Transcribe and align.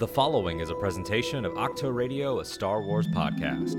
The 0.00 0.08
following 0.08 0.60
is 0.60 0.70
a 0.70 0.74
presentation 0.74 1.44
of 1.44 1.58
Octo 1.58 1.90
Radio, 1.90 2.40
a 2.40 2.44
Star 2.46 2.80
Wars 2.80 3.06
podcast. 3.06 3.78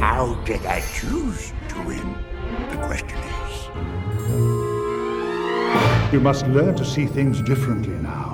How 0.00 0.34
did 0.44 0.66
I 0.66 0.80
choose 0.80 1.52
to 1.68 1.82
win? 1.86 2.16
The 2.70 2.76
question 2.88 3.16
is. 3.16 3.68
You 6.12 6.18
must 6.18 6.48
learn 6.48 6.74
to 6.74 6.84
see 6.84 7.06
things 7.06 7.40
differently 7.42 7.94
now. 7.94 8.33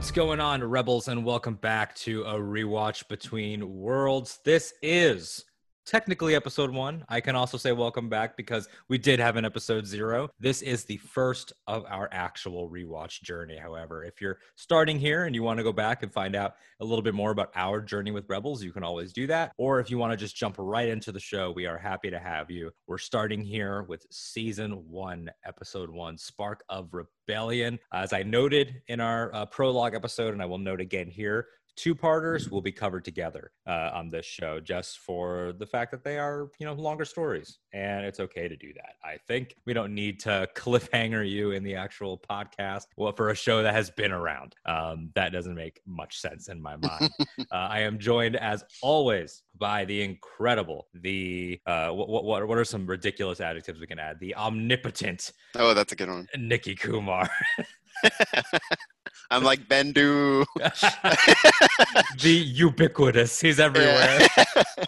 What's 0.00 0.12
going 0.12 0.40
on, 0.40 0.64
Rebels, 0.64 1.08
and 1.08 1.26
welcome 1.26 1.56
back 1.56 1.94
to 1.96 2.22
a 2.22 2.32
rewatch 2.32 3.06
between 3.06 3.76
worlds. 3.76 4.38
This 4.44 4.72
is 4.80 5.44
technically 5.86 6.34
episode 6.34 6.70
one. 6.70 7.04
I 7.08 7.20
can 7.20 7.36
also 7.36 7.56
say 7.58 7.72
welcome 7.72 8.08
back 8.08 8.36
because 8.36 8.68
we 8.88 8.98
did 8.98 9.18
have 9.20 9.36
an 9.36 9.44
episode 9.44 9.86
zero. 9.86 10.28
This 10.38 10.62
is 10.62 10.84
the 10.84 10.98
first 10.98 11.52
of 11.66 11.84
our 11.88 12.08
actual 12.12 12.68
rewatch 12.68 13.22
journey. 13.22 13.56
However, 13.56 14.04
if 14.04 14.20
you're 14.20 14.38
starting 14.56 14.98
here 14.98 15.24
and 15.24 15.34
you 15.34 15.42
want 15.42 15.58
to 15.58 15.64
go 15.64 15.72
back 15.72 16.02
and 16.02 16.12
find 16.12 16.36
out 16.36 16.54
a 16.80 16.84
little 16.84 17.02
bit 17.02 17.14
more 17.14 17.30
about 17.30 17.50
our 17.54 17.80
journey 17.80 18.10
with 18.10 18.28
Rebels, 18.28 18.62
you 18.62 18.72
can 18.72 18.84
always 18.84 19.12
do 19.12 19.26
that. 19.26 19.52
Or 19.58 19.80
if 19.80 19.90
you 19.90 19.98
want 19.98 20.12
to 20.12 20.16
just 20.16 20.36
jump 20.36 20.56
right 20.58 20.88
into 20.88 21.12
the 21.12 21.20
show, 21.20 21.50
we 21.50 21.66
are 21.66 21.78
happy 21.78 22.10
to 22.10 22.18
have 22.18 22.50
you. 22.50 22.70
We're 22.86 22.98
starting 22.98 23.42
here 23.42 23.82
with 23.82 24.06
season 24.10 24.72
one, 24.88 25.30
episode 25.44 25.90
one, 25.90 26.18
Spark 26.18 26.62
of 26.68 26.88
Rebellion. 26.92 27.78
As 27.92 28.12
I 28.12 28.22
noted 28.22 28.82
in 28.88 29.00
our 29.00 29.34
uh, 29.34 29.46
prologue 29.46 29.94
episode, 29.94 30.32
and 30.32 30.42
I 30.42 30.46
will 30.46 30.58
note 30.58 30.80
again 30.80 31.08
here, 31.08 31.46
two 31.80 31.94
parters 31.94 32.50
will 32.50 32.60
be 32.60 32.70
covered 32.72 33.02
together 33.06 33.52
uh, 33.66 33.90
on 33.94 34.10
this 34.10 34.26
show 34.26 34.60
just 34.60 34.98
for 34.98 35.54
the 35.58 35.64
fact 35.64 35.90
that 35.90 36.04
they 36.04 36.18
are 36.18 36.48
you 36.58 36.66
know 36.66 36.74
longer 36.74 37.06
stories 37.06 37.58
and 37.72 38.04
it's 38.04 38.20
okay 38.20 38.48
to 38.48 38.56
do 38.56 38.70
that. 38.74 38.96
I 39.02 39.16
think 39.28 39.54
we 39.64 39.72
don't 39.72 39.94
need 39.94 40.20
to 40.20 40.46
cliffhanger 40.56 41.24
you 41.28 41.52
in 41.52 41.62
the 41.62 41.74
actual 41.74 42.18
podcast 42.30 42.82
well 42.98 43.12
for 43.12 43.30
a 43.30 43.34
show 43.34 43.62
that 43.62 43.72
has 43.72 43.88
been 43.90 44.12
around. 44.12 44.54
Um, 44.66 45.10
that 45.14 45.32
doesn't 45.32 45.54
make 45.54 45.80
much 45.86 46.20
sense 46.20 46.48
in 46.48 46.60
my 46.60 46.76
mind. 46.76 47.10
Uh, 47.52 47.68
i 47.78 47.80
am 47.80 47.98
joined 47.98 48.36
as 48.36 48.62
always 48.82 49.42
by 49.58 49.84
the 49.86 50.02
incredible 50.02 50.86
the 50.94 51.58
uh, 51.66 51.88
what, 51.88 52.08
what 52.24 52.46
what 52.46 52.58
are 52.58 52.64
some 52.64 52.86
ridiculous 52.86 53.40
adjectives 53.40 53.80
we 53.80 53.86
can 53.86 53.98
add? 53.98 54.20
The 54.20 54.34
omnipotent 54.36 55.32
Oh, 55.56 55.72
that's 55.74 55.92
a 55.92 55.96
good 55.96 56.08
one. 56.08 56.28
nikki 56.38 56.74
kumar 56.74 57.28
I'm 59.30 59.44
like 59.44 59.68
Bendu. 59.68 60.44
the 62.20 62.30
ubiquitous 62.30 63.40
he's 63.40 63.60
everywhere 63.60 64.26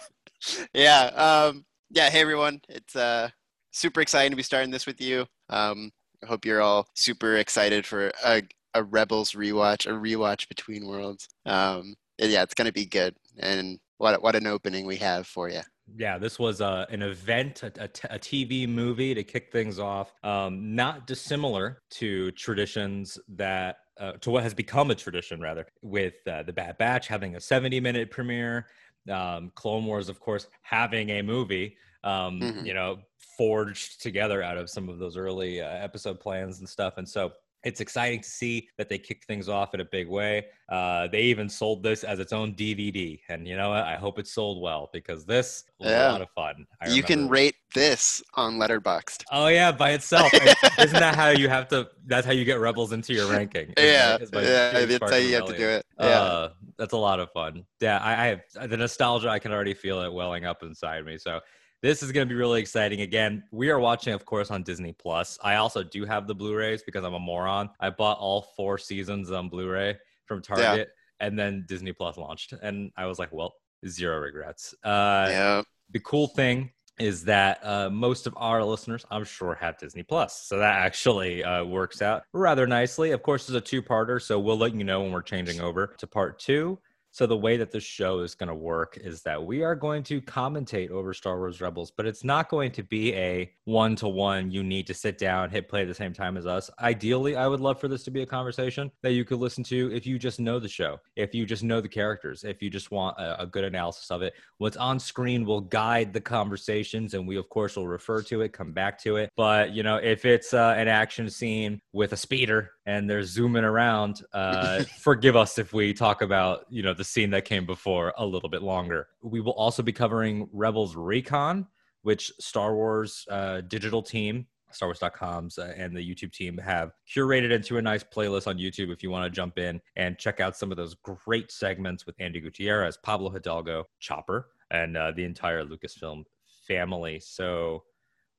yeah. 0.73 1.03
Um, 1.15 1.65
yeah. 1.89 2.09
Hey, 2.09 2.21
everyone. 2.21 2.61
It's 2.67 2.95
uh, 2.95 3.29
super 3.71 4.01
exciting 4.01 4.31
to 4.31 4.37
be 4.37 4.43
starting 4.43 4.71
this 4.71 4.85
with 4.85 4.99
you. 4.99 5.25
Um, 5.49 5.91
I 6.21 6.27
hope 6.27 6.45
you're 6.45 6.61
all 6.61 6.87
super 6.95 7.37
excited 7.37 7.85
for 7.85 8.11
a, 8.23 8.43
a 8.73 8.83
Rebels 8.83 9.31
rewatch, 9.31 9.85
a 9.85 9.91
rewatch 9.91 10.47
between 10.49 10.87
worlds. 10.87 11.29
Um, 11.45 11.95
yeah, 12.17 12.43
it's 12.43 12.53
gonna 12.53 12.71
be 12.71 12.85
good. 12.85 13.15
And 13.39 13.79
what 13.97 14.21
what 14.21 14.35
an 14.35 14.47
opening 14.47 14.85
we 14.85 14.97
have 14.97 15.25
for 15.25 15.49
you. 15.49 15.61
Yeah 15.97 16.17
this 16.17 16.39
was 16.39 16.61
uh, 16.61 16.85
an 16.89 17.01
event 17.01 17.63
a, 17.63 17.71
a, 17.79 17.87
t- 17.87 18.07
a 18.09 18.17
tv 18.19 18.67
movie 18.67 19.13
to 19.13 19.23
kick 19.23 19.51
things 19.51 19.79
off 19.79 20.13
um, 20.23 20.75
not 20.75 21.05
dissimilar 21.07 21.81
to 21.89 22.31
traditions 22.31 23.19
that 23.27 23.77
uh, 23.99 24.13
to 24.13 24.31
what 24.31 24.43
has 24.43 24.53
become 24.53 24.89
a 24.91 24.95
tradition 24.95 25.39
rather 25.41 25.65
with 25.81 26.15
uh, 26.27 26.41
the 26.43 26.53
bad 26.53 26.77
batch 26.77 27.07
having 27.07 27.35
a 27.35 27.39
70 27.39 27.79
minute 27.79 28.09
premiere 28.11 28.67
um, 29.11 29.51
clone 29.55 29.85
wars 29.85 30.09
of 30.09 30.19
course 30.19 30.47
having 30.61 31.09
a 31.11 31.21
movie 31.21 31.75
um, 32.03 32.39
Mhm. 32.39 32.65
you 32.65 32.73
know 32.73 32.99
forged 33.37 34.01
together 34.01 34.43
out 34.43 34.57
of 34.57 34.69
some 34.69 34.87
of 34.89 34.99
those 34.99 35.17
early 35.17 35.59
uh, 35.61 35.67
episode 35.67 36.19
plans 36.19 36.59
and 36.59 36.69
stuff 36.69 36.93
and 36.97 37.07
so 37.07 37.31
it's 37.63 37.79
exciting 37.79 38.19
to 38.21 38.29
see 38.29 38.67
that 38.77 38.89
they 38.89 38.97
kicked 38.97 39.25
things 39.25 39.47
off 39.47 39.73
in 39.73 39.79
a 39.79 39.85
big 39.85 40.09
way. 40.09 40.45
Uh, 40.69 41.07
they 41.07 41.21
even 41.21 41.47
sold 41.47 41.81
this 41.83 42.03
as 42.03 42.19
its 42.19 42.33
own 42.33 42.53
DVD, 42.53 43.19
and 43.29 43.47
you 43.47 43.55
know 43.55 43.69
what? 43.69 43.83
I 43.83 43.95
hope 43.95 44.19
it 44.19 44.27
sold 44.27 44.61
well 44.61 44.89
because 44.91 45.25
this 45.25 45.63
was 45.79 45.89
Yeah. 45.91 46.09
a 46.09 46.13
lot 46.13 46.21
of 46.21 46.29
fun. 46.31 46.65
I 46.81 46.89
you 46.89 47.03
can 47.03 47.29
rate 47.29 47.55
this 47.73 48.21
on 48.35 48.57
Letterboxd. 48.57 49.23
Oh 49.31 49.47
yeah, 49.47 49.71
by 49.71 49.91
itself. 49.91 50.33
Isn't 50.79 50.99
that 50.99 51.15
how 51.15 51.29
you 51.29 51.47
have 51.47 51.67
to? 51.69 51.89
That's 52.05 52.25
how 52.25 52.33
you 52.33 52.43
get 52.43 52.59
rebels 52.59 52.91
into 52.91 53.13
your 53.13 53.29
ranking. 53.31 53.73
Yeah, 53.77 54.15
it? 54.15 54.29
Yeah, 54.33 54.85
that's 54.85 55.11
how 55.11 55.17
you 55.17 55.35
have 55.35 55.45
to 55.45 55.57
do 55.57 55.67
it. 55.67 55.85
Yeah. 55.99 56.05
Uh, 56.05 56.49
that's 56.77 56.93
a 56.93 56.97
lot 56.97 57.19
of 57.19 57.31
fun. 57.31 57.65
Yeah, 57.79 57.99
I, 57.99 58.11
I 58.11 58.25
have 58.57 58.69
the 58.69 58.77
nostalgia. 58.77 59.29
I 59.29 59.39
can 59.39 59.51
already 59.51 59.73
feel 59.73 60.01
it 60.01 60.11
welling 60.11 60.45
up 60.45 60.63
inside 60.63 61.05
me. 61.05 61.17
So 61.17 61.39
this 61.83 62.01
is 62.01 62.13
going 62.13 62.25
to 62.25 62.33
be 62.33 62.39
really 62.39 62.61
exciting. 62.61 63.01
Again, 63.01 63.43
we 63.51 63.69
are 63.69 63.77
watching, 63.77 64.13
of 64.13 64.25
course, 64.25 64.49
on 64.49 64.63
Disney 64.63 64.93
Plus. 64.93 65.37
I 65.43 65.55
also 65.55 65.83
do 65.83 66.05
have 66.05 66.27
the 66.27 66.33
Blu-rays 66.33 66.81
because 66.81 67.03
I'm 67.03 67.13
a 67.13 67.19
moron. 67.19 67.69
I 67.77 67.89
bought 67.89 68.17
all 68.19 68.47
four 68.55 68.77
seasons 68.77 69.29
on 69.31 69.49
Blu-ray 69.49 69.97
from 70.25 70.41
Target, 70.41 70.87
and 71.19 71.37
then 71.37 71.65
Disney 71.67 71.91
Plus 71.91 72.15
launched, 72.15 72.53
and 72.53 72.89
I 72.95 73.05
was 73.05 73.19
like, 73.19 73.33
well, 73.33 73.55
zero 73.85 74.19
regrets. 74.19 74.73
Uh, 74.81 75.27
yeah. 75.29 75.61
the 75.91 75.99
cool 75.99 76.27
thing 76.27 76.71
is 76.99 77.25
that 77.25 77.59
uh, 77.65 77.89
most 77.89 78.27
of 78.27 78.33
our 78.37 78.63
listeners, 78.63 79.05
I'm 79.11 79.25
sure, 79.25 79.55
have 79.55 79.77
Disney 79.77 80.03
Plus, 80.03 80.47
so 80.47 80.59
that 80.59 80.85
actually 80.85 81.43
uh, 81.43 81.65
works 81.65 82.01
out 82.01 82.23
rather 82.31 82.65
nicely. 82.65 83.11
Of 83.11 83.23
course, 83.23 83.49
it's 83.49 83.57
a 83.57 83.61
two-parter, 83.61 84.21
so 84.21 84.39
we'll 84.39 84.57
let 84.57 84.73
you 84.73 84.85
know 84.85 85.01
when 85.01 85.11
we're 85.11 85.21
changing 85.21 85.59
over 85.59 85.87
to 85.97 86.07
part 86.07 86.39
two. 86.39 86.79
So 87.13 87.27
the 87.27 87.37
way 87.37 87.57
that 87.57 87.69
this 87.69 87.83
show 87.83 88.21
is 88.21 88.33
going 88.33 88.49
to 88.49 88.55
work 88.55 88.97
is 88.99 89.21
that 89.21 89.45
we 89.45 89.61
are 89.61 89.75
going 89.75 90.01
to 90.05 90.19
commentate 90.19 90.89
over 90.89 91.13
Star 91.13 91.37
Wars 91.37 91.61
Rebels, 91.61 91.91
but 91.91 92.07
it's 92.07 92.23
not 92.23 92.49
going 92.49 92.71
to 92.71 92.81
be 92.81 93.13
a 93.13 93.51
one-to-one. 93.65 94.49
You 94.49 94.63
need 94.63 94.87
to 94.87 94.95
sit 94.95 95.19
down, 95.19 95.51
hit 95.51 95.69
play 95.69 95.83
at 95.83 95.87
the 95.87 95.93
same 95.93 96.11
time 96.11 96.37
as 96.37 96.47
us. 96.47 96.71
Ideally, 96.81 97.35
I 97.35 97.45
would 97.45 97.59
love 97.59 97.79
for 97.79 97.87
this 97.87 98.01
to 98.05 98.11
be 98.11 98.23
a 98.23 98.25
conversation 98.25 98.89
that 99.03 99.11
you 99.11 99.25
could 99.25 99.37
listen 99.37 99.63
to 99.65 99.93
if 99.93 100.07
you 100.07 100.17
just 100.17 100.39
know 100.39 100.57
the 100.59 100.67
show, 100.67 100.99
if 101.15 101.35
you 101.35 101.45
just 101.45 101.61
know 101.61 101.79
the 101.79 101.87
characters, 101.87 102.43
if 102.43 102.63
you 102.63 102.71
just 102.71 102.89
want 102.89 103.15
a, 103.19 103.43
a 103.43 103.45
good 103.45 103.63
analysis 103.63 104.09
of 104.09 104.23
it. 104.23 104.33
What's 104.57 104.77
on 104.77 104.99
screen 104.99 105.45
will 105.45 105.61
guide 105.61 106.13
the 106.13 106.21
conversations, 106.21 107.13
and 107.13 107.27
we 107.27 107.37
of 107.37 107.47
course 107.47 107.75
will 107.75 107.87
refer 107.87 108.23
to 108.23 108.41
it, 108.41 108.53
come 108.53 108.71
back 108.71 108.97
to 109.03 109.17
it. 109.17 109.29
But 109.37 109.71
you 109.71 109.83
know, 109.83 109.97
if 109.97 110.25
it's 110.25 110.51
uh, 110.51 110.73
an 110.75 110.87
action 110.87 111.29
scene 111.29 111.79
with 111.91 112.13
a 112.13 112.17
speeder 112.17 112.71
and 112.87 113.07
they're 113.07 113.23
zooming 113.23 113.63
around, 113.63 114.23
uh, 114.33 114.83
forgive 114.99 115.35
us 115.35 115.59
if 115.59 115.73
we 115.73 115.93
talk 115.93 116.23
about 116.23 116.65
you 116.71 116.81
know 116.81 116.95
the 116.95 117.02
scene 117.03 117.29
that 117.31 117.45
came 117.45 117.65
before 117.65 118.13
a 118.17 118.25
little 118.25 118.49
bit 118.49 118.63
longer. 118.63 119.07
We 119.21 119.41
will 119.41 119.53
also 119.53 119.83
be 119.83 119.91
covering 119.91 120.49
Rebels 120.51 120.95
Recon, 120.95 121.67
which 122.01 122.31
Star 122.39 122.75
Wars 122.75 123.25
uh, 123.29 123.61
digital 123.61 124.01
team. 124.01 124.47
StarWars.com's 124.73 125.59
uh, 125.59 125.71
and 125.77 125.95
the 125.95 126.01
YouTube 126.01 126.31
team 126.31 126.57
have 126.57 126.93
curated 127.07 127.51
into 127.51 127.77
a 127.77 127.81
nice 127.81 128.03
playlist 128.03 128.47
on 128.47 128.57
YouTube 128.57 128.91
if 128.91 129.03
you 129.03 129.11
want 129.11 129.23
to 129.23 129.29
jump 129.29 129.59
in 129.59 129.79
and 129.97 130.17
check 130.17 130.39
out 130.39 130.57
some 130.57 130.71
of 130.71 130.77
those 130.77 130.95
great 130.95 131.51
segments 131.51 132.07
with 132.07 132.15
Andy 132.19 132.41
Gutierrez, 132.41 132.97
Pablo 132.97 133.29
Hidalgo, 133.29 133.85
Chopper, 133.99 134.47
and 134.71 134.97
uh, 134.97 135.11
the 135.11 135.23
entire 135.23 135.63
Lucasfilm 135.63 136.23
family. 136.67 137.19
So, 137.19 137.83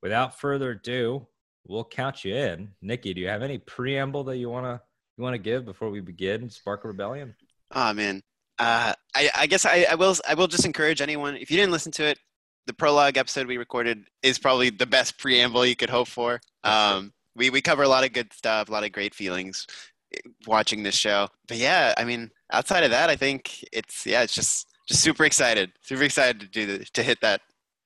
without 0.01 0.37
further 0.37 0.71
ado, 0.71 1.25
we'll 1.65 1.85
count 1.85 2.25
you 2.25 2.35
in. 2.35 2.71
Nikki, 2.81 3.13
do 3.13 3.21
you 3.21 3.27
have 3.27 3.43
any 3.43 3.57
preamble 3.57 4.23
that 4.25 4.37
you 4.37 4.49
wanna 4.49 4.81
you 5.17 5.23
wanna 5.23 5.37
give 5.37 5.65
before 5.65 5.89
we 5.89 6.01
begin 6.01 6.49
Spark 6.49 6.83
Rebellion? 6.83 7.35
Oh 7.71 7.93
man. 7.93 8.21
Uh, 8.57 8.93
I, 9.15 9.29
I 9.35 9.47
guess 9.47 9.65
I, 9.65 9.85
I 9.89 9.95
will 9.95 10.15
I 10.27 10.33
will 10.33 10.47
just 10.47 10.65
encourage 10.65 11.01
anyone 11.01 11.35
if 11.35 11.51
you 11.51 11.57
didn't 11.57 11.71
listen 11.71 11.91
to 11.93 12.05
it, 12.05 12.19
the 12.67 12.73
prologue 12.73 13.17
episode 13.17 13.47
we 13.47 13.57
recorded 13.57 14.05
is 14.23 14.39
probably 14.39 14.69
the 14.69 14.85
best 14.85 15.17
preamble 15.17 15.65
you 15.65 15.75
could 15.75 15.89
hope 15.89 16.07
for. 16.07 16.39
Um, 16.63 17.13
we 17.35 17.49
we 17.49 17.61
cover 17.61 17.83
a 17.83 17.87
lot 17.87 18.03
of 18.03 18.13
good 18.13 18.33
stuff, 18.33 18.69
a 18.69 18.71
lot 18.71 18.83
of 18.83 18.91
great 18.91 19.13
feelings 19.13 19.67
eh, 20.13 20.19
watching 20.47 20.83
this 20.83 20.95
show. 20.95 21.27
But 21.47 21.57
yeah, 21.57 21.93
I 21.97 22.05
mean, 22.05 22.31
outside 22.51 22.83
of 22.83 22.91
that, 22.91 23.09
I 23.09 23.15
think 23.15 23.63
it's 23.71 24.05
yeah, 24.05 24.23
it's 24.23 24.33
just 24.33 24.67
just 24.87 25.01
super 25.01 25.25
excited, 25.25 25.71
super 25.81 26.03
excited 26.03 26.39
to 26.39 26.47
do 26.47 26.65
the, 26.65 26.85
to 26.93 27.03
hit 27.03 27.19
that 27.21 27.41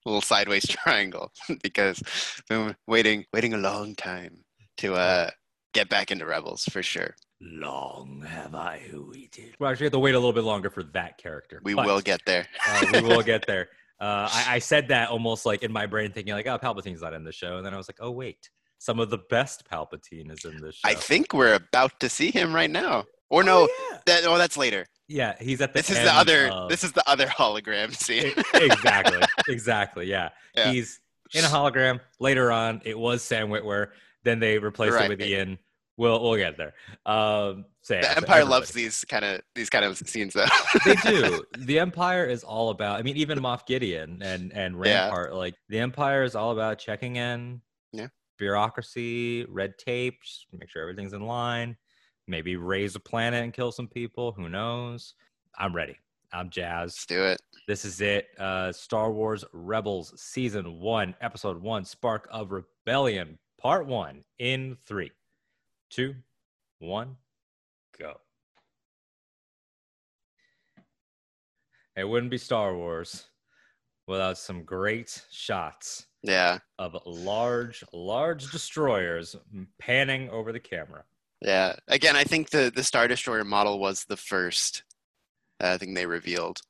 little 0.05 0.21
sideways 0.21 0.67
triangle 0.67 1.31
because 1.63 2.01
been 2.47 2.75
waiting 2.87 3.25
waiting 3.33 3.53
a 3.53 3.57
long 3.57 3.95
time 3.95 4.43
to 4.77 4.93
uh 4.95 5.29
get 5.73 5.89
back 5.89 6.11
into 6.11 6.25
Rebels 6.25 6.65
for 6.65 6.81
sure. 6.83 7.15
Long 7.41 8.21
have 8.27 8.53
I 8.53 8.81
waited. 8.93 9.55
Well, 9.59 9.71
actually, 9.71 9.85
we 9.85 9.87
have 9.87 9.93
to 9.93 9.99
wait 9.99 10.15
a 10.15 10.19
little 10.19 10.33
bit 10.33 10.43
longer 10.43 10.69
for 10.69 10.83
that 10.83 11.17
character. 11.17 11.61
We 11.63 11.73
but, 11.73 11.85
will 11.85 12.01
get 12.01 12.21
there. 12.25 12.45
uh, 12.67 12.85
we 12.93 13.01
will 13.01 13.21
get 13.33 13.45
there. 13.47 13.69
Uh, 13.99 14.27
I, 14.31 14.45
I 14.55 14.59
said 14.59 14.89
that 14.89 15.09
almost 15.09 15.45
like 15.45 15.63
in 15.63 15.71
my 15.71 15.85
brain, 15.85 16.11
thinking 16.11 16.33
like, 16.33 16.47
"Oh, 16.47 16.57
Palpatine's 16.57 17.01
not 17.01 17.13
in 17.13 17.23
the 17.23 17.31
show," 17.31 17.57
and 17.57 17.65
then 17.65 17.73
I 17.73 17.77
was 17.77 17.87
like, 17.87 17.97
"Oh, 18.01 18.11
wait, 18.11 18.49
some 18.77 18.99
of 18.99 19.09
the 19.09 19.19
best 19.29 19.63
Palpatine 19.69 20.31
is 20.31 20.43
in 20.45 20.61
this 20.61 20.75
show." 20.75 20.89
I 20.89 20.93
think 20.95 21.33
we're 21.33 21.53
about 21.55 21.97
to 22.01 22.09
see 22.09 22.31
him 22.31 22.53
right 22.53 22.69
now. 22.71 23.05
Or 23.29 23.41
Oh, 23.43 23.45
no, 23.45 23.61
yeah. 23.91 23.97
that 24.05 24.25
oh 24.25 24.37
that's 24.37 24.57
later. 24.57 24.85
yeah, 25.07 25.35
he's 25.39 25.61
at 25.61 25.73
the. 25.73 25.79
This 25.79 25.91
is 25.91 25.97
the 25.99 26.13
other 26.13 26.47
of- 26.47 26.69
this 26.69 26.83
is 26.83 26.91
the 26.93 27.07
other 27.09 27.27
hologram 27.27 27.95
scene. 27.95 28.33
Exactly, 28.53 29.21
exactly. 29.53 30.05
Yeah. 30.07 30.29
Yeah. 30.55 30.71
he's 30.71 30.99
in 31.33 31.43
a 31.45 31.47
hologram. 31.47 31.99
Later 32.19 32.51
on, 32.51 32.81
it 32.85 32.97
was 32.97 33.21
Sam 33.21 33.49
Witwer. 33.49 33.89
Then 34.23 34.39
they 34.39 34.57
replaced 34.59 34.99
it 34.99 35.09
with 35.09 35.21
Ian. 35.21 35.57
We'll 35.99 36.21
we'll 36.23 36.37
get 36.37 36.55
there. 36.57 36.73
Um, 37.05 37.65
the 37.87 37.97
Empire 37.97 38.11
everybody. 38.17 38.43
loves 38.45 38.71
these 38.71 39.03
kind 39.03 39.25
of 39.25 39.41
these 39.53 39.69
kind 39.69 39.83
of 39.83 39.97
scenes 39.97 40.33
though. 40.33 40.45
they 40.85 40.95
do. 40.95 41.43
The 41.57 41.77
Empire 41.79 42.25
is 42.25 42.43
all 42.43 42.69
about. 42.69 42.99
I 42.99 43.03
mean, 43.03 43.17
even 43.17 43.37
Moff 43.39 43.65
Gideon 43.67 44.21
and 44.23 44.53
and 44.53 44.75
Yeah. 44.83 45.03
Rampart. 45.03 45.35
Like 45.35 45.55
the 45.67 45.79
Empire 45.79 46.23
is 46.23 46.35
all 46.35 46.51
about 46.51 46.79
checking 46.79 47.17
in. 47.17 47.61
Yeah. 47.91 48.07
Bureaucracy, 48.37 49.45
red 49.49 49.77
tape, 49.77 50.21
just 50.23 50.47
make 50.57 50.69
sure 50.69 50.81
everything's 50.81 51.13
in 51.13 51.21
line. 51.21 51.77
Maybe 52.27 52.55
raze 52.55 52.95
a 52.95 52.99
planet 52.99 53.43
and 53.43 53.53
kill 53.53 53.71
some 53.71 53.87
people. 53.87 54.31
Who 54.31 54.49
knows? 54.49 55.15
I'm 55.57 55.75
ready. 55.75 55.97
I'm 56.31 56.45
Let's 56.45 56.55
jazzed. 56.55 57.07
do 57.09 57.23
it. 57.23 57.41
This 57.67 57.85
is 57.85 58.01
it. 58.01 58.27
Uh, 58.37 58.71
Star 58.71 59.11
Wars 59.11 59.43
Rebels 59.53 60.13
Season 60.21 60.79
One, 60.79 61.15
Episode 61.21 61.61
One, 61.61 61.83
Spark 61.85 62.27
of 62.31 62.51
Rebellion, 62.51 63.39
Part 63.59 63.85
One. 63.87 64.23
In 64.37 64.77
three, 64.85 65.11
two, 65.89 66.15
one, 66.79 67.17
go. 67.97 68.15
It 71.95 72.07
wouldn't 72.07 72.31
be 72.31 72.37
Star 72.37 72.75
Wars 72.75 73.25
without 74.07 74.37
some 74.37 74.63
great 74.63 75.23
shots 75.31 76.07
Yeah, 76.23 76.59
of 76.77 76.95
large, 77.05 77.83
large 77.93 78.51
destroyers 78.51 79.35
panning 79.79 80.29
over 80.29 80.51
the 80.51 80.59
camera. 80.59 81.03
yeah. 81.41 81.75
Again, 81.87 82.15
I 82.15 82.23
think 82.23 82.49
the 82.49 82.71
the 82.73 82.83
Star 82.83 83.07
Destroyer 83.07 83.43
model 83.43 83.79
was 83.79 84.05
the 84.05 84.17
first 84.17 84.83
uh, 85.59 85.77
thing 85.77 85.93
they 85.93 86.05
revealed, 86.05 86.61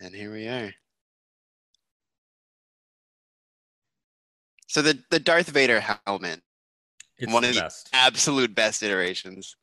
and 0.00 0.14
here 0.14 0.32
we 0.32 0.48
are. 0.48 0.72
So 4.68 4.82
the 4.82 5.02
the 5.10 5.20
Darth 5.20 5.48
Vader 5.50 5.80
helmet, 6.06 6.42
It's 7.22 7.32
One 7.32 7.44
of 7.44 7.54
the 7.54 7.60
best. 7.62 7.90
absolute 7.92 8.54
best 8.54 8.82
iterations. 8.82 9.56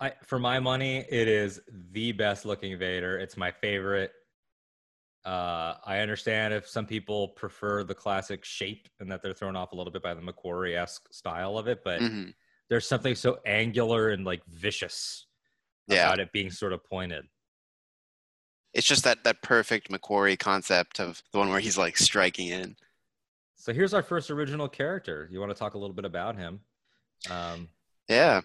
I, 0.00 0.12
for 0.24 0.38
my 0.38 0.58
money, 0.60 0.98
it 1.08 1.28
is 1.28 1.60
the 1.92 2.12
best 2.12 2.44
looking 2.44 2.78
Vader. 2.78 3.18
It's 3.18 3.36
my 3.36 3.50
favorite. 3.50 4.12
Uh, 5.24 5.76
I 5.84 6.00
understand 6.00 6.52
if 6.52 6.68
some 6.68 6.86
people 6.86 7.28
prefer 7.28 7.82
the 7.82 7.94
classic 7.94 8.44
shape 8.44 8.88
and 9.00 9.10
that 9.10 9.22
they're 9.22 9.32
thrown 9.32 9.56
off 9.56 9.72
a 9.72 9.76
little 9.76 9.92
bit 9.92 10.02
by 10.02 10.12
the 10.14 10.20
McQuarrie 10.20 10.76
esque 10.76 11.12
style 11.12 11.56
of 11.56 11.66
it, 11.68 11.82
but 11.82 12.04
hmm 12.04 12.30
there's 12.70 12.86
something 12.88 13.14
so 13.14 13.38
angular 13.46 14.10
and 14.10 14.24
like 14.24 14.44
vicious 14.46 15.26
Yeah, 15.86 16.12
about 16.12 16.20
it 16.20 16.32
being 16.32 16.50
sort 16.50 16.72
of 16.72 16.84
pointed. 16.84 17.26
it's 18.74 18.86
just 18.86 19.04
that 19.04 19.24
that 19.24 19.40
perfect 19.42 19.88
McQuarrie 19.90 20.38
concept 20.38 21.00
of 21.00 21.22
the 21.32 21.38
one 21.38 21.48
where 21.50 21.60
he's 21.60 21.78
like 21.78 21.96
striking 21.96 22.48
in. 22.48 22.76
So 23.56 23.72
here's 23.72 23.94
our 23.94 24.02
first 24.02 24.30
original 24.30 24.68
character. 24.68 25.28
You 25.30 25.40
want 25.40 25.50
to 25.50 25.58
talk 25.58 25.74
a 25.74 25.78
little 25.78 25.94
bit 25.94 26.04
about 26.04 26.36
him? 26.36 26.60
Um, 27.30 27.68
Yeah, 28.08 28.40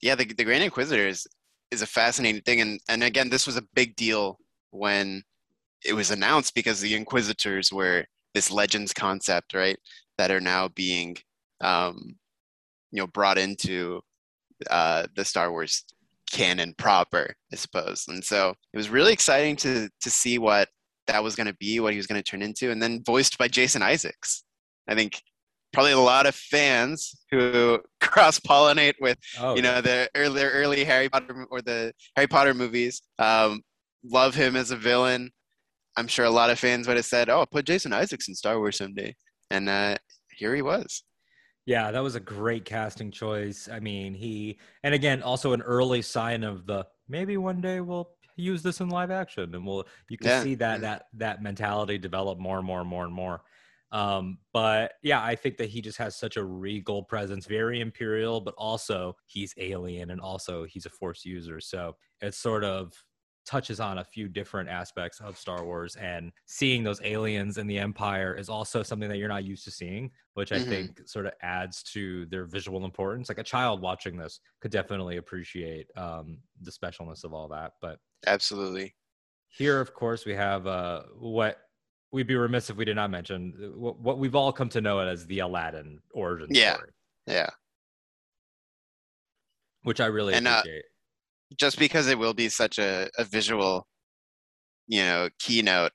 yeah. 0.00 0.14
The 0.14 0.24
the 0.26 0.44
Grand 0.44 0.64
Inquisitor 0.64 1.06
is 1.06 1.26
is 1.70 1.82
a 1.82 1.86
fascinating 1.86 2.42
thing, 2.42 2.60
and 2.60 2.80
and 2.88 3.02
again, 3.02 3.28
this 3.30 3.46
was 3.46 3.56
a 3.56 3.66
big 3.74 3.96
deal 3.96 4.38
when 4.70 5.22
it 5.84 5.92
was 5.94 6.10
announced 6.10 6.54
because 6.54 6.80
the 6.80 6.94
Inquisitors 6.94 7.72
were 7.72 8.04
this 8.34 8.50
Legends 8.50 8.92
concept, 8.92 9.54
right? 9.54 9.78
That 10.18 10.30
are 10.30 10.40
now 10.40 10.68
being, 10.68 11.16
um, 11.60 12.16
you 12.90 13.00
know, 13.00 13.06
brought 13.06 13.38
into 13.38 14.00
uh, 14.70 15.06
the 15.14 15.24
Star 15.24 15.50
Wars 15.50 15.84
canon 16.30 16.74
proper, 16.76 17.34
I 17.52 17.56
suppose. 17.56 18.04
And 18.08 18.22
so 18.22 18.54
it 18.72 18.76
was 18.76 18.90
really 18.90 19.12
exciting 19.12 19.56
to 19.56 19.88
to 20.00 20.10
see 20.10 20.38
what 20.38 20.68
that 21.06 21.22
was 21.22 21.34
going 21.34 21.46
to 21.46 21.54
be, 21.54 21.80
what 21.80 21.92
he 21.92 21.96
was 21.96 22.06
going 22.06 22.22
to 22.22 22.30
turn 22.30 22.42
into, 22.42 22.70
and 22.70 22.82
then 22.82 23.02
voiced 23.04 23.38
by 23.38 23.48
Jason 23.48 23.82
Isaacs. 23.82 24.44
I 24.88 24.94
think 24.94 25.22
probably 25.72 25.92
a 25.92 25.98
lot 25.98 26.26
of 26.26 26.34
fans 26.34 27.24
who 27.30 27.80
cross 28.00 28.38
pollinate 28.40 28.94
with 29.00 29.18
oh, 29.34 29.54
you 29.54 29.62
know 29.62 29.80
the 29.80 30.08
early 30.14 30.42
early 30.42 30.84
Harry 30.84 31.08
Potter 31.08 31.46
or 31.50 31.62
the 31.62 31.92
Harry 32.16 32.26
Potter 32.28 32.54
movies. 32.54 33.02
Um, 33.18 33.62
love 34.04 34.34
him 34.34 34.56
as 34.56 34.70
a 34.70 34.76
villain. 34.76 35.30
I'm 35.96 36.08
sure 36.08 36.24
a 36.26 36.30
lot 36.30 36.50
of 36.50 36.58
fans 36.58 36.86
would 36.88 36.96
have 36.96 37.06
said, 37.06 37.28
"Oh, 37.30 37.46
put 37.46 37.66
Jason 37.66 37.92
Isaacs 37.92 38.28
in 38.28 38.34
Star 38.34 38.58
Wars 38.58 38.78
someday," 38.78 39.16
and 39.50 39.68
uh, 39.68 39.96
here 40.36 40.54
he 40.54 40.62
was. 40.62 41.04
Yeah, 41.66 41.90
that 41.90 42.00
was 42.00 42.14
a 42.14 42.20
great 42.20 42.64
casting 42.64 43.10
choice. 43.10 43.68
I 43.70 43.80
mean, 43.80 44.14
he 44.14 44.58
and 44.82 44.94
again 44.94 45.22
also 45.22 45.52
an 45.52 45.62
early 45.62 46.00
sign 46.02 46.42
of 46.42 46.66
the 46.66 46.86
maybe 47.08 47.36
one 47.36 47.60
day 47.60 47.80
we'll 47.80 48.10
use 48.36 48.62
this 48.62 48.80
in 48.80 48.88
live 48.88 49.10
action 49.10 49.52
and 49.54 49.66
we'll 49.66 49.84
you 50.08 50.16
can 50.16 50.30
Yeah, 50.30 50.30
see 50.30 50.54
that 50.56 50.80
that 50.82 51.06
that 51.14 51.42
mentality 51.42 51.98
develop 51.98 52.38
more 52.38 52.58
and 52.58 52.66
more 52.66 52.80
and 52.80 52.88
more 52.88 53.04
and 53.04 53.12
more. 53.14 53.42
Um, 53.90 54.38
but 54.52 54.94
yeah, 55.02 55.22
I 55.24 55.34
think 55.34 55.56
that 55.58 55.70
he 55.70 55.80
just 55.80 55.98
has 55.98 56.16
such 56.16 56.36
a 56.36 56.44
regal 56.44 57.02
presence, 57.02 57.46
very 57.46 57.80
imperial, 57.80 58.40
but 58.40 58.54
also 58.58 59.16
he's 59.26 59.54
alien 59.56 60.10
and 60.10 60.20
also 60.20 60.64
he's 60.64 60.86
a 60.86 60.90
force 60.90 61.24
user. 61.24 61.60
So 61.60 61.96
it 62.20 62.34
sort 62.34 62.64
of 62.64 62.92
touches 63.46 63.80
on 63.80 63.96
a 63.96 64.04
few 64.04 64.28
different 64.28 64.68
aspects 64.68 65.20
of 65.20 65.38
Star 65.38 65.64
Wars 65.64 65.96
and 65.96 66.32
seeing 66.44 66.82
those 66.82 67.00
aliens 67.00 67.56
in 67.56 67.66
the 67.66 67.78
Empire 67.78 68.34
is 68.34 68.50
also 68.50 68.82
something 68.82 69.08
that 69.08 69.16
you're 69.16 69.26
not 69.28 69.44
used 69.44 69.64
to 69.64 69.70
seeing, 69.70 70.10
which 70.34 70.52
I 70.52 70.58
Mhm. 70.58 70.58
think 70.60 71.00
sort 71.08 71.24
of 71.24 71.32
adds 71.40 71.82
to 71.94 72.26
their 72.26 72.44
visual 72.44 72.84
importance. 72.84 73.30
Like 73.30 73.38
a 73.38 73.42
child 73.44 73.80
watching 73.80 74.18
this 74.18 74.40
could 74.60 74.70
definitely 74.70 75.16
appreciate 75.16 75.90
um, 75.96 76.42
the 76.60 76.70
specialness 76.70 77.24
of 77.24 77.32
all 77.32 77.48
that. 77.48 77.74
But 77.80 78.00
Absolutely. 78.26 78.94
here, 79.48 79.80
of 79.80 79.94
course, 79.94 80.24
we 80.24 80.34
have 80.34 80.66
uh, 80.66 81.04
what 81.16 81.67
we'd 82.12 82.26
be 82.26 82.36
remiss 82.36 82.70
if 82.70 82.76
we 82.76 82.84
did 82.84 82.96
not 82.96 83.10
mention 83.10 83.52
uh, 83.62 83.78
what, 83.78 83.98
what 84.00 84.18
we've 84.18 84.34
all 84.34 84.52
come 84.52 84.68
to 84.70 84.80
know 84.80 85.00
it 85.00 85.06
as 85.06 85.26
the 85.26 85.40
Aladdin 85.40 86.00
origin 86.12 86.48
Yeah. 86.50 86.74
story, 86.74 86.90
Yeah. 87.26 87.50
which 89.82 90.00
I 90.00 90.06
really 90.06 90.34
And, 90.34 90.46
uh, 90.48 90.58
appreciate. 90.60 90.84
Just 91.56 91.78
because 91.78 92.08
it 92.08 92.18
will 92.18 92.34
be 92.34 92.48
such 92.48 92.78
a, 92.78 93.08
a 93.16 93.24
visual, 93.24 93.86
you 94.86 95.02
know, 95.02 95.28
keynote, 95.38 95.92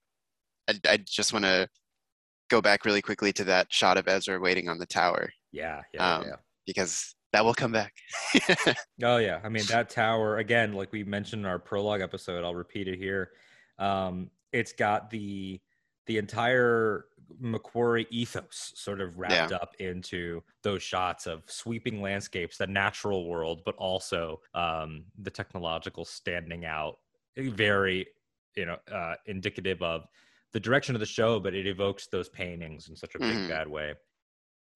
I, 0.67 0.73
I 0.87 0.97
just 0.97 1.31
want 1.33 1.45
to 1.45 1.67
go 2.49 2.61
back 2.61 2.85
really 2.85 3.01
quickly 3.01 3.31
to 3.33 3.43
that 3.45 3.71
shot 3.71 3.97
of 3.97 4.07
Ezra 4.07 4.39
waiting 4.39 4.67
on 4.69 4.77
the 4.77 4.85
tower 4.85 5.29
yeah, 5.51 5.81
yeah, 5.93 6.15
um, 6.15 6.23
yeah. 6.27 6.35
because 6.65 7.15
that 7.33 7.43
will 7.45 7.53
come 7.53 7.71
back. 7.71 7.93
Oh 9.03 9.17
yeah, 9.17 9.39
I 9.43 9.49
mean 9.49 9.65
that 9.69 9.89
tower 9.89 10.37
again, 10.37 10.73
like 10.73 10.91
we 10.91 11.03
mentioned 11.03 11.41
in 11.41 11.45
our 11.45 11.59
prologue 11.59 12.01
episode. 12.01 12.43
I'll 12.43 12.55
repeat 12.55 12.87
it 12.87 12.97
here. 12.97 13.31
Um, 13.79 14.29
it's 14.51 14.71
got 14.71 15.09
the 15.09 15.59
the 16.05 16.17
entire 16.17 17.05
McQuarrie 17.41 18.07
ethos 18.11 18.73
sort 18.75 19.01
of 19.01 19.17
wrapped 19.17 19.51
up 19.51 19.75
into 19.79 20.41
those 20.61 20.83
shots 20.83 21.25
of 21.25 21.49
sweeping 21.49 22.01
landscapes, 22.01 22.57
the 22.57 22.67
natural 22.67 23.27
world, 23.27 23.61
but 23.65 23.75
also 23.75 24.41
um, 24.53 25.05
the 25.17 25.31
technological 25.31 26.05
standing 26.05 26.65
out. 26.65 26.99
Very, 27.37 28.07
you 28.55 28.65
know, 28.65 28.77
uh, 28.91 29.15
indicative 29.25 29.81
of 29.81 30.05
the 30.51 30.59
direction 30.59 30.95
of 30.95 30.99
the 30.99 31.05
show, 31.05 31.39
but 31.39 31.55
it 31.55 31.65
evokes 31.65 32.07
those 32.07 32.29
paintings 32.29 32.89
in 32.89 32.95
such 32.95 33.15
a 33.15 33.19
big 33.19 33.39
Mhm. 33.39 33.47
bad 33.47 33.67
way 33.67 33.95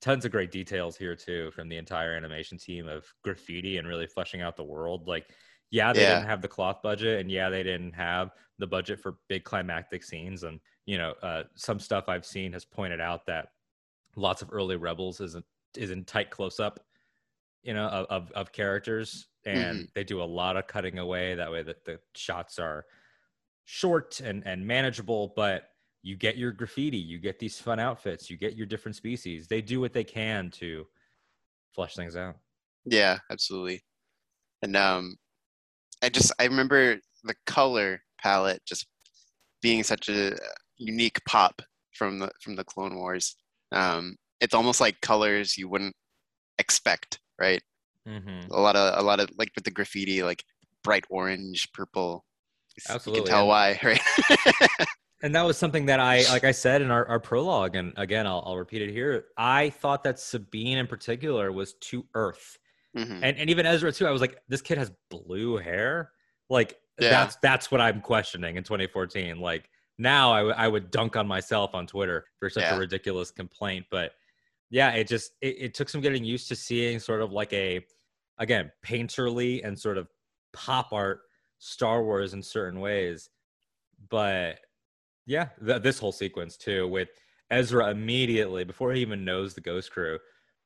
tons 0.02 0.26
of 0.26 0.32
great 0.32 0.52
details 0.52 0.96
here 0.96 1.16
too 1.16 1.50
from 1.52 1.70
the 1.70 1.78
entire 1.78 2.16
animation 2.16 2.58
team 2.58 2.88
of 2.88 3.12
graffiti 3.24 3.78
and 3.78 3.88
really 3.88 4.06
fleshing 4.08 4.42
out 4.42 4.56
the 4.56 4.64
world 4.64 5.08
like 5.08 5.34
yeah 5.72 5.92
they 5.92 6.06
Yeah. 6.06 6.06
didn't 6.06 6.24
have 6.26 6.42
the 6.42 6.48
cloth 6.48 6.82
budget 6.84 7.20
and 7.20 7.32
yeah 7.32 7.50
they 7.50 7.64
didn't 7.64 7.94
have 7.94 8.32
the 8.60 8.68
budget 8.68 9.00
for 9.00 9.20
big 9.28 9.44
climactic 9.44 10.04
scenes 10.04 10.44
and 10.44 10.60
you 10.88 10.98
know 10.98 11.14
uh, 11.22 11.44
some 11.54 11.80
stuff 11.80 12.06
i've 12.08 12.26
seen 12.26 12.52
has 12.52 12.66
pointed 12.66 13.00
out 13.00 13.28
that 13.28 13.50
lots 14.16 14.42
of 14.42 14.50
early 14.52 14.76
rebels 14.76 15.22
isn't 15.22 15.46
is 15.76 15.92
in 15.92 16.04
tight 16.04 16.32
close 16.32 16.60
up 16.60 16.80
you 17.62 17.74
know 17.74 17.88
of, 17.88 18.06
of, 18.10 18.32
of 18.32 18.52
characters 18.52 19.28
and 19.48 19.88
they 19.96 20.04
do 20.04 20.22
a 20.22 20.26
lot 20.26 20.58
of 20.58 20.68
cutting 20.68 21.00
away. 21.00 21.36
That 21.36 21.52
way 21.52 21.64
that 21.64 21.86
the 21.86 22.00
shots 22.16 22.60
are 22.60 22.86
short 23.66 24.20
and 24.22 24.44
and 24.46 24.66
manageable 24.66 25.34
but 25.36 25.70
you 26.02 26.16
get 26.16 26.38
your 26.38 26.54
graffiti 26.54 26.98
you 26.98 27.20
get 27.20 27.38
these 27.38 27.60
fun 27.60 27.82
outfits 27.82 28.30
you 28.30 28.38
get 28.38 28.56
your 28.56 28.66
different 28.66 28.96
species. 28.96 29.48
They 29.48 29.62
do 29.62 29.80
what 29.80 29.94
they 29.94 30.04
can 30.04 30.52
to 30.52 30.86
flesh 31.74 31.96
things 31.96 32.16
out. 32.16 32.38
Yeah, 32.86 33.20
absolutely. 33.30 33.82
And 34.62 34.76
um, 34.76 35.18
I 36.02 36.10
just 36.10 36.32
I 36.40 36.46
remember 36.46 36.98
the 37.24 37.36
color 37.46 38.02
palette 38.22 38.62
just 38.66 38.88
being 39.62 39.84
such 39.84 40.08
a 40.08 40.38
unique 40.78 41.24
pop 41.26 41.62
from 41.94 42.20
the 42.20 42.30
from 42.42 42.56
the 42.56 42.64
Clone 42.64 42.96
Wars. 42.96 43.36
Um, 43.72 44.16
it's 44.42 44.54
almost 44.54 44.80
like 44.82 45.02
colors 45.02 45.58
you 45.58 45.68
wouldn't 45.70 45.96
expect, 46.60 47.20
right? 47.40 47.62
mm-hmm. 48.08 48.52
A 48.52 48.60
lot 48.60 48.76
of 48.76 49.00
a 49.00 49.04
lot 49.04 49.20
of 49.20 49.30
like 49.38 49.50
with 49.56 49.64
the 49.66 49.72
graffiti, 49.72 50.24
like 50.24 50.44
bright 50.84 51.06
orange, 51.10 51.72
purple. 51.74 52.24
Absolutely, 52.90 53.20
You 53.22 53.24
can 53.26 53.32
tell 53.32 53.40
and- 53.42 53.48
why, 53.50 53.80
right? 53.84 54.02
and 55.24 55.34
that 55.34 55.42
was 55.44 55.58
something 55.58 55.88
that 55.88 56.00
i 56.00 56.22
like 56.30 56.44
i 56.44 56.52
said 56.52 56.80
in 56.80 56.92
our, 56.92 57.04
our 57.08 57.20
prologue 57.20 57.76
and 57.76 57.92
again 57.98 58.28
I'll, 58.28 58.44
I'll 58.46 58.56
repeat 58.58 58.84
it 58.84 58.92
here 58.92 59.26
i 59.36 59.72
thought 59.72 60.04
that 60.04 60.20
sabine 60.20 60.78
in 60.78 60.86
particular 60.86 61.52
was 61.52 61.74
too 61.82 62.06
earth 62.14 62.58
Mhm. 62.96 63.20
and, 63.24 63.38
and 63.38 63.50
even 63.50 63.66
ezra 63.66 63.92
too 63.92 64.06
i 64.06 64.12
was 64.12 64.22
like 64.22 64.38
this 64.48 64.62
kid 64.62 64.78
has 64.78 64.92
blue 65.10 65.58
hair 65.58 66.12
like 66.52 66.78
Yeah. 67.00 67.10
that's 67.10 67.36
that's 67.42 67.72
what 67.72 67.82
i'm 67.82 68.00
questioning 68.00 68.58
in 68.58 68.64
2014 68.64 69.40
like 69.40 69.68
now 69.98 70.32
I, 70.32 70.38
w- 70.40 70.56
I 70.58 70.68
would 70.68 70.92
dunk 70.92 71.16
on 71.16 71.28
myself 71.28 71.74
on 71.74 71.88
twitter 71.88 72.26
for 72.40 72.50
such 72.50 72.64
Yeah. 72.64 72.76
a 72.76 72.80
ridiculous 72.80 73.32
complaint 73.32 73.86
but 73.92 74.12
yeah, 74.70 74.92
it 74.92 75.08
just 75.08 75.32
it, 75.42 75.56
it 75.60 75.74
took 75.74 75.88
some 75.88 76.02
getting 76.02 76.26
used 76.26 76.50
to 76.50 76.56
seeing 76.56 77.00
sort 77.00 77.22
of 77.22 77.32
like 77.32 77.54
a 77.54 77.86
again 78.38 78.70
painterly 78.86 79.66
and 79.66 79.80
sort 79.80 79.98
of 79.98 80.10
pop 80.52 80.92
art 80.92 81.22
Star 81.60 82.04
Wars 82.04 82.34
in 82.34 82.44
certain 82.44 82.82
ways, 82.82 83.30
but 84.10 84.60
yeah, 85.26 85.48
th- 85.66 85.82
this 85.84 86.00
whole 86.00 86.12
sequence 86.12 86.58
too 86.58 86.86
with 86.88 87.08
Ezra 87.50 87.90
immediately 87.92 88.66
before 88.66 88.92
he 88.92 89.00
even 89.02 89.24
knows 89.24 89.54
the 89.54 89.62
Ghost 89.62 89.90
Crew 89.92 90.20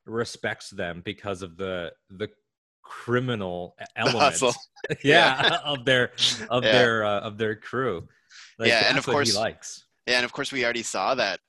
respects 0.08 0.72
them 0.72 1.02
because 1.06 1.44
of 1.44 1.56
the 1.56 1.94
the 2.10 2.28
criminal 2.82 3.76
e- 3.82 3.86
elements 3.96 4.40
hustle. 4.42 4.54
yeah, 5.04 5.60
of 5.64 5.86
their 5.86 6.12
of 6.50 6.64
Yeah. 6.64 6.72
their 6.72 7.06
uh, 7.06 7.20
of 7.20 7.38
their 7.38 7.56
crew 7.56 8.08
Like, 8.60 8.70
Yeah, 8.70 8.86
and 8.90 8.98
of 8.98 9.06
what 9.08 9.12
he 9.14 9.32
course- 9.32 9.36
likes 9.36 9.86
Yeah, 10.08 10.16
and 10.18 10.26
of 10.26 10.34
course 10.34 10.52
we 10.52 10.64
already 10.64 10.84
saw 10.84 11.16
that 11.16 11.40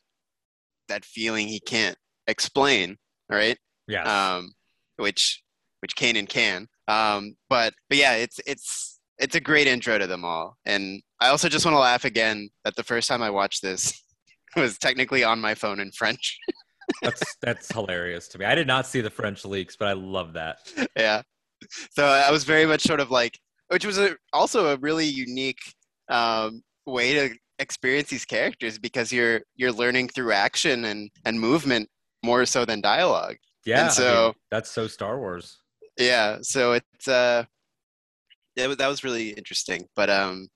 that 0.89 1.05
feeling 1.05 1.49
he 1.49 1.61
can't 1.61 1.97
explain, 2.27 2.97
right? 3.31 3.59
yeah 3.89 4.35
Um, 4.37 4.53
which 4.97 5.43
which 5.81 5.97
Kanan 5.97 6.29
can. 6.29 6.69
Um, 6.89 7.37
but 7.49 7.75
but 7.89 7.99
yeah, 7.99 8.15
it's 8.15 8.39
it's 8.47 9.01
it's 9.19 9.35
a 9.37 9.41
great 9.41 9.67
intro 9.67 9.99
to 9.99 10.07
them 10.07 10.25
all. 10.25 10.57
And 10.65 11.03
I 11.21 11.29
also 11.29 11.49
just 11.49 11.65
want 11.65 11.75
to 11.75 11.79
laugh 11.81 12.05
again 12.05 12.49
that 12.65 12.75
the 12.77 12.83
first 12.85 13.09
time 13.09 13.23
I 13.23 13.31
watched 13.31 13.63
this 13.63 13.93
was 14.57 14.79
technically 14.79 15.25
on 15.25 15.41
my 15.41 15.55
phone 15.55 15.81
in 15.81 15.91
French. 15.93 16.39
that's 17.03 17.37
that's 17.41 17.73
hilarious 17.73 18.27
to 18.29 18.39
me 18.39 18.45
i 18.45 18.55
did 18.57 18.67
not 18.67 18.85
see 18.87 19.01
the 19.01 19.09
french 19.09 19.45
leaks 19.45 19.77
but 19.77 19.87
i 19.89 19.93
love 19.93 20.33
that 20.33 20.59
yeah. 20.97 21.23
So 21.93 22.05
I 22.05 22.31
was 22.33 22.43
very 22.43 22.67
much 22.67 22.83
sort 22.83 22.99
of 22.99 23.11
like, 23.11 23.39
which 23.69 23.87
was 23.87 23.97
a, 23.97 24.17
also 24.33 24.73
a 24.75 24.77
really 24.79 25.07
unique 25.07 25.61
um, 26.09 26.63
way 26.87 27.15
to 27.15 27.35
experience 27.59 28.09
these 28.11 28.25
characters 28.25 28.79
because 28.79 29.13
you're 29.13 29.41
you're 29.57 29.73
learning 29.73 30.09
through 30.09 30.33
action 30.33 30.85
and 30.87 31.11
and 31.25 31.39
movement 31.39 31.89
more 32.25 32.45
so 32.47 32.65
than 32.65 32.81
dialogue. 32.81 33.37
yeah 33.65 33.81
I 33.81 33.83
mean, 33.85 33.91
so- 33.93 34.35
that's 34.51 34.71
so 34.71 34.87
star 34.89 35.19
wars 35.19 35.59
Yeah. 35.99 36.39
So 36.43 36.73
it's 36.73 37.07
uh, 37.09 37.45
it, 38.57 38.79
that 38.79 38.89
was 38.89 39.05
really 39.05 39.31
interesting. 39.31 39.87
But 39.97 40.11
um, 40.11 40.49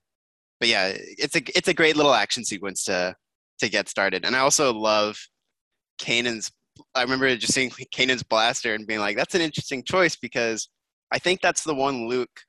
but 0.61 0.69
yeah, 0.69 0.93
it's 0.95 1.37
a 1.37 1.43
it's 1.57 1.69
a 1.69 1.75
great 1.75 1.97
little 1.97 2.15
action 2.15 2.45
sequence 2.45 2.85
to 2.85 3.15
to 3.61 3.69
get 3.69 3.89
started. 3.89 4.25
And 4.25 4.35
I 4.37 4.41
also 4.41 4.73
love 4.73 5.17
Kanan's. 5.99 6.51
I 6.95 7.03
remember 7.03 7.35
just 7.37 7.55
seeing 7.55 7.71
Kanan's 7.95 8.23
blaster 8.23 8.75
and 8.75 8.87
being 8.87 9.01
like, 9.01 9.17
"That's 9.17 9.35
an 9.35 9.41
interesting 9.41 9.83
choice," 9.85 10.17
because 10.17 10.69
I 11.13 11.19
think 11.19 11.41
that's 11.41 11.65
the 11.65 11.75
one 11.75 12.09
Luke 12.09 12.41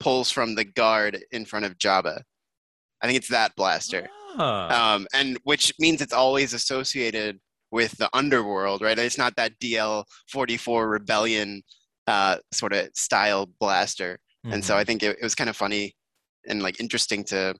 pulls 0.00 0.30
from 0.30 0.54
the 0.54 0.64
guard 0.64 1.18
in 1.32 1.44
front 1.44 1.64
of 1.64 1.78
Jabba. 1.78 2.22
I 3.02 3.06
think 3.06 3.16
it's 3.18 3.28
that 3.28 3.54
blaster, 3.56 4.08
Ah, 4.36 4.94
um, 4.94 5.06
and 5.12 5.38
which 5.44 5.72
means 5.78 6.00
it's 6.00 6.12
always 6.12 6.54
associated 6.54 7.38
with 7.70 7.96
the 7.98 8.08
underworld, 8.14 8.80
right? 8.82 8.98
It's 8.98 9.18
not 9.18 9.34
that 9.36 9.58
DL 9.60 10.04
forty 10.30 10.56
four 10.56 10.88
rebellion 10.88 11.62
uh, 12.06 12.36
sort 12.52 12.72
of 12.72 12.88
style 12.94 13.46
blaster, 13.60 14.18
and 14.44 14.64
so. 14.64 14.76
I 14.76 14.84
think 14.84 15.02
it, 15.02 15.18
it 15.20 15.22
was 15.22 15.34
kind 15.34 15.50
of 15.50 15.56
funny 15.56 15.94
and 16.46 16.62
like 16.62 16.80
interesting 16.80 17.24
to 17.24 17.54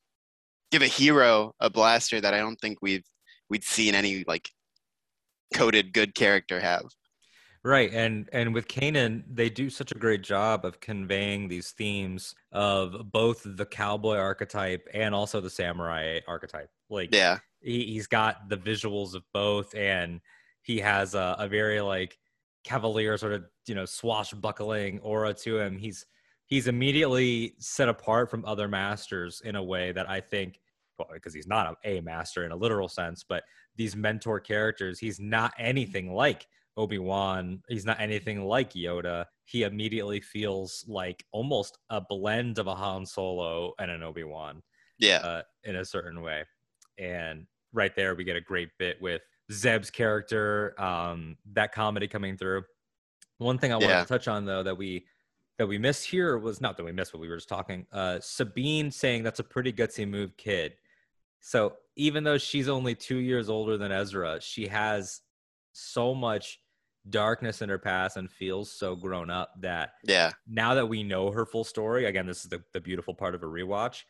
give 0.71 0.83
a 0.83 0.87
hero 0.87 1.53
a 1.61 1.71
blaster 1.71 2.21
that 2.21 2.35
I 2.35 2.39
don't 2.39 2.61
think 2.61 2.79
we've 2.83 3.05
we'd 3.51 3.65
seen 3.65 3.95
any 3.95 4.25
like 4.27 4.49
coded 5.55 5.93
good 5.93 6.15
character 6.15 6.61
have. 6.61 6.85
Right, 7.65 7.93
and 7.93 8.29
and 8.33 8.55
with 8.55 8.67
Kanan, 8.67 9.23
they 9.29 9.49
do 9.49 9.71
such 9.71 9.93
a 9.93 9.95
great 9.95 10.23
job 10.23 10.65
of 10.65 10.81
conveying 10.81 11.47
these 11.47 11.71
themes 11.71 12.35
of 12.51 13.13
both 13.13 13.43
the 13.45 13.65
cowboy 13.65 14.17
archetype 14.17 14.89
and 14.93 15.15
also 15.15 15.41
the 15.41 15.51
samurai 15.51 16.19
archetype. 16.27 16.71
Like, 16.89 17.15
Yeah, 17.15 17.39
he, 17.61 17.85
he's 17.85 18.09
got 18.09 18.49
the 18.49 18.57
visuals 18.57 19.15
of 19.15 19.23
both, 19.33 19.77
and 19.77 20.21
he 20.63 20.81
has 20.81 21.15
a, 21.15 21.37
a 21.39 21.47
very 21.47 21.81
like 21.81 22.19
cavalier 22.65 23.17
sort 23.17 23.33
of 23.33 23.45
you 23.67 23.77
know 23.77 23.85
swashbuckling 23.85 24.99
aura 24.99 25.33
to 25.35 25.61
him. 25.61 25.79
He's 25.79 26.05
he's 26.47 26.67
immediately 26.67 27.55
set 27.59 27.89
apart 27.89 28.29
from 28.29 28.45
other 28.45 28.67
masters 28.67 29.41
in 29.45 29.55
a 29.55 29.63
way 29.63 29.93
that 29.93 30.11
I 30.11 30.21
think, 30.21 30.61
well, 30.99 31.09
because 31.13 31.33
he's 31.33 31.47
not 31.47 31.77
a, 31.85 31.99
a 31.99 32.01
master 32.03 32.45
in 32.45 32.51
a 32.51 32.57
literal 32.57 32.89
sense, 32.89 33.23
but 33.23 33.45
these 33.77 33.95
mentor 33.95 34.41
characters, 34.41 34.99
he's 34.99 35.21
not 35.21 35.55
anything 35.59 36.13
like 36.13 36.49
Obi 36.77 36.99
Wan. 36.99 37.63
He's 37.69 37.85
not 37.85 38.01
anything 38.01 38.45
like 38.45 38.73
Yoda. 38.73 39.27
He 39.45 39.65
immediately 39.65 40.21
feels 40.21 40.85
like 40.89 41.25
almost 41.33 41.79
a 41.91 42.01
blend 42.01 42.59
of 42.59 42.67
a 42.67 42.75
Han 42.75 43.05
Solo 43.05 43.73
and 43.79 43.91
an 43.91 44.03
Obi 44.03 44.25
Wan 44.25 44.63
yeah, 44.99 45.19
uh, 45.19 45.43
in 45.65 45.77
a 45.77 45.85
certain 45.85 46.23
way. 46.23 46.45
And 46.99 47.47
right 47.73 47.95
there, 47.95 48.15
we 48.15 48.25
get 48.25 48.37
a 48.37 48.41
great 48.41 48.71
bit 48.79 49.01
with 49.03 49.23
Zeb's 49.51 49.91
character, 49.91 50.75
um, 50.81 51.37
that 51.53 51.73
comedy 51.73 52.09
coming 52.09 52.37
through. 52.37 52.63
One 53.39 53.59
thing 53.59 53.73
I 53.73 53.77
wanted 53.77 53.89
Yeah. 53.89 54.01
to 54.03 54.09
touch 54.09 54.29
on 54.29 54.45
though 54.45 54.63
that 54.63 54.77
we 54.77 55.07
that 55.59 55.67
we 55.67 55.77
missed 55.79 56.07
here 56.07 56.39
was 56.39 56.61
not 56.61 56.77
that 56.79 56.83
we 56.85 56.93
missed, 56.93 57.13
but 57.13 57.21
we 57.21 57.29
were 57.29 57.37
just 57.37 57.49
talking. 57.49 57.87
Uh, 57.93 58.19
Sabine 58.21 58.91
saying 58.91 59.23
that's 59.23 59.39
a 59.39 59.45
pretty 59.45 59.73
gutsy 59.73 60.09
move, 60.09 60.35
kid. 60.37 60.75
So 61.41 61.77
even 61.95 62.25
though 62.25 62.39
she's 62.39 62.69
only 62.69 62.95
two 62.95 63.19
years 63.19 63.51
older 63.51 63.77
than 63.77 63.93
Ezra, 63.93 64.41
she 64.41 64.67
has 64.69 65.21
so 65.73 66.15
much 66.15 66.62
darkness 67.11 67.63
in 67.63 67.69
her 67.69 67.79
past 67.79 68.17
and 68.17 68.31
feels 68.31 68.71
so 68.73 68.97
grown 68.97 69.31
up 69.31 69.53
that 69.61 69.95
yeah, 70.03 70.33
now 70.47 70.75
that 70.75 70.87
we 70.87 71.03
know 71.03 71.31
her 71.31 71.47
full 71.47 71.65
story, 71.65 72.05
again, 72.07 72.27
this 72.27 72.45
is 72.45 72.51
the, 72.51 72.63
the 72.73 72.81
beautiful 72.81 73.15
part 73.15 73.35
of 73.35 73.43
a 73.43 73.47
rewatch. 73.47 74.05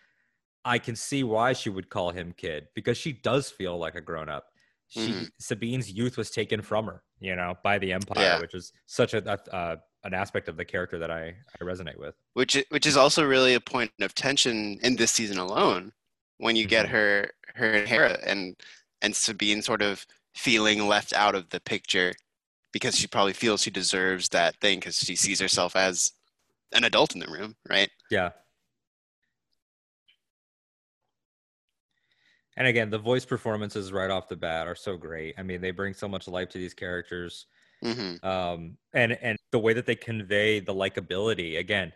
I 0.64 0.78
can 0.78 0.96
see 0.96 1.25
why 1.25 1.52
she 1.54 1.70
would 1.70 1.88
call 1.90 2.11
him 2.12 2.32
kid 2.32 2.68
because 2.75 2.96
she 2.99 3.12
does 3.12 3.50
feel 3.50 3.78
like 3.78 3.94
a 3.96 4.00
grown 4.00 4.28
up. 4.28 4.49
She 4.88 5.12
Mhm. 5.12 5.30
Sabine's 5.40 5.90
youth 5.90 6.16
was 6.16 6.30
taken 6.30 6.62
from 6.62 6.87
her, 6.87 7.02
you 7.20 7.34
know, 7.37 7.56
by 7.64 7.78
the 7.78 7.92
Empire, 7.92 8.37
Yeah. 8.37 8.38
which 8.38 8.54
is 8.54 8.72
such 8.87 9.14
a, 9.14 9.22
a 9.32 9.54
uh, 9.54 9.76
an 10.04 10.14
aspect 10.14 10.49
of 10.49 10.56
the 10.56 10.64
character 10.64 10.99
that 10.99 11.11
I, 11.11 11.28
I 11.28 11.64
resonate 11.64 11.96
with. 11.99 12.16
which 12.34 12.56
which 12.70 12.87
is 12.87 12.96
also 12.96 13.25
really 13.25 13.54
a 13.54 13.61
point 13.61 13.92
of 14.00 14.14
tension 14.14 14.78
in 14.82 14.96
this 14.96 15.12
season 15.12 15.38
alone 15.38 15.92
when 16.38 16.56
you 16.56 16.66
get 16.66 16.87
Mhm. 16.87 16.88
her 16.88 17.30
her 17.54 17.72
and 17.72 17.88
Hera 17.88 18.18
and 18.25 18.56
and 19.02 19.14
Sabine 19.16 19.62
sort 19.62 19.82
of 19.82 20.06
feeling 20.34 20.87
left 20.88 21.12
out 21.12 21.34
of 21.34 21.50
the 21.50 21.61
picture 21.61 22.14
because 22.73 22.97
she 22.97 23.07
probably 23.07 23.33
feels 23.33 23.62
she 23.62 23.71
deserves 23.71 24.29
that 24.31 24.57
thing 24.57 24.79
because 24.79 24.97
she 24.97 25.14
sees 25.17 25.41
herself 25.41 25.76
as 25.76 26.12
an 26.73 26.85
adult 26.85 27.14
in 27.14 27.21
the 27.21 27.29
room, 27.29 27.57
right? 27.69 27.91
Yeah. 28.11 28.31
And 32.57 32.67
again, 32.67 32.91
the 32.91 32.99
voice 32.99 33.25
performances 33.25 33.93
right 33.93 34.11
off 34.11 34.29
the 34.29 34.37
bat 34.37 34.67
are 34.67 34.75
so 34.75 34.97
great. 34.97 35.35
I 35.38 35.43
mean, 35.43 35.61
they 35.61 35.71
bring 35.71 35.95
so 35.95 36.07
much 36.09 36.29
life 36.29 36.50
to 36.50 36.59
these 36.59 36.75
characters. 36.75 37.47
hmm 37.83 38.17
um, 38.23 38.76
and 38.95 39.12
and 39.21 39.38
the 39.50 39.59
way 39.59 39.73
that 39.73 39.87
they 39.87 39.95
convey 39.97 40.61
the 40.61 40.75
likability 40.75 41.59
again 41.59 41.93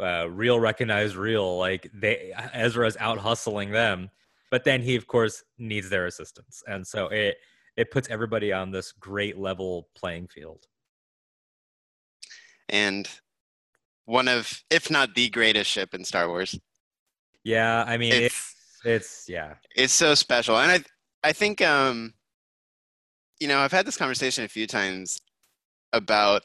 uh, 0.00 0.28
real 0.28 0.58
recognize 0.60 1.16
real 1.16 1.56
like 1.58 1.90
they 1.94 2.32
ezra's 2.52 2.96
out 2.98 3.18
hustling 3.18 3.70
them 3.70 4.10
but 4.50 4.64
then 4.64 4.82
he 4.82 4.96
of 4.96 5.06
course 5.06 5.44
needs 5.58 5.88
their 5.88 6.06
assistance 6.06 6.62
and 6.66 6.86
so 6.86 7.06
it 7.08 7.36
it 7.78 7.90
puts 7.90 8.08
everybody 8.10 8.52
on 8.52 8.70
this 8.70 8.92
great 8.92 9.38
level 9.38 9.88
playing 9.94 10.26
field. 10.28 10.66
And 12.68 13.08
one 14.04 14.28
of, 14.28 14.62
if 14.68 14.90
not 14.90 15.14
the 15.14 15.30
greatest 15.30 15.70
ship 15.70 15.94
in 15.94 16.04
Star 16.04 16.28
Wars, 16.28 16.58
yeah 17.44 17.84
i 17.86 17.96
mean 17.96 18.12
it's 18.12 18.54
it's 18.84 18.84
it's 18.84 19.28
yeah. 19.28 19.54
it's 19.74 19.92
so 19.92 20.14
special. 20.14 20.58
And 20.58 20.70
i 20.70 21.28
i 21.28 21.32
think 21.32 21.62
um 21.62 22.12
you 23.40 23.48
know 23.48 23.58
i've 23.58 23.72
had 23.72 23.86
this 23.86 23.96
conversation 23.96 24.44
a 24.44 24.48
few 24.48 24.66
times 24.66 25.18
about 25.92 26.42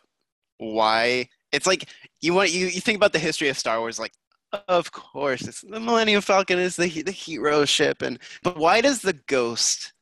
why 0.59 1.27
it's 1.51 1.67
like 1.67 1.89
you 2.21 2.33
want 2.33 2.51
you, 2.51 2.67
you 2.67 2.79
think 2.79 2.95
about 2.95 3.11
the 3.11 3.19
history 3.19 3.49
of 3.49 3.57
star 3.57 3.79
wars 3.79 3.99
like 3.99 4.13
of 4.69 4.91
course 4.91 5.47
it's 5.47 5.61
the 5.61 5.79
millennium 5.79 6.21
falcon 6.21 6.59
is 6.59 6.75
the 6.75 7.01
the 7.01 7.11
hero 7.11 7.65
ship 7.65 8.01
and 8.01 8.19
but 8.43 8.57
why 8.57 8.79
does 8.79 9.01
the 9.01 9.13
ghost 9.27 9.93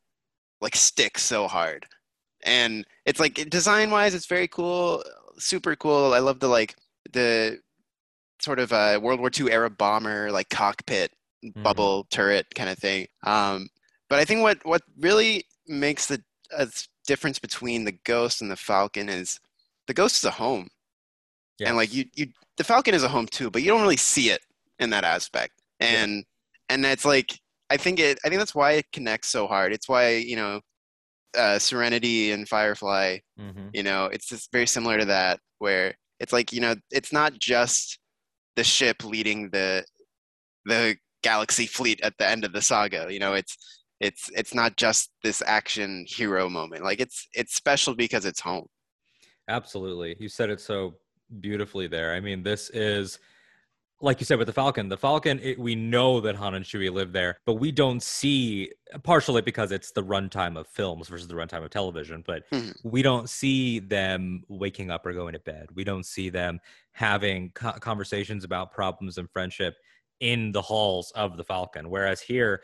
like 0.62 0.76
stick 0.76 1.18
so 1.18 1.48
hard 1.48 1.86
and 2.44 2.86
it's 3.06 3.20
like 3.20 3.50
design 3.50 3.92
wise 3.92 4.16
it's 4.16 4.28
very 4.28 4.48
cool 4.48 5.04
super 5.40 5.76
cool 5.76 6.14
i 6.14 6.20
love 6.20 6.40
the 6.40 6.48
like 6.48 6.76
the 7.14 7.60
sort 8.42 8.60
of 8.60 8.74
uh 8.74 9.00
world 9.02 9.20
war 9.20 9.32
ii 9.40 9.52
era 9.52 9.70
bomber 9.70 10.32
like 10.32 10.50
cockpit 10.50 11.12
Mhm. 11.44 11.64
bubble 11.64 12.06
turret 12.12 12.48
kind 12.56 12.70
of 12.70 12.78
thing. 12.78 13.08
Um, 13.24 13.70
but 14.10 14.20
I 14.20 14.26
think 14.26 14.42
what 14.44 14.64
what 14.66 14.84
really 15.00 15.46
makes 15.68 16.06
the 16.08 16.24
uh, 16.56 16.68
difference 17.08 17.40
between 17.40 17.84
the 17.86 17.94
Ghost 18.06 18.44
and 18.44 18.52
the 18.52 18.56
Falcon 18.56 19.10
is 19.10 19.40
the 19.88 19.94
Ghost 19.96 20.18
is 20.18 20.24
a 20.26 20.32
home, 20.32 20.70
and 21.64 21.76
like 21.78 21.94
you 21.94 22.06
you 22.16 22.28
the 22.58 22.64
Falcon 22.64 22.94
is 22.96 23.04
a 23.04 23.10
home 23.10 23.28
too, 23.28 23.50
but 23.50 23.64
you 23.64 23.70
don't 23.70 23.82
really 23.82 23.98
see 23.98 24.30
it 24.30 24.42
in 24.80 24.90
that 24.92 25.04
aspect. 25.04 25.62
And 25.80 26.26
and 26.70 26.86
that's 26.86 27.06
like 27.06 27.41
I 27.74 27.78
think 27.78 28.00
it 28.00 28.20
I 28.24 28.30
think 28.30 28.40
that's 28.40 28.56
why 28.56 28.74
it 28.74 28.86
connects 28.92 29.30
so 29.30 29.48
hard. 29.48 29.74
It's 29.74 29.90
why 29.90 30.06
you 30.32 30.36
know 30.36 30.62
uh, 31.38 31.58
Serenity 31.60 32.32
and 32.32 32.48
Firefly 32.48 33.20
Mhm. 33.40 33.70
you 33.74 33.84
know 33.84 34.06
it's 34.06 34.28
just 34.28 34.52
very 34.52 34.68
similar 34.68 34.98
to 35.00 35.06
that 35.06 35.40
where 35.60 35.96
it's 36.20 36.34
like 36.34 36.52
you 36.54 36.62
know 36.62 36.76
it's 36.92 37.14
not 37.14 37.32
just 37.40 37.98
the 38.58 38.64
ship 38.64 39.04
leading 39.04 39.50
the 39.52 39.84
the 40.66 40.96
galaxy 41.24 41.66
fleet 41.66 42.00
at 42.02 42.14
the 42.18 42.28
end 42.28 42.44
of 42.44 42.52
the 42.54 42.62
saga 42.62 43.08
you 43.10 43.20
know 43.20 43.34
it's 43.34 43.56
it's 44.00 44.30
it's 44.40 44.54
not 44.54 44.76
just 44.76 45.12
this 45.24 45.42
action 45.46 46.06
hero 46.08 46.50
moment 46.50 46.84
like 46.84 47.00
it's 47.00 47.28
it's 47.34 47.56
special 47.56 47.96
because 47.96 48.26
it's 48.26 48.42
home 48.42 48.68
Absolutely. 49.48 50.16
You 50.20 50.30
said 50.30 50.50
it 50.50 50.62
so 50.62 50.96
beautifully 51.40 51.88
there. 51.88 52.14
I 52.14 52.20
mean, 52.20 52.44
this 52.44 52.70
is 52.70 53.20
like 54.02 54.20
you 54.20 54.26
said 54.26 54.38
with 54.38 54.48
the 54.48 54.54
Falcon. 54.54 54.90
The 54.90 54.98
Falcon, 54.98 55.40
it, 55.42 55.60
we 55.60 55.76
know 55.76 56.20
that 56.22 56.36
Han 56.36 56.56
and 56.56 56.66
Chewie 56.66 56.92
live 56.92 57.12
there, 57.12 57.38
but 57.46 57.56
we 57.56 57.72
don't 57.72 58.02
see 58.02 58.72
partially 59.04 59.42
because 59.42 59.72
it's 59.72 59.92
the 59.92 60.04
runtime 60.04 60.58
of 60.60 60.68
films 60.68 61.08
versus 61.08 61.28
the 61.28 61.36
runtime 61.36 61.64
of 61.64 61.70
television. 61.70 62.24
But 62.26 62.44
Mhm. 62.52 62.76
we 62.84 63.02
don't 63.02 63.30
see 63.30 63.80
them 63.80 64.44
waking 64.48 64.92
up 64.92 65.06
or 65.06 65.14
going 65.14 65.34
to 65.34 65.40
bed. 65.40 65.70
We 65.74 65.84
don't 65.84 66.06
see 66.06 66.30
them 66.30 66.60
having 66.94 67.52
co- 67.52 67.74
conversations 67.74 68.44
about 68.44 68.72
problems 68.72 69.18
and 69.18 69.30
friendship 69.30 69.76
in 70.20 70.52
the 70.52 70.62
halls 70.62 71.12
of 71.12 71.38
the 71.38 71.44
Falcon. 71.44 71.90
Whereas 71.90 72.22
here, 72.22 72.64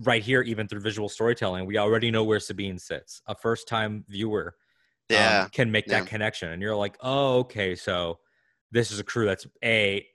right 0.00 0.22
here, 0.22 0.42
even 0.42 0.68
through 0.68 0.80
visual 0.80 1.08
storytelling, 1.08 1.66
we 1.66 1.78
already 1.78 2.10
know 2.10 2.24
where 2.24 2.40
Sabine 2.40 2.78
sits. 2.78 3.22
A 3.26 3.34
first 3.34 3.66
time 3.68 4.04
viewer 4.08 4.56
um, 5.10 5.16
yeah 5.16 5.48
can 5.52 5.70
make 5.70 5.86
yeah. 5.86 6.00
that 6.00 6.08
connection. 6.08 6.50
And 6.50 6.60
you're 6.60 6.76
like, 6.76 6.96
oh, 7.00 7.38
okay, 7.38 7.74
so 7.76 8.18
this 8.72 8.90
is 8.90 8.98
a 8.98 9.04
crew 9.04 9.26
that's 9.26 9.46
a 9.64 10.06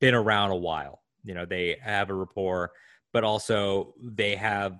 been 0.00 0.14
around 0.14 0.50
a 0.50 0.56
while. 0.56 1.02
You 1.22 1.34
know, 1.34 1.44
they 1.44 1.78
have 1.82 2.10
a 2.10 2.14
rapport, 2.14 2.72
but 3.12 3.24
also 3.24 3.94
they 4.02 4.36
have 4.36 4.78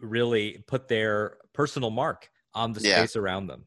really 0.00 0.64
put 0.66 0.88
their 0.88 1.36
personal 1.52 1.90
mark 1.90 2.30
on 2.54 2.72
the 2.72 2.80
Yeah. 2.80 2.96
space 2.98 3.16
around 3.16 3.46
them. 3.46 3.66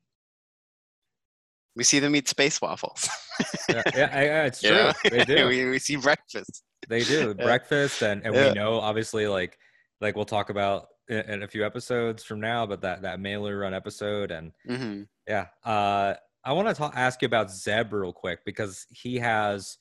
we 1.75 1.83
see 1.83 1.99
them 1.99 2.15
eat 2.15 2.27
space 2.27 2.61
waffles 2.61 3.09
Yeah, 3.73 3.83
yeah, 3.95 4.43
it's 4.45 4.61
true. 4.61 4.91
They 5.09 5.23
do. 5.23 5.47
we, 5.49 5.65
we 5.65 5.79
see 5.79 5.95
breakfast 5.95 6.63
They 6.87 7.03
do 7.03 7.33
breakfast, 7.33 8.01
and 8.03 8.23
and 8.23 8.33
we 8.33 8.51
know 8.51 8.79
obviously 8.79 9.27
like 9.27 9.57
like 9.99 10.15
we'll 10.15 10.25
talk 10.25 10.49
about 10.49 10.87
in, 11.09 11.19
in 11.21 11.43
a 11.43 11.47
few 11.47 11.65
episodes 11.65 12.23
from 12.23 12.39
now, 12.39 12.65
but 12.65 12.81
that 12.81 13.01
that 13.01 13.19
Mailer 13.19 13.57
Run 13.57 13.73
episode 13.73 14.31
and 14.31 14.51
hmm 14.67 15.03
Yeah. 15.27 15.47
Uh, 15.63 16.15
I 16.45 16.51
want 16.53 16.75
to 16.75 16.91
ask 16.93 17.21
you 17.21 17.25
about 17.25 17.49
Zeb 17.51 17.93
real 17.93 18.13
quick 18.13 18.39
because 18.45 18.85
he 18.89 19.17
has 19.17 19.77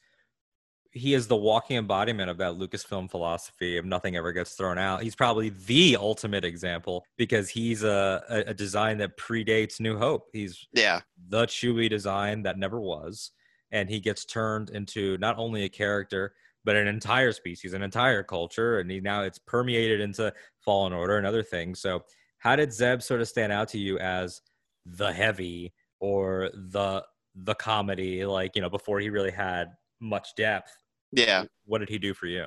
he 0.92 1.14
is 1.14 1.26
the 1.26 1.36
walking 1.36 1.78
embodiment 1.78 2.28
of 2.28 2.36
that 2.38 2.52
Lucasfilm 2.52 3.10
philosophy 3.10 3.78
of 3.78 3.84
nothing 3.84 4.14
ever 4.14 4.32
gets 4.32 4.52
thrown 4.52 4.78
out. 4.78 5.02
He's 5.02 5.14
probably 5.14 5.48
the 5.48 5.96
ultimate 5.96 6.44
example 6.44 7.04
because 7.16 7.48
he's 7.48 7.82
a, 7.82 8.22
a, 8.28 8.50
a 8.50 8.54
design 8.54 8.98
that 8.98 9.16
predates 9.16 9.80
New 9.80 9.98
Hope. 9.98 10.28
He's 10.32 10.66
yeah 10.72 11.00
the 11.28 11.46
Chewie 11.46 11.88
design 11.88 12.42
that 12.42 12.58
never 12.58 12.80
was, 12.80 13.30
and 13.70 13.88
he 13.88 14.00
gets 14.00 14.24
turned 14.24 14.70
into 14.70 15.16
not 15.18 15.38
only 15.38 15.64
a 15.64 15.68
character 15.68 16.34
but 16.64 16.76
an 16.76 16.86
entire 16.86 17.32
species, 17.32 17.72
an 17.72 17.82
entire 17.82 18.22
culture, 18.22 18.78
and 18.78 18.90
he 18.90 19.00
now 19.00 19.22
it's 19.22 19.38
permeated 19.38 20.00
into 20.00 20.32
Fallen 20.60 20.92
Order 20.92 21.18
and 21.18 21.26
other 21.26 21.42
things. 21.42 21.80
So, 21.80 22.04
how 22.38 22.54
did 22.54 22.72
Zeb 22.72 23.02
sort 23.02 23.20
of 23.20 23.28
stand 23.28 23.52
out 23.52 23.68
to 23.68 23.78
you 23.78 23.98
as 23.98 24.42
the 24.84 25.12
heavy 25.12 25.72
or 26.00 26.50
the 26.54 27.04
the 27.34 27.54
comedy? 27.54 28.24
Like 28.26 28.54
you 28.54 28.62
know, 28.62 28.70
before 28.70 29.00
he 29.00 29.10
really 29.10 29.30
had 29.30 29.68
much 30.02 30.34
depth. 30.36 30.76
Yeah 31.12 31.44
What 31.64 31.78
did 31.78 31.88
he 31.88 31.98
do 31.98 32.14
for 32.14 32.26
you? 32.26 32.46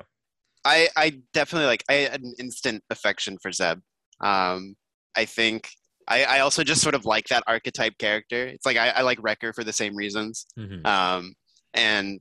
I 0.65 0.89
I 0.95 1.22
definitely 1.34 1.67
like 1.67 1.84
I 1.89 1.93
had 1.93 2.22
an 2.22 2.34
instant 2.39 2.84
affection 2.89 3.38
for 3.41 3.51
Zeb. 3.51 3.79
Um, 4.22 4.75
I 5.15 5.25
think 5.25 5.69
I, 6.07 6.24
I 6.25 6.39
also 6.39 6.63
just 6.63 6.81
sort 6.81 6.95
of 6.95 7.05
like 7.05 7.27
that 7.27 7.43
archetype 7.48 7.98
character. 7.98 8.45
It's 8.48 8.65
like 8.65 8.77
I, 8.77 8.89
I 8.89 9.01
like 9.01 9.19
Wrecker 9.22 9.53
for 9.53 9.63
the 9.63 9.74
same 9.74 9.95
reasons. 9.95 10.45
Mhm. 10.57 10.86
Um, 10.86 11.34
and 11.74 12.19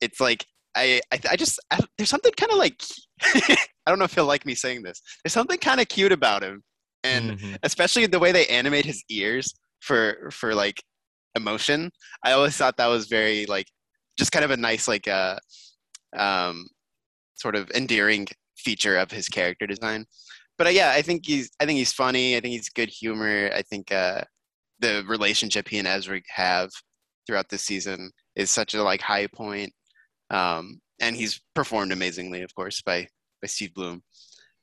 it's 0.00 0.20
like 0.20 0.44
I 0.74 1.00
I, 1.12 1.20
I 1.30 1.36
just 1.36 1.58
I, 1.70 1.78
there's 1.96 2.10
something 2.10 2.32
kind 2.36 2.52
of 2.52 2.58
like 2.58 2.82
I 3.24 3.90
don't 3.90 3.98
know 3.98 4.04
if 4.04 4.14
he'll 4.14 4.26
like 4.26 4.46
me 4.46 4.54
saying 4.54 4.82
this. 4.82 5.00
There's 5.24 5.32
something 5.32 5.58
kind 5.58 5.80
of 5.80 5.88
cute 5.88 6.12
about 6.12 6.42
him, 6.42 6.62
and 7.04 7.38
Mhm. 7.38 7.58
especially 7.62 8.06
the 8.06 8.18
way 8.18 8.32
they 8.32 8.46
animate 8.46 8.84
his 8.84 9.02
ears 9.10 9.54
for 9.80 10.30
for 10.32 10.54
like 10.54 10.82
emotion. 11.34 11.90
I 12.24 12.32
always 12.32 12.56
thought 12.56 12.76
that 12.76 12.86
was 12.88 13.06
very 13.06 13.46
like 13.46 13.66
just 14.22 14.30
kind 14.30 14.44
of 14.44 14.52
a 14.52 14.56
nice 14.56 14.86
like 14.86 15.08
uh 15.08 15.36
um 16.16 16.68
sort 17.34 17.56
of 17.56 17.68
endearing 17.72 18.24
feature 18.56 18.96
of 18.96 19.10
his 19.10 19.28
character 19.28 19.66
design. 19.66 20.06
But 20.56 20.68
uh, 20.68 20.70
yeah, 20.70 20.92
I 20.94 21.02
think 21.02 21.26
he's 21.26 21.50
I 21.58 21.66
think 21.66 21.78
he's 21.78 21.92
funny. 21.92 22.36
I 22.36 22.40
think 22.40 22.52
he's 22.52 22.68
good 22.68 22.88
humor. 22.88 23.50
I 23.52 23.62
think 23.62 23.90
uh 23.90 24.22
the 24.78 25.04
relationship 25.08 25.66
he 25.66 25.78
and 25.78 25.88
Ezra 25.88 26.20
have 26.28 26.70
throughout 27.26 27.48
this 27.48 27.62
season 27.62 28.12
is 28.36 28.48
such 28.52 28.74
a 28.74 28.82
like 28.84 29.00
high 29.00 29.26
point. 29.26 29.72
Um 30.30 30.80
and 31.00 31.16
he's 31.16 31.40
performed 31.56 31.90
amazingly, 31.90 32.42
of 32.42 32.54
course, 32.54 32.80
by 32.80 33.08
by 33.40 33.48
Steve 33.48 33.74
Blum. 33.74 34.04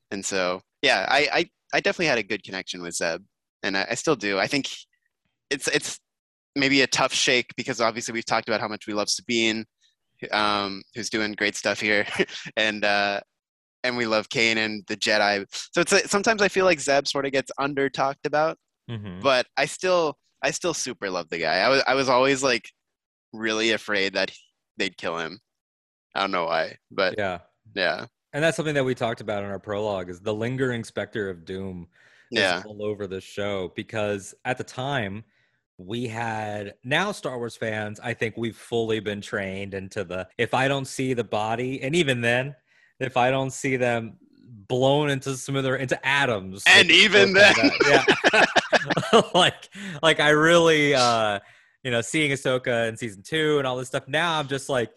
And 0.09 0.25
so 0.25 0.61
yeah, 0.81 1.05
I 1.09 1.27
I, 1.33 1.49
I 1.73 1.79
definitely 1.81 2.05
had 2.05 2.17
a 2.17 2.23
good 2.31 2.45
connection 2.45 2.81
with 2.81 2.95
Zeb. 2.95 3.21
And 3.63 3.75
I, 3.75 3.87
I 3.91 3.95
still 3.95 4.15
do. 4.15 4.39
I 4.39 4.47
think 4.47 4.69
it's 5.49 5.67
it's 5.67 5.99
maybe 6.59 6.81
a 6.81 6.87
tough 6.87 7.13
shake 7.13 7.51
because 7.55 7.81
obviously 7.81 8.13
we've 8.13 8.25
talked 8.25 8.47
about 8.47 8.61
how 8.61 8.67
much 8.67 8.87
we 8.87 8.93
love 8.93 9.09
Sabine, 9.09 9.65
um, 10.31 10.81
who's 10.95 11.09
doing 11.09 11.33
great 11.33 11.55
stuff 11.55 11.79
here, 11.79 12.05
and 12.57 12.83
uh, 12.85 13.19
and 13.83 13.95
we 13.95 14.05
love 14.05 14.29
Kane 14.29 14.57
and 14.57 14.83
the 14.87 14.97
Jedi. 14.97 15.45
So 15.73 15.81
it's 15.81 15.91
a, 15.93 16.07
sometimes 16.07 16.41
I 16.41 16.47
feel 16.49 16.65
like 16.65 16.79
Zeb 16.79 17.07
sort 17.07 17.25
of 17.25 17.31
gets 17.31 17.51
under 17.57 17.89
talked 17.89 18.25
about, 18.25 18.57
Mhm. 18.89 19.21
but 19.21 19.45
I 19.57 19.65
still 19.65 20.17
I 20.43 20.51
still 20.51 20.73
super 20.73 21.09
love 21.09 21.29
the 21.29 21.39
guy. 21.39 21.59
I 21.59 21.69
was 21.69 21.83
I 21.87 21.93
was 21.95 22.09
always 22.09 22.43
like 22.43 22.69
really 23.33 23.71
afraid 23.71 24.13
that 24.13 24.31
they'd 24.77 24.97
kill 24.97 25.17
him. 25.17 25.39
I 26.15 26.21
don't 26.21 26.31
know 26.31 26.45
why, 26.45 26.77
but 26.91 27.15
yeah, 27.17 27.39
Yeah. 27.75 28.05
And 28.33 28.43
that's 28.43 28.57
something 28.57 28.75
that 28.75 28.83
we 28.83 28.93
talked 28.95 29.21
about 29.21 29.43
in 29.43 29.49
our 29.49 29.59
prologue 29.59 30.09
is 30.09 30.19
the 30.19 30.33
lingering 30.33 30.83
specter 30.83 31.29
of 31.29 31.45
doom 31.45 31.87
is 32.31 32.39
yeah, 32.39 32.61
all 32.65 32.83
over 32.83 33.07
the 33.07 33.19
show 33.21 33.71
because 33.75 34.35
at 34.45 34.57
the 34.57 34.63
time 34.63 35.23
we 35.79 36.07
had 36.07 36.75
now 36.83 37.11
Star 37.11 37.37
Wars 37.37 37.55
fans, 37.55 37.99
I 37.99 38.13
think 38.13 38.35
we've 38.37 38.55
fully 38.55 38.99
been 38.99 39.21
trained 39.21 39.73
into 39.73 40.03
the 40.03 40.27
if 40.37 40.53
I 40.53 40.67
don't 40.67 40.85
see 40.85 41.13
the 41.13 41.23
body, 41.23 41.81
and 41.81 41.95
even 41.95 42.21
then, 42.21 42.55
if 42.99 43.17
I 43.17 43.31
don't 43.31 43.51
see 43.51 43.77
them 43.77 44.17
blown 44.67 45.09
into 45.09 45.35
smoother 45.35 45.77
into 45.77 46.05
atoms. 46.05 46.63
And 46.67 46.91
even 46.91 47.33
then. 47.33 47.53
that, 47.55 48.05
yeah. 48.33 49.21
like 49.33 49.69
like 50.03 50.19
I 50.19 50.29
really 50.29 50.93
uh 50.93 51.39
you 51.83 51.91
know, 51.91 52.01
seeing 52.01 52.31
Ahsoka 52.31 52.89
in 52.89 52.97
season 52.97 53.23
two 53.23 53.57
and 53.57 53.65
all 53.65 53.77
this 53.77 53.87
stuff. 53.87 54.07
Now 54.07 54.37
I'm 54.37 54.47
just 54.47 54.67
like 54.67 54.91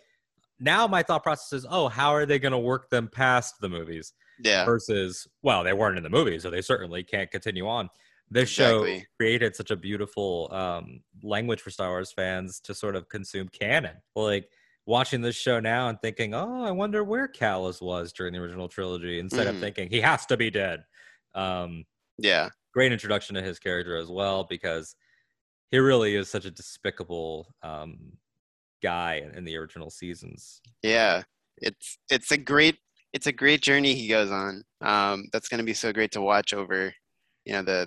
now 0.59 0.87
my 0.87 1.03
thought 1.03 1.23
process 1.23 1.53
is, 1.61 1.67
oh, 1.71 1.89
how 1.89 2.11
are 2.11 2.27
they 2.27 2.39
gonna 2.39 2.59
work 2.59 2.91
them 2.91 3.09
past 3.09 3.61
the 3.61 3.69
movies? 3.69 4.13
yeah, 4.43 4.65
versus 4.65 5.27
well 5.43 5.63
they 5.63 5.73
weren't 5.73 5.97
in 5.97 6.03
the 6.03 6.11
movie 6.11 6.39
so 6.39 6.51
they 6.51 6.63
certainly 6.63 7.03
can't 7.03 7.31
continue 7.31 7.67
on 7.69 7.89
this 8.33 8.49
show 8.49 8.83
Exactly. 8.85 9.07
created 9.19 9.55
such 9.57 9.71
a 9.71 9.77
beautiful 9.77 10.49
um, 10.53 11.03
language 11.23 11.61
for 11.61 11.71
star 11.71 11.91
wars 11.91 12.13
fans 12.13 12.61
to 12.61 12.75
sort 12.75 12.97
of 12.97 13.09
consume 13.09 13.49
canon 13.49 13.97
like 14.17 14.49
watching 14.87 15.21
this 15.21 15.37
show 15.37 15.61
now 15.61 15.89
and 15.89 16.01
thinking 16.01 16.35
oh 16.35 16.65
i 16.65 16.71
wonder 16.71 17.05
where 17.05 17.29
Kallus 17.29 17.81
was 17.83 18.13
during 18.13 18.33
the 18.33 18.39
original 18.41 18.69
trilogy 18.69 19.19
instead 19.19 19.47
of 19.47 19.57
Mhm. 19.57 19.61
thinking 19.61 19.89
he 19.91 20.01
has 20.01 20.27
to 20.27 20.37
be 20.37 20.51
dead 20.51 20.85
um, 21.35 21.85
yeah, 22.19 22.51
great 22.75 22.93
introduction 22.93 23.35
to 23.37 23.43
his 23.43 23.59
character 23.59 23.97
as 23.97 24.09
well 24.09 24.45
because 24.45 24.97
he 25.71 25.79
really 25.79 26.15
is 26.17 26.29
such 26.29 26.45
a 26.45 26.51
despicable 26.51 27.55
um, 27.63 28.13
guy 28.83 29.15
in, 29.17 29.31
in 29.37 29.45
the 29.45 29.57
original 29.57 29.91
seasons 29.91 30.61
yeah. 30.83 31.23
It's 31.59 31.99
it's 32.11 32.33
a 32.33 32.37
great 32.39 32.79
it's 33.13 33.27
a 33.27 33.33
great 33.33 33.61
journey 33.63 33.95
he 33.95 34.09
goes 34.09 34.31
on. 34.31 34.65
Um, 34.81 35.29
that's 35.33 35.49
going 35.49 35.59
to 35.59 35.65
be 35.65 35.75
so 35.75 35.93
great 35.93 36.11
to 36.13 36.23
watch 36.23 36.55
over, 36.55 36.93
you 37.45 37.53
know, 37.53 37.63
the 37.63 37.87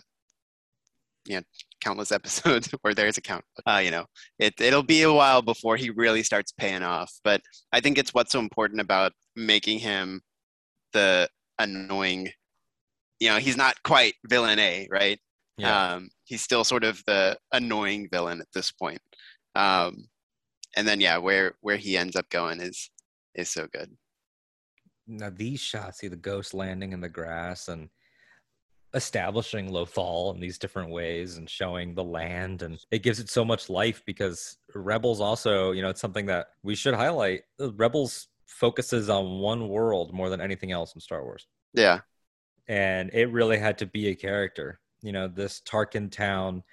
you 1.25 1.37
know 1.37 1.43
countless 1.83 2.11
episodes 2.19 2.69
where 2.81 2.93
there's 2.93 3.17
a 3.17 3.21
count. 3.21 3.45
Uh, 3.65 3.81
you 3.83 3.91
know, 3.91 4.05
it 4.39 4.59
it'll 4.59 4.83
be 4.83 5.03
a 5.03 5.13
while 5.13 5.41
before 5.41 5.77
he 5.77 5.89
really 5.89 6.23
starts 6.23 6.51
paying 6.51 6.83
off. 6.83 7.11
But 7.23 7.41
I 7.71 7.79
think 7.81 7.97
it's 7.97 8.13
what's 8.13 8.31
so 8.31 8.39
important 8.39 8.81
about 8.81 9.13
making 9.35 9.79
him 9.79 10.21
the 10.93 11.29
annoying. 11.59 12.29
You 13.19 13.29
know, 13.29 13.37
he's 13.37 13.57
not 13.57 13.81
quite 13.83 14.15
villain 14.27 14.59
A, 14.59 14.87
right? 14.91 15.19
Um, 15.63 16.09
he's 16.25 16.41
still 16.41 16.65
sort 16.65 16.83
of 16.83 17.01
the 17.07 17.37
annoying 17.53 18.09
villain 18.11 18.41
at 18.41 18.47
this 18.53 18.71
point. 18.71 18.99
Um, 19.55 20.09
and 20.75 20.87
then 20.87 20.99
yeah, 20.99 21.17
where 21.17 21.53
where 21.61 21.77
he 21.77 21.97
ends 21.97 22.15
up 22.17 22.29
going 22.29 22.59
is 22.61 22.89
is 23.35 23.49
so 23.49 23.67
good. 23.71 23.89
now 25.07 25.29
these 25.29 25.59
shots 25.59 25.99
see 25.99 26.07
the 26.07 26.15
ghost 26.15 26.53
landing 26.53 26.93
in 26.93 27.01
the 27.01 27.09
grass 27.09 27.67
and 27.67 27.89
establishing 28.95 29.69
lothal 29.69 30.33
in 30.33 30.39
these 30.41 30.57
different 30.57 30.89
ways 30.89 31.37
and 31.37 31.49
showing 31.49 31.93
the 31.93 32.03
land 32.03 32.61
and 32.63 32.79
it 32.91 33.03
gives 33.03 33.19
it 33.19 33.29
so 33.29 33.45
much 33.45 33.69
life 33.69 34.01
because 34.05 34.57
rebels 34.73 35.21
also 35.21 35.71
you 35.71 35.81
know 35.81 35.89
it's 35.89 36.01
something 36.01 36.25
that 36.25 36.47
we 36.63 36.75
should 36.75 36.93
highlight 36.95 37.43
rebels 37.75 38.29
focuses 38.47 39.09
on 39.09 39.39
one 39.39 39.67
world 39.67 40.13
more 40.13 40.29
than 40.29 40.41
anything 40.41 40.71
else 40.71 40.95
in 40.95 41.01
star 41.01 41.23
wars 41.23 41.47
Yeah, 41.73 42.01
and 42.67 43.09
it 43.13 43.31
really 43.31 43.57
had 43.57 43.77
to 43.79 43.85
be 43.85 44.07
a 44.07 44.15
character 44.15 44.79
you 45.01 45.11
know 45.11 45.27
this 45.27 45.61
tarkin 45.61 46.11
town 46.11 46.63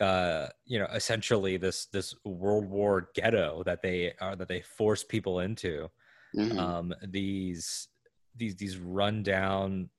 uh 0.00 0.48
you 0.66 0.78
know 0.78 0.86
essentially 0.94 1.56
this 1.56 1.86
this 1.86 2.14
world 2.24 2.66
war 2.66 3.10
ghetto 3.14 3.62
that 3.64 3.82
they 3.82 4.12
are 4.20 4.36
that 4.36 4.48
they 4.48 4.62
force 4.62 5.04
people 5.04 5.40
into 5.40 5.90
Mhm. 6.34 6.58
um 6.60 6.94
these 7.08 7.88
these 8.36 8.56
these 8.56 8.78
rundown 8.78 9.88
uh, 9.88 9.95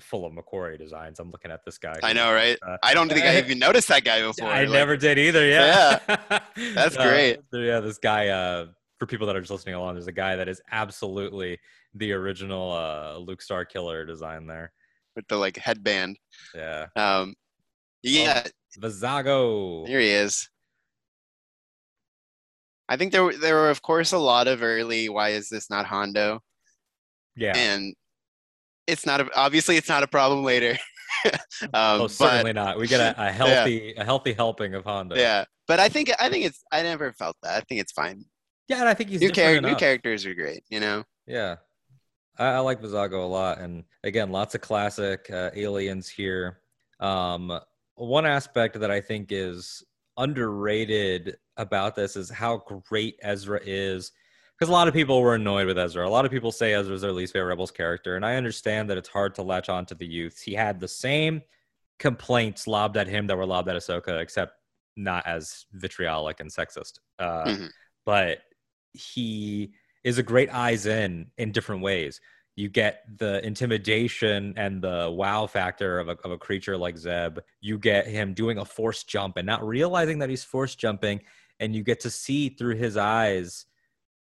full 0.00 0.24
of 0.26 0.32
McQuarrie 0.32 0.78
designs. 0.78 1.18
I'm 1.20 1.30
looking 1.30 1.50
at 1.50 1.64
this 1.64 1.78
guy. 1.78 1.98
I 2.02 2.12
know, 2.12 2.32
right? 2.32 2.58
Uh, 2.66 2.76
I 2.82 2.94
don't 2.94 3.08
think 3.10 3.24
I 3.24 3.38
even 3.44 3.58
noticed 3.58 3.88
that 3.88 4.04
guy 4.04 4.20
before. 4.22 4.48
I 4.48 4.60
Like, 4.64 4.70
never 4.70 4.96
did 4.96 5.18
either. 5.18 5.46
Yeah, 5.46 5.98
That's 6.74 6.96
Uh, 6.96 7.08
great. 7.08 7.40
yeah, 7.52 7.80
this 7.80 7.98
guy. 7.98 8.28
Uh, 8.28 8.66
for 8.98 9.06
people 9.06 9.26
that 9.26 9.34
are 9.36 9.40
just 9.40 9.50
listening 9.50 9.74
along, 9.74 9.94
there's 9.94 10.06
a 10.06 10.12
guy 10.12 10.36
that 10.36 10.48
is 10.48 10.62
absolutely 10.70 11.58
the 11.94 12.12
original 12.12 12.72
uh, 12.72 13.18
Luke 13.18 13.40
Starkiller 13.42 14.06
design 14.06 14.46
there. 14.46 14.72
with 15.16 15.26
the 15.28 15.36
like 15.36 15.56
headband. 15.56 16.16
Yeah, 16.54 16.86
Um, 16.96 17.34
yeah, 18.02 18.46
Vizago. 18.78 19.86
here 19.86 20.00
he 20.00 20.10
is. 20.10 20.48
I 22.88 22.96
think 22.96 23.12
there 23.12 23.24
were 23.24 23.36
there 23.36 23.54
were 23.54 23.70
of 23.70 23.80
course 23.82 24.12
a 24.12 24.18
lot 24.18 24.46
of 24.46 24.62
early 24.62 25.08
why 25.08 25.30
is 25.30 25.48
this 25.48 25.70
not 25.70 25.86
Hondo 25.86 26.40
Yeah. 27.34 27.56
and 27.56 27.94
it's 28.86 29.06
not 29.06 29.20
a, 29.20 29.28
obviously 29.34 29.76
it's 29.76 29.88
not 29.88 30.02
a 30.02 30.06
problem 30.06 30.44
later. 30.44 30.78
um, 31.24 31.70
oh, 31.74 31.98
but 32.00 32.10
certainly 32.10 32.52
not. 32.52 32.78
We 32.78 32.86
get 32.86 33.00
a, 33.00 33.28
a 33.28 33.32
healthy, 33.32 33.94
a 33.96 34.04
healthy 34.04 34.32
helping 34.32 34.74
of 34.74 34.84
Hondo. 34.84 35.16
yeah, 35.16 35.44
but 35.66 35.80
I 35.80 35.88
think 35.88 36.10
I 36.18 36.28
think 36.28 36.44
it's 36.44 36.62
I 36.72 36.82
never 36.82 37.12
felt 37.12 37.36
that. 37.42 37.56
I 37.56 37.60
think 37.60 37.80
it's 37.80 37.92
fine. 37.92 38.24
yeah, 38.68 38.80
and 38.80 38.88
I 38.88 38.94
think 38.94 39.10
he's 39.10 39.20
New 39.20 39.30
character 39.30 39.68
new 39.68 39.76
characters 39.76 40.26
are 40.26 40.34
great. 40.34 40.64
You 40.68 40.80
know. 40.80 41.04
Yeah, 41.26 41.56
I, 42.38 42.46
I 42.46 42.58
like 42.58 42.82
Vizago 42.82 43.24
a 43.24 43.26
lot, 43.26 43.58
and 43.58 43.84
again, 44.02 44.30
lots 44.30 44.54
of 44.54 44.60
classic 44.60 45.30
uh, 45.30 45.50
aliens 45.54 46.08
here. 46.08 46.60
Um, 47.00 47.58
one 47.96 48.26
aspect 48.26 48.78
that 48.80 48.90
I 48.90 49.00
think 49.00 49.28
is 49.30 49.82
underrated 50.16 51.36
about 51.56 51.94
this 51.94 52.16
is 52.16 52.30
how 52.30 52.62
great 52.88 53.16
Ezra 53.22 53.60
is. 53.64 54.12
Because 54.58 54.68
a 54.68 54.72
lot 54.72 54.86
of 54.86 54.94
people 54.94 55.20
were 55.20 55.34
annoyed 55.34 55.66
with 55.66 55.78
Ezra. 55.78 56.06
A 56.06 56.10
lot 56.10 56.24
of 56.24 56.30
people 56.30 56.52
say 56.52 56.74
Ezra's 56.74 57.02
their 57.02 57.12
least 57.12 57.32
favorite 57.32 57.48
Rebels 57.48 57.70
character, 57.72 58.16
and 58.16 58.24
I 58.24 58.36
understand 58.36 58.88
that 58.90 58.98
it's 58.98 59.08
hard 59.08 59.34
to 59.36 59.42
latch 59.42 59.68
on 59.68 59.84
to 59.86 59.94
the 59.94 60.06
youth. 60.06 60.40
He 60.40 60.54
had 60.54 60.78
the 60.78 60.88
same 60.88 61.42
complaints 61.98 62.66
lobbed 62.66 62.96
at 62.96 63.08
him 63.08 63.26
that 63.26 63.36
were 63.36 63.46
lobbed 63.46 63.68
at 63.68 63.76
Ahsoka, 63.76 64.20
except 64.20 64.54
not 64.96 65.26
as 65.26 65.66
vitriolic 65.72 66.40
and 66.40 66.50
sexist. 66.50 66.98
Uh, 67.18 67.44
Mhm. 67.44 67.70
But 68.06 68.42
he 68.92 69.72
is 70.04 70.18
a 70.18 70.22
great 70.22 70.52
eyes 70.52 70.86
in 70.86 71.30
in 71.38 71.50
different 71.52 71.82
ways. 71.82 72.20
You 72.56 72.68
get 72.68 73.02
the 73.18 73.44
intimidation 73.44 74.54
and 74.56 74.80
the 74.80 75.10
wow 75.12 75.46
factor 75.48 75.98
of 75.98 76.08
a, 76.08 76.16
of 76.22 76.30
a 76.30 76.38
creature 76.38 76.76
like 76.76 76.96
Zeb. 76.96 77.40
You 77.60 77.78
get 77.78 78.06
him 78.06 78.34
doing 78.34 78.58
a 78.58 78.64
force 78.64 79.02
jump 79.02 79.36
and 79.36 79.46
not 79.46 79.66
realizing 79.66 80.20
that 80.20 80.30
he's 80.30 80.44
force 80.44 80.76
jumping. 80.76 81.22
And 81.58 81.74
you 81.74 81.82
get 81.82 82.00
to 82.00 82.10
see 82.10 82.50
through 82.50 82.76
his 82.76 82.96
eyes 82.96 83.66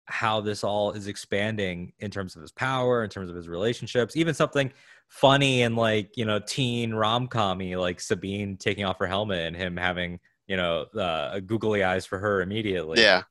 how 0.06 0.42
this 0.42 0.64
all 0.64 0.92
is 0.92 1.08
expanding 1.08 1.94
in 2.00 2.12
terms 2.12 2.36
of 2.36 2.42
his 2.42 2.52
power, 2.52 3.04
in 3.04 3.10
terms 3.10 3.30
of 3.30 3.36
his 3.36 3.48
relationships, 3.50 4.16
even 4.16 4.34
something 4.34 4.72
funny 5.08 5.64
and 5.64 5.76
like, 5.76 6.16
you 6.18 6.26
know, 6.26 6.40
teen 6.40 6.94
rom 6.94 7.28
commy 7.28 7.76
like 7.80 8.00
Sabine 8.00 8.58
taking 8.58 8.86
off 8.86 9.00
her 9.00 9.08
helmet 9.08 9.40
and 9.42 9.56
him 9.56 9.78
having, 9.78 10.20
you 10.48 10.58
know, 10.58 10.82
uh, 10.98 11.40
googly 11.40 11.84
eyes 11.84 12.06
for 12.06 12.20
her 12.20 12.42
immediately 12.42 13.02
Yeah. 13.02 13.24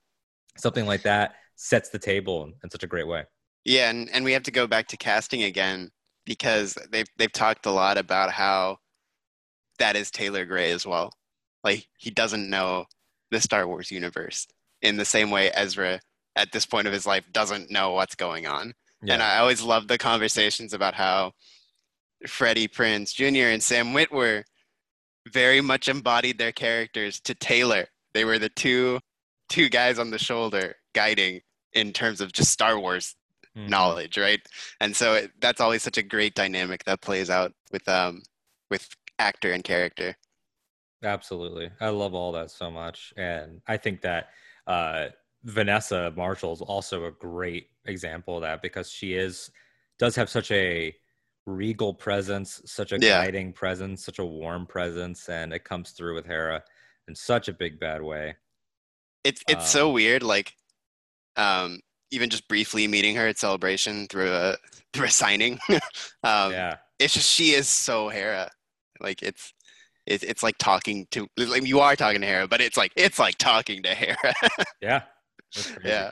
something 0.57 0.87
like 0.87 1.03
that 1.03 1.35
sets 1.57 1.91
the 1.91 1.99
table 1.99 2.45
in, 2.45 2.55
in 2.65 2.71
such 2.71 2.83
a 2.83 2.87
great 2.89 3.07
way. 3.07 3.25
Yeah, 3.65 3.91
and, 3.91 4.11
and 4.11 4.25
we 4.25 4.33
have 4.33 4.43
to 4.45 4.51
go 4.51 4.67
back 4.67 4.89
to 4.89 4.97
casting 4.97 5.45
again 5.45 5.91
because 6.27 6.77
they've 6.91 7.07
they've 7.17 7.33
talked 7.33 7.67
a 7.67 7.71
lot 7.71 7.99
about 7.99 8.31
how 8.33 8.79
that 9.79 9.97
is 9.97 10.11
Taylor 10.11 10.45
Gray 10.45 10.71
as 10.73 10.87
well. 10.87 11.13
Like 11.63 11.87
he 11.99 12.11
doesn't 12.11 12.49
know 12.51 12.87
the 13.31 13.41
Star 13.41 13.67
Wars 13.67 13.91
universe 13.91 14.47
in 14.83 14.97
the 14.97 15.05
same 15.05 15.31
way 15.31 15.51
Ezra 15.51 16.01
at 16.37 16.53
this 16.53 16.67
point 16.67 16.87
of 16.87 16.93
his 16.93 17.07
life 17.07 17.25
doesn't 17.33 17.71
know 17.71 17.93
what's 17.93 18.15
going 18.15 18.47
on. 18.47 18.75
And 19.13 19.23
I 19.23 19.39
always 19.39 19.63
love 19.63 19.87
the 19.89 19.99
conversations 19.99 20.73
about 20.73 20.95
how 20.95 21.33
Freddie 22.27 22.69
Prinze 22.69 23.13
Jr. 23.13 23.49
and 23.53 23.63
Sam 23.63 23.89
Witwer 23.93 24.45
very 25.31 25.61
much 25.61 25.89
embodied 25.89 26.39
their 26.39 26.53
characters 26.53 27.21
to 27.21 27.35
Taylor. 27.35 27.87
They 28.15 28.25
were 28.25 28.39
the 28.39 28.49
two 28.49 29.01
two 29.51 29.69
guys 29.69 29.99
on 29.99 30.11
the 30.11 30.19
shoulder 30.19 30.77
guiding 30.95 31.41
in 31.75 31.93
terms 31.93 32.21
of 32.21 32.33
just 32.33 32.51
Star 32.51 32.79
Wars 32.79 33.15
Mhm. 33.57 33.69
knowledge, 33.69 34.17
right? 34.19 34.41
And 34.81 34.97
so 34.97 35.15
it, 35.15 35.31
that's 35.41 35.61
always 35.61 35.83
such 35.83 35.99
a 35.99 36.03
great 36.03 36.35
dynamic 36.35 36.83
that 36.85 37.01
plays 37.03 37.31
out 37.31 37.53
with 37.71 37.87
um 37.89 38.23
with 38.71 38.89
actor 39.19 39.53
and 39.53 39.63
character. 39.63 40.17
Absolutely. 41.03 41.71
I 41.81 41.91
love 41.91 42.15
all 42.15 42.33
that 42.33 42.51
so 42.51 42.71
much. 42.71 43.13
And 43.17 43.61
I 43.67 43.77
think 43.77 44.01
that 44.01 44.31
uh, 44.67 45.09
Vanessa 45.45 46.13
Marshall 46.17 46.53
is 46.53 46.61
also 46.63 47.05
a 47.07 47.11
great 47.13 47.69
example 47.87 48.37
of 48.37 48.43
that 48.43 48.63
because 48.63 48.91
she 48.91 49.15
is 49.15 49.51
does 49.99 50.17
have 50.17 50.29
such 50.31 50.51
a 50.51 50.95
regal 51.47 51.95
presence, 51.95 52.63
such 52.67 52.93
a 52.93 52.99
Yeah. 52.99 53.27
guiding 53.27 53.53
presence, 53.53 54.05
such 54.05 54.19
a 54.19 54.25
warm 54.25 54.67
presence, 54.67 55.29
and 55.29 55.53
it 55.53 55.65
comes 55.65 55.91
through 55.93 56.15
with 56.15 56.27
Hera 56.27 56.65
in 57.09 57.15
such 57.15 57.49
a 57.49 57.53
big 57.53 57.79
bad 57.79 58.03
way. 58.03 58.37
It's 59.25 59.43
it's 59.49 59.67
so 59.67 59.91
Um, 59.91 59.93
weird, 59.93 60.23
like 60.23 60.53
um 61.37 61.81
even 62.11 62.31
just 62.31 62.49
briefly 62.49 62.89
meeting 62.89 63.17
her 63.17 63.29
at 63.29 63.39
celebration 63.39 64.09
through 64.09 64.33
a 64.35 64.57
through 64.95 65.07
a 65.07 65.11
signing. 65.11 65.59
um 66.25 66.53
yeah. 66.53 66.79
it's 66.99 67.15
just 67.15 67.31
she 67.31 67.53
is 67.53 67.69
so 67.69 68.09
Hera. 68.11 68.51
Like 69.01 69.23
it's 69.23 69.55
it's 70.07 70.25
it's 70.25 70.43
like 70.43 70.59
talking 70.59 71.07
to 71.13 71.29
like 71.39 71.67
you 71.67 71.81
are 71.81 71.97
talking 71.97 72.23
to 72.23 72.27
Hera, 72.27 72.49
but 72.49 72.61
it's 72.63 72.77
like 72.79 72.93
it's 72.97 73.19
like 73.21 73.39
talking 73.39 73.83
to 73.85 73.95
Hera. 73.95 74.35
Yeah. 74.81 75.03
Yeah. 75.85 76.11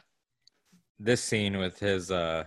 this 0.99 1.23
scene 1.23 1.59
with 1.59 1.79
his 1.79 2.11
uh 2.11 2.45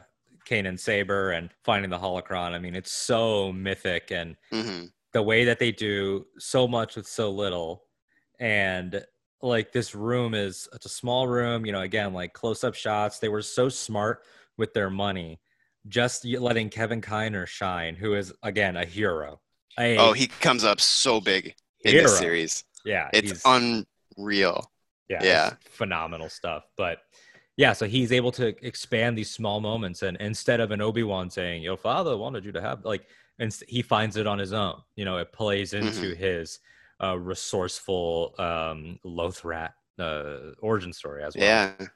Kanan 0.49 0.79
Saber 0.79 1.31
and 1.31 1.49
finding 1.63 1.89
the 1.89 1.97
holocron, 1.97 2.51
I 2.51 2.59
mean, 2.59 2.75
it's 2.75 2.91
so 2.91 3.51
mythic 3.51 4.11
and 4.11 4.35
hmm 4.51 4.85
the 5.13 5.21
way 5.23 5.45
that 5.45 5.59
they 5.59 5.71
do 5.71 6.25
so 6.37 6.67
much 6.67 6.95
with 6.97 7.07
so 7.07 7.31
little. 7.31 7.83
And 8.39 9.03
like 9.41 9.71
this 9.71 9.95
room 9.95 10.33
is 10.33 10.67
it's 10.73 10.85
a 10.85 10.89
small 10.89 11.27
room, 11.27 11.65
you 11.65 11.71
know, 11.71 11.81
again, 11.81 12.13
like 12.13 12.33
close-up 12.33 12.75
shots. 12.75 13.19
They 13.19 13.29
were 13.29 13.41
so 13.41 13.69
smart 13.69 14.23
with 14.57 14.73
their 14.73 14.89
money, 14.89 15.39
just 15.87 16.25
letting 16.25 16.69
Kevin 16.69 17.01
Kiner 17.01 17.47
shine, 17.47 17.95
who 17.95 18.13
is 18.15 18.33
again 18.43 18.75
a 18.77 18.85
hero. 18.85 19.39
A 19.79 19.97
Oh, 19.99 20.13
he 20.13 20.27
comes 20.27 20.63
up 20.63 20.79
so 20.81 21.19
big 21.21 21.55
in 21.83 21.93
hero. 21.95 22.03
this 22.03 22.17
series. 22.17 22.63
yeah, 22.85 23.09
It's 23.13 23.43
unreal. 24.17 24.71
Yeah, 25.09 25.23
Yeah. 25.23 25.53
phenomenal 25.69 26.29
stuff. 26.29 26.63
But 26.77 26.99
yeah, 27.57 27.73
so 27.73 27.85
he's 27.87 28.11
able 28.11 28.31
to 28.33 28.47
expand 28.65 29.17
these 29.17 29.31
small 29.31 29.61
moments, 29.61 30.01
and 30.03 30.17
instead 30.17 30.59
of 30.59 30.71
an 30.71 30.81
Obi 30.81 31.03
Wan 31.03 31.29
saying, 31.29 31.63
"Your 31.63 31.77
father 31.77 32.17
wanted 32.17 32.43
you 32.43 32.51
to 32.53 32.61
have," 32.61 32.83
like, 32.83 33.07
and 33.39 33.55
he 33.67 33.81
finds 33.81 34.17
it 34.17 34.27
on 34.27 34.39
his 34.39 34.51
own. 34.53 34.81
You 34.95 35.05
know, 35.05 35.17
it 35.17 35.31
plays 35.31 35.73
into 35.73 36.15
his 36.15 36.59
uh, 37.03 37.17
resourceful 37.17 38.33
um, 38.39 38.99
Lothrat 39.05 39.73
uh, 39.99 40.51
origin 40.59 40.91
story 40.93 41.23
as 41.23 41.35
well. 41.35 41.45
Yeah. 41.45 41.87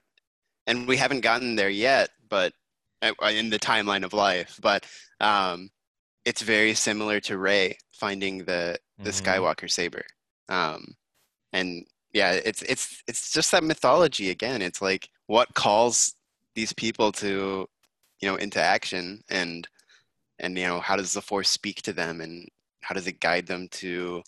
And 0.67 0.87
we 0.87 0.97
haven't 0.97 1.21
gotten 1.21 1.55
there 1.55 1.69
yet, 1.69 2.09
but 2.29 2.53
uh, 3.01 3.11
in 3.31 3.49
the 3.49 3.59
timeline 3.59 4.03
of 4.03 4.13
life, 4.13 4.59
but 4.61 4.85
um, 5.19 5.71
it's 6.25 6.41
very 6.41 6.73
similar 6.73 7.19
to 7.21 7.37
Rey 7.37 7.77
finding 7.91 8.39
the 8.45 8.77
the 8.99 9.09
Mhm. 9.11 9.21
Skywalker 9.23 9.71
saber. 9.71 10.05
Um, 10.49 10.95
and 11.53 11.85
yeah, 12.13 12.33
it's 12.33 12.61
it's 12.63 13.03
it's 13.07 13.31
just 13.31 13.51
that 13.51 13.63
mythology 13.63 14.29
again. 14.29 14.61
It's 14.61 14.81
like 14.81 15.09
what 15.27 15.53
calls 15.53 16.13
these 16.55 16.73
people 16.73 17.11
to 17.13 17.67
you 18.21 18.27
know 18.27 18.35
into 18.35 18.59
action 18.59 19.21
and 19.29 19.67
and 20.39 20.57
you 20.57 20.65
know 20.65 20.79
how 20.79 20.95
does 20.95 21.13
the 21.13 21.21
force 21.21 21.49
speak 21.49 21.81
to 21.83 21.93
them 21.93 22.21
and 22.21 22.47
how 22.81 22.95
does 22.95 23.07
it 23.07 23.19
guide 23.19 23.45
them 23.45 23.67
to 23.69 24.23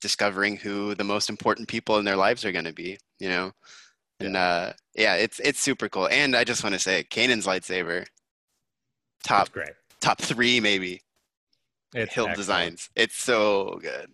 discovering 0.00 0.56
who 0.56 0.94
the 0.94 1.04
most 1.04 1.30
important 1.30 1.68
people 1.68 1.98
in 1.98 2.04
their 2.04 2.16
lives 2.16 2.44
are 2.44 2.52
going 2.52 2.64
to 2.64 2.72
be 2.72 2.98
you 3.18 3.28
know? 3.28 3.52
And 4.20 4.36
uh 4.36 4.72
yeah 4.94 5.14
it's 5.16 5.40
it's 5.40 5.60
super 5.60 5.88
cool. 5.88 6.08
And 6.08 6.36
i 6.36 6.44
just 6.44 6.62
want 6.62 6.74
to 6.74 6.78
say 6.78 7.04
Kanan's 7.04 7.46
lightsaber. 7.46 8.06
Top 9.24 9.48
top 10.00 10.20
three 10.20 10.60
maybe. 10.60 11.02
It's 11.94 12.12
hill 12.12 12.26
excellent. 12.26 12.36
designs. 12.36 12.90
It's 12.96 13.16
so 13.16 13.78
good 13.82 14.10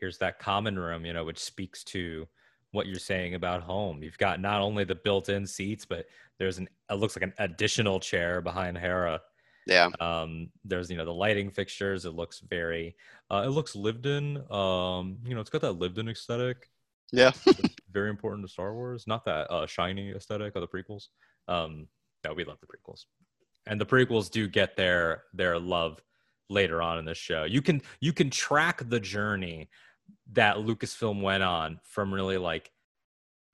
Here's 0.00 0.18
that 0.18 0.38
common 0.38 0.78
room, 0.78 1.04
you 1.04 1.12
know, 1.12 1.24
which 1.24 1.38
speaks 1.38 1.84
to 1.84 2.26
what 2.72 2.86
you're 2.86 2.98
saying 2.98 3.34
about 3.34 3.62
home. 3.62 4.02
You've 4.02 4.18
got 4.18 4.40
not 4.40 4.60
only 4.60 4.84
the 4.84 4.94
built-in 4.94 5.46
seats, 5.46 5.84
but 5.84 6.06
there's 6.38 6.58
an 6.58 6.68
it 6.90 6.94
looks 6.94 7.16
like 7.16 7.22
an 7.22 7.34
additional 7.38 8.00
chair 8.00 8.40
behind 8.40 8.78
Hera. 8.78 9.20
Yeah. 9.66 9.90
Um 10.00 10.50
there's 10.64 10.90
you 10.90 10.96
know 10.96 11.04
the 11.04 11.12
lighting 11.12 11.50
fixtures. 11.50 12.04
It 12.04 12.14
looks 12.14 12.40
very 12.40 12.96
uh 13.30 13.42
it 13.46 13.50
looks 13.50 13.74
lived 13.76 14.06
in 14.06 14.38
um 14.50 15.18
you 15.24 15.34
know 15.34 15.40
it's 15.40 15.50
got 15.50 15.62
that 15.62 15.72
lived 15.72 15.98
in 15.98 16.08
aesthetic. 16.08 16.68
Yeah. 17.12 17.32
Very 17.92 18.08
important 18.08 18.46
to 18.46 18.52
star 18.52 18.72
wars. 18.72 19.04
Not 19.06 19.24
that 19.24 19.50
uh 19.50 19.66
shiny 19.66 20.12
aesthetic 20.12 20.54
of 20.54 20.62
the 20.62 20.68
prequels. 20.68 21.08
Um 21.48 21.88
no 22.24 22.32
we 22.32 22.44
love 22.44 22.58
the 22.60 22.66
prequels. 22.66 23.04
And 23.66 23.80
the 23.80 23.86
prequels 23.86 24.30
do 24.30 24.48
get 24.48 24.76
their 24.76 25.24
their 25.34 25.58
love 25.58 26.00
later 26.48 26.82
on 26.82 26.98
in 26.98 27.04
the 27.04 27.14
show. 27.14 27.44
You 27.44 27.62
can 27.62 27.82
you 28.00 28.12
can 28.12 28.30
track 28.30 28.88
the 28.88 29.00
journey 29.00 29.68
that 30.32 30.56
lucasfilm 30.56 31.22
went 31.22 31.42
on 31.42 31.80
from 31.82 32.12
really 32.12 32.38
like 32.38 32.70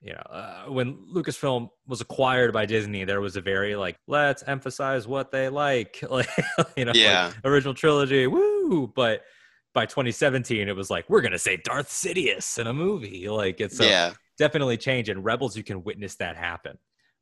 you 0.01 0.13
know, 0.13 0.21
uh, 0.29 0.65
when 0.65 0.95
Lucasfilm 1.13 1.69
was 1.87 2.01
acquired 2.01 2.53
by 2.53 2.65
Disney, 2.65 3.03
there 3.03 3.19
was 3.21 3.35
a 3.35 3.41
very 3.41 3.75
like, 3.75 3.97
let's 4.07 4.43
emphasize 4.43 5.07
what 5.07 5.31
they 5.31 5.49
like, 5.49 6.03
like 6.09 6.29
you 6.75 6.85
know, 6.85 6.91
Yeah. 6.93 7.27
like, 7.27 7.35
original 7.45 7.73
trilogy, 7.73 8.27
woo. 8.27 8.91
But 8.95 9.23
by 9.73 9.85
2017, 9.85 10.67
it 10.67 10.75
was 10.75 10.89
like, 10.89 11.09
we're 11.09 11.21
gonna 11.21 11.39
say 11.39 11.57
Darth 11.57 11.89
Sidious 11.89 12.59
in 12.59 12.67
a 12.67 12.73
movie, 12.73 13.27
like 13.29 13.59
it's 13.59 13.79
yeah, 13.79 14.13
definitely 14.37 14.77
change. 14.77 15.09
And 15.09 15.25
Rebels, 15.25 15.57
you 15.57 15.63
can 15.63 15.83
witness 15.83 16.15
that 16.17 16.35
happen. 16.35 16.77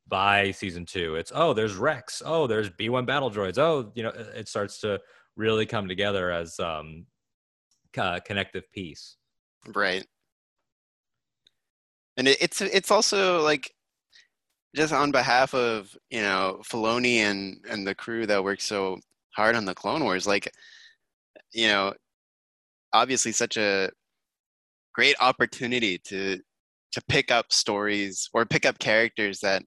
By 0.08 0.52
season 0.52 0.86
two, 0.86 1.16
it's 1.16 1.32
oh, 1.34 1.52
there's 1.54 1.74
Rex, 1.74 2.22
oh, 2.24 2.46
there's 2.46 2.70
B1 2.70 3.06
battle 3.06 3.30
droids, 3.30 3.58
oh, 3.58 3.90
you 3.94 4.02
know, 4.02 4.10
it 4.10 4.48
starts 4.48 4.78
to 4.80 5.00
really 5.34 5.66
come 5.66 5.88
together 5.88 6.30
as 6.30 6.60
um, 6.60 7.06
uh, 7.98 8.20
connective 8.24 8.70
piece. 8.70 9.16
Right. 9.74 10.06
And 12.16 12.28
it, 12.28 12.38
it's 12.40 12.60
it's 12.60 12.90
also 12.90 13.42
like 13.42 13.72
just 14.74 14.92
on 14.92 15.10
behalf 15.10 15.54
of 15.54 15.96
you 16.10 16.20
know 16.22 16.60
Filoni 16.64 17.18
and 17.18 17.58
and 17.68 17.86
the 17.86 17.94
crew 17.94 18.26
that 18.26 18.44
worked 18.44 18.62
so 18.62 18.98
hard 19.34 19.56
on 19.56 19.64
the 19.64 19.74
Clone 19.74 20.04
Wars, 20.04 20.26
like 20.26 20.50
you 21.52 21.68
know, 21.68 21.94
obviously 22.92 23.32
such 23.32 23.56
a 23.56 23.90
great 24.94 25.16
opportunity 25.20 25.98
to 26.04 26.38
to 26.92 27.02
pick 27.08 27.30
up 27.30 27.52
stories 27.52 28.28
or 28.32 28.46
pick 28.46 28.66
up 28.66 28.78
characters 28.78 29.40
that 29.40 29.62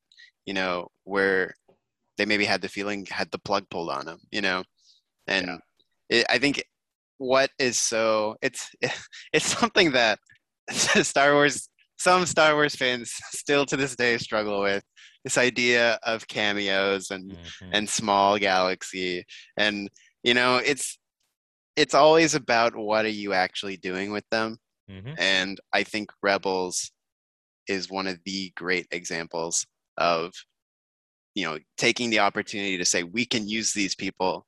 you 0.46 0.54
know 0.54 0.88
where 1.06 1.54
they 2.18 2.26
maybe 2.26 2.46
had 2.46 2.62
the 2.62 2.70
feeling 2.70 3.06
had 3.10 3.32
the 3.32 3.40
plug 3.40 3.66
pulled 3.70 3.90
on 3.90 4.06
them, 4.06 4.20
you 4.32 4.42
know, 4.42 4.64
and 5.28 5.60
it, 6.10 6.26
I 6.30 6.40
think 6.40 6.64
what 7.20 7.52
is 7.60 7.78
so 7.78 8.36
it's 8.42 8.70
it's 9.34 9.46
something 9.60 9.92
that 9.92 10.20
Star 10.72 11.34
Wars 11.36 11.70
some 11.98 12.26
Star 12.26 12.56
Wars 12.56 12.76
fans 12.76 13.12
still 13.32 13.66
to 13.68 13.78
this 13.78 13.96
day 13.96 14.18
struggle 14.18 14.62
with 14.62 14.84
this 15.24 15.38
idea 15.38 16.00
of 16.04 16.28
cameos 16.28 17.12
and 17.12 17.32
Mhm. 17.34 17.70
and 17.74 17.90
small 17.90 18.38
galaxy 18.40 19.24
and 19.58 19.90
you 20.24 20.34
know 20.34 20.58
it's 20.58 20.98
it's 21.76 21.94
always 21.94 22.36
about 22.36 22.76
what 22.76 23.06
are 23.06 23.10
you 23.24 23.34
actually 23.34 23.78
doing 23.78 24.12
with 24.12 24.26
them 24.32 24.58
Mhm. 24.90 25.16
and 25.20 25.60
i 25.74 25.84
think 25.84 26.10
rebels 26.24 26.92
is 27.68 27.90
one 27.90 28.08
of 28.08 28.18
the 28.26 28.52
great 28.56 28.88
examples 28.92 29.66
of 29.98 30.34
you 31.36 31.46
know 31.46 31.60
taking 31.78 32.10
the 32.10 32.20
opportunity 32.20 32.78
to 32.78 32.86
say 32.86 33.04
we 33.04 33.26
can 33.26 33.48
use 33.48 33.74
these 33.74 33.96
people 33.96 34.46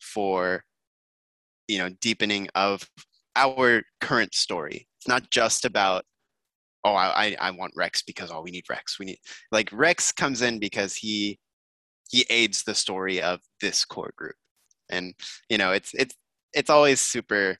for 0.00 0.64
you 1.68 1.78
know 1.78 1.90
deepening 2.00 2.48
of 2.54 2.88
our 3.36 3.82
current 4.00 4.34
story. 4.34 4.88
It's 4.98 5.08
not 5.08 5.30
just 5.30 5.64
about 5.64 6.04
oh 6.84 6.94
i 6.94 7.36
i, 7.40 7.50
want 7.50 7.72
rex 7.76 8.02
because 8.02 8.30
oh 8.32 8.42
we 8.42 8.50
need 8.50 8.64
rex. 8.68 8.98
We 8.98 9.06
need 9.06 9.18
like 9.52 9.70
rex 9.72 10.12
comes 10.12 10.42
in 10.42 10.58
because 10.58 10.96
he 10.96 11.38
he 12.10 12.26
aids 12.30 12.64
the 12.64 12.74
story 12.74 13.20
of 13.22 13.40
this 13.60 13.84
core 13.84 14.12
group. 14.16 14.34
And 14.90 15.14
you 15.48 15.58
know 15.58 15.72
it's 15.72 15.92
it's 15.94 16.14
it's 16.54 16.70
always 16.70 17.00
super 17.00 17.56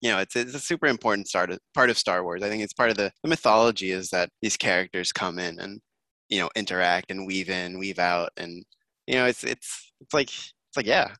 you 0.00 0.10
know 0.10 0.18
it's 0.18 0.36
it's 0.36 0.54
a 0.54 0.60
super 0.60 0.86
important 0.86 1.28
start 1.28 1.50
part 1.74 1.90
of 1.90 1.98
star 1.98 2.24
wars. 2.24 2.42
I 2.42 2.48
think 2.48 2.62
it's 2.62 2.72
part 2.72 2.90
of 2.90 2.96
the, 2.96 3.12
the 3.22 3.28
mythology 3.28 3.90
is 3.92 4.10
that 4.10 4.30
these 4.42 4.56
characters 4.56 5.12
come 5.12 5.38
in 5.38 5.58
and 5.60 5.80
you 6.28 6.40
know 6.40 6.50
interact 6.56 7.10
and 7.10 7.26
weave 7.26 7.50
in 7.50 7.78
weave 7.78 7.98
out. 7.98 8.30
And 8.36 8.64
you 9.06 9.14
know 9.16 9.26
it's 9.26 9.44
it's 9.44 9.92
it's 10.00 10.14
like 10.14 10.28
it's 10.28 10.76
like 10.76 10.86
yeah 10.86 11.14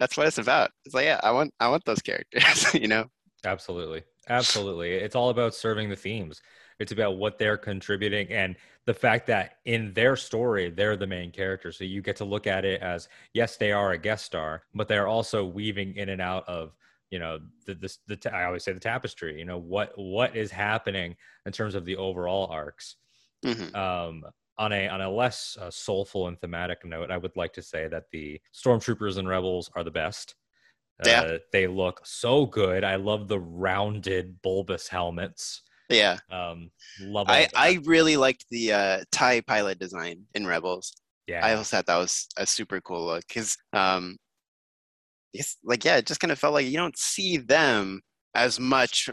that's 0.00 0.16
what 0.16 0.26
it's 0.26 0.38
about 0.38 0.72
it's 0.84 0.94
like 0.94 1.04
yeah 1.04 1.20
i 1.22 1.30
want 1.30 1.54
i 1.60 1.68
want 1.68 1.84
those 1.84 2.02
characters 2.02 2.74
you 2.74 2.88
know 2.88 3.06
Absolutely. 3.44 4.02
Absolutely. 4.28 4.92
It's 4.92 5.16
all 5.16 5.30
about 5.30 5.54
serving 5.54 5.88
the 5.88 5.96
themes. 5.96 6.42
It's 6.78 6.92
about 6.92 7.16
what 7.18 7.38
they're 7.38 7.56
contributing 7.56 8.28
and 8.30 8.56
the 8.86 8.94
fact 8.94 9.26
that 9.26 9.56
in 9.64 9.92
their 9.92 10.16
story, 10.16 10.70
they're 10.70 10.96
the 10.96 11.06
main 11.06 11.30
character. 11.30 11.72
So 11.72 11.84
you 11.84 12.00
get 12.00 12.16
to 12.16 12.24
look 12.24 12.46
at 12.46 12.64
it 12.64 12.80
as 12.80 13.08
yes, 13.34 13.56
they 13.56 13.72
are 13.72 13.92
a 13.92 13.98
guest 13.98 14.24
star, 14.24 14.62
but 14.74 14.88
they're 14.88 15.08
also 15.08 15.44
weaving 15.44 15.96
in 15.96 16.08
and 16.08 16.20
out 16.22 16.48
of, 16.48 16.74
you 17.10 17.18
know, 17.18 17.40
the 17.66 17.74
the, 17.74 18.16
the 18.16 18.34
I 18.34 18.44
always 18.44 18.64
say 18.64 18.72
the 18.72 18.80
tapestry, 18.80 19.38
you 19.38 19.44
know, 19.44 19.58
what 19.58 19.92
what 19.96 20.36
is 20.36 20.50
happening 20.50 21.16
in 21.44 21.52
terms 21.52 21.74
of 21.74 21.84
the 21.84 21.96
overall 21.96 22.46
arcs. 22.46 22.96
Mhm. 23.44 23.74
Um 23.74 24.24
on 24.60 24.72
a 24.72 24.88
on 24.88 25.00
a 25.00 25.10
less 25.10 25.56
uh, 25.60 25.70
soulful 25.70 26.28
and 26.28 26.40
thematic 26.40 26.84
note, 26.84 27.10
I 27.10 27.16
would 27.16 27.36
like 27.36 27.52
to 27.54 27.62
say 27.62 27.88
that 27.88 28.04
the 28.12 28.40
stormtroopers 28.54 29.18
and 29.18 29.28
rebels 29.28 29.70
are 29.74 29.82
the 29.82 29.90
best. 29.90 30.34
Yeah. 31.04 31.22
Uh, 31.22 31.38
they 31.52 31.66
look 31.66 32.00
so 32.04 32.46
good. 32.46 32.84
I 32.84 32.96
love 32.96 33.26
the 33.26 33.40
rounded 33.40 34.40
bulbous 34.42 34.86
helmets. 34.86 35.62
yeah 35.88 36.18
Um, 36.30 36.70
love 37.00 37.26
i 37.28 37.40
that. 37.40 37.50
i 37.56 37.78
really 37.84 38.16
liked 38.16 38.44
the 38.50 38.72
uh 38.72 38.98
tie 39.10 39.40
pilot 39.40 39.78
design 39.80 40.16
in 40.34 40.46
rebels 40.46 40.94
yeah, 41.30 41.46
I 41.46 41.54
also 41.54 41.76
thought 41.76 41.86
that 41.86 41.96
was 41.96 42.26
a 42.36 42.44
super 42.44 42.80
cool 42.80 43.06
look 43.06 43.22
because, 43.28 43.56
um, 43.72 44.16
it's 45.32 45.58
like, 45.62 45.84
yeah, 45.84 45.96
it 45.98 46.06
just 46.06 46.18
kind 46.18 46.32
of 46.32 46.40
felt 46.40 46.54
like 46.54 46.66
you 46.66 46.76
don't 46.76 46.98
see 46.98 47.36
them 47.36 48.00
as 48.34 48.58
much 48.58 49.08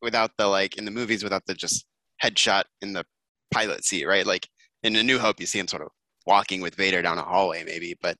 without 0.00 0.30
the 0.38 0.46
like 0.46 0.76
in 0.78 0.84
the 0.84 0.92
movies 0.92 1.24
without 1.24 1.42
the 1.46 1.54
just 1.54 1.84
headshot 2.22 2.64
in 2.82 2.92
the 2.92 3.04
pilot 3.50 3.84
seat, 3.84 4.04
right? 4.06 4.24
Like 4.24 4.46
in 4.82 4.96
A 4.96 5.02
New 5.02 5.18
Hope, 5.18 5.40
you 5.40 5.46
see 5.46 5.58
him 5.58 5.68
sort 5.68 5.82
of 5.82 5.88
walking 6.26 6.60
with 6.60 6.74
Vader 6.74 7.02
down 7.02 7.18
a 7.18 7.22
hallway, 7.22 7.64
maybe, 7.64 7.96
but 8.00 8.16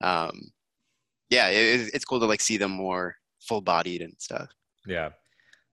um, 0.00 0.50
yeah, 1.30 1.48
it, 1.48 1.90
it's 1.94 2.04
cool 2.04 2.20
to 2.20 2.26
like 2.26 2.40
see 2.40 2.56
them 2.56 2.70
more 2.70 3.16
full 3.40 3.60
bodied 3.60 4.02
and 4.02 4.14
stuff. 4.18 4.48
yeah. 4.86 5.10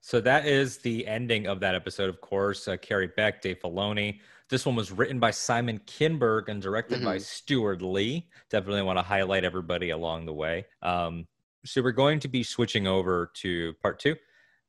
So 0.06 0.20
that 0.20 0.46
is 0.46 0.80
the 0.80 1.08
ending 1.08 1.48
of 1.48 1.62
that 1.62 1.76
episode. 1.76 2.10
Of 2.10 2.20
course, 2.20 2.68
uh, 2.68 2.76
Carrie 2.76 3.12
Beck, 3.16 3.42
Dave 3.42 3.62
Filoni. 3.62 4.20
This 4.50 4.66
one 4.66 4.76
was 4.76 4.92
written 4.92 5.18
by 5.18 5.32
Simon 5.32 5.80
Kinberg 5.88 6.50
and 6.50 6.62
directed 6.62 7.02
by 7.06 7.18
Steward 7.20 7.82
Lee. 7.82 8.28
Definitely 8.50 8.82
want 8.82 9.00
to 9.00 9.04
highlight 9.04 9.46
everybody 9.46 9.92
along 9.92 10.26
the 10.26 10.34
way. 10.34 10.66
Um, 10.82 11.26
so 11.64 11.82
we're 11.82 11.94
going 11.94 12.20
to 12.20 12.28
be 12.28 12.44
switching 12.44 12.86
over 12.86 13.32
to 13.36 13.74
part 13.82 13.98
two. 13.98 14.18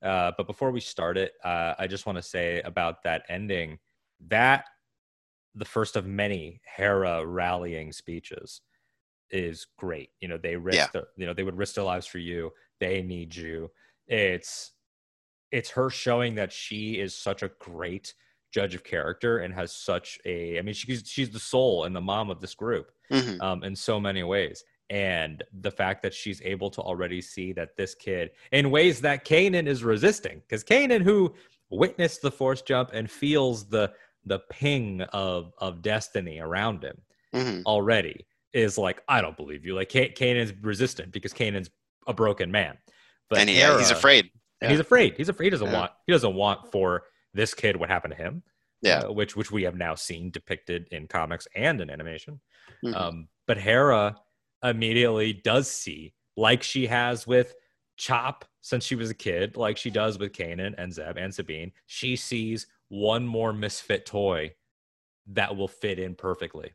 Uh, 0.00 0.30
but 0.36 0.46
before 0.46 0.70
we 0.70 0.78
start 0.78 1.18
it, 1.18 1.32
uh, 1.42 1.74
I 1.80 1.88
just 1.88 2.06
want 2.06 2.16
to 2.16 2.22
say 2.22 2.60
about 2.60 3.02
that 3.02 3.24
ending 3.28 3.78
that 4.28 4.66
the 5.54 5.64
first 5.64 5.96
of 5.96 6.06
many 6.06 6.60
Hera 6.76 7.24
rallying 7.24 7.92
speeches 7.92 8.60
is 9.30 9.66
great. 9.78 10.10
You 10.20 10.28
know, 10.28 10.36
they 10.38 10.56
risk, 10.56 10.76
Yeah. 10.78 10.88
their, 10.92 11.06
you 11.16 11.26
know, 11.26 11.34
they 11.34 11.42
would 11.42 11.56
risk 11.56 11.74
their 11.74 11.84
lives 11.84 12.06
for 12.06 12.18
you. 12.18 12.52
They 12.80 13.02
need 13.02 13.34
you. 13.34 13.70
It's, 14.06 14.72
it's 15.50 15.70
her 15.70 15.90
showing 15.90 16.34
that 16.36 16.52
she 16.52 16.98
is 17.00 17.16
such 17.16 17.42
a 17.42 17.50
great 17.60 18.14
judge 18.52 18.74
of 18.74 18.84
character 18.84 19.38
and 19.38 19.52
has 19.54 19.72
such 19.72 20.18
a, 20.24 20.58
I 20.58 20.62
mean, 20.62 20.74
she's, 20.74 21.02
she's 21.06 21.30
the 21.30 21.40
soul 21.40 21.84
and 21.84 21.94
the 21.94 22.00
mom 22.00 22.30
of 22.30 22.40
this 22.40 22.54
group 22.54 22.90
Mhm. 23.10 23.40
um, 23.40 23.64
in 23.64 23.74
so 23.74 23.98
many 24.00 24.22
ways. 24.22 24.64
And 24.90 25.42
the 25.60 25.70
fact 25.70 26.02
that 26.02 26.12
she's 26.14 26.42
able 26.42 26.70
to 26.70 26.80
already 26.82 27.20
see 27.20 27.52
that 27.54 27.76
this 27.76 27.94
kid, 27.94 28.32
in 28.52 28.70
ways 28.70 29.00
that 29.00 29.24
Kanan 29.24 29.66
is 29.66 29.82
resisting, 29.82 30.40
because 30.40 30.62
Kanan, 30.62 31.02
who 31.02 31.34
witnessed 31.70 32.22
the 32.22 32.30
force 32.30 32.62
jump 32.62 32.90
and 32.92 33.10
feels 33.10 33.66
the 33.66 33.92
the 34.26 34.40
ping 34.50 35.02
of 35.12 35.52
of 35.58 35.82
destiny 35.82 36.38
around 36.40 36.82
him 36.84 37.00
Mhm. 37.34 37.64
already, 37.64 38.26
is 38.52 38.78
like, 38.78 39.02
I 39.08 39.20
don't 39.20 39.36
believe 39.36 39.64
you. 39.66 39.74
Like 39.74 39.90
Ka- 39.92 40.12
Kanan's 40.14 40.52
resistant 40.62 41.12
because 41.12 41.32
Kanan's 41.32 41.70
a 42.06 42.14
broken 42.14 42.50
man. 42.50 42.78
But 43.28 43.38
and 43.40 43.48
he, 43.50 43.58
yeah, 43.58 43.78
he's 43.78 43.90
afraid. 43.90 44.30
and 44.60 44.70
he's 44.70 44.80
afraid. 44.80 45.14
He's 45.16 45.28
afraid. 45.28 45.46
He 45.46 45.50
doesn't 45.50 45.66
Yeah. 45.70 45.78
want. 45.80 45.92
He 46.06 46.12
doesn't 46.12 46.34
want 46.34 46.70
for 46.70 47.04
this 47.32 47.52
kid 47.54 47.76
what 47.76 47.88
happened 47.88 48.14
to 48.16 48.22
him. 48.22 48.42
Yeah. 48.82 48.98
uh, 49.04 49.12
which 49.12 49.34
which 49.34 49.50
we 49.50 49.62
have 49.62 49.76
now 49.76 49.94
seen 49.94 50.30
depicted 50.30 50.88
in 50.92 51.06
comics 51.08 51.48
and 51.54 51.80
in 51.80 51.88
animation. 51.88 52.40
Mhm. 52.84 52.94
Um, 52.94 53.28
but 53.46 53.56
Hera 53.56 54.14
immediately 54.62 55.32
does 55.32 55.70
see, 55.70 56.12
like 56.36 56.62
she 56.62 56.86
has 56.86 57.26
with 57.26 57.54
Chop 57.96 58.44
since 58.60 58.84
she 58.84 58.94
was 58.94 59.08
a 59.10 59.14
kid, 59.14 59.56
like 59.56 59.76
she 59.78 59.88
does 59.90 60.18
with 60.18 60.32
Kanan 60.32 60.74
and 60.78 60.92
Zeb 60.92 61.16
and 61.16 61.34
Sabine. 61.34 61.72
She 61.86 62.14
sees 62.16 62.66
one 62.88 63.26
more 63.26 63.52
misfit 63.52 64.06
toy 64.06 64.54
that 65.28 65.56
will 65.56 65.68
fit 65.68 65.98
in 65.98 66.14
perfectly. 66.14 66.72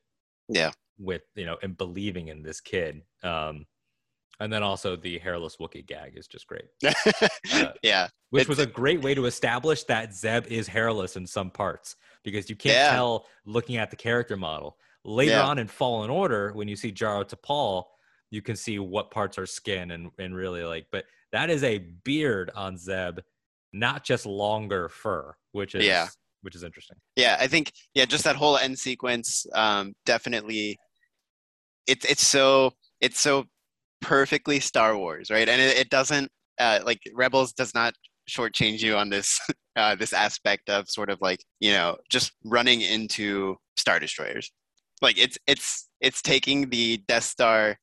Yeah. 0.47 0.71
With 0.97 1.21
you 1.35 1.45
know, 1.45 1.57
and 1.61 1.77
believing 1.77 2.27
in 2.27 2.41
this 2.43 2.59
kid. 2.61 3.03
Um, 3.23 3.65
and 4.41 4.51
then 4.51 4.63
also 4.63 4.95
the 4.95 5.19
hairless 5.19 5.57
Wookiee 5.57 5.85
gag 5.85 6.17
is 6.17 6.25
just 6.27 6.47
great, 6.47 6.63
uh, 6.85 7.71
yeah. 7.83 8.07
which 8.29 8.43
It's- 8.43 8.47
was 8.47 8.59
a 8.59 8.65
great 8.65 9.01
way 9.01 9.13
to 9.13 9.25
establish 9.25 9.83
that 9.85 10.13
Zeb 10.13 10.45
is 10.47 10.65
hairless 10.67 11.17
in 11.17 11.27
some 11.27 11.51
parts 11.51 11.95
because 12.23 12.49
you 12.49 12.55
can't 12.55 12.75
Yeah. 12.75 12.91
tell 12.91 13.27
looking 13.45 13.75
at 13.77 13.89
the 13.89 13.97
character 13.97 14.37
model. 14.37 14.77
Later 15.03 15.31
Yeah. 15.31 15.43
on 15.45 15.59
in 15.59 15.67
Fallen 15.67 16.09
Order, 16.09 16.53
when 16.53 16.69
you 16.69 16.77
see 16.77 16.91
Jaro 16.91 17.27
Tapal, 17.27 17.83
you 18.31 18.41
can 18.41 18.55
see 18.55 18.79
what 18.79 19.11
parts 19.11 19.37
are 19.37 19.45
skin 19.45 19.91
and, 19.91 20.09
and 20.19 20.33
really 20.35 20.63
like, 20.63 20.87
but 20.91 21.03
that 21.33 21.49
is 21.49 21.63
a 21.63 21.77
beard 21.79 22.49
on 22.55 22.77
Zeb, 22.77 23.19
not 23.73 24.03
just 24.03 24.25
longer 24.25 24.89
fur, 24.89 25.33
which 25.51 25.75
is 25.75 25.85
Yeah. 25.85 26.07
which 26.41 26.55
is 26.55 26.63
interesting. 26.63 26.97
yeah 27.15 27.35
i 27.39 27.47
think 27.47 27.71
yeah 27.93 28.05
just 28.05 28.23
that 28.23 28.35
whole 28.35 28.57
end 28.57 28.77
sequence 28.79 29.45
um 29.53 29.93
definitely 30.05 30.77
it's 31.87 32.05
it's 32.05 32.25
so 32.25 32.71
it's 33.01 33.19
so 33.19 33.45
perfectly 34.01 34.59
star 34.59 34.97
wars 34.97 35.29
right 35.29 35.49
and 35.49 35.61
it, 35.61 35.77
it 35.77 35.89
doesn't 35.89 36.29
uh 36.59 36.79
like 36.85 36.99
rebels 37.13 37.51
does 37.53 37.73
not 37.73 37.93
shortchange 38.29 38.79
you 38.81 38.95
on 38.95 39.09
this 39.09 39.39
uh, 39.75 39.95
this 39.95 40.13
aspect 40.13 40.69
of 40.69 40.87
sort 40.89 41.09
of 41.09 41.17
like 41.21 41.39
you 41.59 41.71
know 41.71 41.97
just 42.09 42.31
running 42.45 42.81
into 42.81 43.55
star 43.77 43.99
destroyers. 43.99 44.51
Like 45.01 45.17
it's 45.17 45.37
it's 45.47 45.87
it's 46.01 46.21
taking 46.21 46.69
the 46.69 46.97
Death 47.07 47.23
Star 47.23 47.77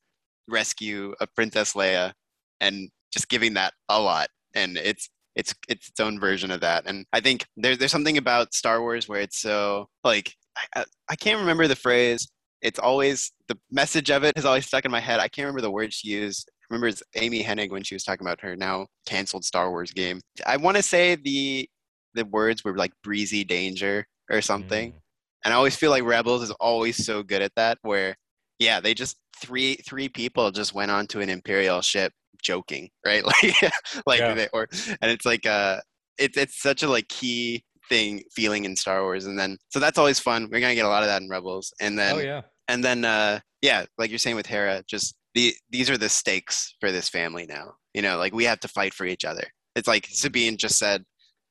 rescue 0.47 1.13
of 1.19 1.27
Princess 1.35 1.73
Leia 1.73 2.13
and 2.61 2.89
just 3.11 3.27
giving 3.29 3.55
that 3.55 3.73
a 3.89 3.99
lot, 3.99 4.29
and 4.55 4.77
it's 4.77 5.09
it's 5.37 5.53
it's 5.69 5.87
its 5.87 5.99
own 5.99 6.19
version 6.19 6.51
of 6.51 6.59
that. 6.61 6.83
And 6.87 7.05
I 7.13 7.21
think 7.21 7.45
there's 7.55 7.77
there's 7.77 7.91
something 7.91 8.17
about 8.17 8.53
Star 8.53 8.81
Wars 8.81 9.07
where 9.07 9.21
it's 9.21 9.39
so 9.39 9.87
like 10.03 10.33
I, 10.75 10.83
I 11.09 11.15
can't 11.15 11.39
remember 11.39 11.67
the 11.67 11.75
phrase. 11.75 12.27
It's 12.61 12.79
always 12.79 13.31
the 13.47 13.57
message 13.71 14.09
of 14.09 14.23
it 14.23 14.35
has 14.35 14.45
always 14.45 14.65
stuck 14.65 14.83
in 14.83 14.91
my 14.91 14.99
head. 14.99 15.19
I 15.19 15.27
can't 15.27 15.45
remember 15.45 15.61
the 15.61 15.71
words 15.71 15.95
she 15.95 16.09
used. 16.09 16.49
I 16.49 16.65
remember 16.71 16.87
it's 16.87 17.03
Amy 17.15 17.43
Hennig 17.43 17.69
when 17.69 17.83
she 17.83 17.93
was 17.93 18.03
talking 18.03 18.25
about 18.25 18.41
her 18.41 18.55
now 18.55 18.87
canceled 19.05 19.45
Star 19.45 19.69
Wars 19.69 19.91
game. 19.91 20.19
I 20.45 20.57
want 20.57 20.75
to 20.75 20.83
say 20.83 21.15
the 21.15 21.69
the 22.15 22.25
words 22.25 22.63
were 22.63 22.75
like 22.75 22.91
breezy 23.03 23.43
danger 23.43 24.07
or 24.31 24.41
something. 24.41 24.91
Mm. 24.91 25.01
And 25.45 25.53
I 25.53 25.57
always 25.57 25.75
feel 25.75 25.91
like 25.91 26.03
Rebels 26.03 26.41
is 26.41 26.51
always 26.59 27.05
so 27.05 27.21
good 27.21 27.43
at 27.43 27.53
that 27.55 27.77
where 27.83 28.15
yeah, 28.59 28.79
they 28.79 28.93
just 28.93 29.17
three 29.41 29.75
three 29.87 30.09
people 30.09 30.51
just 30.51 30.73
went 30.73 30.91
onto 30.91 31.19
an 31.19 31.29
imperial 31.29 31.81
ship 31.81 32.13
joking, 32.41 32.89
right? 33.05 33.23
Like 33.43 33.71
like 34.05 34.19
Yeah. 34.19 34.33
they, 34.33 34.47
or 34.53 34.67
and 35.01 35.11
it's 35.11 35.25
like 35.25 35.45
uh 35.45 35.79
it's 36.17 36.37
it's 36.37 36.61
such 36.61 36.83
a 36.83 36.89
like 36.89 37.07
key 37.09 37.63
thing 37.89 38.23
feeling 38.31 38.65
in 38.65 38.75
Star 38.75 39.01
Wars 39.03 39.25
and 39.25 39.39
then 39.39 39.57
so 39.69 39.79
that's 39.79 39.97
always 39.97 40.19
fun. 40.19 40.43
We're 40.51 40.59
going 40.59 40.71
to 40.71 40.75
get 40.75 40.85
a 40.85 40.89
lot 40.89 41.03
of 41.03 41.07
that 41.09 41.21
in 41.21 41.29
Rebels. 41.29 41.73
And 41.79 41.97
then 41.97 42.15
oh 42.15 42.19
yeah. 42.19 42.41
and 42.67 42.83
then 42.83 43.05
uh 43.05 43.39
yeah 43.61 43.85
like 43.97 44.09
you're 44.09 44.19
saying 44.19 44.35
with 44.35 44.45
hera 44.45 44.83
just 44.87 45.15
the 45.33 45.53
these 45.69 45.89
are 45.89 45.97
the 45.97 46.09
stakes 46.09 46.75
for 46.79 46.91
this 46.91 47.09
family 47.09 47.45
now 47.47 47.73
you 47.93 48.01
know 48.01 48.17
like 48.17 48.33
we 48.33 48.43
have 48.43 48.59
to 48.59 48.67
fight 48.67 48.93
for 48.93 49.05
each 49.05 49.25
other 49.25 49.43
it's 49.75 49.87
like 49.87 50.07
sabine 50.11 50.57
just 50.57 50.77
said 50.77 51.03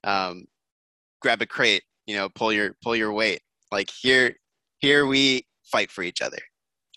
um 0.05 0.45
grab 1.21 1.43
a 1.43 1.47
crate 1.47 1.83
you 2.07 2.15
know 2.15 2.29
pull 2.29 2.53
your 2.53 2.77
pull 2.83 2.95
your 2.97 3.13
weight 3.13 3.41
like 3.73 3.91
here 3.91 4.37
here 4.79 5.07
we 5.07 5.47
fight 5.65 5.91
for 5.91 6.03
each 6.03 6.23
other 6.23 6.39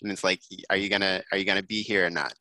and 0.02 0.12
it's 0.12 0.24
like 0.24 0.40
are 0.70 0.76
you 0.76 0.88
gonna 0.88 1.22
are 1.32 1.38
you 1.38 1.44
gonna 1.44 1.62
be 1.62 1.82
here 1.82 2.06
or 2.06 2.10
not 2.10 2.34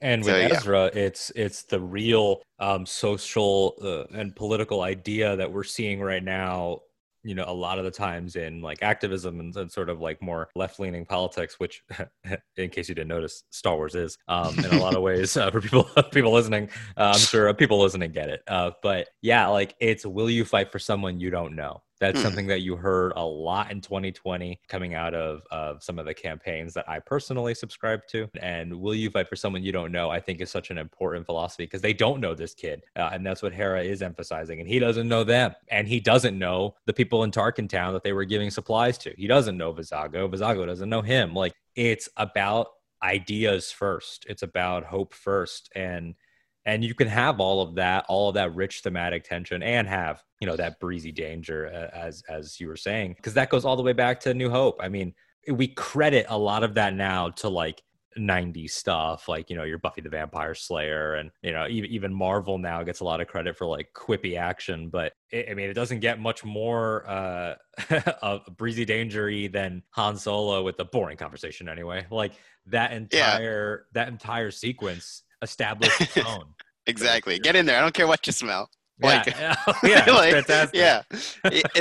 And 0.00 0.24
with 0.24 0.34
So, 0.34 0.38
yeah. 0.38 0.48
Ezra, 0.56 0.90
it's 0.94 1.30
it's 1.36 1.62
the 1.62 1.80
real 1.80 2.42
um, 2.58 2.86
social 2.86 3.76
uh, 3.82 4.04
and 4.18 4.34
political 4.34 4.82
idea 4.82 5.36
that 5.36 5.50
we're 5.52 5.64
seeing 5.64 6.00
right 6.00 6.24
now. 6.24 6.80
You 7.24 7.36
know, 7.36 7.44
a 7.46 7.54
lot 7.54 7.78
of 7.78 7.84
the 7.84 7.90
times 7.92 8.34
in 8.34 8.60
like 8.62 8.82
activism 8.82 9.38
and, 9.38 9.56
and 9.56 9.70
sort 9.70 9.88
of 9.88 10.00
like 10.00 10.20
more 10.20 10.48
left 10.56 10.80
leaning 10.80 11.06
politics, 11.06 11.60
which, 11.60 11.84
in 12.56 12.68
case 12.68 12.88
you 12.88 12.96
didn't 12.96 13.08
notice, 13.08 13.44
Star 13.50 13.76
Wars 13.76 13.94
is 13.94 14.18
um, 14.26 14.58
in 14.58 14.72
a 14.74 14.80
lot 14.80 14.96
of 14.96 15.02
ways 15.10 15.36
uh, 15.36 15.48
for 15.52 15.60
people 15.60 15.84
people 16.12 16.32
listening. 16.32 16.68
Uh, 16.96 17.12
I'm 17.14 17.20
sure 17.20 17.54
people 17.54 17.80
listening 17.80 18.10
get 18.10 18.28
it. 18.28 18.42
Uh, 18.48 18.72
but 18.82 19.08
yeah, 19.22 19.46
like 19.46 19.76
it's 19.80 20.04
will 20.04 20.30
you 20.30 20.44
fight 20.44 20.72
for 20.72 20.80
someone 20.80 21.20
you 21.20 21.30
don't 21.30 21.54
know? 21.54 21.82
That's 22.02 22.18
Hmm. 22.18 22.24
something 22.24 22.46
that 22.48 22.62
you 22.62 22.74
heard 22.74 23.12
a 23.14 23.24
lot 23.24 23.70
in 23.70 23.80
2020 23.80 24.58
coming 24.66 24.94
out 24.94 25.14
of, 25.14 25.44
of 25.52 25.84
some 25.84 26.00
of 26.00 26.04
the 26.04 26.12
campaigns 26.12 26.74
that 26.74 26.88
I 26.88 26.98
personally 26.98 27.54
subscribe 27.54 28.04
to. 28.08 28.28
And 28.40 28.74
will 28.80 28.94
you 28.94 29.08
fight 29.08 29.28
for 29.28 29.36
someone 29.36 29.62
you 29.62 29.70
don't 29.70 29.92
know? 29.92 30.10
I 30.10 30.18
think 30.18 30.40
is 30.40 30.50
such 30.50 30.70
an 30.70 30.78
important 30.78 31.26
philosophy 31.26 31.62
because 31.62 31.80
they 31.80 31.92
don't 31.92 32.20
know 32.20 32.34
this 32.34 32.54
kid. 32.54 32.82
Uh, 32.96 33.10
and 33.12 33.24
that's 33.24 33.40
what 33.40 33.52
Hera 33.52 33.84
is 33.84 34.02
emphasizing. 34.02 34.58
And 34.58 34.68
he 34.68 34.80
doesn't 34.80 35.06
know 35.06 35.22
them. 35.22 35.54
And 35.68 35.86
he 35.86 36.00
doesn't 36.00 36.36
know 36.36 36.74
the 36.86 36.92
people 36.92 37.22
in 37.22 37.30
Tarkintown 37.30 37.92
that 37.92 38.02
they 38.02 38.12
were 38.12 38.24
giving 38.24 38.50
supplies 38.50 38.98
to. 38.98 39.14
He 39.16 39.28
doesn't 39.28 39.56
know 39.56 39.72
Vizago. 39.72 40.28
Vizago 40.28 40.66
doesn't 40.66 40.90
know 40.90 41.02
him. 41.02 41.34
Like 41.34 41.52
it's 41.76 42.08
about 42.16 42.66
ideas 43.00 43.70
first, 43.70 44.26
it's 44.28 44.42
about 44.42 44.84
hope 44.84 45.14
first. 45.14 45.70
And 45.76 46.14
and 46.64 46.84
you 46.84 46.94
can 46.94 47.08
have 47.08 47.40
all 47.40 47.60
of 47.60 47.74
that 47.74 48.04
all 48.08 48.28
of 48.28 48.34
that 48.34 48.54
rich 48.54 48.80
thematic 48.80 49.24
tension 49.24 49.62
and 49.62 49.88
have 49.88 50.22
you 50.40 50.46
know 50.46 50.56
that 50.56 50.78
breezy 50.80 51.12
danger 51.12 51.66
uh, 51.72 51.96
as 51.96 52.22
as 52.28 52.58
you 52.60 52.68
were 52.68 52.76
saying 52.76 53.14
because 53.16 53.34
that 53.34 53.50
goes 53.50 53.64
all 53.64 53.76
the 53.76 53.82
way 53.82 53.92
back 53.92 54.20
to 54.20 54.34
new 54.34 54.50
hope. 54.50 54.78
I 54.80 54.88
mean 54.88 55.14
we 55.48 55.68
credit 55.68 56.26
a 56.28 56.38
lot 56.38 56.62
of 56.62 56.74
that 56.74 56.94
now 56.94 57.30
to 57.30 57.48
like 57.48 57.82
90s 58.18 58.72
stuff 58.72 59.26
like 59.26 59.48
you 59.48 59.56
know 59.56 59.64
your 59.64 59.78
buffy 59.78 60.02
the 60.02 60.08
vampire 60.10 60.54
slayer 60.54 61.14
and 61.14 61.30
you 61.42 61.50
know 61.50 61.66
even, 61.66 61.90
even 61.90 62.12
marvel 62.12 62.58
now 62.58 62.82
gets 62.82 63.00
a 63.00 63.04
lot 63.04 63.22
of 63.22 63.26
credit 63.26 63.56
for 63.56 63.66
like 63.66 63.88
quippy 63.96 64.36
action 64.36 64.90
but 64.90 65.14
it, 65.30 65.48
i 65.50 65.54
mean 65.54 65.70
it 65.70 65.72
doesn't 65.72 66.00
get 66.00 66.20
much 66.20 66.44
more 66.44 67.08
uh 67.08 67.54
of 68.22 68.42
breezy 68.56 68.84
dangery 68.84 69.48
than 69.48 69.82
han 69.90 70.16
solo 70.16 70.62
with 70.62 70.76
the 70.76 70.84
boring 70.84 71.16
conversation 71.16 71.68
anyway. 71.68 72.06
Like 72.10 72.32
that 72.66 72.92
entire 72.92 73.86
that 73.92 74.08
entire 74.08 74.50
sequence 74.50 75.22
established 75.42 76.00
its 76.00 76.16
own. 76.26 76.44
Exactly. 76.86 77.38
Get 77.38 77.54
in 77.56 77.66
there. 77.66 77.78
I 77.78 77.80
don't 77.80 77.94
care 77.94 78.06
what 78.06 78.26
you 78.26 78.32
smell. 78.32 78.68
Like- 79.02 79.26
yeah, 79.26 79.56
yeah, 79.82 80.04
Like, 80.12 80.72
yeah. 80.72 81.02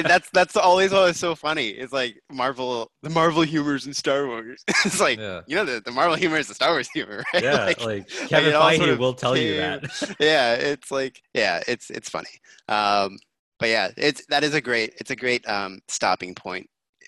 That's 0.02 0.28
that's 0.34 0.56
always 0.56 0.91
what 0.91 1.04
was 1.04 1.17
so 1.17 1.36
funny. 1.36 1.67
It's 1.69 1.93
like 1.93 2.19
marvel 2.32 2.89
the 3.04 3.10
marvel 3.12 3.43
humors 3.43 3.86
in 3.86 3.93
star 3.93 4.26
wars. 4.26 4.63
It's 4.86 5.00
like 5.00 5.19
yeah, 5.19 5.41
you 5.45 5.56
know 5.56 5.65
the, 5.65 5.82
the 5.86 5.91
marvel 5.91 6.15
humor 6.15 6.38
is 6.38 6.47
the 6.47 6.56
star 6.56 6.71
wars 6.71 6.89
humor 6.89 7.24
right? 7.34 7.43
Yeah. 7.43 7.65
Like, 7.65 7.82
Like, 7.86 8.08
Kevin 8.08 8.56
all 8.56 8.69
Feige 8.71 8.78
sort 8.78 8.89
of 8.89 8.97
will 9.00 9.13
tell 9.13 9.38
you 9.38 9.56
that. 9.58 10.15
yeah 10.19 10.54
it's 10.54 10.89
like 10.89 11.21
yeah 11.36 11.62
it's 11.67 11.91
it's 11.91 12.10
funny. 12.10 12.30
Um 12.69 13.19
but 13.60 13.69
yeah 13.69 13.91
it's 13.97 14.26
that 14.28 14.43
is 14.43 14.56
a 14.56 14.62
great 14.62 14.93
it's 15.00 15.12
a 15.12 15.15
great 15.15 15.47
um 15.47 15.80
stopping 15.89 16.34
point 16.34 16.67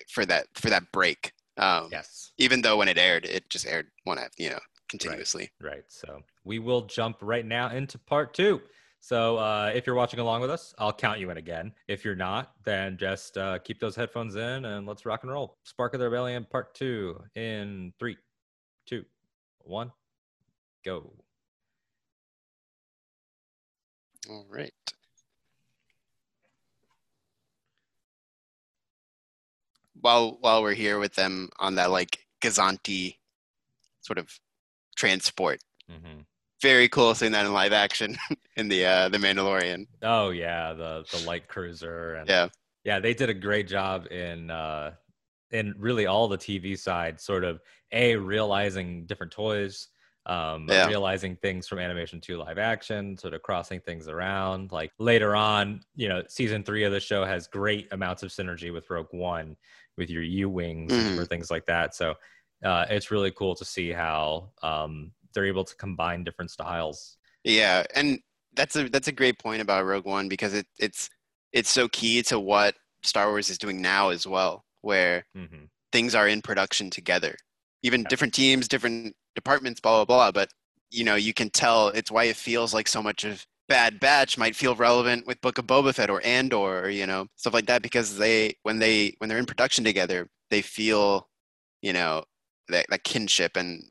for 0.09 0.25
that 0.27 0.45
for 0.53 0.69
that 0.69 0.83
break. 0.91 1.31
Um 1.57 1.87
yes, 1.91 2.33
even 2.37 2.61
though 2.61 2.77
when 2.77 2.87
it 2.87 2.99
aired 2.99 3.25
it 3.25 3.49
just 3.49 3.65
aired 3.65 3.87
one 4.03 4.19
af- 4.19 4.29
you 4.37 4.49
know 4.51 4.59
continuously 4.89 5.51
right. 5.61 5.83
So 5.87 6.23
we 6.43 6.59
will 6.59 6.83
jump 6.83 7.17
right 7.21 7.45
now 7.45 7.69
into 7.69 7.97
part 7.97 8.33
two. 8.33 8.61
So 8.99 9.37
uh, 9.37 9.71
if 9.75 9.85
you're 9.85 9.95
watching 9.95 10.21
along 10.21 10.41
with 10.41 10.49
us, 10.49 10.73
I'll 10.77 10.93
count 10.93 11.19
you 11.19 11.29
in 11.29 11.37
again. 11.37 11.73
If 11.89 12.05
you're 12.05 12.15
not, 12.15 12.53
then 12.63 12.97
just 12.97 13.37
uh, 13.37 13.59
keep 13.59 13.79
those 13.79 13.95
headphones 13.95 14.35
in 14.35 14.65
and 14.65 14.87
let's 14.87 15.05
rock 15.05 15.23
and 15.23 15.31
roll. 15.31 15.57
Spark 15.63 15.93
of 15.93 15.99
the 15.99 16.05
Rebellion 16.05 16.47
part 16.49 16.73
two 16.73 17.21
in 17.35 17.91
three, 17.99 18.15
two, 18.85 19.03
one, 19.65 19.91
go. 20.85 21.11
all 24.29 24.45
right 24.49 24.71
while 29.99 30.37
while 30.41 30.61
we're 30.61 30.73
here 30.73 30.99
with 30.99 31.15
them 31.15 31.49
on 31.59 31.75
that 31.75 31.89
like 31.91 32.19
Gozanti 32.41 33.17
sort 34.01 34.17
of 34.17 34.29
transport. 34.95 35.59
Hmm 35.87 36.21
very 36.61 36.87
cool 36.87 37.13
seeing 37.13 37.33
that 37.33 37.45
in 37.45 37.53
live 37.53 37.73
action 37.73 38.15
in 38.55 38.69
the 38.69 38.85
uh 38.85 39.09
the 39.09 39.17
Mandalorian. 39.17 39.85
Oh 40.01 40.29
yeah, 40.29 40.73
the 40.73 41.05
the 41.09 41.17
light 41.17 41.47
cruiser 41.47 42.15
and 42.15 42.29
yeah. 42.29 42.49
Yeah 42.83 42.99
they 42.99 43.13
did 43.13 43.29
a 43.29 43.33
great 43.33 43.67
job 43.67 44.07
in 44.11 44.49
uh 44.51 44.95
in 45.51 45.75
really 45.77 46.05
all 46.07 46.27
the 46.27 46.37
tv 46.37 46.77
side 46.77 47.19
sort 47.21 47.43
of 47.43 47.61
a 47.91 48.15
realizing 48.15 49.05
different 49.05 49.31
toys 49.31 49.89
um 50.25 50.73
Yeah. 50.73 50.85
realizing 50.85 51.35
things 51.37 51.67
from 51.67 51.79
animation 51.79 52.19
to 52.21 52.37
live 52.37 52.57
action 52.57 53.17
sort 53.17 53.33
of 53.33 53.41
crossing 53.43 53.79
things 53.81 54.07
around. 54.07 54.71
Like 54.71 54.91
later 54.99 55.35
on 55.35 55.81
you 55.95 56.09
know 56.09 56.23
season 56.29 56.63
three 56.63 56.83
of 56.85 56.91
the 56.93 56.99
show 56.99 57.25
has 57.25 57.47
great 57.47 57.91
amounts 57.93 58.23
of 58.23 58.29
synergy 58.31 58.71
with 58.73 58.89
rogue 58.89 59.07
one 59.11 59.57
with 59.97 60.09
your 60.09 60.23
u-wings 60.23 60.97
and 60.97 61.11
Mhm. 61.11 61.13
for 61.13 61.25
things 61.25 61.51
like 61.51 61.65
that. 61.67 61.93
So 61.95 62.15
uh 62.63 62.85
it's 62.89 63.11
really 63.11 63.31
cool 63.31 63.55
to 63.55 63.65
see 63.65 63.91
how 63.91 64.51
um 64.61 65.11
they're 65.33 65.45
able 65.45 65.63
to 65.65 65.75
combine 65.75 66.23
different 66.23 66.51
styles 66.51 67.17
Yeah, 67.43 67.83
and 67.95 68.19
that's 68.53 68.75
a 68.75 68.89
that's 68.89 69.07
a 69.07 69.11
great 69.11 69.39
point 69.39 69.61
about 69.61 69.85
Rogue 69.85 70.05
One 70.05 70.29
because 70.29 70.53
it 70.53 70.67
it's 70.79 71.09
it's 71.51 71.69
so 71.69 71.87
key 71.89 72.21
to 72.23 72.39
what 72.39 72.75
Star 73.03 73.29
Wars 73.29 73.49
is 73.49 73.57
doing 73.57 73.81
now 73.81 74.09
as 74.09 74.25
well, 74.27 74.65
where 74.81 75.25
hmm 75.35 75.65
things 75.91 76.15
are 76.15 76.27
in 76.27 76.41
production 76.43 76.89
together. 76.89 77.35
Even 77.83 78.05
Yeah. 78.05 78.07
different 78.07 78.33
teams, 78.35 78.67
different 78.67 79.15
departments, 79.35 79.81
blah 79.81 80.05
blah 80.05 80.05
blah. 80.05 80.31
But 80.31 80.51
you 80.91 81.03
know, 81.05 81.15
you 81.15 81.33
can 81.33 81.51
tell 81.51 81.89
it's 81.89 82.11
why 82.11 82.25
it 82.25 82.37
feels 82.37 82.73
like 82.73 82.87
so 82.87 83.03
much 83.03 83.25
of 83.25 83.45
Bad 83.69 83.99
Batch 83.99 84.37
might 84.37 84.55
feel 84.55 84.75
relevant 84.75 85.27
with 85.27 85.41
Book 85.41 85.57
of 85.59 85.67
Boba 85.67 85.95
Fett 85.95 86.09
or 86.11 86.25
Andor, 86.25 86.85
or 86.85 86.89
you 86.89 87.07
know, 87.07 87.27
stuff 87.37 87.53
like 87.53 87.67
that, 87.67 87.83
because 87.83 88.17
they 88.17 88.55
when 88.63 88.79
they 88.79 89.15
when 89.19 89.29
they're 89.29 89.39
in 89.39 89.45
production 89.47 89.83
together, 89.85 90.29
they 90.51 90.61
feel, 90.63 91.29
you 91.81 91.93
know, 91.93 92.23
that, 92.69 92.85
that 92.89 93.03
kinship, 93.03 93.55
and 93.57 93.83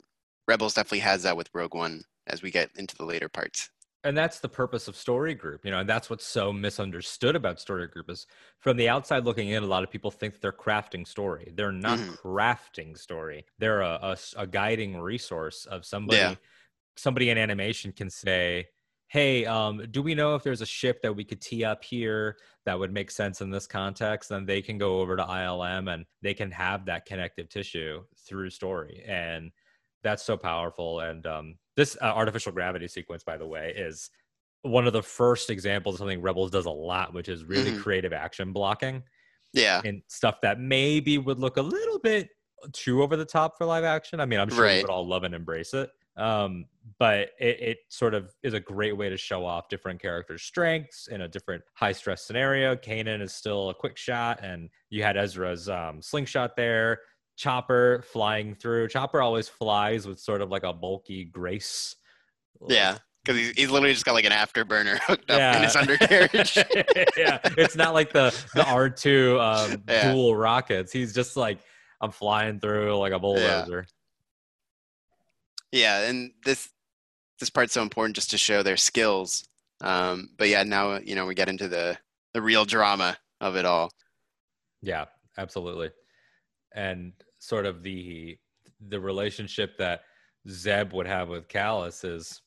Rebels 0.48 0.74
definitely 0.74 1.00
has 1.00 1.22
that 1.24 1.36
with 1.36 1.50
Rogue 1.54 1.74
One 1.74 2.02
as 2.26 2.42
we 2.42 2.50
get 2.50 2.70
into 2.76 2.96
the 2.96 3.04
later 3.04 3.28
parts. 3.28 3.70
and 4.04 4.16
that's 4.16 4.40
the 4.40 4.48
purpose 4.48 4.88
of 4.88 4.96
story 4.96 5.34
group 5.34 5.64
you 5.64 5.70
know 5.70 5.78
and 5.80 5.88
that's 5.88 6.10
what's 6.10 6.26
so 6.26 6.52
misunderstood 6.52 7.36
about 7.36 7.60
story 7.60 7.86
group 7.86 8.10
is 8.10 8.26
from 8.60 8.76
the 8.76 8.88
outside 8.88 9.24
looking 9.24 9.50
in 9.50 9.62
a 9.62 9.66
lot 9.66 9.84
of 9.84 9.90
people 9.90 10.10
think 10.10 10.40
they're 10.40 10.52
crafting 10.52 11.06
story 11.06 11.52
they're 11.56 11.72
not 11.72 12.04
Mhm. 12.04 12.16
crafting 12.24 12.96
story 12.98 13.44
they're 13.58 13.80
a 13.82 14.16
a 14.36 14.46
guiding 14.46 14.98
resource 15.00 15.66
of 15.66 15.84
somebody 15.86 16.36
Yeah. 16.36 16.36
somebody 16.96 17.30
in 17.30 17.38
animation 17.38 17.92
can 17.92 18.10
say 18.10 18.66
hey 19.12 19.44
um, 19.44 19.84
do 19.90 20.00
we 20.02 20.14
know 20.14 20.34
if 20.34 20.42
there's 20.42 20.62
a 20.62 20.66
ship 20.66 21.02
that 21.02 21.14
we 21.14 21.22
could 21.24 21.40
tee 21.40 21.64
up 21.64 21.84
here 21.84 22.38
that 22.64 22.78
would 22.78 22.92
make 22.92 23.10
sense 23.10 23.40
in 23.42 23.50
this 23.50 23.66
context 23.66 24.30
then 24.30 24.46
they 24.46 24.62
can 24.62 24.78
go 24.78 25.00
over 25.00 25.16
to 25.16 25.22
ilm 25.22 25.92
and 25.92 26.06
they 26.22 26.32
can 26.34 26.50
have 26.50 26.86
that 26.86 27.04
connective 27.04 27.48
tissue 27.48 28.02
through 28.26 28.48
story 28.50 29.02
and 29.06 29.52
that's 30.02 30.22
so 30.24 30.36
powerful 30.36 31.00
and 31.00 31.26
um, 31.26 31.58
this 31.76 31.96
uh, 32.00 32.06
artificial 32.06 32.52
gravity 32.52 32.88
sequence 32.88 33.22
by 33.22 33.36
the 33.36 33.46
way 33.46 33.72
is 33.76 34.10
one 34.62 34.86
of 34.86 34.92
the 34.92 35.02
first 35.02 35.50
examples 35.50 35.96
of 35.96 35.98
something 35.98 36.22
Rebels 36.22 36.50
does 36.50 36.66
a 36.66 36.70
lot, 36.70 37.12
which 37.14 37.28
is 37.28 37.44
really 37.44 37.72
Mhm. 37.72 37.82
creative 37.82 38.12
action 38.12 38.52
blocking 38.52 39.02
Yeah. 39.52 39.82
and 39.84 40.02
stuff 40.08 40.40
that 40.42 40.60
maybe 40.60 41.18
would 41.18 41.38
look 41.38 41.56
a 41.56 41.62
little 41.62 41.98
bit 41.98 42.30
too 42.72 43.02
over 43.02 43.16
the 43.16 43.24
top 43.24 43.58
for 43.58 43.66
live 43.66 43.84
action. 43.84 44.20
I 44.20 44.26
mean, 44.26 44.40
I'm 44.40 44.50
sure 44.50 44.68
we 44.68 44.78
would 44.78 44.90
all 44.90 45.06
love 45.06 45.24
and 45.24 45.34
embrace 45.34 45.74
it. 45.74 45.90
Um, 46.16 46.66
but 46.98 47.30
it, 47.40 47.60
it 47.60 47.78
sort 47.88 48.12
of 48.14 48.34
is 48.42 48.52
a 48.54 48.60
great 48.60 48.96
way 48.96 49.08
to 49.08 49.16
show 49.16 49.46
off 49.46 49.68
different 49.68 50.00
characters' 50.02 50.42
strengths 50.42 51.08
in 51.08 51.22
a 51.22 51.28
different 51.28 51.62
high 51.74 51.92
stress 51.92 52.22
scenario. 52.26 52.76
Kanan 52.76 53.22
is 53.22 53.34
still 53.34 53.70
a 53.70 53.74
quick 53.74 53.96
shot, 53.96 54.40
and 54.42 54.68
you 54.90 55.02
had 55.02 55.16
Ezra's 55.16 55.68
um, 55.68 56.02
slingshot 56.02 56.54
there. 56.56 57.00
Chopper 57.36 58.04
flying 58.12 58.54
through. 58.54 58.88
Chopper 58.88 59.22
always 59.22 59.48
flies 59.48 60.06
with 60.06 60.20
sort 60.20 60.42
of 60.42 60.50
like 60.50 60.64
a 60.64 60.72
bulky 60.72 61.24
grace. 61.24 61.96
Yeah. 62.68 62.98
Because 63.24 63.40
he's, 63.40 63.50
he's 63.52 63.70
literally 63.70 63.94
just 63.94 64.04
got 64.04 64.12
like 64.14 64.24
an 64.24 64.32
afterburner 64.32 64.98
hooked 65.06 65.30
up 65.30 65.56
in 65.56 65.62
his 65.62 65.76
undercarriage. 65.76 66.56
yeah, 67.16 67.38
it's 67.56 67.76
not 67.76 67.94
like 67.94 68.12
the 68.12 68.34
the 68.54 68.64
R 68.66 68.90
two 68.90 69.38
um, 69.40 69.82
Yeah. 69.88 70.12
dual 70.12 70.36
rockets. 70.36 70.92
He's 70.92 71.14
just 71.14 71.36
like 71.36 71.60
I'm 72.00 72.10
flying 72.10 72.58
through 72.60 72.98
like 72.98 73.12
a 73.12 73.18
bulldozer. 73.20 73.86
yeah, 73.86 74.01
and 75.72 76.32
this 76.44 76.70
this 77.40 77.50
part's 77.50 77.72
so 77.72 77.82
important 77.82 78.14
just 78.14 78.30
to 78.30 78.38
show 78.38 78.62
their 78.62 78.76
skills. 78.76 79.46
Um, 79.80 80.30
but 80.36 80.48
yeah, 80.48 80.62
now 80.62 80.98
you 80.98 81.14
know 81.14 81.26
we 81.26 81.34
get 81.34 81.48
into 81.48 81.68
the 81.68 81.98
the 82.34 82.42
real 82.42 82.64
drama 82.64 83.18
of 83.40 83.56
it 83.56 83.64
all. 83.64 83.90
Yeah, 84.80 85.06
absolutely. 85.38 85.90
And 86.74 87.12
sort 87.38 87.66
of 87.66 87.82
the 87.82 88.38
the 88.80 89.00
relationship 89.00 89.76
that 89.78 90.02
Zeb 90.48 90.92
would 90.92 91.06
have 91.06 91.28
with 91.28 91.48
Kallus 91.48 92.04
is 92.04 92.40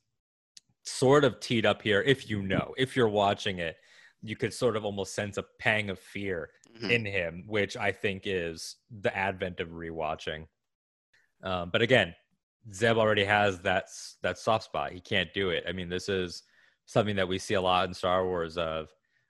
sort 0.84 1.24
of 1.24 1.40
teed 1.40 1.66
up 1.66 1.82
here. 1.82 2.02
If 2.02 2.30
you 2.30 2.42
know, 2.42 2.74
if 2.78 2.96
you're 2.96 3.10
watching 3.10 3.60
it, 3.60 3.78
you 4.22 4.36
could 4.36 4.54
sort 4.54 4.76
of 4.76 4.86
almost 4.86 5.16
sense 5.16 5.38
a 5.38 5.44
pang 5.60 5.90
of 5.90 6.00
fear 6.00 6.52
Mhm. 6.78 6.92
in 6.92 7.06
him, 7.06 7.44
which 7.48 7.78
I 7.78 7.92
think 7.92 8.24
is 8.26 8.76
the 8.90 9.16
advent 9.16 9.60
of 9.62 9.70
rewatching. 9.70 10.48
Um, 11.44 11.70
but 11.70 11.82
again, 11.82 12.16
Zeb 12.74 12.98
already 12.98 13.24
has 13.26 13.60
that 13.62 13.90
that 14.22 14.38
soft 14.38 14.66
spot. 14.66 14.92
He 14.92 15.00
can't 15.00 15.34
do 15.34 15.50
it. 15.50 15.64
I 15.68 15.72
mean, 15.72 15.90
this 15.90 16.10
is 16.10 16.44
something 16.86 17.16
that 17.16 17.28
we 17.28 17.38
see 17.40 17.54
a 17.56 17.62
lot 17.62 17.88
in 17.88 17.94
Star 17.94 18.26
Wars. 18.26 18.58
Of 18.58 18.90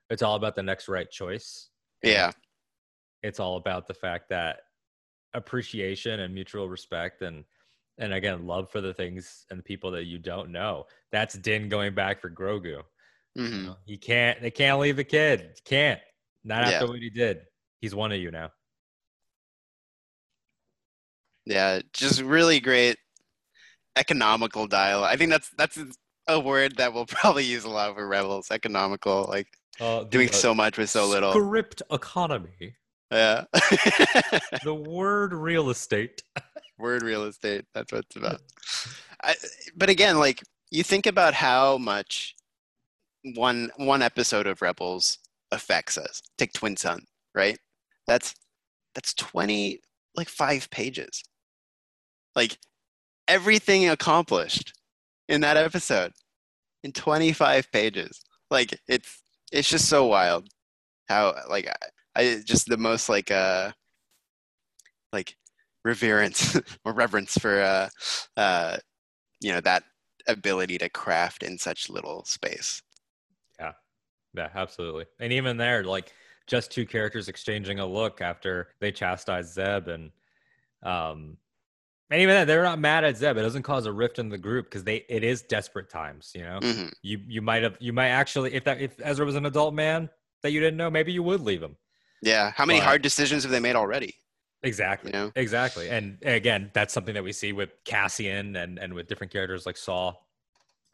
it's 0.10 0.22
all 0.22 0.36
about 0.36 0.56
the 0.56 0.64
next 0.64 0.88
right 0.88 1.10
choice. 1.10 1.70
Yeah, 2.04 2.32
it's 3.24 3.40
all 3.40 3.58
about 3.58 3.88
the 3.88 3.94
fact 3.94 4.30
that 4.30 4.62
appreciation 5.34 6.22
and 6.22 6.34
mutual 6.34 6.70
respect 6.70 7.22
and 7.22 7.44
and 7.98 8.14
again 8.14 8.46
love 8.48 8.70
for 8.72 8.82
the 8.82 8.94
things 8.94 9.46
and 9.50 9.60
the 9.60 9.64
people 9.64 9.92
that 9.92 10.06
you 10.06 10.18
don't 10.20 10.52
know. 10.52 10.86
That's 11.12 11.36
Din 11.36 11.70
going 11.70 11.94
back 11.96 12.22
for 12.22 12.30
Grogu. 12.30 12.66
You 12.66 12.84
hmm 13.38 13.64
know, 13.64 13.78
He 13.86 13.98
can't. 13.98 14.42
They 14.42 14.52
can't 14.52 14.80
leave 14.80 14.98
the 14.98 15.04
kid. 15.04 15.60
Can't. 15.66 16.02
Not 16.44 16.64
Yeah. 16.64 16.70
after 16.74 16.88
what 16.88 17.00
he 17.00 17.10
did. 17.10 17.48
He's 17.82 17.96
one 17.96 18.12
of 18.12 18.20
you 18.20 18.32
now. 18.32 18.52
yeah, 21.46 21.82
just 21.94 22.22
really 22.22 22.60
great 22.60 22.98
economical 23.96 24.68
dialogue. 24.68 25.10
I 25.12 25.18
think 25.18 25.32
that's 25.32 25.50
that's 25.58 25.80
a 26.28 26.40
word 26.40 26.78
that 26.78 26.94
we'll 26.94 27.06
probably 27.20 27.46
use 27.46 27.64
a 27.64 27.70
lot 27.70 27.96
for 27.96 28.08
Rebels. 28.08 28.52
Economical, 28.52 29.26
like 29.30 29.48
Uh, 29.80 30.00
the, 30.00 30.06
doing 30.06 30.30
uh, 30.30 30.34
so 30.34 30.54
much 30.56 30.78
with 30.78 30.90
so 30.90 31.06
little. 31.08 31.32
Script 31.34 31.82
economy. 31.92 32.76
Yeah. 33.12 33.46
The 34.64 34.74
word 34.74 35.34
real 35.34 35.70
estate. 35.70 36.24
word 36.78 37.04
real 37.04 37.24
estate 37.24 37.66
that's 37.74 37.92
what 37.92 38.04
it's 38.06 38.16
about 38.18 38.42
I, 39.24 39.36
but 39.76 39.90
again 39.90 40.18
like 40.20 40.44
you 40.72 40.84
think 40.84 41.06
about 41.06 41.34
how 41.34 41.78
much 41.78 42.36
one 43.36 43.72
one 43.78 44.02
episode 44.02 44.46
of 44.46 44.62
rebels 44.62 45.20
affects 45.52 45.98
us 45.98 46.22
take 46.38 46.52
twin 46.54 46.76
sun 46.76 47.06
right 47.34 47.58
that's 48.08 48.36
that's 48.94 49.14
20 49.14 49.80
like 50.16 50.28
five 50.28 50.70
pages 50.70 51.24
like 52.36 52.58
everything 53.28 53.90
accomplished 53.90 54.74
in 55.28 55.42
that 55.42 55.58
episode 55.58 56.12
in 56.84 56.92
25 56.92 57.72
pages. 57.72 58.22
Like 58.52 58.80
it's 58.88 59.22
it's 59.52 59.70
just 59.70 59.88
so 59.90 60.06
wild 60.08 60.48
how 61.08 61.36
like 61.50 61.68
i, 62.16 62.22
I 62.22 62.42
just 62.44 62.68
the 62.68 62.78
most 62.78 63.10
like 63.10 63.32
uh 63.32 63.72
like 65.14 65.36
reverence 65.84 66.60
or 66.86 66.94
reverence 66.94 67.38
for 67.38 67.62
uh 67.62 67.90
uh 68.38 68.78
you 69.40 69.52
know 69.52 69.62
that 69.62 69.84
ability 70.28 70.78
to 70.80 70.90
craft 70.90 71.44
in 71.44 71.58
such 71.58 71.90
little 71.90 72.26
space. 72.26 72.82
Yeah, 73.60 73.74
Yeah, 74.34 74.50
absolutely. 74.56 75.06
And 75.20 75.32
even 75.32 75.58
there, 75.58 75.84
like 75.84 76.14
just 76.48 76.72
two 76.72 76.86
characters 76.86 77.28
exchanging 77.28 77.80
a 77.80 77.86
look 77.86 78.22
after 78.22 78.70
they 78.80 78.92
chastise 78.92 79.54
Zeb 79.54 79.88
and 79.88 80.12
um 80.84 81.38
and 82.12 82.22
even 82.22 82.36
then 82.36 82.48
they're 82.48 82.64
not 82.64 82.80
mad 82.80 83.04
at 83.04 83.18
Zeb. 83.18 83.38
It 83.38 83.42
doesn't 83.42 83.64
cause 83.64 83.86
a 83.86 83.92
rift 83.92 84.20
in 84.20 84.30
the 84.30 84.38
group 84.38 84.66
because 84.66 84.84
they 84.84 85.06
it 85.10 85.24
is 85.24 85.42
desperate 85.42 85.90
times, 85.90 86.32
you 86.36 86.44
know. 86.44 86.60
Mhm. 86.62 86.92
You 87.02 87.20
you 87.28 87.42
might 87.42 87.64
have 87.64 87.78
you 87.80 87.94
might 87.94 88.10
actually 88.10 88.54
if 88.54 88.64
that 88.66 88.80
if 88.82 88.94
Ezra 89.04 89.26
was 89.26 89.36
an 89.36 89.46
adult 89.46 89.74
man 89.74 90.10
that 90.44 90.52
you 90.52 90.60
didn't 90.60 90.78
know, 90.78 90.90
maybe 90.90 91.12
you 91.12 91.24
would 91.24 91.42
leave 91.42 91.62
him. 91.64 91.76
yeah 92.22 92.52
how 92.56 92.66
many 92.66 92.80
But- 92.80 92.86
hard 92.86 93.02
decisions 93.02 93.44
have 93.44 93.52
they 93.52 93.60
made 93.60 93.76
already 93.76 94.16
Exactly. 94.64 95.12
You 95.14 95.20
know? 95.20 95.32
Exactly. 95.36 95.90
And 95.90 96.18
again, 96.24 96.72
that's 96.74 96.92
something 96.92 97.14
that 97.14 97.24
we 97.24 97.34
see 97.34 97.54
with 97.54 97.70
Cassian 97.86 98.56
and 98.56 98.80
and 98.80 98.94
with 98.96 99.06
different 99.08 99.32
characters 99.32 99.66
like 99.68 99.78
Saw 99.78 100.14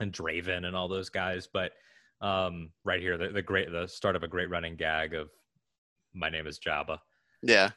and 0.01 0.11
Draven 0.11 0.65
and 0.65 0.75
all 0.75 0.89
those 0.89 1.09
guys. 1.09 1.47
But 1.47 1.71
um, 2.19 2.71
right 2.83 2.99
here, 2.99 3.17
the, 3.17 3.29
the 3.29 3.41
great 3.41 3.71
the 3.71 3.87
start 3.87 4.17
of 4.17 4.23
a 4.23 4.27
great 4.27 4.49
running 4.49 4.75
gag 4.75 5.13
of 5.13 5.29
my 6.13 6.29
name 6.29 6.47
is 6.47 6.59
Jabba, 6.59 6.97
yeah 7.41 7.69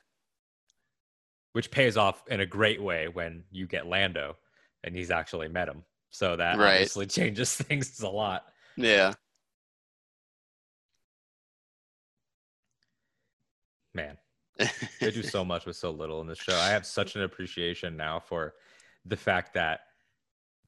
which 1.54 1.70
pays 1.70 1.96
off 1.96 2.26
in 2.28 2.40
a 2.40 2.46
great 2.46 2.82
way 2.82 3.08
when 3.08 3.44
you 3.52 3.66
get 3.66 3.86
Lando 3.86 4.36
and 4.82 4.94
he's 4.94 5.12
actually 5.12 5.48
met 5.48 5.68
him. 5.68 5.84
So 6.10 6.36
that 6.36 6.58
Right. 6.58 6.76
obviously 6.76 7.06
changes 7.06 7.54
things 7.56 8.00
a 8.00 8.08
lot. 8.08 8.44
yeah 8.76 9.14
Man, 13.94 14.18
they 15.00 15.10
do 15.12 15.22
so 15.22 15.44
much 15.44 15.66
with 15.66 15.76
so 15.76 15.90
little 15.92 16.20
in 16.20 16.26
this 16.26 16.38
show. 16.38 16.58
I 16.58 16.70
have 16.70 16.86
such 16.86 17.14
an 17.16 17.22
appreciation 17.22 17.96
now 17.96 18.18
for 18.20 18.54
the 19.04 19.16
fact 19.16 19.54
that 19.54 19.80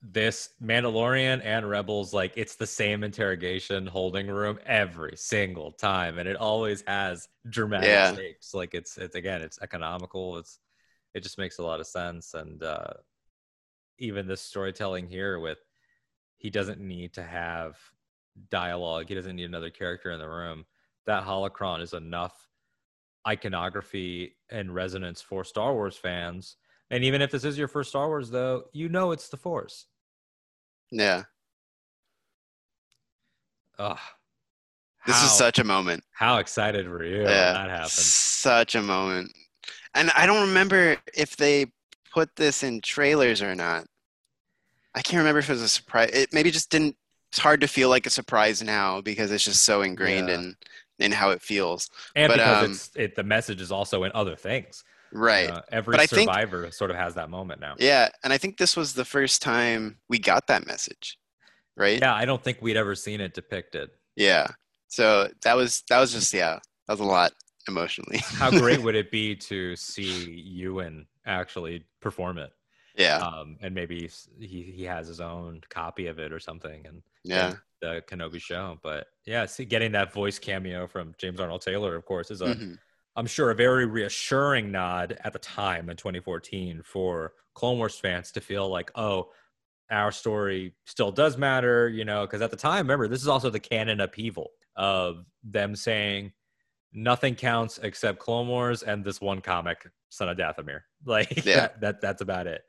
this 0.03 0.51
Mandalorian 0.63 1.41
and 1.45 1.69
Rebels, 1.69 2.15
like 2.15 2.35
it's 2.37 2.57
the 2.57 2.67
same 2.67 3.03
interrogation 3.03 3.87
holding 3.87 4.29
room 4.29 4.59
every 4.67 5.17
single 5.17 5.73
time, 5.73 6.19
and 6.19 6.29
it 6.29 6.37
always 6.37 6.83
has 6.87 7.29
dramatic 7.49 7.89
Yeah. 7.89 8.07
stakes. 8.07 8.55
Like 8.55 8.75
it's 8.75 8.99
it's 8.99 9.17
again, 9.17 9.43
it's 9.43 9.59
economical. 9.61 10.39
It's 10.39 10.61
it 11.17 11.23
just 11.23 11.39
makes 11.39 11.59
a 11.59 11.63
lot 11.63 11.81
of 11.81 11.87
sense, 11.87 12.35
and 12.35 12.63
uh, 12.63 12.93
even 13.99 14.29
this 14.29 14.43
storytelling 14.43 15.09
here 15.09 15.41
with 15.41 15.59
he 16.37 16.51
doesn't 16.51 16.81
need 16.81 17.15
to 17.15 17.23
have 17.23 17.77
dialogue. 18.51 19.07
He 19.09 19.15
doesn't 19.15 19.35
need 19.37 19.47
another 19.47 19.71
character 19.71 20.11
in 20.11 20.19
the 20.19 20.29
room. 20.29 20.67
That 21.07 21.25
holocron 21.25 21.81
is 21.81 21.95
enough 21.95 22.35
iconography 23.27 24.37
and 24.51 24.75
resonance 24.75 25.23
for 25.23 25.43
Star 25.43 25.73
Wars 25.73 25.97
fans. 25.97 26.57
And 26.91 27.03
even 27.03 27.23
if 27.23 27.31
this 27.31 27.45
is 27.45 27.57
your 27.57 27.69
first 27.69 27.89
Star 27.89 28.09
Wars, 28.09 28.29
though, 28.31 28.65
you 28.73 28.89
know 28.91 29.13
it's 29.13 29.29
the 29.29 29.39
Force. 29.39 29.87
yeah 30.91 31.23
Ugh. 33.79 33.99
this 35.07 35.17
how, 35.17 35.25
is 35.25 35.33
such 35.33 35.59
a 35.59 35.65
moment 35.65 36.03
how 36.13 36.39
excited 36.39 36.89
were 36.89 37.05
you 37.05 37.19
when 37.19 37.25
yeah 37.29 37.53
that 37.53 37.69
happened? 37.71 37.91
such 37.91 38.75
a 38.75 38.83
moment 38.83 39.31
and 39.95 40.11
i 40.17 40.27
don't 40.27 40.47
remember 40.49 40.97
if 41.15 41.37
they 41.37 41.67
put 42.13 42.35
this 42.37 42.63
in 42.63 42.81
trailers 42.81 43.43
or 43.43 43.55
not 43.55 43.85
i 44.95 45.03
can't 45.03 45.19
remember 45.19 45.39
if 45.41 45.49
it 45.49 45.53
was 45.53 45.63
a 45.63 45.69
surprise 45.69 46.11
it 46.13 46.33
maybe 46.33 46.51
just 46.51 46.71
didn't 46.71 46.97
it's 47.31 47.39
hard 47.39 47.61
to 47.61 47.67
feel 47.69 47.89
like 47.89 48.07
a 48.07 48.11
surprise 48.11 48.63
now 48.63 49.01
because 49.01 49.31
it's 49.33 49.45
just 49.45 49.65
so 49.65 49.83
ingrained 49.83 50.29
Yeah. 50.29 50.35
in 50.37 50.57
in 50.99 51.13
how 51.13 51.31
it 51.31 51.43
feels 51.43 51.91
And 52.15 52.31
but, 52.31 52.37
because 52.39 52.65
um, 52.65 52.71
it's 52.71 52.91
it, 52.97 53.17
the 53.17 53.23
message 53.23 53.61
is 53.61 53.71
also 53.71 54.05
in 54.05 54.13
other 54.15 54.35
things. 54.37 54.83
right 55.13 55.51
Uh, 55.51 55.61
every 55.71 55.93
But 55.93 56.01
I 56.01 56.07
think- 56.07 56.31
survivor 56.31 56.71
sort 56.71 56.91
of 56.91 56.97
has 56.97 57.15
that 57.17 57.29
moment 57.29 57.61
now. 57.61 57.75
yeah 57.79 58.09
and 58.25 58.33
i 58.33 58.39
think 58.39 58.57
this 58.57 58.77
was 58.77 58.95
the 58.95 59.05
first 59.05 59.43
time 59.43 59.99
we 60.09 60.19
got 60.19 60.47
that 60.47 60.67
message 60.67 61.19
right 61.77 62.01
Yeah, 62.01 62.15
I 62.15 62.25
don't 62.25 62.43
think 62.43 62.59
we'd 62.63 62.79
ever 62.79 62.95
seen 62.95 63.21
it 63.21 63.35
depicted. 63.35 63.91
Yeah. 64.15 64.47
So 64.89 65.29
that 65.43 65.55
was 65.57 65.83
that 65.91 65.99
was 66.01 66.11
just 66.13 66.33
yeah, 66.33 66.55
that 66.87 66.93
was 66.95 67.01
a 67.01 67.05
lot 67.05 67.33
emotionally. 67.69 68.19
How 68.39 68.51
great 68.51 68.83
would 68.83 68.95
it 68.95 69.11
be 69.11 69.37
to 69.37 69.77
see 69.77 70.31
Ewan 70.31 71.07
actually 71.27 71.87
perform 72.01 72.39
it? 72.39 72.53
yeah. 72.97 73.19
Um, 73.19 73.57
and 73.61 73.75
maybe 73.75 74.11
he, 74.39 74.63
he 74.63 74.83
has 74.85 75.09
his 75.09 75.21
own 75.21 75.61
copy 75.71 76.07
of 76.07 76.19
it 76.19 76.33
or 76.33 76.41
something. 76.41 76.87
And 76.87 77.03
Yeah. 77.25 77.51
in 77.51 77.59
the 77.81 78.03
Kenobi 78.07 78.41
show. 78.41 78.79
But 78.83 79.07
yeah, 79.27 79.47
see, 79.47 79.65
getting 79.65 79.93
that 79.93 80.13
voice 80.13 80.39
cameo 80.39 80.87
from 80.87 81.15
James 81.19 81.41
Arnold 81.41 81.63
Taylor, 81.63 81.95
of 81.97 82.05
course, 82.05 82.31
is 82.31 82.41
a 82.43 82.57
Mhm. 82.57 82.79
am 83.17 83.27
sure 83.27 83.51
a 83.51 83.55
very 83.55 83.87
reassuring 83.87 84.71
nod 84.71 85.19
at 85.25 85.33
the 85.33 85.39
time 85.39 85.89
in 85.91 85.97
2014 85.97 86.83
for 86.83 87.35
Clone 87.55 87.79
Wars 87.79 87.99
fans 87.99 88.33
to 88.33 88.41
feel 88.41 88.69
like, 88.69 88.91
oh, 88.95 89.31
our 89.91 90.11
story 90.11 90.75
still 90.85 91.13
does 91.13 91.37
matter, 91.37 91.89
you 91.89 92.05
know, 92.05 92.27
because 92.27 92.43
at 92.43 92.51
the 92.51 92.57
time, 92.57 92.87
remember, 92.87 93.09
this 93.09 93.23
is 93.23 93.29
also 93.29 93.51
the 93.51 93.61
canon 93.61 94.01
upheaval 94.01 94.51
of 94.75 95.25
them 95.45 95.77
saying 95.77 96.33
nothing 96.93 97.35
counts 97.35 97.79
except 97.83 98.19
Clone 98.19 98.49
Wars 98.49 98.83
and 98.83 99.05
this 99.05 99.21
one 99.21 99.41
comic, 99.41 99.87
Son 100.09 100.29
of 100.29 100.37
Dathomir. 100.37 100.81
Like 101.05 101.45
Yeah. 101.45 101.57
that, 101.57 101.81
that 101.81 102.01
that's 102.01 102.23
about 102.23 102.47
it. 102.47 102.63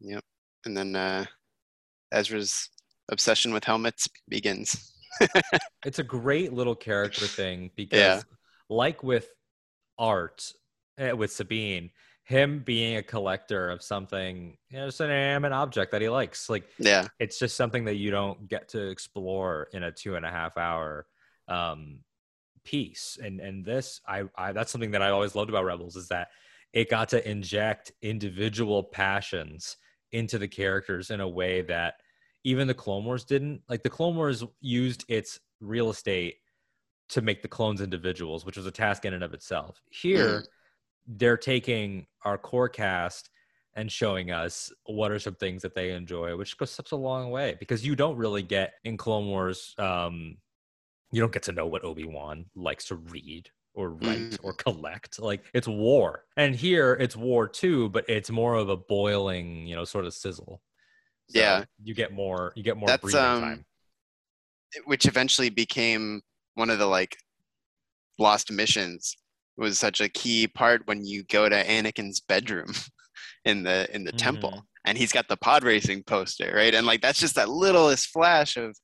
Yep. 0.00 0.22
And 0.64 0.76
then 0.76 0.96
uh, 0.96 1.24
Ezra's 2.12 2.70
obsession 3.10 3.52
with 3.52 3.64
helmets 3.64 4.08
begins. 4.28 4.90
It's 5.84 5.98
a 5.98 6.02
great 6.02 6.52
little 6.54 6.74
character 6.74 7.26
thing 7.26 7.70
because, 7.76 7.98
Yeah. 7.98 8.22
like 8.70 9.02
with 9.02 9.28
art, 9.98 10.50
eh, 10.96 11.12
with 11.12 11.30
Sabine, 11.30 11.90
him 12.24 12.62
being 12.64 12.96
a 12.96 13.02
collector 13.02 13.70
of 13.70 13.82
something, 13.82 14.56
you 14.70 14.78
know, 14.78 14.86
just 14.86 15.00
an 15.00 15.10
inanimate 15.10 15.52
object 15.52 15.92
that 15.92 16.02
he 16.02 16.08
likes, 16.08 16.48
like 16.48 16.64
Yeah, 16.78 17.06
it's 17.18 17.38
just 17.38 17.56
something 17.56 17.84
that 17.84 17.96
you 17.96 18.10
don't 18.10 18.48
get 18.48 18.68
to 18.70 18.88
explore 18.88 19.68
in 19.72 19.82
a 19.82 19.92
two 19.92 20.16
and 20.16 20.24
a 20.24 20.30
half 20.30 20.56
hour 20.56 21.06
um, 21.48 22.00
piece. 22.64 23.18
And 23.22 23.40
and 23.40 23.64
this, 23.64 24.00
I, 24.08 24.24
I 24.36 24.52
that's 24.52 24.72
something 24.72 24.92
that 24.92 25.02
I 25.02 25.10
always 25.10 25.34
loved 25.34 25.50
about 25.50 25.64
Rebels 25.64 25.96
is 25.96 26.08
that 26.08 26.28
it 26.72 26.90
got 26.90 27.10
to 27.10 27.30
inject 27.30 27.92
individual 28.02 28.82
passions 28.82 29.76
into 30.12 30.38
the 30.38 30.48
characters 30.48 31.10
in 31.10 31.20
a 31.20 31.28
way 31.28 31.62
that 31.62 31.94
even 32.44 32.66
the 32.66 32.74
Clone 32.74 33.04
Wars 33.04 33.24
didn't. 33.24 33.62
Like 33.68 33.82
the 33.82 33.90
Clone 33.90 34.16
Wars 34.16 34.44
used 34.60 35.04
its 35.08 35.40
real 35.60 35.90
estate 35.90 36.36
to 37.10 37.20
make 37.20 37.42
the 37.42 37.48
clones 37.48 37.80
individuals, 37.80 38.46
which 38.46 38.56
was 38.56 38.66
a 38.66 38.70
task 38.70 39.04
in 39.04 39.14
and 39.14 39.22
of 39.22 39.34
itself. 39.34 39.82
Here, 39.90 40.44
they're 41.06 41.36
taking 41.36 42.06
our 42.24 42.38
core 42.38 42.68
cast 42.68 43.30
and 43.74 43.90
showing 43.90 44.30
us 44.30 44.72
what 44.86 45.10
are 45.10 45.18
some 45.18 45.34
things 45.34 45.62
that 45.62 45.74
they 45.74 45.92
enjoy, 45.92 46.36
which 46.36 46.56
goes 46.58 46.70
such 46.70 46.92
a 46.92 46.96
long 46.96 47.30
way 47.30 47.56
because 47.58 47.84
you 47.84 47.96
don't 47.96 48.16
really 48.16 48.42
get 48.42 48.74
in 48.84 48.96
Clone 48.96 49.26
Wars. 49.26 49.74
Um, 49.78 50.38
you 51.12 51.20
don't 51.20 51.32
get 51.32 51.42
to 51.44 51.52
know 51.52 51.66
what 51.66 51.84
Obi 51.84 52.04
Wan 52.06 52.46
likes 52.56 52.86
to 52.86 52.96
read 52.96 53.50
or 53.74 53.90
write 53.90 54.30
Mhm. 54.30 54.38
or 54.42 54.52
collect. 54.54 55.18
Like 55.20 55.44
it's 55.54 55.68
war, 55.68 56.24
and 56.36 56.54
here 56.56 56.94
it's 56.94 57.16
war 57.16 57.48
too, 57.48 57.88
but 57.90 58.08
it's 58.08 58.30
more 58.30 58.54
of 58.56 58.68
a 58.68 58.76
boiling, 58.76 59.66
you 59.66 59.74
know, 59.76 59.84
sort 59.84 60.06
of 60.06 60.14
sizzle. 60.14 60.62
So 61.28 61.40
Yeah. 61.40 61.64
you 61.82 61.94
get 61.94 62.12
more. 62.12 62.52
You 62.56 62.62
get 62.64 62.76
more 62.76 62.88
That's, 62.88 63.02
breathing 63.02 63.20
um, 63.20 63.42
time. 63.42 63.66
which 64.86 65.06
eventually 65.06 65.50
became 65.50 66.22
one 66.54 66.70
of 66.70 66.78
the 66.78 66.86
like 66.86 67.16
lost 68.18 68.50
missions. 68.52 69.16
Was 69.56 69.78
such 69.78 70.00
a 70.00 70.08
key 70.08 70.48
part 70.48 70.82
when 70.86 71.04
you 71.04 71.22
go 71.24 71.48
to 71.48 71.64
Anakin's 71.64 72.20
bedroom 72.20 72.72
in 73.44 73.62
the 73.62 73.88
in 73.94 74.04
the 74.04 74.12
Mhm. 74.12 74.16
temple, 74.18 74.66
and 74.84 74.98
he's 74.98 75.12
got 75.12 75.28
the 75.28 75.36
pod 75.36 75.62
racing 75.64 76.02
poster, 76.04 76.52
right? 76.54 76.74
And 76.74 76.86
like 76.86 77.00
that's 77.02 77.20
just 77.20 77.36
that 77.36 77.48
littlest 77.48 78.08
flash 78.08 78.56
of 78.56 78.76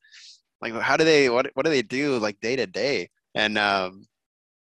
like 0.61 0.73
how 0.73 0.95
do 0.97 1.03
they 1.03 1.29
what 1.29 1.49
what 1.55 1.65
do 1.65 1.71
they 1.71 1.81
do 1.81 2.17
like 2.19 2.39
day 2.39 2.55
to 2.55 2.67
day? 2.67 3.09
And 3.35 3.57
um, 3.57 4.05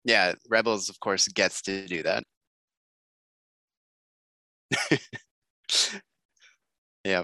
yeah, 0.03 0.33
Rebels 0.49 0.89
of 0.89 0.99
course 0.99 1.27
gets 1.27 1.61
to 1.63 1.85
do 1.87 2.03
that. 2.03 2.23
yeah. 7.03 7.23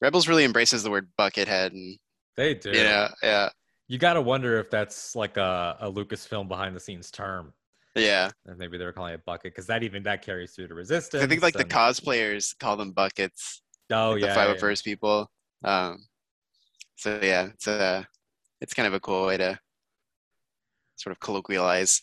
Rebels 0.00 0.28
really 0.28 0.44
embraces 0.44 0.82
the 0.82 0.90
word 0.90 1.10
buckethead 1.18 1.70
and 1.72 1.98
They 2.36 2.54
do. 2.54 2.70
yeah, 2.72 3.08
yeah, 3.22 3.48
You 3.88 3.98
got 3.98 4.14
to 4.14 4.22
wonder 4.22 4.58
if 4.58 4.70
that's 4.70 5.14
like 5.14 5.36
a, 5.36 5.76
a 5.80 5.92
Lucasfilm 5.92 6.48
behind 6.48 6.74
the 6.74 6.80
scenes 6.80 7.10
term. 7.10 7.52
yeah. 7.94 8.30
And 8.44 8.58
maybe 8.58 8.78
they 8.78 8.84
were 8.84 8.92
calling 8.92 9.14
it 9.14 9.24
bucket 9.24 9.52
because 9.52 9.66
that 9.66 9.82
even 9.82 10.02
that 10.04 10.22
carries 10.22 10.52
through 10.52 10.68
to 10.68 10.74
resistance. 10.74 11.22
I 11.22 11.26
think 11.26 11.42
like 11.42 11.54
the 11.54 11.64
cosplayers 11.64 12.56
call 12.58 12.76
them 12.76 12.92
buckets, 12.92 13.62
oh 13.90 14.10
like 14.10 14.20
yeah, 14.20 14.26
the 14.26 14.26
yeah, 14.26 14.34
five 14.34 14.58
first 14.58 14.84
people. 14.84 15.30
Um, 15.64 16.04
so 16.96 17.18
yeah, 17.22 17.46
it's 17.46 17.66
a 17.66 18.06
it's 18.60 18.74
kind 18.74 18.86
of 18.86 18.94
a 18.94 19.00
cool 19.00 19.26
way 19.26 19.36
to 19.36 19.58
sort 20.96 21.12
of 21.12 21.20
colloquialize. 21.20 22.00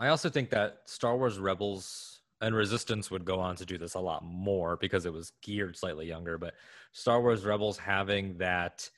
I 0.00 0.08
also 0.08 0.28
think 0.28 0.50
that 0.50 0.78
Star 0.86 1.16
Wars 1.16 1.38
Rebels 1.38 2.20
and 2.40 2.54
Resistance 2.54 3.10
would 3.10 3.24
go 3.24 3.38
on 3.38 3.56
to 3.56 3.64
do 3.64 3.78
this 3.78 3.94
a 3.94 4.00
lot 4.00 4.24
more 4.24 4.76
because 4.76 5.06
it 5.06 5.12
was 5.12 5.32
geared 5.42 5.76
slightly 5.76 6.06
younger. 6.06 6.36
But 6.36 6.54
Star 6.92 7.20
Wars 7.22 7.44
Rebels 7.44 7.78
having 7.78 8.36
that, 8.38 8.88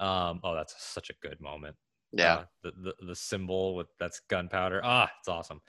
um, 0.00 0.40
oh, 0.42 0.54
that's 0.54 0.74
such 0.82 1.10
a 1.10 1.14
good 1.22 1.40
moment. 1.40 1.76
Yeah, 2.12 2.34
Uh, 2.34 2.44
the, 2.64 2.72
the 2.82 3.06
the 3.06 3.14
symbol 3.14 3.76
with 3.76 3.86
that's 4.00 4.20
gunpowder. 4.28 4.80
Ah, 4.82 5.08
it's 5.20 5.28
awesome. 5.28 5.60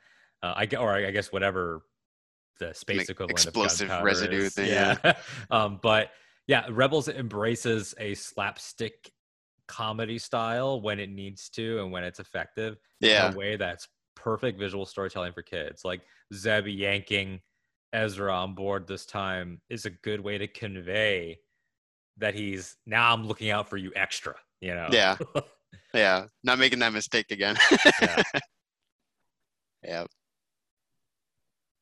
Uh, 0.42 0.54
I 0.56 0.68
or 0.76 0.94
I 0.94 1.12
guess 1.12 1.32
whatever 1.32 1.84
the 2.60 2.74
space 2.74 3.10
equivalent 3.10 3.46
explosive 3.46 3.92
of 3.92 4.04
residue 4.04 4.44
is. 4.44 4.54
thing, 4.54 4.70
Yeah. 4.70 5.14
um, 5.52 5.80
but 5.82 6.12
yeah, 6.48 6.66
Rebels 6.70 7.08
embraces 7.10 7.94
a 8.00 8.14
slapstick 8.16 9.12
comedy 9.68 10.18
style 10.18 10.82
when 10.82 11.00
it 11.00 11.10
needs 11.10 11.50
to 11.50 11.80
and 11.82 11.92
when 11.92 12.04
it's 12.04 12.20
effective 12.20 12.78
yeah, 13.00 13.28
in 13.28 13.34
a 13.34 13.38
way 13.38 13.56
that's 13.56 13.88
perfect 14.16 14.60
visual 14.60 14.86
storytelling 14.86 15.34
for 15.34 15.44
kids. 15.44 15.86
Like 15.86 16.02
Zeb 16.34 16.68
yanking 16.68 17.40
Ezra 17.94 18.34
on 18.34 18.56
board 18.56 18.88
this 18.88 19.06
time 19.06 19.62
is 19.70 19.86
a 19.86 19.90
good 19.90 20.20
way 20.20 20.38
to 20.38 20.48
convey 20.48 21.38
that 22.18 22.36
he's 22.36 22.76
now 22.86 23.14
I'm 23.14 23.26
looking 23.28 23.50
out 23.50 23.70
for 23.70 23.78
you 23.78 23.92
extra, 23.96 24.36
you 24.60 24.74
know. 24.74 24.88
Yeah. 24.92 25.18
yeah. 25.94 26.26
Not 26.44 26.60
making 26.60 26.80
that 26.80 26.94
mistake 26.94 27.32
again. 27.32 27.56
Yeah. 28.02 28.24
yeah. 29.84 30.06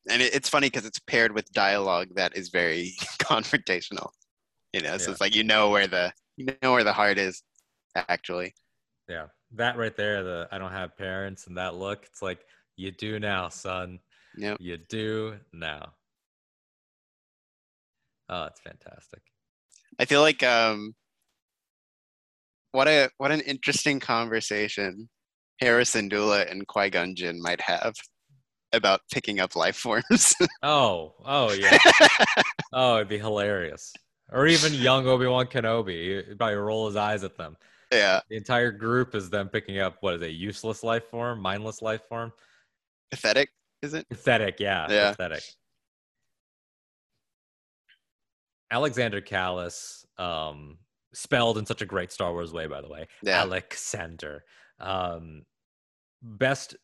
And 0.08 0.22
it, 0.22 0.34
it's 0.34 0.48
funny 0.48 0.68
because 0.68 0.86
it's 0.86 0.98
paired 0.98 1.32
with 1.32 1.50
dialogue 1.52 2.08
that 2.16 2.36
is 2.36 2.48
very 2.48 2.92
confrontational. 3.18 4.10
You 4.72 4.82
know, 4.82 4.96
so 4.98 5.06
Yeah. 5.06 5.12
it's 5.12 5.20
like 5.20 5.34
you 5.34 5.44
know 5.44 5.70
where 5.70 5.86
the 5.86 6.12
you 6.36 6.46
know 6.62 6.72
where 6.72 6.84
the 6.84 6.92
heart 6.92 7.18
is 7.18 7.42
actually. 7.94 8.54
Yeah. 9.08 9.26
That 9.56 9.76
right 9.76 9.96
there, 9.96 10.22
the 10.22 10.48
I 10.52 10.58
don't 10.58 10.70
have 10.72 10.96
parents 10.96 11.46
and 11.48 11.56
that 11.58 11.74
look, 11.74 12.04
it's 12.06 12.22
like 12.22 12.40
you 12.76 12.92
do 12.92 13.18
now, 13.18 13.48
son. 13.48 13.98
Yep. 14.36 14.58
You 14.60 14.76
do 14.88 15.36
now. 15.52 15.92
Oh, 18.28 18.44
it's 18.44 18.60
fantastic. 18.60 19.20
I 20.00 20.06
feel 20.06 20.22
like 20.22 20.42
um 20.42 20.94
what 22.72 22.88
a 22.88 23.10
what 23.18 23.30
an 23.30 23.40
interesting 23.40 24.00
conversation 24.00 25.10
Hera 25.58 25.82
Syndulla 25.82 26.50
and 26.50 26.66
Qui 26.66 26.88
Gon 26.88 27.14
Jinn 27.14 27.40
might 27.42 27.60
have 27.60 27.94
about 28.72 29.00
picking 29.12 29.40
up 29.40 29.54
life 29.56 29.76
forms. 29.76 30.34
Oh, 30.62 31.14
oh 31.24 31.52
yeah. 31.52 31.76
oh, 32.72 32.96
it'd 32.96 33.08
be 33.08 33.18
hilarious. 33.18 33.92
Or 34.30 34.46
even 34.46 34.72
young 34.72 35.06
Obi 35.06 35.26
Wan 35.26 35.46
Kenobi. 35.46 36.26
He'd 36.28 36.38
probably 36.38 36.54
roll 36.56 36.86
his 36.86 36.96
eyes 36.96 37.24
at 37.24 37.36
them. 37.36 37.56
yeah, 37.92 38.20
The 38.30 38.36
entire 38.36 38.70
group 38.70 39.14
is 39.14 39.28
them 39.28 39.48
picking 39.48 39.80
up 39.80 39.96
what 40.00 40.14
is 40.14 40.22
a 40.22 40.30
useless 40.30 40.82
life 40.84 41.04
form, 41.10 41.40
mindless 41.40 41.82
life 41.82 42.02
form. 42.08 42.32
pathetic, 43.10 43.50
is 43.82 43.92
it? 43.94 44.08
Pathetic, 44.08 44.60
yeah. 44.60 44.86
Yeah. 44.88 45.10
Pathetic. 45.10 45.42
Alexander 48.70 49.20
Kallus, 49.20 50.04
um, 50.18 50.78
spelled 51.12 51.58
in 51.58 51.66
such 51.66 51.82
a 51.82 51.86
great 51.86 52.12
Star 52.12 52.32
Wars 52.32 52.52
way, 52.52 52.66
by 52.66 52.80
the 52.80 52.88
way. 52.88 53.06
Yeah. 53.22 53.40
Alexander. 53.40 54.44
Um, 54.78 55.42
best 56.22 56.76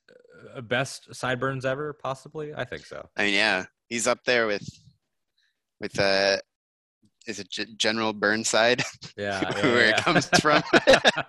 uh, 0.55 0.61
best 0.62 1.14
sideburns 1.14 1.64
ever, 1.64 1.93
possibly. 1.93 2.53
I 2.55 2.64
think 2.64 2.87
so. 2.87 3.09
I 3.16 3.24
mean, 3.24 3.34
yeah, 3.34 3.64
he's 3.89 4.07
up 4.07 4.24
there 4.24 4.47
with 4.47 4.66
with 5.80 5.99
uh 5.99 6.39
is 7.26 7.39
it 7.41 7.51
G- 7.51 7.74
General 7.76 8.12
Burnside 8.12 8.82
Yeah, 9.16 9.41
yeah, 9.43 9.62
where 9.62 9.89
yeah. 9.89 9.91
it 9.91 10.05
comes 10.05 10.26
from? 10.41 10.62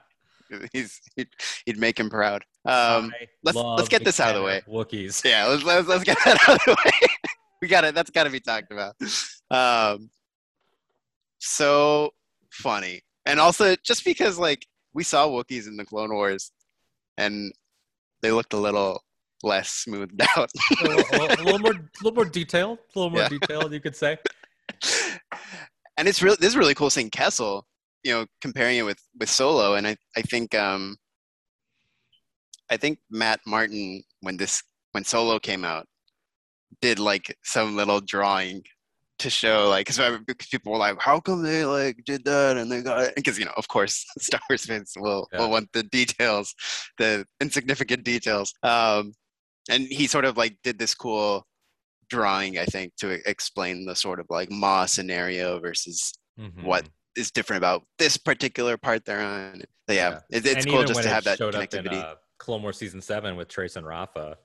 he's 0.73 0.99
he'd, 1.15 1.27
he'd 1.65 1.77
make 1.77 1.99
him 1.99 2.09
proud. 2.09 2.43
Um, 2.65 3.11
let's- 3.43 3.57
let's 3.57 3.89
get 3.89 4.03
this 4.03 4.19
out 4.19 4.35
of 4.35 4.41
the 4.41 4.43
way. 4.45 4.61
Wookiees. 4.67 5.23
yeah, 5.23 5.45
let's, 5.45 5.63
let's 5.63 5.87
let's 5.87 6.03
get 6.03 6.17
that 6.25 6.37
out 6.49 6.55
of 6.59 6.65
the 6.65 6.77
way. 6.85 7.07
we 7.61 7.67
got 7.67 7.83
it. 7.83 7.95
That's 7.95 8.09
got 8.11 8.23
to 8.25 8.29
be 8.29 8.39
talked 8.39 8.71
about. 8.71 8.95
Um, 9.51 10.09
so 11.39 12.11
funny, 12.51 13.01
and 13.25 13.39
also 13.39 13.75
just 13.85 14.03
because 14.05 14.37
like 14.37 14.65
we 14.93 15.03
saw 15.03 15.27
Wookiees 15.27 15.67
in 15.67 15.77
the 15.77 15.85
Clone 15.85 16.13
Wars, 16.13 16.51
and 17.17 17.51
they 18.21 18.31
looked 18.31 18.53
a 18.53 18.57
little 18.57 19.03
less 19.43 19.69
smoothed 19.69 20.21
out. 20.37 20.49
a, 20.81 20.83
little, 20.83 21.03
a 21.11 21.43
little 21.43 21.59
more, 21.59 21.71
a 21.71 22.03
little 22.03 22.15
more 22.15 22.25
detailed, 22.25 22.79
a 22.95 22.99
little 22.99 23.11
more 23.11 23.21
Yeah. 23.21 23.29
detailed, 23.29 23.73
you 23.73 23.79
could 23.79 23.95
say. 23.95 24.17
and 25.97 26.07
it's 26.07 26.21
really 26.21 26.37
this 26.39 26.49
is 26.49 26.57
really 26.57 26.73
cool 26.75 26.89
seeing 26.89 27.09
Kessel, 27.09 27.67
you 28.03 28.13
know, 28.13 28.25
comparing 28.41 28.77
it 28.77 28.83
with 28.83 28.99
with 29.19 29.29
Solo, 29.29 29.75
and 29.75 29.87
I 29.87 29.97
I 30.15 30.21
think 30.21 30.55
um 30.55 30.97
I 32.69 32.77
think 32.77 32.99
Matt 33.09 33.39
Martin 33.45 34.03
when 34.21 34.37
this 34.37 34.63
when 34.91 35.03
Solo 35.03 35.39
came 35.39 35.63
out 35.63 35.85
did 36.81 36.99
like 36.99 37.35
some 37.43 37.75
little 37.75 38.01
drawing 38.01 38.61
to 39.19 39.29
show 39.29 39.67
like 39.69 39.87
because 39.87 40.47
people 40.47 40.71
were 40.71 40.77
like, 40.77 40.99
how 41.01 41.19
come 41.19 41.41
they 41.43 41.65
like 41.65 42.03
did 42.05 42.23
that 42.25 42.57
and 42.57 42.71
they 42.71 42.81
got 42.81 43.13
because 43.15 43.37
you 43.39 43.45
know 43.45 43.53
of 43.57 43.67
course 43.67 44.05
Star 44.19 44.39
Wars 44.49 44.65
fans 44.65 44.93
will 44.97 45.27
Yeah. 45.31 45.39
will 45.39 45.49
want 45.49 45.71
the 45.73 45.83
details, 45.83 46.53
the 46.97 47.25
insignificant 47.41 48.03
details. 48.03 48.53
Um, 48.63 49.13
and 49.69 49.83
he 49.83 50.07
sort 50.07 50.25
of 50.25 50.37
like 50.37 50.57
did 50.63 50.79
this 50.79 50.93
cool 50.95 51.45
drawing, 52.09 52.57
I 52.57 52.65
think, 52.65 52.95
to 52.97 53.19
explain 53.29 53.85
the 53.85 53.95
sort 53.95 54.19
of 54.19 54.27
like 54.29 54.49
Maw 54.49 54.85
scenario 54.85 55.59
versus 55.59 56.13
Mhm. 56.39 56.63
what 56.63 56.87
is 57.15 57.31
different 57.31 57.57
about 57.57 57.83
this 57.97 58.15
particular 58.15 58.77
part 58.77 59.03
they're 59.03 59.21
on. 59.21 59.63
But 59.87 59.95
yeah, 59.95 60.09
Yeah. 60.09 60.19
It, 60.37 60.45
it's 60.45 60.65
And 60.65 60.73
cool 60.73 60.83
just 60.83 61.01
to 61.01 61.09
have 61.09 61.23
that 61.23 61.39
connectivity. 61.39 61.85
In, 61.93 62.03
uh, 62.03 62.15
Clone 62.37 62.61
Wars 62.61 62.77
season 62.77 63.01
seven 63.01 63.35
with 63.35 63.47
Trace 63.47 63.75
and 63.75 63.85
Rafa, 63.87 64.37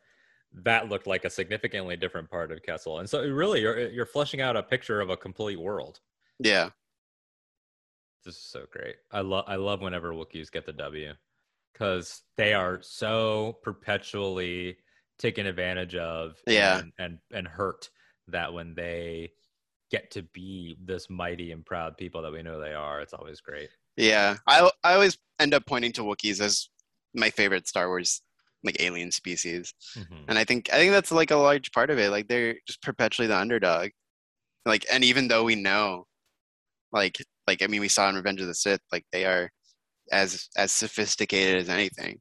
that 0.65 0.89
looked 0.89 1.07
like 1.07 1.25
a 1.25 1.31
significantly 1.31 1.97
different 1.97 2.31
part 2.31 2.53
of 2.53 2.63
Kessel, 2.63 2.99
and 2.99 3.09
so 3.09 3.27
really 3.27 3.61
you're 3.61 3.79
eh, 3.79 3.89
you're 3.93 4.07
fleshing 4.07 4.41
out 4.41 4.57
a 4.57 4.63
picture 4.63 5.01
of 5.01 5.11
a 5.11 5.17
complete 5.17 5.59
world. 5.61 6.01
yeah, 6.39 6.71
This 8.25 8.37
is 8.37 8.43
so 8.43 8.67
great. 8.71 8.97
I 9.11 9.21
love 9.21 9.45
I 9.49 9.57
love 9.57 9.81
whenever 9.81 10.13
Wookiees 10.13 10.51
get 10.51 10.67
the 10.67 10.73
W 10.73 11.13
because 11.73 12.23
they 12.37 12.53
are 12.55 12.81
so 12.83 13.59
perpetually 13.63 14.77
taken 15.19 15.47
advantage 15.47 15.95
of 15.95 16.37
Yeah. 16.47 16.79
and, 16.81 16.93
and 16.99 17.19
and 17.33 17.49
hurt 17.49 17.89
that 18.29 18.53
when 18.53 18.75
they 18.75 19.33
get 19.91 20.11
to 20.11 20.23
be 20.23 20.77
this 20.85 21.09
mighty 21.11 21.53
and 21.53 21.65
proud 21.67 21.97
people 21.97 22.23
that 22.23 22.33
we 22.33 22.43
know 22.43 22.59
they 22.61 22.73
are, 22.75 23.01
it's 23.01 23.13
always 23.15 23.41
great. 23.41 23.71
yeah. 23.97 24.37
I 24.47 24.71
I 24.85 24.95
always 24.95 25.17
end 25.39 25.55
up 25.55 25.65
pointing 25.67 25.93
to 25.93 26.03
Wookiees 26.03 26.41
as 26.41 26.69
my 27.15 27.31
favorite 27.31 27.67
Star 27.69 27.89
Wars 27.89 28.23
like 28.65 28.77
alien 28.81 29.11
species. 29.11 29.75
Mhm. 29.97 30.25
and 30.29 30.39
i 30.39 30.45
think 30.45 30.73
i 30.73 30.77
think 30.77 30.93
that's 30.93 31.13
like 31.13 31.31
a 31.31 31.37
large 31.37 31.71
part 31.73 31.91
of 31.91 31.99
it 31.99 32.11
like 32.11 32.29
they're 32.29 32.55
just 32.67 32.83
perpetually 32.83 33.27
the 33.29 33.37
underdog 33.37 33.91
like 34.67 34.85
and 34.93 35.03
even 35.05 35.29
though 35.29 35.45
we 35.45 35.55
know 35.57 36.05
like 36.93 37.19
like 37.47 37.63
i 37.63 37.67
mean 37.67 37.81
we 37.81 37.89
saw 37.89 38.09
in 38.09 38.15
revenge 38.15 38.41
of 38.41 38.47
the 38.47 38.55
sith 38.55 38.81
like 38.93 39.05
they 39.13 39.25
are 39.25 39.51
as 40.13 40.49
as 40.57 40.73
sophisticated 40.73 41.57
as 41.61 41.69
anything 41.69 42.21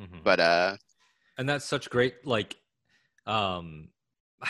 Mhm. 0.00 0.22
but 0.24 0.40
uh 0.40 0.76
and 1.38 1.48
that's 1.48 1.64
such 1.64 1.90
great 1.90 2.26
like 2.26 2.56
um 3.26 3.88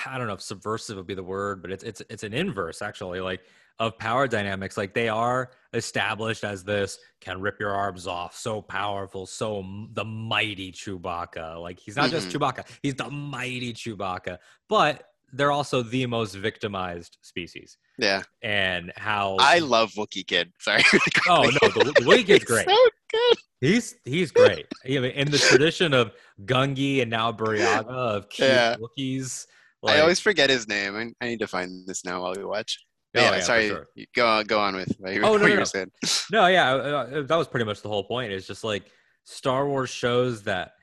i 0.07 0.17
don't 0.19 0.27
know 0.27 0.35
if 0.35 0.43
subversive 0.43 0.97
would 0.97 1.07
be 1.07 1.15
the 1.15 1.23
word 1.23 1.61
but 1.63 1.71
it's 1.71 1.85
it's 1.85 2.03
it's 2.11 2.23
an 2.23 2.33
inverse 2.33 2.81
actually 2.83 3.21
like 3.21 3.41
of 3.79 3.99
power 3.99 4.29
dynamics 4.29 4.77
like 4.77 4.95
they 4.95 5.09
are 5.09 5.51
established 5.73 6.45
as 6.45 6.63
this 6.63 6.99
can 7.21 7.41
rip 7.41 7.59
your 7.59 7.71
arms 7.71 8.07
off 8.07 8.37
so 8.37 8.61
powerful 8.63 9.27
so 9.27 9.65
the 9.95 10.05
mighty 10.05 10.71
chewbacca. 10.71 11.61
Like 11.61 11.79
he's 11.79 11.97
not 11.97 12.11
just 12.11 12.29
Mhm. 12.29 12.33
chewbacca 12.33 12.67
he's 12.83 12.95
the 12.95 13.11
mighty 13.11 13.73
chewbacca. 13.73 14.39
But 14.69 15.09
they're 15.33 15.51
also 15.51 15.83
the 15.83 16.05
most 16.07 16.35
victimized 16.35 17.17
species. 17.23 17.79
Yeah. 17.99 18.23
And 18.43 18.93
how 18.97 19.37
i 19.41 19.59
love 19.61 19.91
wookie 19.93 20.27
kid. 20.27 20.53
Sorry. 20.61 20.83
Oh 21.29 21.43
no 21.43 21.69
the, 21.69 21.93
the 21.97 22.01
Wookiee 22.03 22.27
kid's 22.27 22.45
great. 22.53 22.69
So 22.69 22.77
good. 23.11 23.37
He's 23.61 23.95
he's 24.05 24.31
great. 24.31 24.67
In 24.85 25.31
the 25.31 25.39
tradition 25.39 25.95
of 25.95 26.13
Gungi 26.45 27.01
and 27.01 27.11
now 27.11 27.33
Burryaga 27.33 27.87
of 27.87 28.29
cute 28.29 28.49
Yeah. 28.49 28.77
Wookiees. 28.77 29.47
i 29.87 30.01
always 30.01 30.21
forget 30.21 30.51
his 30.51 30.69
name. 30.69 30.97
I, 30.97 31.25
I 31.25 31.29
need 31.29 31.39
to 31.41 31.47
find 31.47 31.87
this 31.87 32.05
now 32.05 32.23
while 32.23 32.35
we 32.37 32.45
watch 32.45 32.79
Oh, 33.15 33.21
yeah, 33.21 33.35
yeah, 33.35 33.41
sorry 33.41 33.69
sure. 33.69 33.89
go 34.15 34.27
on 34.27 34.45
go 34.45 34.59
on 34.59 34.75
with 34.75 34.95
what 34.99 35.17
Oh, 35.23 35.37
no, 35.37 35.47
no, 35.47 35.57
no. 35.57 35.65
saying 35.65 35.91
No, 36.31 36.47
yeah, 36.47 36.73
uh, 36.75 37.23
that 37.23 37.37
was 37.37 37.49
pretty 37.49 37.67
much 37.67 37.83
the 37.83 37.89
whole 37.89 38.05
point. 38.05 38.33
It's 38.33 38.47
just 38.47 38.65
like 38.65 38.85
Star 39.25 39.67
Wars 39.67 39.91
shows 39.91 40.43
that 40.45 40.75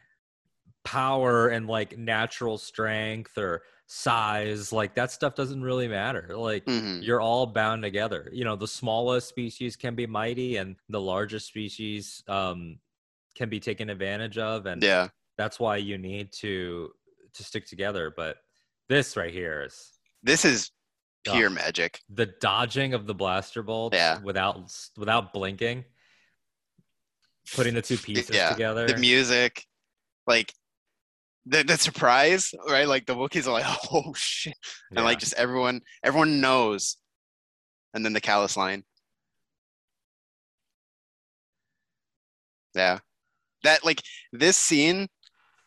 power 0.83 1.49
and 1.49 1.67
like 1.67 1.97
natural 1.97 2.57
strength 2.57 3.37
or 3.37 3.63
size, 3.87 4.71
like 4.71 4.95
that 4.95 5.11
stuff 5.11 5.35
doesn't 5.35 5.61
really 5.61 5.87
matter. 5.87 6.35
Like 6.37 6.65
Mhm. 6.65 7.03
you're 7.03 7.19
all 7.21 7.47
bound 7.47 7.81
together. 7.81 8.29
You 8.31 8.45
know, 8.45 8.55
the 8.55 8.67
smallest 8.67 9.27
species 9.27 9.75
can 9.75 9.95
be 9.95 10.05
mighty, 10.05 10.57
and 10.57 10.75
the 10.89 11.01
largest 11.01 11.47
species 11.47 12.23
um, 12.27 12.79
can 13.35 13.49
be 13.49 13.59
taken 13.59 13.89
advantage 13.89 14.37
of, 14.37 14.65
and 14.65 14.83
yeah 14.83 15.09
that's 15.37 15.59
why 15.59 15.77
you 15.77 15.97
need 15.97 16.31
to 16.33 16.91
to 17.33 17.43
stick 17.43 17.65
together. 17.65 18.13
But 18.15 18.37
this 18.87 19.17
right 19.17 19.33
here 19.33 19.63
is 19.63 19.99
this 20.21 20.45
is 20.45 20.71
Oh. 21.27 21.33
pure 21.33 21.49
magic. 21.49 21.99
The 22.09 22.27
dodging 22.27 22.93
of 22.93 23.05
the 23.05 23.13
blaster 23.13 23.61
bolts 23.61 23.95
Yeah. 23.95 24.19
without 24.21 24.71
without 24.97 25.33
blinking. 25.33 25.85
Putting 27.55 27.73
the 27.73 27.81
two 27.81 27.97
pieces 27.97 28.35
yeah, 28.35 28.51
together. 28.51 28.87
The 28.87 28.97
music, 28.97 29.65
like 30.27 30.53
the 31.45 31.63
the 31.63 31.77
surprise, 31.77 32.53
right? 32.69 32.87
Like 32.87 33.05
the 33.05 33.15
Wookiees 33.15 33.47
are 33.47 33.51
like, 33.51 33.65
oh 33.91 34.13
shit, 34.15 34.55
and 34.95 35.03
like 35.03 35.19
just 35.19 35.33
everyone 35.33 35.81
everyone 36.03 36.41
knows, 36.41 36.97
and 37.93 38.05
then 38.05 38.13
the 38.13 38.21
Kallus 38.21 38.55
line. 38.55 38.83
Yeah, 42.75 42.99
that 43.63 43.83
like 43.83 44.03
this 44.31 44.55
scene, 44.55 45.07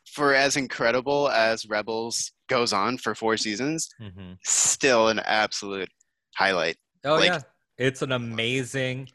for 0.06 0.34
as 0.34 0.56
incredible 0.56 1.28
as 1.28 1.66
Rebels 1.66 2.32
goes 2.52 2.72
on 2.72 2.98
for 2.98 3.14
four 3.14 3.36
seasons, 3.36 3.88
Mhm. 4.00 4.36
still 4.44 5.08
an 5.08 5.18
absolute 5.20 5.88
highlight. 6.36 6.76
oh 7.04 7.14
like- 7.14 7.30
yeah 7.30 7.40
it's 7.78 8.02
an 8.02 8.12
amazing 8.12 9.08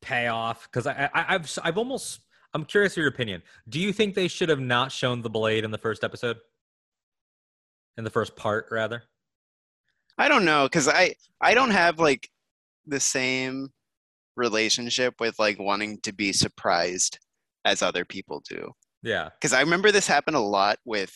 payoff 0.00 0.62
because 0.70 0.86
I, 0.86 1.10
I 1.12 1.34
i've 1.34 1.58
i've 1.64 1.76
almost 1.76 2.20
i'm 2.54 2.64
curious 2.64 2.96
your 2.96 3.08
opinion 3.08 3.42
do 3.68 3.78
you 3.80 3.92
think 3.92 4.14
they 4.14 4.28
should 4.28 4.48
have 4.48 4.60
not 4.60 4.92
shown 4.92 5.20
the 5.22 5.28
blade 5.28 5.64
in 5.64 5.70
the 5.72 5.78
first 5.78 6.04
episode 6.04 6.36
in 7.96 8.04
the 8.04 8.10
first 8.10 8.36
part 8.36 8.66
rather 8.70 9.02
I 10.20 10.28
don't 10.28 10.44
know 10.44 10.64
because 10.66 10.88
I 10.88 11.14
I 11.40 11.54
don't 11.54 11.70
have 11.70 11.98
like 12.00 12.28
the 12.86 12.98
same 13.00 13.68
relationship 14.36 15.14
with 15.20 15.38
like 15.38 15.58
wanting 15.58 16.00
to 16.02 16.12
be 16.12 16.32
surprised 16.32 17.18
as 17.64 17.82
other 17.82 18.04
people 18.04 18.42
do. 18.48 18.72
yeah 19.02 19.28
Because 19.34 19.52
I 19.52 19.60
remember 19.60 19.90
this 19.92 20.06
happened 20.08 20.36
a 20.36 20.40
lot 20.40 20.78
with 20.84 21.12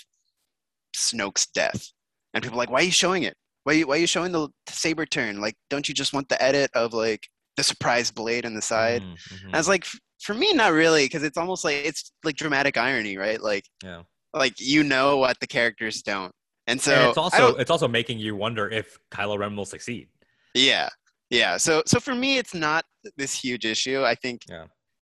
Snoke's 0.96 1.46
death, 1.46 1.88
and 2.34 2.42
people 2.42 2.56
were 2.56 2.62
like, 2.62 2.70
"Why 2.70 2.80
are 2.80 2.84
you 2.84 2.90
showing 2.90 3.22
it? 3.24 3.36
Why 3.64 3.74
are 3.74 3.76
you, 3.76 3.86
why 3.86 3.96
are 3.96 4.00
you 4.00 4.06
showing 4.06 4.32
the 4.32 4.48
saber 4.68 5.06
turn? 5.06 5.40
Like, 5.40 5.54
don't 5.70 5.88
you 5.88 5.94
just 5.94 6.12
want 6.12 6.28
the 6.28 6.42
edit 6.42 6.70
of 6.74 6.92
like 6.92 7.26
the 7.56 7.62
surprise 7.62 8.10
blade 8.10 8.46
on 8.46 8.54
the 8.54 8.62
side?" 8.62 9.02
Mhm, 9.02 9.14
mhm. 9.14 9.44
And 9.46 9.54
I 9.54 9.58
was 9.58 9.68
like, 9.68 9.86
"For 10.22 10.34
me, 10.34 10.52
not 10.52 10.72
really, 10.72 11.04
because 11.04 11.22
it's 11.22 11.38
almost 11.38 11.64
like 11.64 11.76
it's 11.84 12.12
like 12.24 12.36
dramatic 12.36 12.76
irony, 12.76 13.16
right? 13.16 13.40
Like, 13.40 13.64
yeah 13.82 14.02
like 14.34 14.54
you 14.58 14.82
know 14.82 15.18
what 15.18 15.38
the 15.40 15.46
characters 15.46 16.02
don't." 16.02 16.32
And 16.66 16.80
so 16.80 16.94
and 16.94 17.08
it's 17.08 17.18
also 17.18 17.54
it's 17.56 17.70
also 17.70 17.88
making 17.88 18.18
you 18.18 18.36
wonder 18.36 18.68
if 18.70 18.98
Kylo 19.10 19.38
Ren 19.38 19.56
will 19.56 19.64
succeed 19.64 20.08
Yeah, 20.54 20.88
yeah. 21.30 21.56
So 21.56 21.82
so 21.86 21.98
for 21.98 22.14
me, 22.14 22.38
it's 22.38 22.54
not 22.54 22.84
this 23.16 23.34
huge 23.38 23.64
issue. 23.64 24.04
I 24.04 24.14
think. 24.14 24.42
Yeah. 24.48 24.66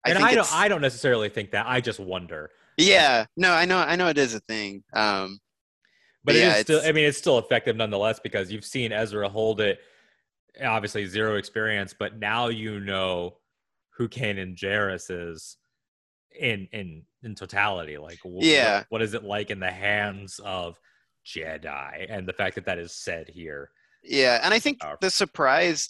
I 0.07 0.11
and 0.11 0.19
think 0.19 0.31
I 0.31 0.35
don't 0.35 0.55
I 0.55 0.69
don't 0.69 0.81
necessarily 0.81 1.29
think 1.29 1.51
that. 1.53 1.67
I 1.67 1.81
just 1.81 2.01
wonder. 2.01 2.51
Yeah. 2.77 3.27
No, 3.37 3.53
I 3.53 3.65
know. 3.65 3.79
I 3.79 3.97
know 3.97 4.09
it 4.09 4.19
is 4.19 4.35
a 4.35 4.41
thing. 4.41 4.85
Um. 4.95 5.39
But 6.25 6.35
Yeah, 6.35 6.55
it 6.55 6.57
is 6.57 6.63
still, 6.63 6.81
I 6.85 6.93
mean 6.93 7.05
it's 7.05 7.19
still 7.19 7.39
effective 7.39 7.77
nonetheless 7.77 8.21
because 8.21 8.51
you've 8.53 8.65
seen 8.65 8.93
Ezra 8.93 9.29
hold 9.29 9.61
it 9.61 9.81
obviously 10.63 11.07
zero 11.07 11.37
experience, 11.37 11.95
but 11.99 12.19
now 12.19 12.49
you 12.49 12.81
know 12.81 13.39
who 13.97 14.09
Kanan 14.09 14.57
Jarrus 14.57 15.11
is 15.11 15.57
in 16.39 16.69
in 16.73 17.03
in 17.23 17.35
totality. 17.35 17.99
Like 17.99 18.19
Yeah. 18.25 18.79
what, 18.79 18.87
what 18.91 19.03
is 19.03 19.15
it 19.15 19.25
like 19.25 19.51
in 19.51 19.61
the 19.61 19.71
hands 19.71 20.41
of 20.45 20.79
Jedi? 21.27 22.07
And 22.09 22.27
the 22.29 22.33
fact 22.33 22.55
that 22.57 22.65
that 22.67 22.79
is 22.79 22.93
said 22.95 23.29
here. 23.29 23.71
Yeah, 24.03 24.41
and 24.43 24.55
I 24.55 24.59
think 24.59 24.81
Powerful. 24.81 24.99
the 25.01 25.11
surprise, 25.11 25.89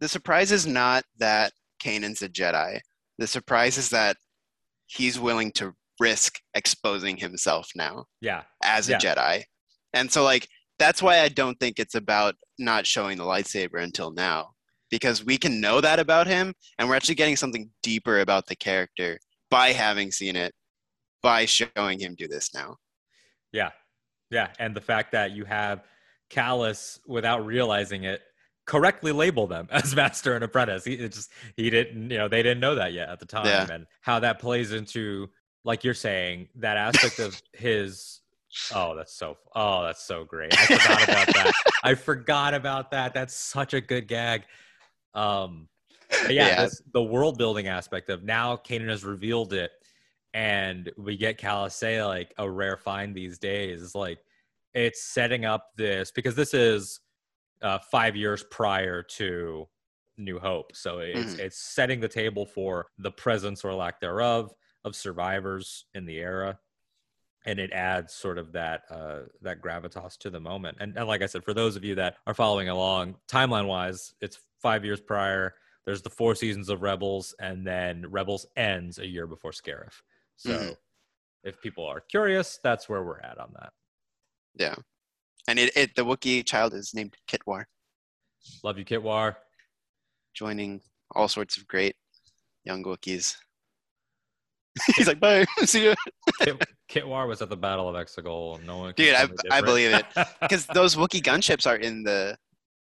the 0.00 0.08
surprise 0.08 0.52
is 0.52 0.66
not 0.66 1.04
that 1.18 1.52
Kanan's 1.82 2.22
a 2.22 2.28
Jedi. 2.28 2.80
The 3.18 3.26
surprise 3.26 3.78
is 3.78 3.88
that 3.90 4.16
he's 4.86 5.18
willing 5.18 5.50
to 5.52 5.74
risk 5.98 6.38
exposing 6.54 7.16
himself 7.16 7.70
now 7.74 8.04
Yeah. 8.20 8.42
as 8.62 8.88
a 8.88 8.92
Yeah. 8.92 8.98
Jedi, 8.98 9.44
and 9.92 10.10
so 10.10 10.22
like 10.24 10.48
that's 10.78 11.02
why 11.02 11.20
I 11.20 11.28
don't 11.28 11.58
think 11.58 11.78
it's 11.78 11.94
about 11.94 12.34
not 12.58 12.86
showing 12.86 13.18
the 13.18 13.24
lightsaber 13.24 13.82
until 13.82 14.12
now, 14.12 14.50
because 14.90 15.24
we 15.24 15.36
can 15.36 15.60
know 15.60 15.80
that 15.80 15.98
about 15.98 16.26
him, 16.26 16.54
and 16.78 16.88
we're 16.88 16.96
actually 16.96 17.16
getting 17.16 17.36
something 17.36 17.70
deeper 17.82 18.20
about 18.20 18.46
the 18.46 18.56
character 18.56 19.18
by 19.50 19.72
having 19.72 20.10
seen 20.10 20.36
it, 20.36 20.52
by 21.22 21.46
showing 21.46 21.98
him 21.98 22.14
do 22.16 22.28
this 22.28 22.54
now. 22.54 22.76
Yeah. 23.52 23.70
Yeah. 24.30 24.48
And 24.58 24.74
the 24.74 24.80
fact 24.80 25.12
that 25.12 25.32
you 25.32 25.44
have 25.44 25.82
Kallus 26.30 27.00
without 27.06 27.44
realizing 27.46 28.04
it 28.04 28.20
correctly 28.66 29.12
label 29.12 29.46
them 29.46 29.66
as 29.72 29.96
master 29.96 30.34
and 30.34 30.44
apprentice. 30.44 30.84
He 30.84 30.94
it 30.94 31.12
just 31.12 31.30
he 31.56 31.70
didn't, 31.70 32.10
you 32.10 32.18
know, 32.18 32.28
they 32.28 32.42
didn't 32.42 32.60
know 32.60 32.76
that 32.76 32.92
yet 32.92 33.08
at 33.08 33.18
the 33.18 33.26
time. 33.26 33.46
Yeah. 33.46 33.66
And 33.70 33.86
how 34.02 34.20
that 34.20 34.38
plays 34.38 34.72
into, 34.72 35.28
like 35.64 35.82
you're 35.82 35.94
saying, 35.94 36.48
that 36.56 36.76
aspect 36.76 37.18
of 37.18 37.40
his 37.52 38.20
oh, 38.74 38.94
that's 38.94 39.14
so 39.14 39.36
oh, 39.54 39.82
that's 39.84 40.02
so 40.02 40.24
great. 40.24 40.52
I 40.58 40.66
forgot 40.66 41.02
about 41.08 41.26
that. 41.34 41.52
I 41.82 41.94
forgot 41.94 42.54
about 42.54 42.90
that. 42.90 43.14
That's 43.14 43.34
such 43.34 43.74
a 43.74 43.80
good 43.80 44.08
gag. 44.08 44.42
Um 45.14 45.68
yeah, 46.28 46.48
Yeah. 46.48 46.64
This, 46.64 46.82
the 46.92 47.02
world 47.02 47.38
building 47.38 47.68
aspect 47.68 48.10
of 48.10 48.22
now 48.22 48.56
Kanan 48.56 48.88
has 48.88 49.04
revealed 49.04 49.52
it 49.52 49.70
and 50.34 50.90
we 50.96 51.16
get 51.16 51.38
Kallus 51.38 51.72
say 51.72 52.02
like 52.02 52.34
a 52.38 52.48
rare 52.50 52.76
find 52.76 53.14
these 53.14 53.38
days. 53.38 53.94
Like 53.94 54.18
it's 54.74 55.02
setting 55.02 55.44
up 55.44 55.70
this 55.76 56.10
because 56.10 56.34
this 56.34 56.54
is 56.54 57.00
uh, 57.62 57.78
five 57.90 58.14
years 58.14 58.44
prior 58.50 59.02
to 59.02 59.66
New 60.16 60.38
Hope. 60.38 60.74
So 60.74 60.98
it's 60.98 61.34
Mhm. 61.34 61.38
it's 61.40 61.58
setting 61.58 62.00
the 62.00 62.08
table 62.08 62.44
for 62.44 62.86
the 62.98 63.10
presence 63.10 63.64
or 63.64 63.74
lack 63.74 64.00
thereof 64.00 64.52
of 64.84 64.94
survivors 64.94 65.86
in 65.94 66.04
the 66.06 66.18
era, 66.18 66.58
and 67.46 67.58
it 67.58 67.72
adds 67.72 68.14
sort 68.14 68.38
of 68.38 68.52
that 68.52 68.82
uh, 68.90 69.20
that 69.42 69.60
gravitas 69.62 70.16
to 70.18 70.30
the 70.30 70.40
moment. 70.40 70.78
And, 70.80 70.96
and 70.96 71.06
like 71.06 71.22
I 71.22 71.26
said, 71.26 71.44
for 71.44 71.54
those 71.54 71.76
of 71.76 71.84
you 71.84 71.94
that 71.96 72.16
are 72.26 72.34
following 72.34 72.68
along, 72.68 73.16
timeline 73.28 73.66
wise, 73.66 74.14
it's 74.20 74.38
five 74.60 74.84
years 74.84 75.00
prior. 75.00 75.54
There's 75.86 76.02
the 76.02 76.10
four 76.10 76.34
seasons 76.34 76.68
of 76.68 76.82
Rebels, 76.82 77.34
and 77.40 77.66
then 77.66 78.04
Rebels 78.10 78.46
ends 78.56 78.98
a 78.98 79.06
year 79.06 79.26
before 79.26 79.52
Scarif. 79.52 80.02
So. 80.36 80.50
Mhm. 80.50 80.76
If 81.44 81.62
people 81.62 81.86
are 81.86 82.00
curious, 82.00 82.58
that's 82.64 82.88
where 82.88 83.04
we're 83.04 83.20
at 83.20 83.38
on 83.38 83.52
that. 83.60 83.72
Yeah. 84.56 84.74
And 85.46 85.56
it, 85.58 85.74
it 85.76 85.94
the 85.94 86.04
Wookiee 86.04 86.44
child 86.44 86.74
is 86.74 86.92
named 86.94 87.14
Kitwarr, 87.30 87.64
Love 88.64 88.76
you, 88.76 88.84
Kitwarr. 88.84 89.36
joining 90.34 90.80
all 91.14 91.28
sorts 91.28 91.56
of 91.56 91.66
great 91.68 91.94
young 92.64 92.82
Wookiees. 92.82 93.36
He's 94.96 95.06
like, 95.06 95.20
bye, 95.20 95.44
see 95.64 95.86
ya. 95.86 95.94
Kit, 96.40 96.62
Kitwarr 96.90 97.26
was 97.28 97.42
at 97.42 97.48
the 97.50 97.56
Battle 97.56 97.88
of 97.88 97.94
Exegol. 97.96 98.62
No 98.64 98.78
one. 98.78 98.94
Dude, 98.96 99.14
I- 99.14 99.28
I 99.50 99.60
believe 99.60 99.92
it. 99.92 100.04
Because 100.40 100.66
those 100.66 100.96
Wookiee 100.96 101.22
gunships 101.22 101.66
are 101.66 101.76
in 101.76 102.02
the 102.02 102.36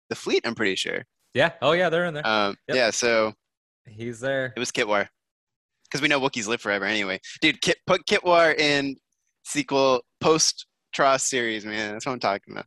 the 0.09 0.15
fleet, 0.15 0.41
I'm 0.45 0.55
pretty 0.55 0.75
sure. 0.75 1.03
yeah. 1.33 1.51
Oh 1.61 1.73
yeah, 1.73 1.89
they're 1.89 2.05
in 2.05 2.13
there. 2.13 2.25
Um, 2.27 2.55
Yep. 2.67 2.75
Yeah, 2.77 2.89
so 2.91 3.33
He's 3.87 4.19
there. 4.19 4.53
it 4.55 4.59
was 4.59 4.71
Kitwarr. 4.71 5.07
Because 5.85 6.01
we 6.01 6.07
know 6.07 6.19
Wookiees 6.19 6.47
live 6.47 6.61
forever 6.61 6.85
anyway. 6.85 7.19
Dude, 7.41 7.61
Kit, 7.61 7.77
put 7.87 8.05
Kitwarr 8.05 8.55
in 8.57 8.95
sequel 9.45 10.03
post 10.21 10.65
TROS 10.93 11.23
series, 11.23 11.65
man. 11.65 11.93
That's 11.93 12.05
what 12.05 12.11
I'm 12.13 12.19
talking 12.19 12.53
about. 12.53 12.65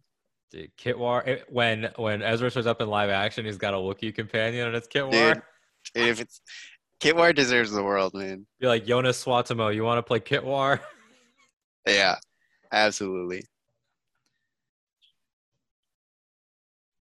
Dude, 0.51 0.71
Kitwarr. 0.77 1.27
It, 1.27 1.47
when 1.49 1.89
when 1.97 2.23
Ezra 2.23 2.51
shows 2.51 2.67
up 2.67 2.81
in 2.81 2.89
live 2.89 3.11
action, 3.11 3.45
he's 3.45 3.57
got 3.59 3.75
a 3.75 3.77
Wookiee 3.77 4.15
companion, 4.15 4.67
and 4.69 4.77
it's 4.77 4.89
Kitwarr. 4.89 5.35
Dude, 5.35 5.43
dude, 5.95 6.09
if 6.09 6.21
it's 6.21 6.41
Kitwarr 7.03 7.35
deserves 7.35 7.73
the 7.73 7.83
world, 7.83 8.15
man. 8.15 8.47
Be 8.61 8.69
like 8.69 8.87
Joonas 8.87 9.23
Suotamo. 9.25 9.75
You 9.75 9.83
want 9.83 9.99
to 9.99 10.03
play 10.03 10.21
Kitwarr? 10.21 10.81
Yeah, 11.85 12.15
absolutely. 12.71 13.45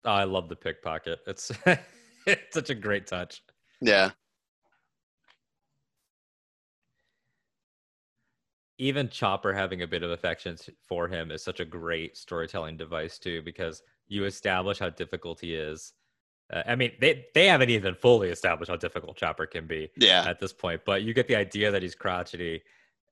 Oh, 0.04 0.10
I 0.10 0.24
love 0.24 0.48
the 0.48 0.56
pickpocket. 0.56 1.20
It's 1.28 1.52
it's 2.26 2.54
such 2.54 2.70
a 2.70 2.74
great 2.74 3.06
touch. 3.06 3.40
Yeah. 3.80 4.10
even 8.78 9.08
Chopper 9.08 9.52
having 9.52 9.82
a 9.82 9.86
bit 9.86 10.02
of 10.02 10.10
affection 10.10 10.56
for 10.88 11.06
him 11.08 11.30
is 11.30 11.42
such 11.44 11.60
a 11.60 11.64
great 11.64 12.16
storytelling 12.16 12.76
device 12.76 13.18
too, 13.18 13.42
because 13.42 13.82
you 14.08 14.24
establish 14.24 14.78
how 14.78 14.90
difficult 14.90 15.40
he 15.40 15.54
is. 15.54 15.92
Uh, 16.52 16.62
I 16.66 16.74
mean, 16.76 16.92
they 17.00 17.26
they 17.34 17.46
haven't 17.46 17.70
even 17.70 17.94
fully 17.94 18.28
established 18.30 18.70
how 18.70 18.76
difficult 18.76 19.16
Chopper 19.16 19.46
can 19.46 19.66
be 19.66 19.90
Yeah. 19.96 20.24
at 20.28 20.40
this 20.40 20.52
point, 20.52 20.82
but 20.84 21.02
you 21.02 21.14
get 21.14 21.26
the 21.28 21.36
idea 21.36 21.70
that 21.70 21.82
he's 21.82 21.94
crotchety, 21.94 22.62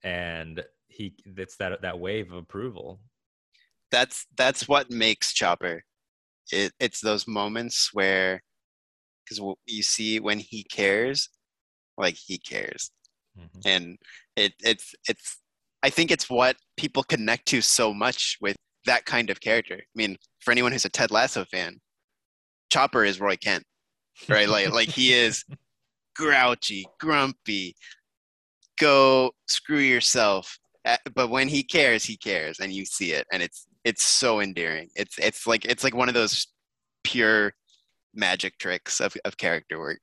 and 0.02 0.62
he 0.88 1.14
it's 1.24 1.56
that 1.56 1.80
that 1.82 1.98
wave 1.98 2.30
of 2.30 2.38
approval. 2.38 3.00
that's 3.90 4.26
that's 4.36 4.68
what 4.68 4.90
makes 4.90 5.32
Chopper. 5.32 5.82
It, 6.50 6.72
it's 6.80 7.00
those 7.00 7.26
moments 7.28 7.90
where, 7.92 8.42
because 9.24 9.38
you 9.66 9.82
see 9.82 10.18
when 10.20 10.38
he 10.38 10.64
cares, 10.64 11.28
like 11.96 12.14
he 12.16 12.38
cares, 12.38 12.90
Mhm. 13.38 13.62
and 13.64 13.98
it 14.36 14.52
it's 14.60 14.94
it's. 15.08 15.38
I 15.84 15.90
think 15.90 16.10
it's 16.10 16.30
what 16.30 16.56
people 16.76 17.02
connect 17.02 17.46
to 17.48 17.60
so 17.60 17.92
much 17.92 18.36
with 18.40 18.56
that 18.84 19.04
kind 19.04 19.30
of 19.30 19.40
character. 19.40 19.76
I 19.76 19.94
mean, 19.96 20.16
for 20.40 20.52
anyone 20.52 20.70
who's 20.72 20.84
a 20.84 20.88
Ted 20.90 21.10
Lasso 21.10 21.44
fan, 21.46 21.80
Chopper 22.72 23.04
is 23.04 23.20
Roy 23.20 23.36
Kent, 23.36 23.64
right? 24.30 24.48
like 24.48 24.72
like 24.72 24.88
he 24.88 25.12
is 25.24 25.44
grouchy, 26.16 26.86
grumpy. 26.98 27.76
Go 28.80 29.32
screw 29.46 29.78
yourself. 29.78 30.58
But 31.14 31.28
when 31.28 31.48
he 31.48 31.62
cares, 31.62 32.02
he 32.02 32.16
cares, 32.16 32.60
and 32.60 32.72
you 32.72 32.86
see 32.86 33.12
it, 33.12 33.26
and 33.30 33.42
it's 33.42 33.66
it's 33.84 34.02
so 34.02 34.40
endearing. 34.40 34.88
It's 34.96 35.18
it's 35.18 35.46
like 35.46 35.66
it's 35.66 35.84
like 35.84 35.94
one 35.94 36.08
of 36.08 36.14
those 36.14 36.46
pure 37.04 37.52
magic 38.14 38.56
tricks 38.58 39.00
of, 39.00 39.14
of 39.26 39.36
character 39.36 39.78
work. 39.78 40.00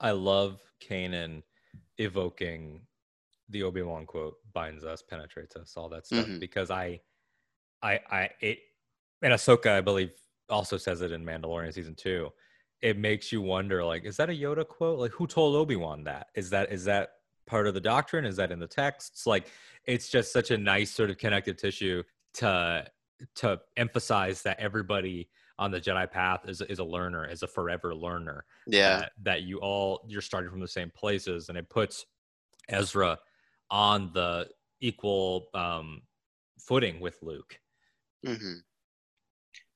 I 0.00 0.12
love 0.12 0.60
Kanan 0.88 1.42
evoking 1.98 2.82
the 3.48 3.64
Obi 3.64 3.82
Wan 3.82 4.06
quote: 4.06 4.34
"Binds 4.54 4.84
us, 4.84 5.02
penetrates 5.02 5.56
us," 5.56 5.74
all 5.76 5.88
that 5.88 6.06
stuff. 6.06 6.26
Mhm. 6.26 6.38
Because 6.38 6.70
I, 6.70 7.00
I, 7.82 7.98
I, 8.08 8.30
it, 8.40 8.60
and 9.22 9.32
Ahsoka, 9.32 9.70
I 9.70 9.80
believe, 9.80 10.12
also 10.48 10.76
says 10.76 11.00
it 11.02 11.12
in 11.12 11.24
Mandalorian 11.24 11.72
season 11.72 11.94
two. 11.94 12.30
It 12.80 12.98
makes 12.98 13.30
you 13.30 13.40
wonder, 13.40 13.84
like, 13.84 14.04
is 14.04 14.16
that 14.16 14.28
a 14.28 14.32
Yoda 14.32 14.66
quote? 14.66 14.98
Like, 14.98 15.12
who 15.12 15.26
told 15.26 15.54
Obi 15.54 15.76
Wan 15.76 16.04
that? 16.04 16.28
Is 16.34 16.50
that 16.50 16.72
is 16.72 16.84
that 16.84 17.10
part 17.46 17.66
of 17.66 17.74
the 17.74 17.80
doctrine? 17.80 18.24
Is 18.24 18.36
that 18.36 18.50
in 18.52 18.58
the 18.58 18.66
texts? 18.66 19.26
Like, 19.26 19.48
it's 19.86 20.08
just 20.08 20.32
such 20.32 20.50
a 20.50 20.58
nice 20.58 20.90
sort 20.90 21.10
of 21.10 21.18
connective 21.18 21.56
tissue 21.56 22.02
to 22.34 22.86
to 23.36 23.60
emphasize 23.76 24.42
that 24.42 24.58
everybody 24.58 25.28
on 25.58 25.70
the 25.70 25.80
Jedi 25.80 26.10
path 26.10 26.48
is 26.48 26.60
is 26.62 26.80
a 26.80 26.84
learner, 26.84 27.24
is 27.28 27.42
a 27.42 27.46
forever 27.46 27.94
learner 27.94 28.44
Yeah, 28.66 28.98
that, 29.00 29.12
that 29.22 29.42
you 29.42 29.58
all 29.58 30.04
you're 30.08 30.20
starting 30.20 30.50
from 30.50 30.60
the 30.60 30.68
same 30.68 30.90
places 30.90 31.48
and 31.48 31.56
it 31.58 31.68
puts 31.68 32.06
ezra 32.68 33.18
on 33.70 34.10
the 34.12 34.48
equal 34.80 35.48
um 35.54 36.02
footing 36.58 37.00
with 37.00 37.18
luke 37.22 37.58
hmm 38.24 38.62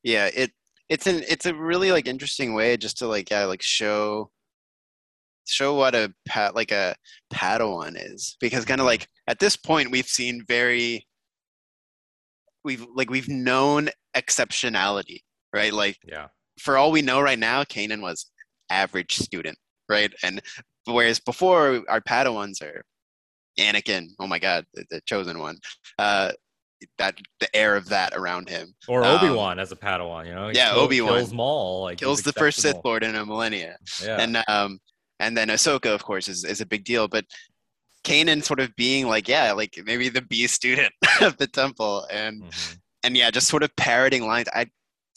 yeah. 0.07 0.31
It 0.35 0.53
it's 0.89 1.07
an 1.07 1.23
it's 1.29 1.47
a 1.47 1.55
really 1.55 1.91
like 1.93 2.07
interesting 2.07 2.55
way 2.55 2.77
just 2.77 2.99
to 2.99 3.07
like 3.07 3.31
yeah 3.31 3.45
like 3.45 3.63
show 3.63 4.31
show 5.47 5.75
what 5.75 5.95
a 5.95 6.13
pat 6.27 6.55
like 6.55 6.73
a 6.73 6.95
Padawan 7.33 7.95
is 7.97 8.37
because 8.41 8.65
kind 8.65 8.81
of 8.81 8.87
like 8.87 9.09
at 9.29 9.39
this 9.39 9.57
point 9.57 9.91
we've 9.91 10.07
seen 10.07 10.45
very 10.49 11.07
we've 12.65 12.87
like 12.95 13.11
we've 13.11 13.29
known 13.29 13.89
exceptionality 14.17 15.21
right 15.53 15.73
like 15.73 15.99
yeah 16.07 16.27
for 16.61 16.77
all 16.77 16.91
we 16.91 17.03
know 17.03 17.21
right 17.21 17.39
now, 17.39 17.65
Kanan 17.65 18.01
was 18.01 18.31
average 18.71 19.17
student, 19.17 19.59
right? 19.89 20.13
And 20.23 20.41
whereas 20.85 21.21
before 21.21 21.83
our 21.89 22.01
Padawans 22.01 22.63
are 22.63 22.85
Anakin, 23.59 24.09
oh 24.19 24.27
my 24.27 24.39
God, 24.39 24.65
the, 24.75 24.85
the 24.91 25.01
chosen 25.07 25.39
one, 25.39 25.59
uh, 25.99 26.33
that 26.99 27.17
the 27.41 27.55
air 27.57 27.75
of 27.77 27.89
that 27.89 28.13
around 28.15 28.49
him 28.49 28.75
or 28.89 29.03
Um, 29.05 29.17
obi-wan 29.17 29.59
as 29.59 29.73
a 29.73 29.77
padawan 29.77 30.27
you 30.27 30.35
know 30.35 30.49
He 30.49 30.57
yeah, 30.57 30.75
Obi-Wan. 30.75 31.19
kills 31.19 31.33
maul 31.33 31.83
like 31.85 31.99
kills 31.99 32.23
the 32.23 32.33
first 32.35 32.61
Sith. 32.61 32.77
Lord 32.85 33.03
in 33.03 33.15
a 33.15 33.25
millennia, 33.25 33.77
yeah 34.03 34.21
and 34.21 34.43
um, 34.49 34.79
and 35.19 35.37
then 35.37 35.49
Ahsoka, 35.49 35.95
of 35.95 36.03
course, 36.05 36.29
is 36.29 36.45
is 36.45 36.61
a 36.61 36.67
big 36.67 36.85
deal, 36.85 37.09
but. 37.09 37.25
Kanan 38.05 38.41
sort 38.45 38.61
of 38.61 38.71
being 38.77 39.09
like, 39.09 39.27
yeah, 39.27 39.51
like 39.51 39.77
maybe 39.85 40.09
the 40.09 40.23
B 40.23 40.47
student 40.47 40.93
of 41.21 41.37
the 41.39 41.49
temple, 41.49 42.07
and 42.09 42.41
Mhm. 42.45 42.79
and 43.03 43.17
yeah, 43.17 43.33
just 43.33 43.49
sort 43.49 43.65
of 43.65 43.75
parroting 43.75 44.29
lines. 44.29 44.47
I, 44.55 44.67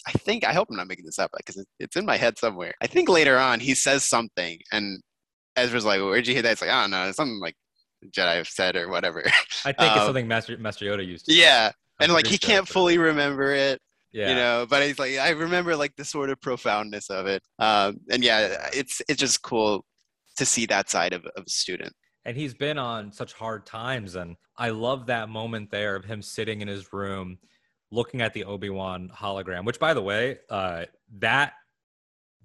I 0.08 0.12
think 0.14 0.44
I 0.44 0.54
hope 0.54 0.70
I'm 0.72 0.78
not 0.78 0.88
making 0.88 1.06
this 1.06 1.20
up 1.20 1.30
because 1.38 1.64
it's 1.80 1.96
in 1.96 2.04
my 2.08 2.18
head 2.18 2.40
somewhere. 2.40 2.74
I 2.82 2.88
think 2.88 3.08
later 3.08 3.38
on 3.38 3.60
he 3.60 3.76
says 3.76 4.04
something, 4.06 4.58
and 4.72 5.02
Ezra's 5.56 5.86
like, 5.86 6.00
"Where'd 6.02 6.26
you 6.26 6.34
hear 6.34 6.42
that?" 6.42 6.54
It's 6.54 6.62
like, 6.62 6.72
"I 6.72 6.82
don't 6.82 6.90
know, 6.90 7.08
it's 7.10 7.18
something 7.18 7.40
like 7.40 7.56
Jedi 8.12 8.36
have 8.38 8.48
said 8.48 8.76
or 8.76 8.90
whatever." 8.90 9.24
i 9.66 9.72
think 9.72 9.76
it's 9.92 10.00
Um, 10.02 10.06
something 10.06 10.28
master, 10.28 10.58
master 10.58 10.86
yoda 10.86 11.06
used 11.06 11.26
to 11.26 11.34
yeah, 11.34 11.72
and 12.00 12.12
like 12.14 12.28
he 12.28 12.38
can't 12.38 12.68
fully 12.68 12.98
remember 12.98 13.52
it, 13.54 13.80
yeah 14.12 14.30
you 14.30 14.36
know. 14.36 14.66
But 14.70 14.84
he's 14.84 15.00
like, 15.00 15.18
I 15.18 15.30
remember 15.32 15.76
like 15.76 15.96
the 15.96 16.06
sort 16.06 16.30
of 16.30 16.40
profoundness 16.42 17.10
of 17.10 17.28
it, 17.28 17.42
um, 17.60 18.00
and 18.12 18.24
yeah, 18.24 18.70
it's 18.74 19.02
it's 19.10 19.20
just 19.20 19.42
cool 19.42 19.86
to 20.38 20.46
see 20.46 20.66
that 20.68 20.90
side 20.90 21.14
of, 21.14 21.26
of 21.36 21.44
a 21.46 21.50
student. 21.50 21.92
and 22.26 22.38
he's 22.38 22.54
been 22.54 22.78
on 22.78 23.12
such 23.12 23.34
hard 23.34 23.66
times 23.66 24.16
and 24.16 24.36
i 24.58 24.70
love 24.70 25.06
that 25.08 25.28
moment 25.28 25.70
there 25.72 25.96
of 25.98 26.06
him 26.06 26.22
sitting 26.22 26.62
in 26.62 26.68
his 26.68 26.94
room 26.94 27.38
looking 27.92 28.22
at 28.22 28.34
the 28.34 28.44
obi-wan 28.46 29.10
hologram 29.14 29.66
which 29.66 29.80
by 29.80 29.94
the 29.94 30.02
way 30.02 30.38
uh 30.50 30.86
that 31.18 31.54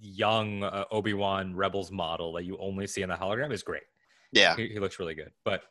young 0.01 0.63
uh, 0.65 0.85
obi-wan 0.91 1.55
rebels 1.55 1.91
model 1.93 2.33
that 2.33 2.45
you 2.45 2.57
only 2.59 2.87
see 2.87 3.03
in 3.03 3.09
the 3.09 3.15
hologram 3.15 3.53
is 3.53 3.63
great 3.63 3.83
Yeah, 4.35 4.57
he, 4.57 4.69
he 4.69 4.79
looks 4.79 4.99
really 4.99 5.15
good 5.15 5.33
but 5.45 5.65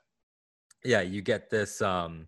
yeah 0.83 1.01
you 1.01 1.21
get 1.21 1.49
this 1.49 1.81
um 1.81 2.27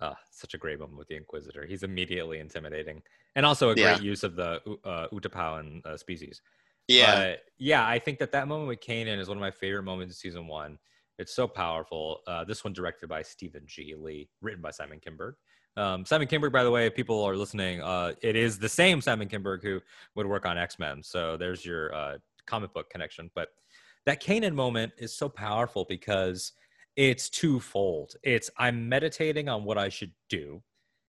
uh, 0.00 0.14
such 0.30 0.54
a 0.54 0.58
great 0.58 0.78
moment 0.78 0.96
with 0.96 1.08
the 1.08 1.16
inquisitor 1.16 1.66
he's 1.66 1.82
immediately 1.82 2.38
intimidating 2.38 3.02
and 3.34 3.44
also 3.44 3.70
a 3.70 3.74
great 3.74 3.84
Yeah. 3.84 3.98
use 3.98 4.22
of 4.22 4.36
the 4.36 4.60
uh, 4.84 5.08
utapauan 5.12 5.84
uh, 5.84 5.96
species 5.96 6.40
yeah, 6.88 7.14
but 7.14 7.40
yeah, 7.58 7.86
I 7.86 7.98
think 7.98 8.18
that 8.18 8.32
that 8.32 8.48
moment 8.48 8.68
with 8.68 8.80
Kanan 8.80 9.18
is 9.20 9.28
one 9.28 9.36
of 9.36 9.42
my 9.42 9.50
favorite 9.50 9.82
moments 9.82 10.14
in 10.14 10.16
season 10.16 10.46
one. 10.46 10.78
It's 11.18 11.34
so 11.34 11.46
powerful. 11.46 12.20
Uh, 12.26 12.44
this 12.44 12.64
one 12.64 12.72
directed 12.72 13.08
by 13.08 13.22
Stephen 13.22 13.64
G. 13.66 13.94
Lee, 13.94 14.30
written 14.40 14.62
by 14.62 14.70
Simon 14.70 14.98
Kinberg. 14.98 15.34
Um, 15.76 16.06
Simon 16.06 16.28
Kinberg, 16.28 16.50
by 16.50 16.64
the 16.64 16.70
way, 16.70 16.86
if 16.86 16.94
people 16.94 17.22
are 17.22 17.36
listening, 17.36 17.82
uh, 17.82 18.14
it 18.22 18.36
is 18.36 18.58
the 18.58 18.68
same 18.70 19.02
Simon 19.02 19.28
Kinberg 19.28 19.62
who 19.62 19.80
would 20.14 20.26
work 20.26 20.46
on 20.46 20.56
X 20.56 20.78
Men. 20.78 21.02
So 21.02 21.36
there's 21.36 21.62
your 21.62 21.94
uh, 21.94 22.18
comic 22.46 22.72
book 22.72 22.88
connection. 22.88 23.30
But 23.34 23.48
that 24.08 24.22
Kanan 24.22 24.54
moment 24.54 24.92
is 24.96 25.14
so 25.14 25.28
powerful 25.28 25.84
because 25.86 26.52
it's 26.96 27.28
twofold. 27.28 28.14
It's 28.22 28.48
I'm 28.56 28.88
meditating 28.88 29.50
on 29.50 29.64
what 29.64 29.76
I 29.76 29.90
should 29.90 30.12
do, 30.30 30.62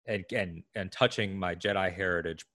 and 0.08 0.26
and 0.34 0.64
and 0.76 0.92
touching 0.92 1.38
my 1.38 1.54
Jedi 1.54 1.94
heritage 1.94 2.46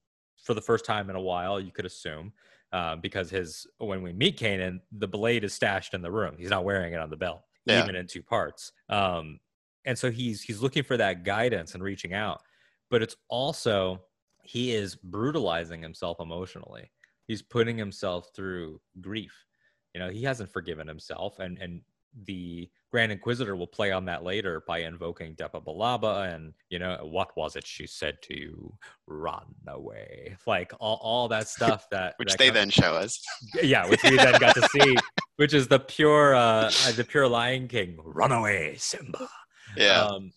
for 0.42 0.54
the 0.54 0.60
first 0.60 0.84
time 0.84 1.08
in 1.08 1.14
a 1.16 1.20
while. 1.20 1.60
You 1.60 1.70
could 1.70 1.86
assume. 1.86 2.32
Uh, 2.72 2.96
because 2.96 3.30
his 3.30 3.68
when 3.78 4.02
we 4.02 4.12
meet 4.12 4.36
Kanan, 4.36 4.80
the 4.90 5.06
blade 5.06 5.44
is 5.44 5.54
stashed 5.54 5.94
in 5.94 6.02
the 6.02 6.10
room. 6.10 6.34
He's 6.36 6.50
not 6.50 6.64
wearing 6.64 6.92
it 6.92 6.98
on 6.98 7.08
the 7.08 7.16
belt, 7.16 7.42
Yeah. 7.66 7.80
even 7.84 7.94
in 7.94 8.08
two 8.08 8.22
parts. 8.22 8.72
Um, 8.88 9.38
and 9.84 9.96
so 9.96 10.10
he's 10.10 10.42
he's 10.42 10.60
looking 10.60 10.82
for 10.82 10.96
that 10.96 11.22
guidance 11.22 11.74
and 11.74 11.82
reaching 11.84 12.14
out. 12.14 12.42
But 12.90 13.00
it's 13.00 13.14
also 13.28 14.02
he 14.42 14.74
is 14.74 14.96
brutalizing 14.96 15.80
himself 15.82 16.16
emotionally. 16.18 16.90
He's 17.28 17.42
putting 17.42 17.78
himself 17.78 18.30
through 18.34 18.80
grief. 19.00 19.46
You 19.94 20.00
know, 20.00 20.10
he 20.10 20.22
hasn't 20.24 20.52
forgiven 20.52 20.86
himself, 20.86 21.38
and 21.38 21.58
and 21.58 21.80
the 22.26 22.68
Grand 22.90 23.10
Inquisitor 23.10 23.56
will 23.56 23.66
play 23.66 23.90
on 23.90 24.04
that 24.04 24.22
later 24.22 24.62
by 24.66 24.78
invoking 24.78 25.34
Depa 25.34 25.64
Billaba 25.64 26.32
and 26.32 26.54
you 26.70 26.78
know 26.78 26.98
what 27.02 27.36
was 27.36 27.56
it 27.56 27.66
she 27.66 27.86
said 27.86 28.22
to 28.22 28.38
you? 28.38 28.72
Run 29.06 29.52
away, 29.66 30.36
like 30.46 30.72
all, 30.78 31.00
all 31.02 31.28
that 31.28 31.48
stuff 31.56 31.88
that 31.90 32.14
which 32.18 32.30
that 32.30 32.38
they 32.38 32.50
then 32.50 32.70
show 32.70 32.94
us. 32.94 33.20
yeah, 33.62 33.88
which 33.88 34.02
we 34.04 34.16
then 34.16 34.38
got 34.38 34.54
to 34.54 34.68
see, 34.68 34.96
which 35.36 35.54
is 35.54 35.66
the 35.66 35.80
pure 35.80 36.34
uh 36.34 36.70
the 36.94 37.04
pure 37.04 37.26
Lion 37.26 37.68
King. 37.68 37.98
Run 38.04 38.32
away, 38.32 38.76
Simba. 38.78 39.28
Yeah, 39.76 40.04
Um, 40.04 40.32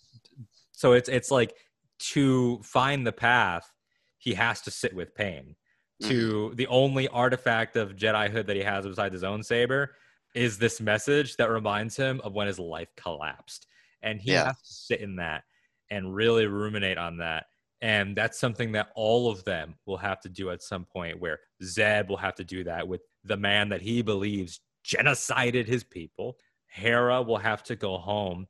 so 0.72 0.94
it's 0.94 1.10
it's 1.10 1.30
like 1.30 1.54
to 2.00 2.60
find 2.64 3.06
the 3.06 3.12
path, 3.12 3.72
he 4.18 4.34
has 4.34 4.62
to 4.62 4.72
sit 4.72 4.96
with 4.96 5.14
pain. 5.14 5.56
Mm-hmm. 6.02 6.10
To 6.12 6.54
the 6.56 6.68
only 6.68 7.08
artifact 7.08 7.76
of 7.76 7.96
Jedihood 7.96 8.46
that 8.46 8.56
he 8.56 8.62
has 8.62 8.86
besides 8.86 9.14
his 9.14 9.24
own 9.24 9.42
saber 9.42 9.96
is 10.36 10.58
this 10.60 10.80
message 10.80 11.36
that 11.38 11.50
reminds 11.50 11.96
him 11.96 12.22
of 12.24 12.34
when 12.34 12.46
his 12.46 12.60
life 12.60 12.90
collapsed, 12.96 13.66
and 14.04 14.22
he 14.22 14.34
Yeah. 14.34 14.46
has 14.46 14.62
to 14.62 14.74
sit 14.74 15.00
in 15.02 15.16
that 15.16 15.44
and 15.90 16.14
really 16.14 16.46
ruminate 16.46 16.98
on 17.00 17.18
that. 17.18 17.48
And 17.82 18.16
that's 18.16 18.38
something 18.38 18.72
that 18.74 18.90
all 18.96 19.30
of 19.32 19.44
them 19.44 19.76
will 19.86 19.98
have 19.98 20.20
to 20.22 20.30
do 20.30 20.52
at 20.52 20.62
some 20.62 20.86
point. 20.86 21.20
Where 21.20 21.40
Zeb 21.64 22.10
will 22.10 22.18
have 22.18 22.36
to 22.36 22.44
do 22.44 22.64
that 22.66 22.88
with 22.88 23.02
the 23.24 23.38
man 23.38 23.70
that 23.70 23.82
he 23.82 24.02
believes 24.02 24.60
genocided 24.84 25.66
his 25.66 25.84
people. 25.84 26.38
Hera 26.68 27.22
will 27.22 27.38
have 27.38 27.64
to 27.64 27.76
go 27.76 27.98
home 27.98 28.48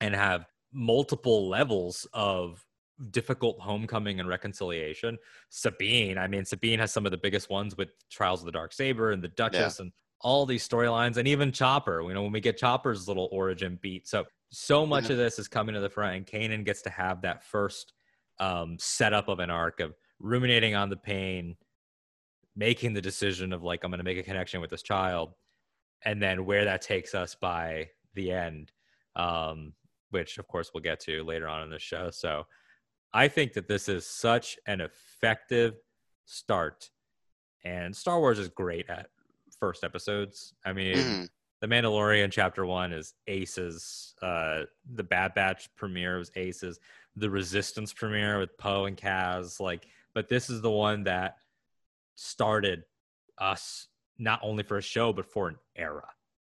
and 0.00 0.14
have 0.14 0.46
multiple 0.72 1.48
levels 1.48 2.06
of 2.12 2.64
difficult 3.10 3.58
homecoming 3.60 4.20
and 4.20 4.28
reconciliation. 4.28 5.18
Sabine, 5.50 6.18
I 6.18 6.26
mean, 6.28 6.44
Sabine 6.44 6.78
has 6.78 6.92
some 6.92 7.04
of 7.04 7.12
the 7.12 7.18
biggest 7.18 7.50
ones 7.50 7.76
with 7.76 7.88
Trials 8.10 8.40
of 8.40 8.46
the 8.46 8.52
Dark 8.52 8.72
Saber 8.72 9.12
and 9.12 9.22
the 9.22 9.28
Duchess 9.28 9.80
and 9.80 9.92
all 10.20 10.46
these 10.46 10.66
storylines, 10.66 11.16
and 11.16 11.26
even 11.26 11.50
Chopper. 11.50 12.00
You 12.02 12.14
know, 12.14 12.22
when 12.22 12.32
we 12.32 12.40
get 12.40 12.56
Chopper's 12.56 13.08
little 13.08 13.28
origin 13.32 13.78
beat, 13.82 14.06
so 14.06 14.24
so 14.50 14.84
much 14.86 15.06
Yeah. 15.06 15.12
of 15.12 15.18
this 15.18 15.38
is 15.38 15.48
coming 15.48 15.74
to 15.74 15.80
the 15.80 15.88
front, 15.90 16.14
and 16.16 16.26
Kanan 16.26 16.64
gets 16.64 16.82
to 16.82 16.90
have 16.90 17.22
that 17.22 17.42
first 17.42 17.92
um, 18.38 18.76
setup 18.78 19.28
of 19.28 19.40
an 19.40 19.50
arc 19.50 19.80
of 19.80 19.94
ruminating 20.20 20.74
on 20.74 20.90
the 20.90 20.96
pain, 20.96 21.56
making 22.54 22.92
the 22.92 23.00
decision 23.00 23.52
of 23.52 23.62
like 23.62 23.82
I'm 23.82 23.90
going 23.90 23.98
to 23.98 24.04
make 24.04 24.18
a 24.18 24.22
connection 24.22 24.60
with 24.60 24.70
this 24.70 24.82
child, 24.82 25.34
and 26.04 26.22
then 26.22 26.44
where 26.44 26.64
that 26.66 26.82
takes 26.82 27.14
us 27.14 27.34
by 27.34 27.88
the 28.14 28.30
end, 28.30 28.72
um, 29.16 29.72
which 30.10 30.38
of 30.38 30.46
course 30.46 30.70
we'll 30.72 30.82
get 30.82 31.00
to 31.00 31.24
later 31.24 31.48
on 31.48 31.62
in 31.62 31.70
the 31.70 31.78
show. 31.78 32.10
So 32.10 32.46
I 33.14 33.28
think 33.28 33.52
that 33.54 33.68
this 33.68 33.88
is 33.88 34.06
such 34.06 34.58
an 34.66 34.80
effective 34.80 35.74
start, 36.24 36.90
and 37.64 37.94
Star 37.94 38.18
Wars 38.20 38.38
is 38.38 38.48
great 38.48 38.88
at 38.88 39.10
first 39.58 39.84
episodes. 39.84 40.54
I 40.64 40.72
mean, 40.72 40.96
Mhm. 40.96 41.28
The 41.60 41.68
Mandalorian 41.68 42.32
chapter 42.32 42.66
one 42.66 42.92
is 42.92 43.14
aces. 43.28 44.16
Uh, 44.20 44.64
the 44.94 45.04
Bad 45.04 45.32
Batch 45.34 45.72
premiere 45.76 46.18
was 46.18 46.32
aces. 46.34 46.80
The 47.14 47.30
Resistance 47.30 47.92
premiere 47.92 48.40
with 48.40 48.58
Poe 48.58 48.86
and 48.86 48.96
Kaz, 48.96 49.60
like, 49.60 49.86
but 50.12 50.28
this 50.28 50.50
is 50.50 50.60
the 50.60 50.72
one 50.72 51.04
that 51.04 51.36
started 52.16 52.82
us 53.38 53.86
not 54.18 54.40
only 54.42 54.64
for 54.64 54.76
a 54.78 54.82
show 54.82 55.12
but 55.12 55.24
for 55.24 55.48
an 55.48 55.58
era. 55.76 56.08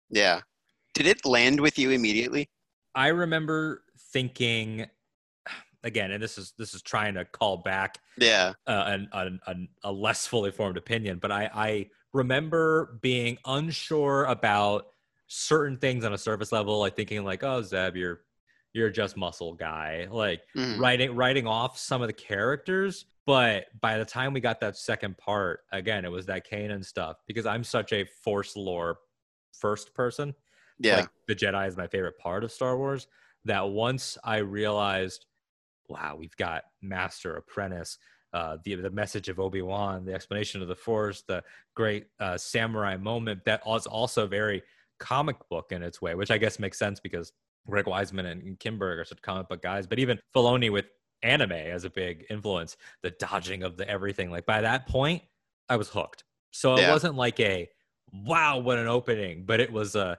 yeah. 0.10 0.41
Did 0.93 1.08
it 1.08 1.26
land 1.26 1.60
with 1.60 1.78
you 1.80 1.89
immediately? 1.89 2.49
I 2.95 3.08
remember 3.08 3.84
thinking 3.97 4.89
again, 5.84 6.11
and 6.11 6.21
this 6.21 6.38
is 6.38 6.53
this 6.57 6.73
is 6.73 6.81
trying 6.81 7.15
to 7.15 7.25
call 7.25 7.57
back 7.57 7.99
Yeah, 8.15 8.53
uh, 8.67 8.84
an, 8.88 9.09
an, 9.13 9.39
an, 9.47 9.69
a 9.84 9.91
less 9.91 10.27
fully 10.27 10.51
formed 10.51 10.77
opinion, 10.77 11.19
but 11.19 11.31
I, 11.31 11.49
I 11.53 11.89
remember 12.13 12.99
being 13.01 13.38
unsure 13.45 14.25
about 14.25 14.88
certain 15.27 15.77
things 15.77 16.05
on 16.05 16.13
a 16.13 16.17
surface 16.17 16.51
level, 16.51 16.79
like 16.79 16.95
thinking 16.95 17.23
like, 17.23 17.43
"Oh, 17.43 17.61
Zeb, 17.61 17.95
you're 17.95 18.21
you're 18.73 18.89
just 18.89 19.17
muscle 19.17 19.53
guy," 19.53 20.07
like 20.09 20.43
Mhm. 20.55 20.79
writing 20.79 21.15
writing 21.15 21.47
off 21.47 21.77
some 21.77 22.01
of 22.01 22.07
the 22.07 22.13
characters. 22.13 23.05
But 23.25 23.67
by 23.79 23.97
the 23.97 24.05
time 24.05 24.34
we 24.34 24.41
got 24.41 24.59
that 24.61 24.75
second 24.77 25.17
part, 25.17 25.61
again, 25.71 26.03
it 26.05 26.11
was 26.11 26.25
that 26.25 26.45
Kanan 26.49 26.84
stuff 26.84 27.17
because 27.27 27.45
I'm 27.45 27.63
such 27.63 27.93
a 27.93 28.03
Force 28.05 28.55
lore 28.57 28.97
first 29.53 29.93
person 29.93 30.34
yeah, 30.79 30.89
like 30.89 31.09
the 31.27 31.36
Jedi 31.36 31.67
is 31.67 31.77
my 31.77 31.88
favorite 31.88 32.17
part 32.17 32.43
of 32.43 32.51
Star 32.51 32.77
Wars. 32.77 33.07
That 33.45 33.69
once 33.69 34.17
I 34.23 34.38
realized, 34.38 35.25
wow, 35.89 36.15
we've 36.17 36.36
got 36.38 36.63
Master 36.81 37.36
Apprentice, 37.36 37.97
uh, 38.34 38.57
the 38.63 38.75
the 38.75 38.89
message 38.89 39.29
of 39.29 39.39
Obi 39.39 39.61
Wan, 39.61 40.05
the 40.05 40.13
explanation 40.13 40.61
of 40.61 40.67
the 40.67 40.75
Force, 40.75 41.23
the 41.27 41.43
great 41.75 42.07
uh, 42.19 42.38
samurai 42.38 42.97
moment 42.97 43.45
that 43.45 43.65
was 43.65 43.86
also 43.86 44.27
very 44.27 44.63
comic 44.99 45.38
book 45.49 45.71
in 45.71 45.84
its 45.84 46.01
way, 46.01 46.15
which 46.15 46.31
I 46.31 46.38
guess 46.38 46.59
makes 46.59 46.79
sense 46.79 46.99
because 46.99 47.31
Greg 47.67 47.86
Weisman 47.86 48.25
and 48.25 48.59
Kinberg 48.59 48.99
are 48.99 49.05
such 49.05 49.21
comic 49.21 49.49
book 49.49 49.61
guys. 49.61 49.88
But 49.88 49.99
even 49.99 50.19
Filoni 50.36 50.71
with 50.71 50.86
anime 51.21 51.51
as 51.51 51.86
a 51.86 51.89
big 51.89 52.25
influence, 52.29 52.77
the 53.01 53.11
dodging 53.11 53.63
of 53.63 53.77
the 53.77 53.88
everything. 53.89 54.29
Like 54.29 54.45
by 54.45 54.61
that 54.61 54.88
point, 54.88 55.23
I 55.69 55.77
was 55.77 55.89
hooked. 55.89 56.23
So 56.51 56.75
it 56.75 56.89
wasn't 56.89 57.15
like 57.15 57.39
a 57.39 57.69
wow, 58.11 58.59
what 58.59 58.77
an 58.77 58.88
opening, 58.88 59.43
but 59.45 59.59
it 59.59 59.71
was 59.71 59.95
a 59.95 60.17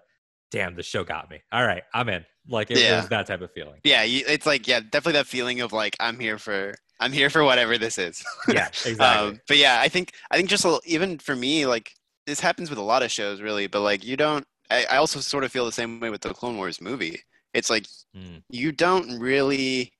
damn, 0.54 0.74
the 0.74 0.82
show 0.82 1.04
got 1.04 1.28
me. 1.30 1.42
All 1.52 1.66
right, 1.66 1.82
I'm 1.92 2.08
in. 2.08 2.24
Like 2.48 2.70
it 2.70 2.78
Yeah. 2.78 2.96
was 3.00 3.08
that 3.08 3.26
type 3.26 3.40
of 3.40 3.50
feeling. 3.52 3.80
yeah. 3.84 4.02
It's 4.04 4.46
like 4.46 4.66
yeah, 4.68 4.80
definitely 4.80 5.14
that 5.14 5.26
feeling 5.26 5.60
of 5.60 5.72
like 5.72 5.96
I'm 6.00 6.18
here 6.18 6.38
for 6.38 6.74
I'm 7.00 7.12
here 7.12 7.28
for 7.30 7.42
whatever 7.44 7.76
this 7.78 7.98
is. 7.98 8.24
Yeah, 8.48 8.68
exactly. 8.68 8.98
Um, 9.04 9.40
but 9.48 9.56
yeah, 9.58 9.78
I 9.80 9.88
think 9.88 10.12
I 10.30 10.36
think 10.36 10.48
just 10.48 10.64
a, 10.64 10.68
little- 10.68 10.82
even 10.86 11.18
for 11.18 11.34
me, 11.36 11.66
like 11.66 11.90
this 12.26 12.40
happens 12.40 12.70
with 12.70 12.78
a 12.78 12.82
lot 12.82 13.02
of 13.02 13.10
shows, 13.10 13.40
really. 13.40 13.66
But 13.66 13.80
like 13.80 14.04
you 14.04 14.16
don't. 14.16 14.44
I, 14.70 14.86
I 14.90 14.96
also 14.96 15.20
sort 15.20 15.44
of 15.44 15.52
feel 15.52 15.66
the 15.66 15.72
same 15.72 16.00
way 16.00 16.08
with 16.10 16.22
the 16.22 16.32
Clone 16.32 16.56
Wars 16.56 16.80
movie. 16.80 17.20
It's 17.52 17.68
like 17.70 17.84
Mm. 18.16 18.42
you 18.48 18.70
don't 18.72 19.18
really 19.18 19.92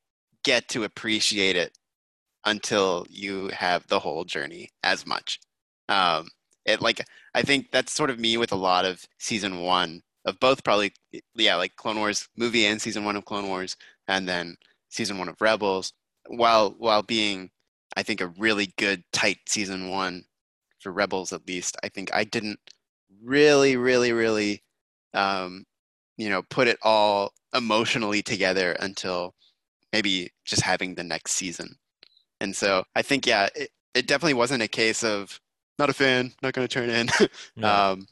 get 0.44 0.68
to 0.68 0.84
appreciate 0.84 1.56
it 1.56 1.76
until 2.46 3.06
you 3.10 3.48
have 3.48 3.86
the 3.88 3.98
whole 3.98 4.24
journey 4.24 4.68
as 4.82 5.06
much. 5.06 5.40
Um, 5.88 6.28
it 6.64 6.80
like 6.80 7.04
I 7.34 7.42
think 7.42 7.70
that's 7.72 7.92
sort 7.92 8.10
of 8.10 8.18
me 8.18 8.36
with 8.36 8.52
a 8.52 8.56
lot 8.56 8.84
of 8.84 9.04
season 9.18 9.60
one 9.60 10.02
of 10.24 10.38
both 10.40 10.64
probably 10.64 10.92
yeah 11.34 11.56
like 11.56 11.76
Clone 11.76 11.98
Wars 11.98 12.28
movie 12.36 12.66
and 12.66 12.80
season 12.80 13.04
one 13.04 13.16
of 13.16 13.24
Clone 13.24 13.48
Wars 13.48 13.76
and 14.08 14.28
then 14.28 14.56
season 14.88 15.18
one 15.18 15.28
of 15.28 15.40
Rebels. 15.40 15.92
While 16.26 16.74
while 16.78 17.02
being 17.02 17.50
I 17.96 18.02
think 18.02 18.20
a 18.20 18.28
really 18.38 18.72
good 18.78 19.04
tight 19.12 19.38
season 19.46 19.90
one 19.90 20.24
for 20.80 20.92
Rebels 20.92 21.32
at 21.32 21.46
least 21.46 21.76
I 21.82 21.88
think 21.88 22.14
I 22.14 22.24
didn't 22.24 22.58
really 23.22 23.76
really 23.76 24.12
really 24.12 24.62
um, 25.12 25.64
you 26.16 26.28
know 26.30 26.42
put 26.42 26.68
it 26.68 26.78
all 26.82 27.32
emotionally 27.54 28.22
together 28.22 28.72
until 28.80 29.34
maybe 29.92 30.30
just 30.44 30.62
having 30.62 30.94
the 30.94 31.04
next 31.04 31.32
season. 31.32 31.76
And 32.40 32.54
so 32.54 32.84
I 32.96 33.02
think 33.02 33.26
yeah 33.26 33.48
it, 33.54 33.70
it 33.94 34.06
definitely 34.06 34.34
wasn't 34.34 34.62
a 34.62 34.68
case 34.68 35.04
of 35.04 35.40
not 35.78 35.90
a 35.90 35.94
fan 35.94 36.32
not 36.42 36.52
going 36.54 36.66
to 36.66 36.72
turn 36.72 36.90
in. 36.90 37.08
Yeah. 37.56 37.90
um, 37.90 38.06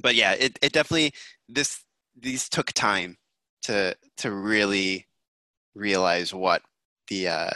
but 0.00 0.14
yeah, 0.14 0.32
it, 0.32 0.58
it 0.62 0.72
definitely 0.72 1.12
this 1.48 1.84
these 2.16 2.48
took 2.48 2.72
time 2.72 3.16
to 3.62 3.96
to 4.18 4.30
really 4.30 5.06
realize 5.74 6.32
what 6.34 6.62
the 7.08 7.28
uh 7.28 7.50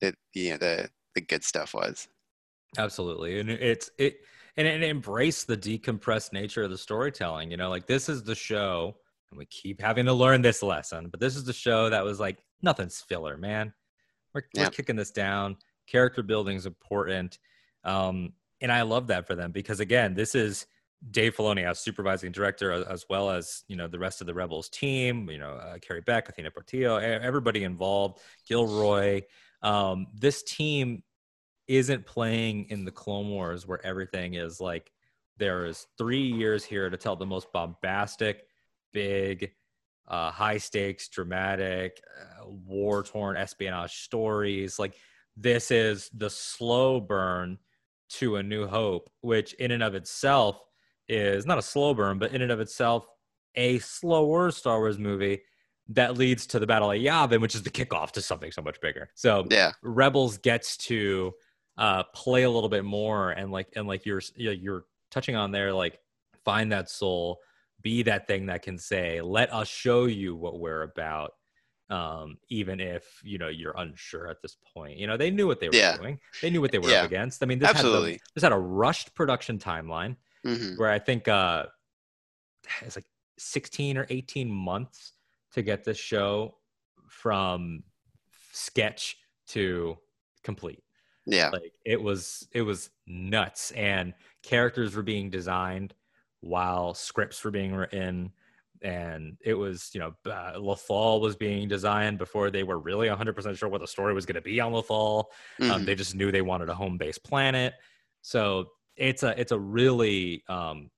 the 0.00 0.14
the 0.34 0.50
the, 0.52 0.90
the 1.14 1.20
good 1.20 1.44
stuff 1.44 1.74
was. 1.74 2.08
Absolutely. 2.78 3.38
And 3.38 3.50
it's 3.50 3.90
it 3.98 4.16
and 4.56 4.66
it 4.66 4.82
embrace 4.82 5.44
the 5.44 5.56
decompressed 5.56 6.32
nature 6.32 6.62
of 6.62 6.70
the 6.70 6.78
storytelling. 6.78 7.50
You 7.50 7.56
know, 7.56 7.70
like 7.70 7.86
this 7.86 8.08
is 8.08 8.22
the 8.22 8.34
show, 8.34 8.96
and 9.30 9.38
we 9.38 9.46
keep 9.46 9.80
having 9.80 10.06
to 10.06 10.12
learn 10.12 10.42
this 10.42 10.62
lesson, 10.62 11.08
but 11.08 11.20
this 11.20 11.36
is 11.36 11.44
the 11.44 11.52
show 11.52 11.88
that 11.90 12.04
was 12.04 12.20
like, 12.20 12.38
nothing's 12.62 13.00
filler, 13.00 13.36
man. 13.36 13.72
We're, 14.34 14.42
we're 14.56 14.70
kicking 14.70 14.96
this 14.96 15.10
down. 15.10 15.56
Character 15.86 16.22
building 16.22 16.56
is 16.56 16.66
important. 16.66 17.38
Um, 17.84 18.32
and 18.60 18.70
I 18.70 18.82
love 18.82 19.08
that 19.08 19.26
for 19.26 19.34
them 19.34 19.52
because 19.52 19.80
again, 19.80 20.14
this 20.14 20.34
is 20.34 20.66
Dave 21.10 21.36
Filoni 21.36 21.68
as 21.68 21.80
supervising 21.80 22.32
director, 22.32 22.72
as, 22.72 23.06
well 23.08 23.30
as 23.30 23.64
you 23.68 23.76
know 23.76 23.88
the 23.88 23.98
rest 23.98 24.20
of 24.20 24.26
the 24.26 24.34
Rebels 24.34 24.68
team. 24.68 25.28
You 25.28 25.38
know, 25.38 25.54
uh, 25.54 25.78
Carrie 25.78 26.00
Beck, 26.00 26.28
Athena 26.28 26.50
Portillo, 26.50 26.96
everybody 26.96 27.64
involved, 27.64 28.20
Gilroy. 28.46 29.22
Um, 29.62 30.06
this 30.14 30.42
team 30.42 31.02
isn't 31.66 32.06
playing 32.06 32.66
in 32.70 32.84
the 32.84 32.90
Clone 32.90 33.28
Wars 33.30 33.66
where 33.66 33.84
everything 33.84 34.34
is 34.34 34.60
like 34.60 34.92
there 35.38 35.66
is 35.66 35.86
three 35.98 36.22
years 36.22 36.64
here 36.64 36.90
to 36.90 36.96
tell 36.96 37.16
the 37.16 37.26
most 37.26 37.52
bombastic, 37.52 38.46
big, 38.92 39.52
uh, 40.06 40.30
high 40.30 40.58
stakes, 40.58 41.08
dramatic, 41.08 42.02
uh, 42.20 42.48
war 42.48 43.02
torn 43.02 43.36
espionage 43.36 44.02
stories. 44.02 44.78
Like 44.78 44.94
this 45.36 45.70
is 45.70 46.10
the 46.14 46.30
slow 46.30 47.00
burn 47.00 47.58
to 48.10 48.36
A 48.36 48.42
New 48.42 48.66
Hope, 48.66 49.10
which 49.20 49.54
in 49.54 49.70
and 49.70 49.82
of 49.82 49.94
itself 49.94 50.60
is 51.08 51.46
not 51.46 51.58
a 51.58 51.62
slow 51.62 51.94
burn, 51.94 52.18
but 52.18 52.32
in 52.32 52.42
and 52.42 52.52
of 52.52 52.60
itself 52.60 53.06
a 53.54 53.78
slower 53.80 54.50
Star 54.50 54.78
Wars 54.78 54.98
movie 54.98 55.42
that 55.88 56.16
leads 56.16 56.46
to 56.46 56.58
the 56.58 56.66
Battle 56.66 56.90
of 56.90 56.98
Yavin, 56.98 57.40
which 57.40 57.54
is 57.54 57.62
the 57.62 57.70
kickoff 57.70 58.12
to 58.12 58.22
something 58.22 58.50
so 58.50 58.62
much 58.62 58.80
bigger. 58.80 59.10
So 59.14 59.46
Yeah. 59.50 59.72
Rebels 59.82 60.38
gets 60.38 60.76
to 60.78 61.32
uh, 61.76 62.04
play 62.14 62.44
a 62.44 62.50
little 62.50 62.68
bit 62.68 62.84
more 62.84 63.32
and 63.32 63.50
like 63.50 63.68
and 63.76 63.86
like 63.88 64.06
you're 64.06 64.22
you're 64.36 64.84
touching 65.10 65.36
on 65.36 65.50
there, 65.52 65.72
like 65.72 65.98
find 66.44 66.72
that 66.72 66.88
soul, 66.88 67.40
be 67.82 68.02
that 68.04 68.26
thing 68.26 68.46
that 68.46 68.62
can 68.62 68.78
say, 68.78 69.20
"Let 69.20 69.52
us 69.52 69.68
show 69.68 70.04
you 70.04 70.36
what 70.36 70.60
we're 70.60 70.82
about." 70.82 71.32
Um, 71.90 72.38
even 72.48 72.80
if 72.80 73.20
you 73.22 73.36
know 73.38 73.48
you're 73.48 73.74
unsure 73.76 74.28
at 74.28 74.40
this 74.40 74.56
point, 74.74 74.98
you 74.98 75.06
know 75.06 75.16
they 75.16 75.30
knew 75.30 75.46
what 75.46 75.60
they 75.60 75.68
were 75.68 75.74
Yeah. 75.74 75.96
doing. 75.96 76.20
They 76.40 76.48
knew 76.50 76.60
what 76.60 76.72
they 76.72 76.78
were 76.78 76.88
Yeah. 76.90 77.00
up 77.00 77.06
against. 77.06 77.42
I 77.42 77.46
mean, 77.46 77.58
this 77.58 77.68
Absolutely. 77.68 78.12
had 78.12 78.20
the, 78.20 78.24
this 78.34 78.42
had 78.44 78.52
a 78.52 78.58
rushed 78.58 79.14
production 79.14 79.58
timeline 79.58 80.16
hmm 80.44 80.74
where 80.76 80.90
I 80.90 80.98
think 80.98 81.28
uh, 81.28 81.66
it's 82.82 82.96
like 82.96 83.06
16 83.38 83.96
or 83.96 84.06
18 84.10 84.50
months 84.50 85.14
to 85.52 85.62
get 85.62 85.84
this 85.84 85.98
show 85.98 86.58
from 87.08 87.84
sketch 88.52 89.16
to 89.48 89.98
complete. 90.42 90.82
Yeah. 91.26 91.50
Like 91.50 91.74
it 91.84 92.00
was 92.00 92.48
it 92.52 92.62
was 92.62 92.90
nuts, 93.06 93.72
and 93.72 94.14
characters 94.42 94.94
were 94.96 95.02
being 95.02 95.30
designed 95.30 95.94
while 96.40 96.94
scripts 96.94 97.42
were 97.44 97.50
being 97.50 97.74
written. 97.74 98.32
And 98.82 99.38
it 99.44 99.54
was, 99.54 99.94
you 99.94 100.00
know, 100.00 100.14
uh, 100.26 100.54
Lothal 100.54 101.20
was 101.20 101.36
being 101.36 101.68
designed 101.68 102.18
before 102.18 102.50
they 102.50 102.64
were 102.64 102.80
really 102.80 103.08
100% 103.08 103.56
sure 103.56 103.68
what 103.68 103.80
the 103.80 103.86
story 103.86 104.12
was 104.12 104.26
going 104.26 104.34
to 104.34 104.40
be 104.40 104.58
on 104.60 104.72
Lothal. 104.72 105.26
Um, 105.68 105.82
Mhm. 105.82 105.86
they 105.86 105.94
just 105.94 106.16
knew 106.16 106.32
they 106.32 106.42
wanted 106.42 106.68
a 106.68 106.74
home 106.74 106.98
base 106.98 107.18
planet. 107.18 107.74
So 108.22 108.72
it's 108.96 109.22
a 109.22 109.38
it's 109.40 109.52
a 109.52 109.58
really 109.58 110.42
um, 110.48 110.90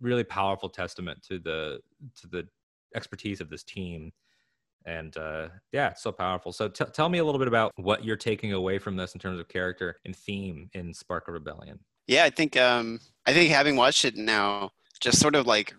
really 0.00 0.24
powerful 0.24 0.68
testament 0.68 1.22
to 1.28 1.38
the 1.38 1.80
to 2.20 2.26
the 2.26 2.46
expertise 2.94 3.40
of 3.40 3.48
this 3.48 3.62
team. 3.62 4.12
And 4.84 5.16
uh, 5.16 5.48
yeah, 5.70 5.90
it's 5.90 6.02
so 6.02 6.10
powerful. 6.10 6.52
So 6.52 6.68
t- 6.68 6.84
tell 6.92 7.08
me 7.08 7.18
a 7.18 7.24
little 7.24 7.38
bit 7.38 7.46
about 7.46 7.70
what 7.76 8.04
you're 8.04 8.16
taking 8.16 8.52
away 8.52 8.78
from 8.78 8.96
this 8.96 9.14
in 9.14 9.20
terms 9.20 9.38
of 9.38 9.46
character 9.48 9.96
and 10.04 10.14
theme 10.14 10.68
in 10.72 10.92
Spark 10.92 11.28
of 11.28 11.34
Rebellion. 11.34 11.78
Yeah, 12.08 12.24
I 12.24 12.30
think 12.30 12.56
um 12.56 12.98
I 13.24 13.32
think 13.32 13.50
having 13.50 13.76
watched 13.76 14.04
it 14.04 14.16
now, 14.16 14.70
just 15.00 15.20
sort 15.20 15.36
of 15.36 15.46
like 15.46 15.74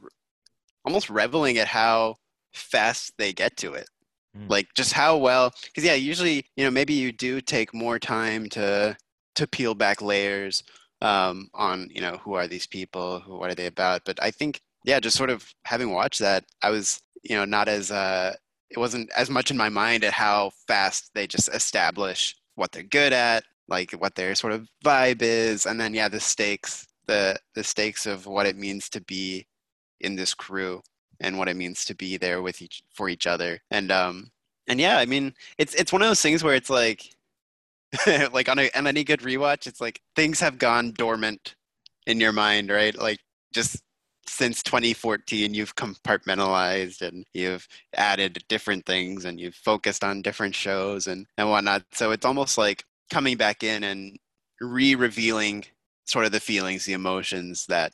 almost 0.86 1.10
reveling 1.10 1.58
at 1.58 1.68
how 1.68 2.16
fast 2.54 3.14
they 3.18 3.34
get 3.34 3.58
to 3.58 3.74
it. 3.74 3.90
Mm. 4.38 4.50
Like 4.50 4.68
just 4.74 4.94
how 4.94 5.18
well 5.18 5.54
because 5.66 5.84
yeah, 5.84 5.96
usually, 5.96 6.46
you 6.56 6.64
know, 6.64 6.72
maybe 6.72 6.94
you 6.94 7.12
do 7.12 7.42
take 7.42 7.74
more 7.74 8.00
time 8.00 8.48
to 8.50 8.96
to 9.36 9.48
peel 9.48 9.76
back 9.76 10.02
layers 10.02 10.64
um 11.04 11.50
on, 11.54 11.90
you 11.92 12.02
know, 12.02 12.18
who 12.24 12.34
are 12.36 12.48
these 12.48 12.68
people, 12.68 13.20
who 13.22 13.38
what 13.38 13.52
are 13.52 13.56
they 13.56 13.68
about? 13.68 14.04
But 14.06 14.22
I 14.24 14.32
think 14.32 14.62
yeah, 14.86 15.00
just 15.00 15.18
sort 15.18 15.30
of 15.30 15.54
having 15.66 15.92
watched 15.94 16.20
that, 16.20 16.46
I 16.62 16.70
was, 16.72 17.02
you 17.24 17.36
know, 17.36 17.46
not 17.46 17.68
as 17.70 17.92
uh 17.92 18.36
it 18.70 18.80
wasn't 18.80 19.12
as 19.16 19.30
much 19.30 19.52
in 19.52 19.58
my 19.58 19.70
mind 19.70 20.04
at 20.04 20.14
how 20.14 20.52
fast 20.68 21.12
they 21.14 21.28
just 21.28 21.50
establish 21.54 22.36
what 22.56 22.72
they're 22.72 22.84
good 22.84 23.14
at, 23.14 23.44
like 23.68 23.92
what 23.94 24.16
their 24.16 24.36
sort 24.36 24.54
of 24.54 24.68
vibe 24.86 25.22
is, 25.22 25.66
and 25.66 25.80
then 25.80 25.94
yeah, 25.94 26.10
the 26.10 26.20
stakes, 26.20 26.88
the 27.08 27.38
the 27.56 27.64
stakes 27.64 28.06
of 28.06 28.26
what 28.28 28.46
it 28.48 28.58
means 28.58 28.90
to 28.90 29.02
be 29.02 29.46
in 30.02 30.16
this 30.16 30.34
crew 30.34 30.82
and 31.20 31.38
what 31.38 31.48
it 31.50 31.56
means 31.56 31.86
to 31.86 31.96
be 31.96 32.18
there 32.18 32.42
with 32.42 32.62
each 32.62 32.84
for 32.94 33.10
each 33.10 33.28
other. 33.28 33.60
And 33.72 33.92
um 33.92 34.32
and 34.68 34.80
yeah, 34.80 34.98
I 34.98 35.06
mean, 35.06 35.34
it's 35.58 35.76
it's 35.76 35.92
one 35.94 36.02
of 36.02 36.08
those 36.08 36.22
things 36.22 36.44
where 36.44 36.56
it's 36.56 36.70
like 36.70 37.13
like 38.34 38.50
on, 38.50 38.60
a, 38.60 38.70
on 38.76 38.88
any 38.88 39.04
good 39.04 39.22
rewatch, 39.22 39.68
it's 39.68 39.82
like 39.82 40.02
things 40.16 40.40
have 40.40 40.58
gone 40.58 40.94
dormant 40.98 41.56
in 42.08 42.20
your 42.20 42.32
mind, 42.32 42.70
right? 42.70 42.98
Like 42.98 43.20
just 43.54 43.82
since 44.28 44.64
2014 44.64 45.54
you've 45.54 45.76
compartmentalized 45.76 47.02
and 47.02 47.26
you've 47.34 47.68
added 47.96 48.44
different 48.48 48.86
things 48.86 49.26
and 49.26 49.40
you've 49.40 49.56
focused 49.56 50.04
on 50.04 50.22
different 50.22 50.56
shows 50.56 51.08
and 51.08 51.26
and 51.38 51.50
whatnot 51.50 51.84
so 51.92 52.12
it's 52.12 52.26
almost 52.26 52.58
like 52.58 52.86
coming 53.12 53.36
back 53.38 53.64
in 53.64 53.84
and 53.84 54.18
re-revealing 54.62 55.64
sort 56.06 56.26
of 56.26 56.32
the 56.32 56.40
feelings 56.40 56.86
the 56.86 56.94
emotions 56.94 57.66
that 57.68 57.94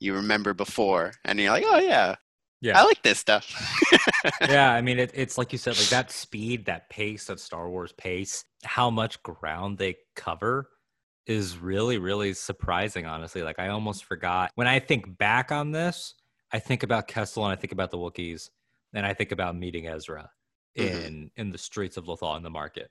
you 0.00 0.14
remember 0.14 0.52
before 0.52 1.12
and 1.24 1.38
you're 1.38 1.52
like 1.52 1.64
oh 1.66 1.78
yeah 1.78 2.16
Yeah. 2.60 2.80
i 2.80 2.84
like 2.84 3.02
this 3.02 3.18
stuff 3.18 3.46
yeah, 4.48 4.72
I 4.72 4.80
mean, 4.80 4.98
it, 4.98 5.10
it's 5.14 5.38
like 5.38 5.52
you 5.52 5.58
said, 5.58 5.78
like 5.78 5.88
that 5.88 6.10
speed, 6.10 6.66
that 6.66 6.88
pace, 6.90 7.26
that 7.26 7.40
Star 7.40 7.68
Wars 7.70 7.92
pace, 7.92 8.44
how 8.64 8.90
much 8.90 9.22
ground 9.22 9.78
they 9.78 9.96
cover 10.16 10.68
is 11.26 11.58
really, 11.58 11.98
really 11.98 12.34
surprising, 12.34 13.06
honestly. 13.06 13.42
Like, 13.42 13.58
I 13.58 13.68
almost 13.68 14.04
forgot. 14.04 14.50
When 14.56 14.66
I 14.66 14.78
think 14.80 15.16
back 15.18 15.52
on 15.52 15.70
this, 15.72 16.14
I 16.52 16.58
think 16.58 16.82
about 16.82 17.08
Kessel 17.08 17.44
and 17.44 17.52
I 17.52 17.56
think 17.56 17.72
about 17.72 17.90
the 17.90 17.98
Wookiees, 17.98 18.50
and 18.94 19.06
I 19.06 19.14
think 19.14 19.32
about 19.32 19.56
meeting 19.56 19.86
Ezra 19.86 20.30
Mhm. 20.78 21.06
in 21.06 21.30
in 21.36 21.50
the 21.50 21.58
streets 21.58 21.96
of 21.96 22.04
Lothal 22.06 22.36
in 22.36 22.42
the 22.42 22.50
market. 22.50 22.90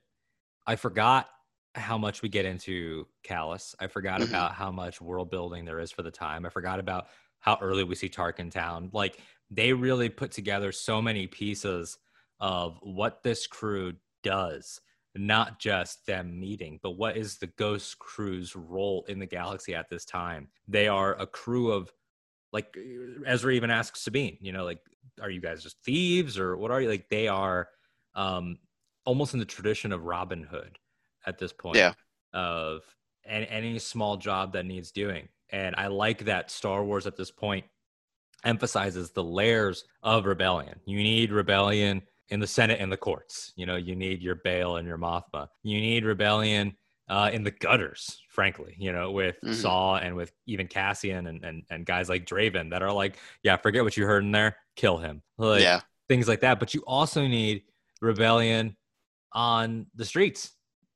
I 0.66 0.76
forgot 0.76 1.28
how 1.74 1.98
much 1.98 2.22
we 2.22 2.28
get 2.28 2.44
into 2.44 3.06
Kallus. 3.24 3.74
I 3.80 3.86
forgot 3.86 4.20
Mhm. 4.20 4.24
about 4.24 4.52
how 4.54 4.70
much 4.72 5.00
world 5.00 5.30
building 5.30 5.64
there 5.64 5.80
is 5.80 5.92
for 5.92 6.02
the 6.02 6.10
time. 6.10 6.44
I 6.46 6.50
forgot 6.50 6.80
about 6.80 7.08
how 7.40 7.56
early 7.60 7.84
we 7.84 7.94
see 7.94 8.08
Tarkintown. 8.08 8.90
Like 8.92 9.20
they 9.50 9.72
really 9.72 10.08
put 10.08 10.30
together 10.30 10.72
so 10.72 11.00
many 11.00 11.26
pieces 11.26 11.98
of 12.40 12.78
what 12.82 13.22
this 13.22 13.46
crew 13.46 13.94
does, 14.22 14.80
not 15.14 15.58
just 15.58 16.06
them 16.06 16.38
meeting, 16.38 16.78
but 16.82 16.92
what 16.92 17.16
is 17.16 17.38
the 17.38 17.46
Ghost 17.46 17.98
Crew's 17.98 18.54
role 18.54 19.04
in 19.08 19.18
the 19.18 19.26
galaxy 19.26 19.74
at 19.74 19.88
this 19.88 20.04
time. 20.04 20.48
They 20.66 20.88
are 20.88 21.14
a 21.18 21.26
crew 21.26 21.72
of 21.72 21.92
like 22.52 22.76
Ezra 23.26 23.52
even 23.52 23.70
asks 23.70 24.02
Sabine, 24.02 24.38
you 24.40 24.52
know, 24.52 24.64
like, 24.64 24.80
are 25.20 25.30
you 25.30 25.40
guys 25.40 25.62
just 25.62 25.82
thieves 25.84 26.38
or 26.38 26.56
what 26.56 26.70
are 26.70 26.80
you? 26.80 26.88
Like 26.88 27.08
they 27.08 27.28
are 27.28 27.68
um 28.14 28.58
almost 29.04 29.32
in 29.32 29.40
the 29.40 29.46
tradition 29.46 29.92
of 29.92 30.04
Robin 30.04 30.42
Hood 30.42 30.78
at 31.26 31.38
this 31.38 31.52
point. 31.52 31.76
Yeah. 31.76 31.92
Of 32.32 32.82
and 33.24 33.46
any 33.46 33.78
small 33.78 34.16
job 34.16 34.52
that 34.52 34.66
needs 34.66 34.90
doing. 34.90 35.28
And 35.50 35.74
I 35.76 35.86
like 35.88 36.24
that 36.26 36.50
Star 36.50 36.84
Wars 36.84 37.06
at 37.06 37.16
this 37.16 37.30
point 37.30 37.64
emphasizes 38.44 39.10
the 39.10 39.22
layers 39.24 39.84
of 40.02 40.26
rebellion. 40.26 40.78
You 40.84 40.98
need 40.98 41.32
rebellion 41.32 42.02
in 42.30 42.40
the 42.40 42.46
Senate 42.46 42.80
and 42.80 42.92
the 42.92 42.96
courts. 42.96 43.52
You 43.56 43.66
know, 43.66 43.76
you 43.76 43.94
need 43.96 44.22
your 44.22 44.34
Bail 44.36 44.76
and 44.76 44.86
your 44.86 44.98
Mothma. 44.98 45.48
You 45.62 45.80
need 45.80 46.04
rebellion 46.04 46.76
uh, 47.08 47.30
in 47.32 47.42
the 47.42 47.50
gutters, 47.50 48.20
frankly, 48.28 48.74
you 48.78 48.92
know, 48.92 49.10
with 49.10 49.36
Mhm. 49.42 49.54
Saw 49.54 49.96
and 49.96 50.14
with 50.14 50.30
even 50.46 50.66
Cassian 50.68 51.26
and, 51.26 51.42
and, 51.42 51.62
and 51.70 51.86
guys 51.86 52.10
like 52.10 52.26
Draven 52.26 52.70
that 52.70 52.82
are 52.82 52.92
like, 52.92 53.16
yeah, 53.42 53.56
forget 53.56 53.82
what 53.82 53.96
you 53.96 54.04
heard 54.04 54.24
in 54.24 54.30
there, 54.32 54.58
kill 54.76 54.98
him. 54.98 55.22
Like, 55.38 55.62
yeah 55.62 55.80
Things 56.08 56.28
like 56.28 56.40
that. 56.40 56.58
But 56.58 56.72
you 56.74 56.82
also 56.86 57.26
need 57.26 57.62
rebellion 58.00 58.76
on 59.32 59.86
the 59.94 60.04
streets. 60.04 60.52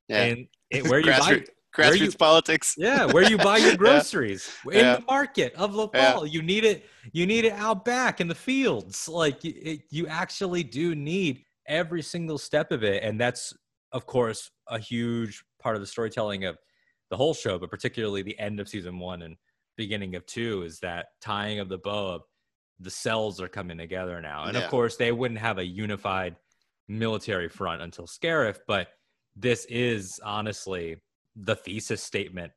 yeah 0.07 0.21
And 0.23 0.47
it, 0.69 0.87
where 0.87 0.99
you 0.99 1.11
buy 1.19 1.43
grassroots, 1.73 1.77
where 1.77 1.91
grassroots 1.93 2.11
you- 2.11 2.17
politics 2.17 2.75
yeah, 2.77 3.05
where 3.05 3.29
you 3.29 3.37
buy 3.37 3.57
your 3.57 3.69
Yeah. 3.71 3.75
groceries 3.77 4.49
in 4.71 4.79
Yeah. 4.79 4.95
the 4.97 5.05
market 5.05 5.53
of 5.55 5.73
the 5.73 5.89
Yeah. 5.93 6.23
You 6.23 6.41
need 6.41 6.63
it. 6.65 6.85
You 7.11 7.25
need 7.25 7.45
it 7.45 7.53
out 7.53 7.83
back 7.85 8.21
in 8.21 8.27
the 8.27 8.35
fields. 8.35 9.07
Like 9.09 9.43
you, 9.43 9.53
it, 9.55 9.81
you 9.89 10.07
actually 10.07 10.63
do 10.63 10.95
need 10.95 11.43
every 11.67 12.01
single 12.01 12.37
step 12.37 12.71
of 12.71 12.83
it, 12.83 13.03
and 13.03 13.19
that's 13.19 13.53
of 13.91 14.05
course 14.05 14.49
a 14.69 14.79
huge 14.79 15.43
part 15.61 15.75
of 15.75 15.81
the 15.81 15.87
storytelling 15.87 16.45
of 16.45 16.57
the 17.09 17.17
whole 17.17 17.33
show, 17.33 17.59
but 17.59 17.69
particularly 17.69 18.21
the 18.23 18.37
end 18.39 18.59
of 18.59 18.67
season 18.67 18.97
one 18.99 19.21
and 19.21 19.35
beginning 19.77 20.15
of 20.15 20.25
two 20.25 20.63
is 20.63 20.79
that 20.79 21.07
tying 21.21 21.59
of 21.59 21.69
the 21.69 21.77
bow 21.77 22.07
of 22.15 22.21
the 22.79 22.89
cells 22.89 23.39
are 23.39 23.47
coming 23.47 23.77
together 23.77 24.19
now, 24.21 24.45
and 24.45 24.55
Yeah. 24.57 24.63
of 24.63 24.69
course 24.69 24.95
they 24.97 25.11
wouldn't 25.11 25.39
have 25.39 25.57
a 25.57 25.65
unified 25.65 26.35
military 26.87 27.47
front 27.49 27.81
until 27.81 28.05
Scarif, 28.07 28.59
but 28.67 28.89
this 29.35 29.65
is 29.65 30.19
honestly 30.23 30.97
the 31.35 31.55
thesis 31.55 32.01
statement 32.03 32.51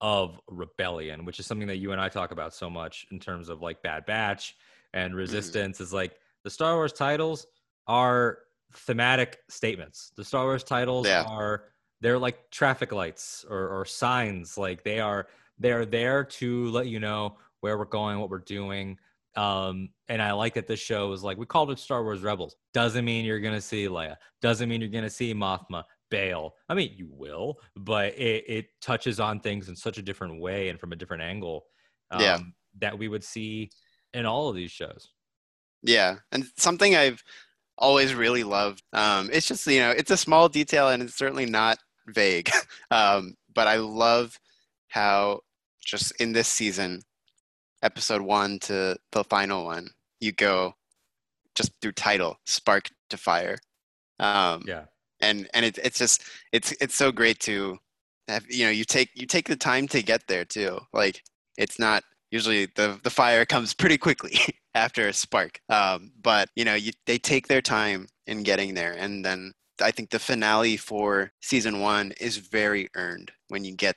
of 0.00 0.38
rebellion, 0.48 1.24
which 1.24 1.40
is 1.40 1.46
something 1.46 1.66
that 1.68 1.78
you 1.78 1.92
and 1.92 2.00
I 2.00 2.08
talk 2.08 2.30
about 2.30 2.54
so 2.54 2.70
much 2.70 3.06
in 3.10 3.18
terms 3.18 3.48
of 3.48 3.60
like 3.62 3.82
Bad 3.82 4.06
Batch 4.06 4.56
and 4.94 5.14
Resistance. 5.14 5.80
Is 5.80 5.92
like 5.92 6.16
the 6.44 6.50
Star 6.50 6.74
Wars 6.74 6.92
titles 6.92 7.46
are 7.86 8.38
thematic 8.74 9.38
statements. 9.48 10.12
The 10.16 10.24
Star 10.24 10.44
Wars 10.44 10.62
titles 10.62 11.06
Yeah. 11.06 11.24
are 11.24 11.64
they're 12.00 12.18
like 12.18 12.50
traffic 12.50 12.92
lights 12.92 13.44
or, 13.48 13.68
or 13.80 13.84
signs. 13.84 14.56
Like 14.56 14.84
they 14.84 15.00
are 15.00 15.26
they're 15.58 15.84
there 15.86 16.22
to 16.22 16.66
let 16.70 16.86
you 16.86 17.00
know 17.00 17.38
where 17.60 17.76
we're 17.76 17.84
going, 17.86 18.20
what 18.20 18.30
we're 18.30 18.38
doing. 18.38 18.96
Um, 19.34 19.90
and 20.08 20.22
I 20.22 20.32
like 20.32 20.54
that 20.54 20.66
this 20.68 20.80
show 20.80 21.12
is 21.12 21.24
like 21.24 21.38
we 21.38 21.46
called 21.46 21.70
it 21.72 21.78
Star 21.80 22.04
Wars 22.04 22.22
Rebels. 22.22 22.54
Doesn't 22.72 23.04
mean 23.04 23.24
you're 23.24 23.40
gonna 23.40 23.60
see 23.60 23.86
Leia. 23.86 24.16
Doesn't 24.40 24.68
mean 24.68 24.80
you're 24.80 24.90
gonna 24.90 25.10
see 25.10 25.34
Mothma. 25.34 25.82
Bail. 26.10 26.54
I 26.68 26.74
mean, 26.74 26.92
you 26.96 27.08
will, 27.10 27.58
but 27.76 28.14
it, 28.18 28.44
it 28.48 28.66
touches 28.80 29.20
on 29.20 29.40
things 29.40 29.68
in 29.68 29.76
such 29.76 29.98
a 29.98 30.02
different 30.02 30.40
way 30.40 30.68
and 30.68 30.78
from 30.80 30.92
a 30.92 30.96
different 30.96 31.22
angle 31.22 31.66
um, 32.10 32.20
Yeah. 32.20 32.38
that 32.80 32.98
we 32.98 33.08
would 33.08 33.24
see 33.24 33.70
in 34.14 34.26
all 34.26 34.48
of 34.48 34.56
these 34.56 34.70
shows. 34.70 35.08
Yeah, 35.82 36.16
and 36.32 36.44
something 36.56 36.96
I've 36.96 37.22
always 37.76 38.14
really 38.14 38.42
loved. 38.44 38.82
Um, 38.92 39.30
it's 39.32 39.46
just 39.46 39.66
you 39.66 39.78
know 39.80 39.90
it's 39.90 40.10
a 40.10 40.16
small 40.16 40.48
detail 40.48 40.88
and 40.88 41.02
it's 41.02 41.16
certainly 41.16 41.46
not 41.46 41.78
vague, 42.08 42.50
um, 42.90 43.34
but 43.54 43.66
I 43.68 43.76
love 43.76 44.38
how 44.88 45.40
just 45.84 46.12
in 46.20 46.32
this 46.32 46.48
season, 46.48 47.02
episode 47.82 48.22
one 48.22 48.58
to 48.60 48.96
the 49.12 49.24
final 49.24 49.64
one, 49.66 49.90
you 50.20 50.32
go 50.32 50.74
just 51.54 51.72
through 51.80 51.92
title 51.92 52.38
spark 52.46 52.88
to 53.10 53.16
fire. 53.16 53.58
Um, 54.18 54.62
Yeah. 54.66 54.84
And 55.20 55.48
and 55.54 55.64
it, 55.64 55.78
it's 55.82 55.98
just 55.98 56.22
it's 56.52 56.72
it's 56.80 56.94
so 56.94 57.12
great 57.12 57.40
to 57.40 57.78
have 58.28 58.44
you 58.48 58.64
know 58.64 58.70
you 58.70 58.84
take 58.84 59.10
you 59.14 59.26
take 59.26 59.48
the 59.48 59.56
time 59.56 59.88
to 59.88 60.02
get 60.02 60.26
there 60.28 60.44
too. 60.44 60.78
Like 60.92 61.22
it's 61.56 61.78
not 61.78 62.04
usually 62.30 62.66
the 62.76 62.98
the 63.02 63.10
fire 63.10 63.44
comes 63.46 63.74
pretty 63.74 63.98
quickly 63.98 64.38
after 64.74 65.08
a 65.08 65.12
spark. 65.12 65.60
Um, 65.68 66.12
but 66.22 66.48
you 66.56 66.64
know 66.64 66.74
you, 66.74 66.92
they 67.06 67.18
take 67.18 67.48
their 67.48 67.62
time 67.62 68.06
in 68.26 68.42
getting 68.42 68.74
there. 68.74 68.92
And 68.92 69.24
then 69.24 69.52
i 69.82 69.90
think 69.90 70.10
the 70.10 70.18
finale 70.18 70.76
for 70.76 71.30
season 71.40 71.80
one 71.80 72.12
is 72.20 72.36
very 72.36 72.88
earned 72.96 73.30
when 73.48 73.64
you 73.64 73.74
get 73.76 73.96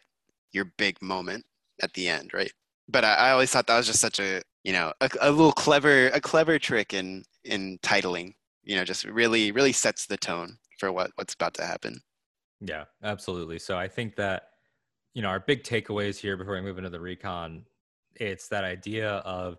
your 0.51 0.65
big 0.77 1.01
moment 1.01 1.43
at 1.81 1.93
the 1.93 2.07
end 2.07 2.31
right? 2.33 2.51
But 2.87 3.05
i, 3.05 3.13
I 3.13 3.31
always 3.31 3.51
thought 3.51 3.67
that 3.67 3.77
was 3.77 3.87
just 3.87 3.99
such 3.99 4.19
a 4.19 4.41
you 4.63 4.73
know 4.73 4.93
a, 5.01 5.09
a 5.21 5.31
little 5.31 5.51
clever 5.51 6.07
a 6.09 6.21
clever 6.21 6.59
trick 6.59 6.93
in 6.93 7.23
in 7.43 7.79
titling 7.79 8.33
you 8.63 8.75
know 8.75 8.83
just 8.83 9.05
really 9.05 9.51
really 9.51 9.71
sets 9.71 10.05
the 10.05 10.17
tone 10.17 10.57
for 10.81 10.91
what 10.91 11.11
what's 11.15 11.35
about 11.35 11.53
to 11.53 11.65
happen 11.65 12.01
Yeah, 12.59 12.85
absolutely. 13.03 13.59
So 13.59 13.77
I 13.77 13.87
think 13.87 14.15
that, 14.17 14.49
you 15.13 15.21
know, 15.21 15.29
our 15.29 15.39
big 15.39 15.63
takeaways 15.63 16.17
here 16.19 16.37
before 16.37 16.55
we 16.55 16.61
move 16.61 16.77
into 16.77 16.89
the 16.89 16.99
recon, 16.99 17.65
it's 18.15 18.47
that 18.49 18.63
idea 18.63 19.13
of 19.17 19.57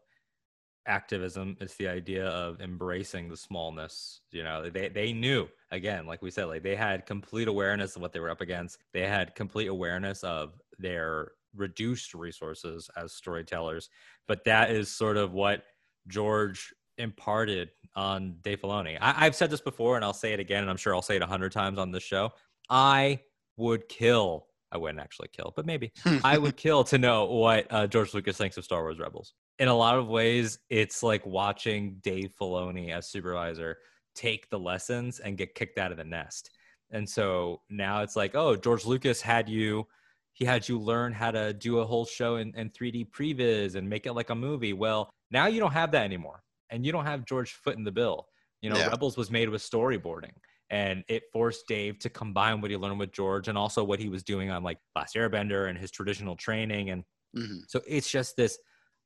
activism. 0.87 1.57
It's 1.61 1.77
the 1.77 1.89
idea 1.89 2.27
of 2.27 2.61
embracing 2.61 3.29
the 3.29 3.37
smallness. 3.37 4.21
You 4.31 4.45
know, 4.45 4.71
they, 4.71 4.89
they 4.89 5.13
knew, 5.13 5.49
again, 5.71 6.07
like 6.07 6.23
we 6.23 6.31
said, 6.31 6.45
like 6.45 6.63
they 6.63 6.77
had 6.77 7.07
complete 7.07 7.49
awareness 7.49 7.97
of 7.97 8.03
what 8.03 8.13
they 8.13 8.21
were 8.21 8.31
up 8.31 8.41
against. 8.41 8.79
They 8.93 9.07
had 9.09 9.35
complete 9.35 9.69
awareness 9.69 10.23
of 10.23 10.61
their 10.79 11.33
reduced 11.55 12.15
resources 12.15 12.89
as 12.97 13.13
storytellers. 13.13 13.91
But 14.29 14.45
that 14.45 14.71
is 14.71 14.91
sort 14.91 15.17
of 15.17 15.33
what 15.33 15.65
George 16.09 16.73
imparted 16.99 17.71
on 17.95 18.37
Dave 18.43 18.61
Filoni. 18.61 18.97
I, 19.01 19.27
I've 19.27 19.35
said 19.35 19.51
this 19.51 19.61
before 19.61 19.97
and 19.97 20.05
I'll 20.05 20.13
say 20.13 20.33
it 20.33 20.41
again, 20.41 20.63
and 20.63 20.71
I'm 20.71 20.77
sure 20.77 20.95
I'll 20.95 21.03
say 21.03 21.17
it 21.17 21.23
a 21.23 21.27
hundred 21.27 21.53
times 21.53 21.79
on 21.79 21.91
this 21.91 22.03
show. 22.03 22.33
I 22.71 23.21
would 23.57 23.89
kill. 23.89 24.47
I 24.71 24.79
wouldn't 24.79 25.01
actually 25.01 25.29
kill, 25.29 25.53
but 25.55 25.67
maybe 25.67 25.93
I 26.25 26.39
would 26.39 26.57
kill 26.57 26.85
to 26.85 26.99
know 26.99 27.27
what 27.27 27.67
uh, 27.71 27.87
George 27.87 28.15
Lucas 28.15 28.37
thinks 28.37 28.57
of 28.57 28.65
Star 28.65 28.83
Wars 28.83 28.99
Rebels. 28.99 29.35
In 29.59 29.69
a 29.69 29.75
lot 29.75 29.99
of 29.99 30.09
ways, 30.09 30.59
it's 30.71 31.03
like 31.03 31.25
watching 31.27 31.99
Dave 32.03 32.33
Filoni 32.41 32.91
as 32.91 33.09
supervisor 33.09 33.79
take 34.15 34.49
the 34.51 34.59
lessons 34.59 35.21
and 35.21 35.37
get 35.37 35.55
kicked 35.55 35.79
out 35.79 35.93
of 35.93 35.99
the 35.99 36.05
nest. 36.05 36.51
And 36.91 37.09
so 37.09 37.61
now 37.71 38.03
it's 38.03 38.17
like, 38.17 38.35
oh, 38.35 38.57
George 38.57 38.85
Lucas 38.85 39.21
had 39.21 39.49
you, 39.49 39.87
he 40.33 40.45
had 40.45 40.69
you 40.69 40.79
learn 40.79 41.13
how 41.13 41.31
to 41.31 41.53
do 41.53 41.79
a 41.79 41.87
whole 41.87 42.05
show 42.05 42.37
in, 42.37 42.55
in 42.57 42.71
3D 42.71 43.11
previs 43.11 43.75
and 43.75 43.89
make 43.89 44.07
it 44.07 44.13
like 44.13 44.31
a 44.31 44.35
movie. 44.35 44.73
Well, 44.73 45.11
now 45.31 45.47
you 45.47 45.61
don't 45.61 45.73
have 45.73 45.93
that 45.93 46.05
anymore. 46.05 46.43
And 46.73 46.85
you 46.85 46.91
don't 46.91 47.05
have 47.07 47.25
George 47.25 47.53
foot 47.53 47.77
in 47.77 47.85
the 47.85 47.93
bill. 47.93 48.27
You 48.63 48.71
know, 48.71 48.79
Yeah. 48.79 48.89
Rebels 48.89 49.17
was 49.17 49.31
made 49.31 49.49
with 49.49 49.63
storyboarding 49.63 50.33
and 50.71 51.05
it 51.09 51.25
forced 51.33 51.67
Dave 51.69 51.99
to 52.01 52.11
combine 52.11 52.61
what 52.61 52.71
he 52.71 52.77
learned 52.77 52.99
with 52.99 53.13
George 53.13 53.47
and 53.49 53.59
also 53.59 53.85
what 53.85 54.01
he 54.01 54.09
was 54.09 54.23
doing 54.25 54.51
on 54.51 54.63
like 54.65 54.79
Last 54.97 55.15
Airbender 55.15 55.69
and 55.69 55.79
his 55.79 55.91
traditional 55.91 56.35
training. 56.37 56.91
And 56.91 57.05
Mhm. 57.37 57.69
so 57.69 57.83
it's 57.87 58.11
just 58.11 58.37
this 58.37 58.59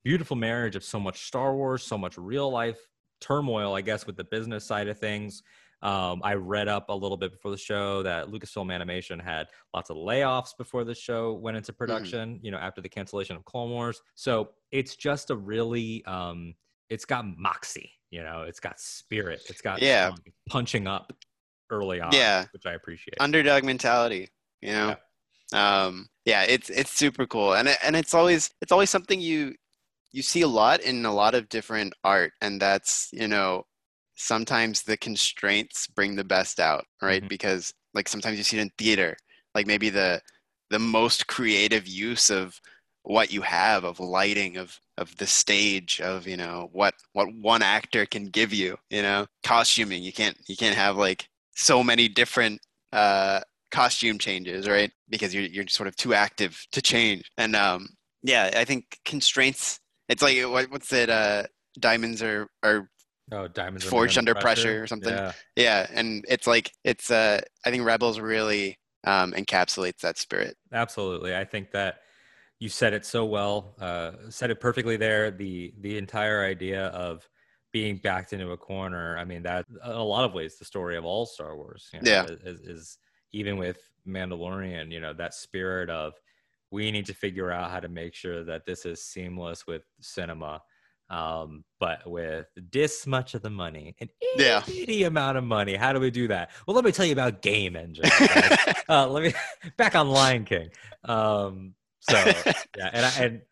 beautiful 0.05 0.37
marriage 0.37 0.77
of 0.77 0.85
so 0.85 1.01
much 1.01 1.27
Star 1.27 1.57
Wars, 1.57 1.83
so 1.83 1.99
much 1.99 2.17
real 2.17 2.51
life 2.51 2.79
turmoil, 3.21 3.75
I 3.75 3.81
guess, 3.81 4.07
with 4.07 4.17
the 4.17 4.25
business 4.25 4.65
side 4.65 4.89
of 4.89 4.99
things. 4.99 5.43
Um, 5.83 6.21
I 6.25 6.35
read 6.35 6.69
up 6.69 6.89
a 6.89 6.93
little 6.95 7.17
bit 7.17 7.33
before 7.33 7.51
the 7.51 7.57
show 7.59 8.03
that 8.03 8.29
Lucasfilm 8.29 8.73
Animation 8.73 9.19
had 9.19 9.49
lots 9.75 9.91
of 9.91 9.97
layoffs 9.97 10.57
before 10.57 10.85
the 10.85 10.95
show 10.95 11.35
went 11.35 11.57
into 11.57 11.73
production, 11.73 12.41
you 12.43 12.51
know, 12.51 12.59
after 12.59 12.81
the 12.81 12.89
cancellation 12.89 13.37
of 13.37 13.45
Clone 13.45 13.71
Wars. 13.71 14.01
So 14.15 14.55
it's 14.71 14.97
just 14.97 15.31
a 15.31 15.37
really, 15.37 16.05
um, 16.05 16.55
it's 16.91 17.05
got 17.05 17.25
moxie, 17.39 17.91
you 18.11 18.23
know, 18.23 18.43
it's 18.43 18.61
got 18.61 18.79
spirit, 18.81 19.43
it's 19.49 19.61
got 19.61 19.83
Yeah. 19.83 20.09
um, 20.09 20.23
punching 20.49 20.87
up 20.87 21.13
early 21.71 22.01
on, 22.01 22.13
Yeah. 22.13 22.47
which 22.53 22.67
I 22.67 22.75
appreciate. 22.75 23.17
underdog 23.21 23.65
mentality 23.65 24.29
you 24.63 24.73
know 24.73 24.97
um 25.53 26.07
yeah 26.25 26.43
it's 26.45 26.71
it's 26.71 26.91
super 26.93 27.27
cool 27.27 27.55
and 27.55 27.69
it, 27.69 27.77
and 27.85 27.95
it's 27.95 28.15
always 28.15 28.51
it's 28.63 28.73
always 28.73 28.91
something 28.91 29.21
you 29.21 29.55
you 30.13 30.23
see 30.23 30.41
a 30.43 30.49
lot 30.49 30.81
in 30.81 31.05
a 31.05 31.13
lot 31.13 31.35
of 31.35 31.49
different 31.51 31.93
art 32.05 32.33
and 32.41 32.61
that's 32.61 33.09
you 33.13 33.29
know 33.29 33.63
sometimes 34.17 34.83
the 34.83 34.97
constraints 34.97 35.87
bring 35.89 36.17
the 36.17 36.25
best 36.25 36.59
out 36.59 36.85
right 37.03 37.23
Mhm. 37.23 37.29
because 37.29 37.73
like 37.95 38.09
sometimes 38.09 38.39
you 38.39 38.45
see 38.45 38.59
it 38.59 38.63
in 38.63 38.71
theater 38.79 39.15
like 39.55 39.67
maybe 39.67 39.91
the 39.91 40.21
the 40.71 40.79
most 40.79 41.27
creative 41.27 41.87
use 41.87 42.31
of 42.31 42.59
what 43.07 43.33
you 43.33 43.41
have 43.41 43.85
of 43.85 44.01
lighting 44.01 44.57
of 44.57 44.81
of 44.99 45.17
the 45.19 45.27
stage 45.27 46.01
of 46.01 46.27
you 46.27 46.37
know 46.37 46.69
what 46.73 46.93
what 47.13 47.29
one 47.41 47.63
actor 47.63 48.05
can 48.05 48.25
give 48.27 48.53
you 48.53 48.77
you 48.91 49.01
know 49.01 49.25
costuming 49.45 50.03
you 50.03 50.13
can't 50.13 50.37
you 50.49 50.57
can't 50.57 50.75
have 50.75 50.97
like 50.97 51.29
so 51.55 51.85
many 51.85 52.09
different 52.09 52.61
uh 52.93 53.41
costume 53.71 54.19
changes 54.19 54.69
right 54.69 54.91
because 55.09 55.33
you're 55.33 55.45
you're 55.45 55.67
sort 55.69 55.87
of 55.87 55.95
too 55.95 56.15
active 56.15 56.67
to 56.73 56.83
change 56.83 57.31
and 57.39 57.55
um 57.55 57.89
yeah 58.25 58.51
i 58.57 58.65
think 58.65 58.99
constraints 59.05 59.79
it's 60.09 60.23
like 60.23 60.37
what, 60.43 60.69
what's 60.73 60.93
it 60.93 61.09
uh 61.09 61.45
diamonds 61.79 62.23
are 62.23 62.49
are 62.65 62.89
oh, 63.31 63.47
Diamonds 63.47 63.85
are 63.85 63.89
Forged 63.89 64.19
Under 64.19 64.35
Pressure 64.35 64.83
or 64.83 64.87
something. 64.87 65.15
Yeah. 65.15 65.33
yeah 65.55 65.87
and 65.93 66.25
it's 66.29 66.47
like 66.47 66.73
it's 66.83 67.11
uh 67.13 67.41
i 67.65 67.71
think 67.71 67.85
rebels 67.85 68.19
really 68.19 68.79
um 69.05 69.33
encapsulates 69.33 70.01
that 70.01 70.19
spirit 70.19 70.57
Absolutely. 70.73 71.37
I 71.37 71.45
think 71.45 71.71
that 71.71 72.01
you 72.59 72.69
said 72.69 72.93
it 72.95 73.05
so 73.05 73.25
well, 73.25 73.75
uh, 73.81 74.13
said 74.31 74.51
it 74.51 74.61
perfectly 74.61 74.97
there. 74.97 75.31
The 75.31 75.75
the 75.81 75.99
entire 75.99 76.45
idea 76.45 76.87
of 76.89 77.29
being 77.73 77.97
backed 77.99 78.33
into 78.33 78.51
a 78.53 78.57
corner. 78.57 79.19
I 79.19 79.25
mean, 79.25 79.43
that 79.43 79.67
in 79.69 79.91
a 79.91 80.03
lot 80.03 80.25
of 80.25 80.33
ways 80.33 80.57
the 80.59 80.65
story 80.65 80.97
of 80.97 81.05
all 81.05 81.27
Star 81.27 81.57
Wars. 81.57 81.91
You 81.93 82.01
know, 82.01 82.11
Yeah. 82.11 82.25
is, 82.45 82.61
is 82.61 82.99
even 83.33 83.59
with 83.59 83.79
Mandalorian. 84.07 84.91
You 84.91 85.01
know, 85.01 85.13
that 85.15 85.35
spirit 85.35 85.91
of 85.91 86.15
we 86.71 86.91
need 86.91 87.07
to 87.07 87.15
figure 87.15 87.51
out 87.51 87.71
how 87.71 87.81
to 87.81 87.89
make 87.89 88.15
sure 88.15 88.43
that 88.45 88.65
this 88.65 88.87
is 88.87 89.03
seamless 89.03 89.67
with 89.67 89.83
cinema. 90.01 90.63
Um, 91.09 91.65
but 91.79 92.05
with 92.11 92.47
this 92.73 93.07
much 93.07 93.35
of 93.35 93.43
the 93.43 93.51
money, 93.51 93.95
an 94.01 94.09
Yeah. 94.37 94.63
itty 94.67 95.05
amount 95.05 95.39
of 95.39 95.45
money, 95.45 95.77
how 95.77 95.93
do 95.93 96.01
we 96.01 96.11
do 96.11 96.27
that? 96.29 96.51
Well, 96.67 96.75
let 96.75 96.85
me 96.85 96.91
tell 96.91 97.07
you 97.07 97.13
about 97.13 97.43
Game 97.43 97.77
Engine. 97.77 98.07
guys 98.19 98.57
uh, 98.89 99.07
let 99.09 99.23
me 99.23 99.33
back 99.77 99.95
on 99.95 100.09
Lion 100.09 100.45
King. 100.45 100.71
Um, 101.05 101.75
so 102.09 102.17
yeah, 102.77 102.91
and 102.93 103.07
I, 103.07 103.11
and 103.21 103.43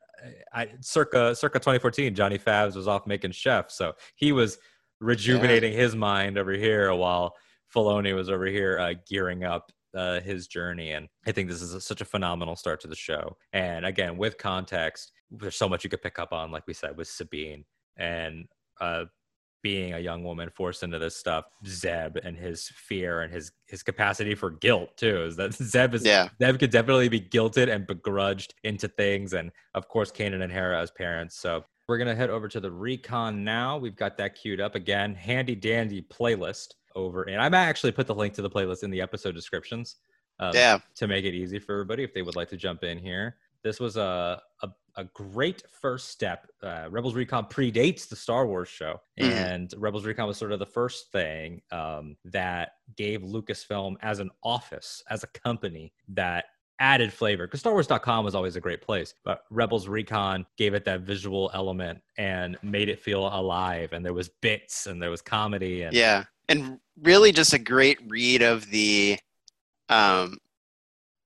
I 0.52 0.68
circa 0.80 1.34
circa 1.34 1.58
2014, 1.58 2.14
Johnny 2.14 2.38
Favs 2.38 2.76
was 2.76 2.88
off 2.88 3.06
making 3.06 3.32
Chef, 3.32 3.70
so 3.70 3.94
he 4.16 4.32
was 4.32 4.58
rejuvenating 5.00 5.72
his 5.72 5.94
mind 5.94 6.38
over 6.38 6.52
here 6.52 6.94
while 6.94 7.34
Filoni 7.74 8.14
was 8.14 8.30
over 8.30 8.46
here 8.46 8.78
uh, 8.78 8.94
gearing 9.08 9.44
up 9.44 9.70
uh, 9.94 10.20
his 10.20 10.46
journey. 10.46 10.92
And 10.92 11.08
I 11.26 11.32
think 11.32 11.48
this 11.48 11.62
is 11.62 11.74
a, 11.74 11.80
such 11.80 12.00
a 12.00 12.04
phenomenal 12.04 12.56
start 12.56 12.80
to 12.80 12.88
the 12.88 12.96
show. 12.96 13.36
And 13.52 13.84
again, 13.84 14.16
with 14.16 14.38
context, 14.38 15.12
there's 15.30 15.56
so 15.56 15.68
much 15.68 15.84
you 15.84 15.90
could 15.90 16.02
pick 16.02 16.18
up 16.18 16.32
on, 16.32 16.50
like 16.50 16.66
we 16.66 16.74
said, 16.74 16.96
with 16.96 17.08
Sabine 17.08 17.64
and 17.96 18.46
uh, 18.80 19.04
being 19.64 19.94
a 19.94 19.98
young 19.98 20.22
woman 20.22 20.50
forced 20.50 20.82
into 20.82 20.98
this 20.98 21.16
stuff, 21.16 21.46
Zeb 21.66 22.18
and 22.22 22.36
his 22.36 22.68
fear 22.68 23.22
and 23.22 23.32
his 23.32 23.50
his 23.66 23.82
capacity 23.82 24.34
for 24.34 24.50
guilt 24.50 24.94
too. 24.98 25.24
Is 25.24 25.36
that 25.36 25.54
Zeb 25.54 25.94
is 25.94 26.04
yeah 26.04 26.28
Zeb 26.40 26.58
could 26.58 26.70
definitely 26.70 27.08
be 27.08 27.20
guilted 27.20 27.74
and 27.74 27.86
begrudged 27.86 28.54
into 28.62 28.86
things, 28.86 29.32
and 29.32 29.50
of 29.74 29.88
course, 29.88 30.12
Kanan 30.12 30.42
and 30.42 30.52
Hera 30.52 30.80
as 30.80 30.90
parents. 30.90 31.38
So 31.40 31.64
we're 31.88 31.96
gonna 31.96 32.14
head 32.14 32.28
over 32.28 32.46
to 32.46 32.60
the 32.60 32.70
recon 32.70 33.42
now. 33.42 33.78
We've 33.78 33.96
got 33.96 34.18
that 34.18 34.34
queued 34.34 34.60
up 34.60 34.74
again, 34.74 35.14
handy 35.14 35.54
dandy 35.54 36.02
playlist 36.02 36.74
over, 36.94 37.22
and 37.22 37.40
I 37.40 37.48
might 37.48 37.64
actually 37.64 37.92
put 37.92 38.06
the 38.06 38.14
link 38.14 38.34
to 38.34 38.42
the 38.42 38.50
playlist 38.50 38.82
in 38.82 38.90
the 38.90 39.00
episode 39.00 39.34
descriptions. 39.34 39.96
Um, 40.40 40.50
yeah 40.52 40.80
to 40.96 41.06
make 41.06 41.24
it 41.24 41.32
easy 41.32 41.60
for 41.60 41.72
everybody 41.72 42.02
if 42.02 42.12
they 42.12 42.22
would 42.22 42.36
like 42.36 42.48
to 42.50 42.56
jump 42.56 42.84
in 42.84 42.98
here. 42.98 43.36
This 43.62 43.80
was 43.80 43.96
a 43.96 44.42
a, 44.62 44.68
a 44.96 45.04
great 45.04 45.62
first 45.70 46.08
step. 46.08 46.46
Uh, 46.62 46.86
Rebels 46.90 47.14
Recon 47.14 47.46
predates 47.46 48.08
the 48.08 48.16
Star 48.16 48.46
Wars 48.46 48.68
show, 48.68 49.00
Mhm. 49.18 49.24
and 49.24 49.74
Rebels 49.76 50.04
Recon 50.04 50.26
was 50.26 50.36
sort 50.38 50.52
of 50.52 50.58
the 50.58 50.66
first 50.66 51.10
thing 51.10 51.62
um, 51.70 52.16
that 52.24 52.76
gave 52.96 53.22
Lucasfilm 53.22 53.96
as 54.02 54.20
an 54.20 54.30
office, 54.42 55.02
as 55.10 55.24
a 55.24 55.26
company, 55.28 55.92
that 56.08 56.46
added 56.80 57.12
flavor. 57.12 57.46
Because 57.46 57.60
Star 57.60 57.72
StarWars.com 57.72 58.24
was 58.24 58.34
always 58.34 58.56
a 58.56 58.60
great 58.60 58.82
place, 58.82 59.14
but 59.24 59.44
Rebels 59.50 59.88
Recon 59.88 60.44
gave 60.56 60.74
it 60.74 60.84
that 60.84 61.00
visual 61.00 61.50
element 61.54 62.02
and 62.18 62.56
made 62.62 62.88
it 62.88 63.00
feel 63.00 63.26
alive. 63.28 63.92
And 63.92 64.04
there 64.04 64.12
was 64.12 64.28
bits 64.28 64.86
and 64.86 65.00
there 65.00 65.10
was 65.10 65.22
comedy 65.22 65.82
and 65.82 65.94
yeah 65.94 66.24
and 66.48 66.78
really 67.00 67.32
just 67.32 67.52
a 67.52 67.58
great 67.58 67.98
read 68.08 68.42
of 68.42 68.68
the 68.70 69.18
um 69.88 70.38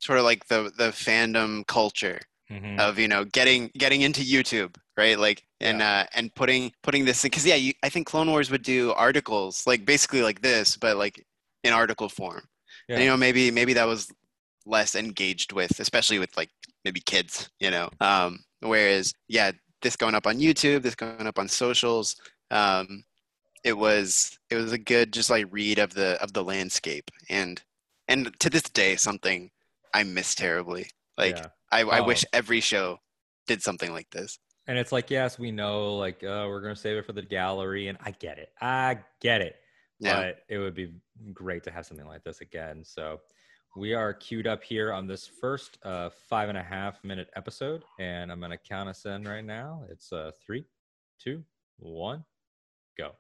sort 0.00 0.18
of 0.18 0.24
like 0.24 0.46
the 0.48 0.72
the 0.76 0.90
fandom 0.90 1.66
culture 1.66 2.20
Mhm. 2.50 2.78
of 2.80 2.98
you 2.98 3.08
know 3.08 3.24
getting 3.24 3.70
getting 3.76 4.00
into 4.02 4.22
youtube 4.22 4.74
right 4.96 5.18
like 5.18 5.44
and 5.60 5.82
uh, 5.82 6.06
and 6.14 6.34
putting 6.34 6.72
putting 6.82 7.04
this 7.04 7.22
because 7.22 7.44
yeah, 7.44 7.56
you, 7.56 7.72
I 7.82 7.88
think 7.88 8.06
Clone 8.06 8.30
Wars 8.30 8.50
would 8.50 8.62
do 8.62 8.92
articles 8.92 9.66
like 9.66 9.84
basically 9.84 10.22
like 10.22 10.40
this, 10.40 10.76
but 10.76 10.96
like 10.96 11.24
in 11.64 11.72
article 11.72 12.08
form. 12.08 12.42
Yeah. 12.88 12.96
And, 12.96 13.04
you 13.04 13.10
know, 13.10 13.16
maybe 13.16 13.50
maybe 13.50 13.72
that 13.74 13.86
was 13.86 14.08
less 14.66 14.94
engaged 14.94 15.52
with, 15.52 15.80
especially 15.80 16.18
with 16.18 16.36
like 16.36 16.50
maybe 16.84 17.00
kids. 17.00 17.50
You 17.60 17.70
know, 17.70 17.90
um, 18.00 18.38
whereas 18.60 19.12
yeah, 19.28 19.50
this 19.82 19.96
going 19.96 20.14
up 20.14 20.26
on 20.26 20.38
YouTube, 20.38 20.82
this 20.82 20.94
going 20.94 21.26
up 21.26 21.38
on 21.38 21.48
socials. 21.48 22.16
Um, 22.50 23.04
it 23.64 23.76
was 23.76 24.38
it 24.50 24.56
was 24.56 24.72
a 24.72 24.78
good 24.78 25.12
just 25.12 25.30
like 25.30 25.46
read 25.50 25.78
of 25.78 25.94
the 25.94 26.20
of 26.22 26.32
the 26.32 26.44
landscape 26.44 27.10
and 27.28 27.62
and 28.08 28.30
to 28.40 28.48
this 28.50 28.62
day 28.62 28.96
something 28.96 29.50
I 29.94 30.04
miss 30.04 30.34
terribly. 30.34 30.90
Like 31.16 31.38
Yeah. 31.38 31.48
I, 31.70 31.80
I 31.82 32.00
Oh. 32.00 32.04
wish 32.04 32.24
every 32.32 32.60
show 32.60 32.98
did 33.46 33.62
something 33.62 33.92
like 33.92 34.10
this. 34.10 34.38
And 34.66 34.76
it's 34.78 34.92
like, 34.92 35.10
yes, 35.10 35.38
we 35.38 35.50
know, 35.50 35.96
like, 35.96 36.22
uh, 36.22 36.44
we're 36.48 36.60
gonna 36.60 36.76
save 36.76 36.96
it 36.98 37.06
for 37.06 37.12
the 37.14 37.22
gallery, 37.22 37.88
and 37.88 37.96
I 38.04 38.10
get 38.12 38.38
it, 38.38 38.50
I 38.60 38.98
get 39.20 39.40
it. 39.40 39.56
Yeah. 39.98 40.16
But 40.20 40.44
it 40.48 40.58
would 40.58 40.74
be 40.74 40.92
great 41.32 41.64
to 41.64 41.70
have 41.70 41.86
something 41.86 42.06
like 42.06 42.22
this 42.22 42.40
again. 42.42 42.84
So 42.84 43.20
we 43.76 43.94
are 43.94 44.12
queued 44.14 44.46
up 44.46 44.62
here 44.62 44.92
on 44.92 45.06
this 45.06 45.26
first 45.26 45.78
uh, 45.84 46.10
five 46.28 46.48
and 46.50 46.58
a 46.58 46.62
half 46.62 47.02
minute 47.02 47.30
episode, 47.36 47.82
and 47.98 48.30
I'm 48.30 48.40
gonna 48.40 48.58
count 48.58 48.88
us 48.88 49.06
in 49.06 49.24
right 49.24 49.44
now. 49.44 49.84
It's 49.90 50.12
uh, 50.12 50.32
three, 50.44 50.64
two, 51.18 51.42
one, 51.78 52.24
go. 52.98 53.12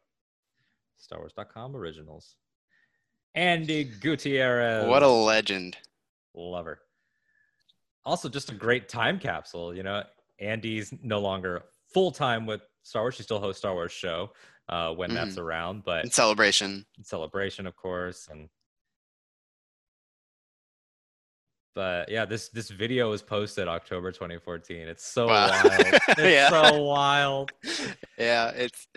Star 0.98 1.18
Wars.com 1.20 1.74
originals. 1.76 2.36
Andi 3.36 4.00
Gutierrez. 4.00 4.86
What 4.86 5.02
a 5.02 5.08
legend. 5.08 5.76
lover. 6.34 6.80
Also, 8.08 8.26
just 8.30 8.50
a 8.50 8.54
great 8.54 8.88
time 8.88 9.18
capsule. 9.18 9.74
You 9.76 9.82
know, 9.82 10.02
Andi's 10.42 10.94
no 11.02 11.18
longer 11.18 11.64
full 11.92 12.10
time 12.10 12.46
with 12.46 12.62
Star 12.82 13.02
Wars. 13.02 13.14
She 13.16 13.22
still 13.22 13.38
hosts 13.38 13.58
Star 13.58 13.74
Wars 13.74 13.92
show 13.92 14.30
uh, 14.70 14.94
when 14.94 15.12
that's 15.12 15.36
around, 15.36 15.84
but 15.84 16.04
In 16.06 16.10
celebration. 16.10 16.86
celebration, 17.02 17.66
of 17.66 17.76
course, 17.76 18.28
and 18.30 18.48
but 21.74 22.08
yeah, 22.10 22.24
this 22.24 22.48
this 22.48 22.70
video 22.70 23.10
was 23.10 23.20
posted 23.20 23.68
October 23.68 24.10
2014. 24.10 24.88
It's 24.88 25.04
so 25.06 25.26
Wow. 25.26 25.48
wild. 25.50 25.94
It's 26.08 26.18
Yeah. 26.18 26.48
so 26.48 26.82
wild. 26.82 27.52
Yeah, 28.18 28.48
it's 28.50 28.88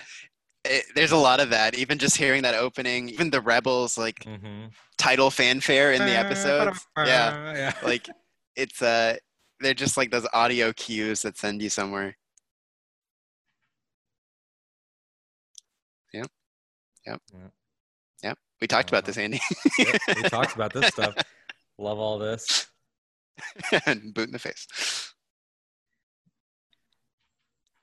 it, 0.64 0.86
there's 0.96 1.12
a 1.12 1.18
lot 1.18 1.42
of 1.42 1.50
that. 1.50 1.76
Even 1.78 1.98
just 1.98 2.16
hearing 2.16 2.44
that 2.44 2.56
opening, 2.56 3.10
even 3.10 3.30
the 3.30 3.42
Rebels 3.42 3.98
like 3.98 4.24
hmm 4.24 4.68
title 4.98 5.32
fanfare 5.32 5.92
in 5.94 6.06
the 6.06 6.16
episodes. 6.16 6.88
Yeah, 6.98 7.54
yeah. 7.56 7.74
like 7.84 8.08
it's 8.56 8.82
uh 8.82 9.18
they're 9.60 9.74
just 9.74 9.98
like 9.98 10.12
those 10.12 10.28
audio 10.34 10.74
cues 10.74 11.22
that 11.22 11.38
send 11.38 11.62
you 11.62 11.70
somewhere. 11.70 12.18
Yep. 16.14 16.28
Yep. 17.08 17.22
Yeah. 17.34 17.40
Yep. 18.24 18.38
We 18.60 18.68
talked 18.68 18.90
about 18.90 19.08
Uh-huh. 19.08 19.14
this, 19.14 19.40
Andi. 19.40 19.40
Yep, 19.78 20.18
we 20.18 20.24
talked 20.30 20.56
about 20.56 20.74
this 20.74 20.88
stuff. 20.88 21.16
Love 21.78 22.00
all 22.00 22.20
this. 22.20 22.68
and 23.86 24.14
boot 24.14 24.28
in 24.28 24.32
the 24.32 24.40
face. 24.40 24.68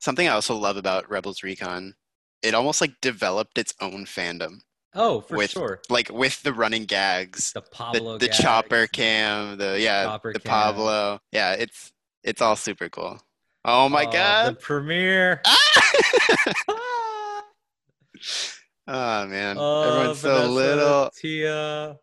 Something 0.00 0.28
I 0.28 0.32
also 0.32 0.54
love 0.56 0.76
about 0.76 1.10
Rebels 1.10 1.42
Recon, 1.42 1.94
it 2.42 2.54
almost 2.54 2.80
like 2.80 2.92
developed 3.00 3.58
its 3.58 3.74
own 3.80 4.04
fandom, 4.04 4.60
Oh, 5.00 5.20
for 5.20 5.36
With 5.36 5.50
sure. 5.52 5.80
like 5.88 6.10
with 6.12 6.42
the 6.42 6.52
running 6.52 6.84
gags, 6.84 7.52
The 7.52 7.60
the, 7.60 7.66
Pablo, 7.70 8.18
the 8.18 8.26
gags. 8.26 8.38
chopper 8.38 8.86
cam, 8.88 9.56
the 9.56 9.78
yeah, 9.80 10.02
Chopper 10.04 10.32
the 10.32 10.40
cam. 10.40 10.50
Pablo. 10.50 11.20
Yeah, 11.30 11.52
it's 11.52 11.92
it's 12.24 12.42
all 12.42 12.56
super 12.56 12.88
cool. 12.88 13.20
Oh 13.64 13.88
my 13.88 14.04
Oh, 14.06 14.10
god! 14.12 14.56
the 14.56 14.60
premiere. 14.60 15.40
Ah! 16.68 17.44
oh 18.88 19.26
man, 19.26 19.56
Oh, 19.58 19.82
everyone's 19.92 20.18
so 20.18 20.34
Vanessa, 20.34 20.50
little. 20.52 21.10
Tiya. 21.22 21.96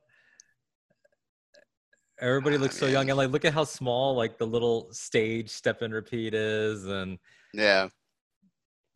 Everybody 2.22 2.56
Ah, 2.56 2.60
looks 2.60 2.78
so 2.78 2.86
young, 2.86 3.08
man. 3.08 3.10
and 3.12 3.18
like, 3.18 3.32
look 3.32 3.44
at 3.44 3.54
how 3.54 3.66
small 3.66 4.16
like 4.16 4.38
the 4.38 4.48
little 4.48 4.88
stage 4.94 5.50
step 5.50 5.82
and 5.82 5.94
repeat 5.94 6.34
is, 6.34 6.86
and 6.86 7.20
Yeah, 7.54 7.90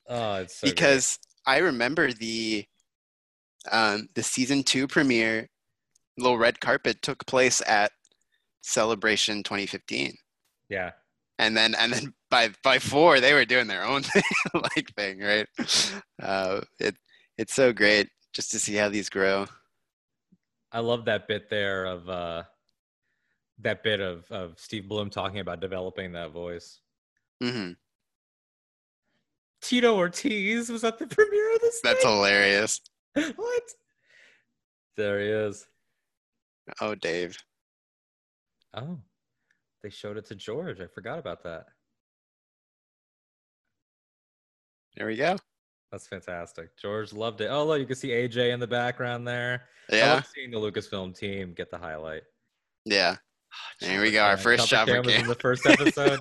oh, 0.08 0.36
it's 0.36 0.56
so 0.56 0.68
great. 0.68 0.76
because 0.76 1.20
I 1.46 1.58
remember 1.58 2.14
the 2.14 2.66
um, 3.72 4.08
the 4.16 4.24
season 4.24 4.64
two 4.64 4.88
premiere, 4.88 5.48
little 6.18 6.38
red 6.38 6.60
carpet 6.60 7.02
took 7.02 7.26
place 7.26 7.62
at 7.68 7.92
Celebration 8.62 9.44
2015, 9.44 10.14
yeah, 10.70 10.92
and 11.38 11.56
then 11.56 11.76
and 11.76 11.94
then 11.94 12.14
by 12.30 12.50
by 12.64 12.80
four 12.80 13.20
they 13.20 13.34
were 13.34 13.46
doing 13.46 13.68
their 13.68 13.84
own 13.84 14.04
thing, 14.04 14.24
like 14.54 14.94
thing, 14.96 15.20
right? 15.20 15.48
Uh, 16.22 16.62
it 16.80 16.96
it's 17.38 17.54
so 17.54 17.72
great 17.74 18.10
just 18.34 18.52
to 18.52 18.60
see 18.60 18.76
how 18.76 18.90
these 18.90 19.10
grow. 19.10 19.48
I 20.72 20.80
love 20.80 21.06
that 21.06 21.28
bit 21.28 21.50
there 21.50 21.86
of 21.86 22.08
uh 22.10 22.44
that 23.60 23.84
bit 23.84 24.00
of 24.02 24.30
of 24.32 24.60
Steve 24.60 24.88
Blum 24.88 25.10
talking 25.10 25.40
about 25.40 25.60
developing 25.60 26.12
that 26.14 26.32
voice. 26.32 26.80
Mm-hmm. 27.42 27.72
Tito 29.62 29.96
Ortiz 29.96 30.70
was 30.70 30.84
at 30.84 31.00
the 31.00 31.08
premiere 31.08 31.56
of 31.56 31.62
this. 31.62 31.82
That's 31.82 32.04
thing? 32.04 32.12
hilarious. 32.12 32.82
what? 33.36 33.64
There 34.98 35.20
he 35.22 35.28
is. 35.28 35.66
Oh, 36.82 36.96
Dave. 36.96 37.38
Oh, 38.74 39.00
they 39.84 39.90
showed 39.90 40.18
it 40.18 40.26
to 40.28 40.36
George. 40.36 40.80
I 40.82 40.88
forgot 40.88 41.20
about 41.20 41.44
that. 41.44 41.66
There 44.96 45.08
we 45.08 45.16
go. 45.16 45.38
That's 45.92 46.08
fantastic. 46.08 46.78
George 46.78 47.14
loved 47.14 47.42
it. 47.42 47.48
Oh, 47.48 47.66
look, 47.66 47.80
you 47.80 47.86
can 47.86 47.96
see 47.96 48.10
AJ 48.10 48.54
in 48.54 48.60
the 48.60 48.68
background 48.68 49.28
there. 49.28 49.64
I 49.92 49.96
Yeah, 49.96 50.14
love 50.16 50.28
seeing 50.36 50.52
the 50.52 50.58
Lucasfilm 50.60 51.18
team 51.18 51.54
get 51.56 51.72
the 51.72 51.78
highlight. 51.78 52.24
yeah. 52.86 53.16
There 53.82 54.02
we 54.02 54.12
go, 54.12 54.22
our 54.24 54.38
first 54.38 54.68
shot 54.68 54.88
Cam 54.88 55.04
was 55.04 55.16
in 55.16 55.26
the 55.28 55.34
first 55.34 55.66
episode. 55.66 56.20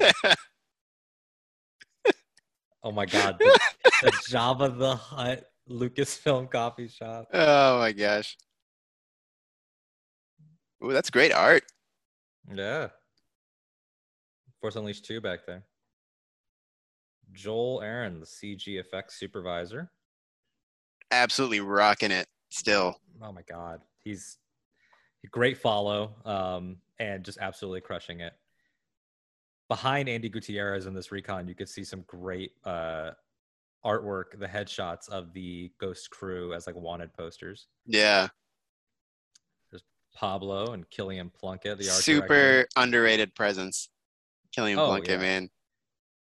oh 2.83 2.91
my 2.93 3.05
god, 3.05 3.37
the, 3.39 3.59
the 4.03 4.13
Java 4.29 4.71
the 4.71 4.97
Hutt 4.97 5.45
Lucasfilm 5.69 6.51
coffee 6.51 6.89
shop. 6.89 7.29
oh 7.33 7.79
my 7.79 7.93
gosh. 7.93 8.37
Ooh, 10.85 10.93
that's 10.93 11.11
great 11.11 11.33
art. 11.33 11.65
Yeah. 12.55 12.89
Force 14.61 14.77
Unleashed 14.77 15.05
2 15.05 15.21
back 15.21 15.41
there. 15.47 15.65
Joel 17.33 17.83
Aron, 17.83 18.21
the 18.21 18.27
CG 18.27 18.79
effects 18.79 19.19
supervisor. 19.19 19.91
Absolutely 21.11 21.61
rocking 21.61 22.11
it 22.11 22.27
still. 22.49 23.01
Oh 23.23 23.33
my 23.33 23.43
god, 23.43 23.81
he's 24.03 24.39
a 25.25 25.29
great 25.29 25.59
follow, 25.59 26.15
um, 26.25 26.77
and 26.99 27.25
just 27.25 27.39
absolutely 27.41 27.81
crushing 27.81 28.21
it. 28.21 28.33
Behind 29.69 30.09
Andi 30.09 30.31
Gutierrez 30.31 30.87
in 30.87 30.95
this 30.95 31.13
recon, 31.13 31.49
you 31.49 31.55
could 31.55 31.69
see 31.69 31.85
some 31.85 32.03
great 32.07 32.53
uh, 32.65 33.11
artwork, 33.85 34.39
the 34.39 34.47
headshots 34.47 35.09
of 35.09 35.33
the 35.33 35.71
Ghost 35.81 36.11
crew 36.11 36.53
as 36.55 36.67
like 36.67 36.77
wanted 36.77 37.13
posters. 37.15 37.69
Yeah. 37.87 38.29
There's 39.71 39.83
Pablo 40.15 40.73
and 40.73 40.89
Kilian 40.91 41.33
Plunkett, 41.33 41.79
the 41.79 41.85
Super 41.85 42.27
director. 42.27 42.69
underrated 42.77 43.35
presence. 43.35 43.89
Kilian 44.57 44.79
Oh, 44.79 44.87
Plunkett, 44.87 45.21
yeah. 45.21 45.27
man. 45.41 45.51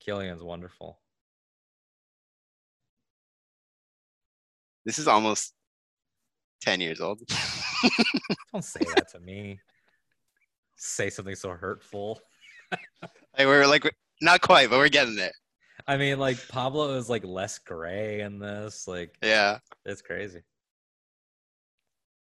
Kilian's 0.06 0.43
wonderful. 0.43 0.98
This 4.85 4.98
is 4.98 5.09
almost 5.09 5.52
10 6.62 6.81
years 6.81 7.01
old. 7.01 7.20
Don't 8.52 8.64
say 8.64 8.81
that 8.94 9.09
to 9.12 9.20
me. 9.20 9.60
Say 10.77 11.10
something 11.10 11.35
so 11.35 11.51
hurtful. 11.51 12.20
like 13.02 13.10
we're 13.47 13.66
like 13.66 13.94
not 14.22 14.40
quite, 14.40 14.70
but 14.70 14.78
we're 14.78 14.89
getting 14.89 15.16
there. 15.16 15.32
I 15.86 15.97
mean, 15.97 16.19
like 16.19 16.36
Pablo 16.48 16.94
is 16.97 17.09
like 17.11 17.24
less 17.24 17.59
gray 17.59 18.20
in 18.20 18.39
this. 18.39 18.86
Like 18.89 19.16
Yeah. 19.23 19.59
it's 19.85 20.02
crazy. 20.02 20.40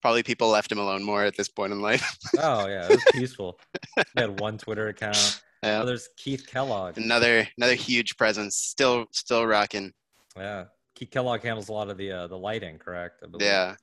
Probably 0.02 0.22
people 0.22 0.48
left 0.50 0.70
him 0.70 0.78
alone 0.78 1.02
more 1.02 1.24
at 1.24 1.36
this 1.36 1.48
point 1.48 1.72
in 1.72 1.80
life. 1.80 2.16
Oh 2.38 2.66
yeah, 2.66 2.84
it 2.86 2.90
was 2.90 3.04
peaceful. 3.12 3.58
he 3.96 4.02
had 4.20 4.38
one 4.40 4.58
Twitter 4.58 4.88
account. 4.88 5.40
yeah. 5.62 5.80
Oh, 5.80 5.86
there's 5.86 6.08
Keith 6.18 6.46
Kellogg. 6.46 6.98
Another 6.98 7.46
another 7.56 7.74
huge 7.74 8.16
presence. 8.18 8.56
Still 8.58 9.06
still 9.12 9.46
rocking. 9.46 9.92
Yeah, 10.36 10.64
Keith 10.94 11.10
Kellogg 11.10 11.42
handles 11.42 11.70
a 11.70 11.72
lot 11.72 11.88
of 11.88 11.96
the 11.96 12.12
uh, 12.12 12.26
the 12.26 12.36
lighting, 12.36 12.78
correct? 12.78 13.22
I. 13.22 13.28
Yeah. 13.42 13.76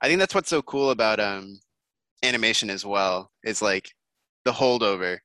I 0.00 0.08
think 0.08 0.18
that's 0.20 0.34
what's 0.34 0.50
so 0.50 0.62
cool 0.62 0.90
about 0.90 1.18
um 1.18 1.58
animation 2.22 2.70
as 2.70 2.84
well. 2.86 3.30
Is 3.42 3.60
like 3.62 3.90
the 4.44 4.52
holdover. 4.52 5.18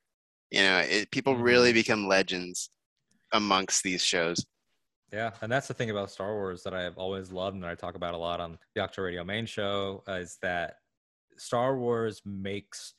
You 0.50 0.62
know, 0.62 0.80
it, 0.80 1.12
people 1.12 1.36
really 1.36 1.72
Mhm. 1.72 1.76
become 1.76 2.08
legends 2.08 2.70
amongst 3.34 3.84
these 3.84 4.04
shows. 4.04 4.46
Yeah, 5.12 5.32
and 5.42 5.52
that's 5.52 5.68
the 5.68 5.74
thing 5.74 5.90
about 5.90 6.12
Star 6.12 6.34
Wars 6.34 6.64
that 6.64 6.74
I've 6.74 6.98
always 6.98 7.32
loved 7.32 7.56
and 7.56 7.66
I 7.66 7.76
talk 7.76 7.96
about 7.96 8.14
a 8.14 8.18
lot 8.18 8.42
on 8.42 8.58
the 8.76 8.82
Ahch-To 8.82 9.02
Radio 9.02 9.24
main 9.24 9.46
show 9.46 10.04
uh, 10.08 10.14
is 10.14 10.38
that 10.42 10.76
Star 11.38 11.78
Wars 11.78 12.22
makes 12.26 12.94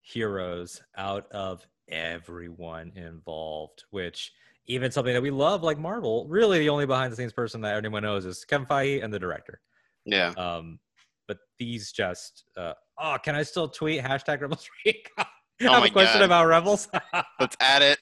heroes 0.00 0.80
out 0.96 1.30
of 1.32 1.66
everyone 1.88 2.92
involved, 2.94 3.84
which 3.90 4.32
even 4.66 4.92
something 4.92 5.14
that 5.14 5.22
we 5.22 5.30
love 5.30 5.62
like 5.62 5.78
Marvel. 5.78 6.26
Really, 6.28 6.60
the 6.60 6.68
only 6.68 6.86
behind 6.86 7.10
the 7.10 7.16
scenes 7.16 7.32
person 7.32 7.60
that 7.62 7.76
anyone 7.76 8.02
knows 8.02 8.24
is 8.24 8.44
Kevin 8.44 8.66
Feige 8.66 9.02
and 9.02 9.12
the 9.12 9.18
director. 9.18 9.60
Yeah. 10.04 10.32
Um, 10.36 10.78
but 11.26 11.38
these 11.58 11.90
just 11.92 12.44
uh, 12.56 12.74
oh, 12.98 13.16
can 13.22 13.34
I 13.34 13.42
still 13.42 13.68
tweet 13.68 14.02
hashtag 14.02 14.40
Rebels 14.40 14.68
Recon? 14.86 15.26
Oh 15.60 15.66
I 15.66 15.72
have 15.72 15.80
my 15.80 15.86
a 15.88 15.90
question 15.90 16.20
God. 16.20 16.24
about 16.26 16.46
Rebels. 16.46 16.86
Let's 17.40 17.56
add 17.58 17.82
it. 17.82 17.98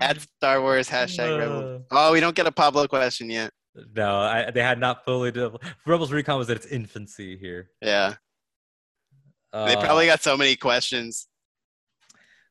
Add 0.00 0.20
Star 0.20 0.60
Wars 0.62 0.88
hashtag 0.88 1.38
Rebel. 1.38 1.84
Oh, 1.90 2.12
we 2.12 2.20
don't 2.20 2.34
get 2.36 2.46
a 2.46 2.52
Pablo 2.52 2.86
question 2.86 3.30
yet. 3.30 3.50
no, 3.94 4.16
I, 4.18 4.50
they 4.50 4.62
had 4.62 4.78
not 4.80 5.04
fully 5.04 5.30
developed. 5.30 5.64
Rebels 5.86 6.10
Recon 6.12 6.38
was 6.38 6.50
at 6.50 6.56
its 6.56 6.66
infancy 6.66 7.36
here. 7.36 7.70
Yeah. 7.82 8.14
They 9.52 9.74
Uh, 9.76 9.80
probably 9.80 10.06
got 10.06 10.22
so 10.22 10.36
many 10.36 10.56
questions. 10.56 11.26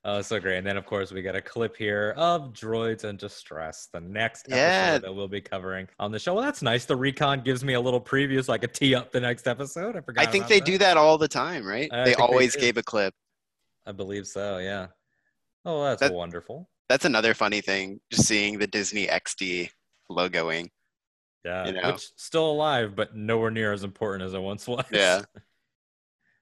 Oh, 0.03 0.21
so 0.21 0.39
great. 0.39 0.57
And 0.59 0.65
then, 0.65 0.77
of 0.77 0.85
course, 0.85 1.11
we 1.11 1.21
got 1.21 1.35
a 1.35 1.41
clip 1.41 1.75
here 1.75 2.13
of 2.15 2.53
Droids 2.53 3.03
in 3.03 3.17
Distress, 3.17 3.89
the 3.91 3.99
next 3.99 4.45
episode 4.47 4.55
Yeah. 4.57 4.97
that 4.99 5.13
we'll 5.13 5.27
be 5.27 5.41
covering 5.41 5.87
on 5.99 6.11
the 6.11 6.19
show. 6.19 6.33
Well, 6.33 6.43
that's 6.45 6.61
nice. 6.61 6.85
The 6.85 6.95
recon 6.95 7.41
gives 7.41 7.61
me 7.63 7.73
a 7.73 7.81
little 7.81 7.99
preview 7.99 8.41
so 8.43 8.53
I 8.53 8.57
could 8.57 8.73
tee 8.73 8.95
up 8.95 9.11
the 9.11 9.19
next 9.19 9.47
episode. 9.47 9.97
I 9.97 10.01
forgot. 10.01 10.25
I 10.25 10.31
think 10.31 10.47
they 10.47 10.59
that. 10.59 10.65
do 10.65 10.77
that 10.77 10.95
all 10.95 11.17
the 11.17 11.27
time, 11.27 11.65
right? 11.65 11.89
I 11.91 11.97
they 11.97 12.03
think 12.05 12.17
they 12.17 12.23
always 12.23 12.55
gave 12.55 12.77
a 12.77 12.83
clip. 12.83 13.13
I 13.85 13.91
believe 13.91 14.27
so, 14.27 14.59
yeah. 14.59 14.87
Oh, 15.65 15.83
that's 15.83 15.99
That- 15.99 16.13
wonderful. 16.13 16.69
That's 16.89 17.05
another 17.05 17.33
funny 17.33 17.61
thing, 17.61 17.99
just 18.11 18.27
seeing 18.27 18.59
the 18.59 18.67
Disney 18.67 19.07
XD 19.07 19.69
logoing. 20.11 20.69
Yeah. 21.43 21.65
you 21.67 21.73
know. 21.73 21.91
Which 21.93 22.09
still 22.15 22.49
alive, 22.51 22.95
but 22.95 23.15
nowhere 23.15 23.51
near 23.51 23.73
as 23.73 23.83
important 23.83 24.23
as 24.27 24.33
it 24.33 24.41
once 24.41 24.67
was. 24.67 24.85
Yeah. 24.91 25.21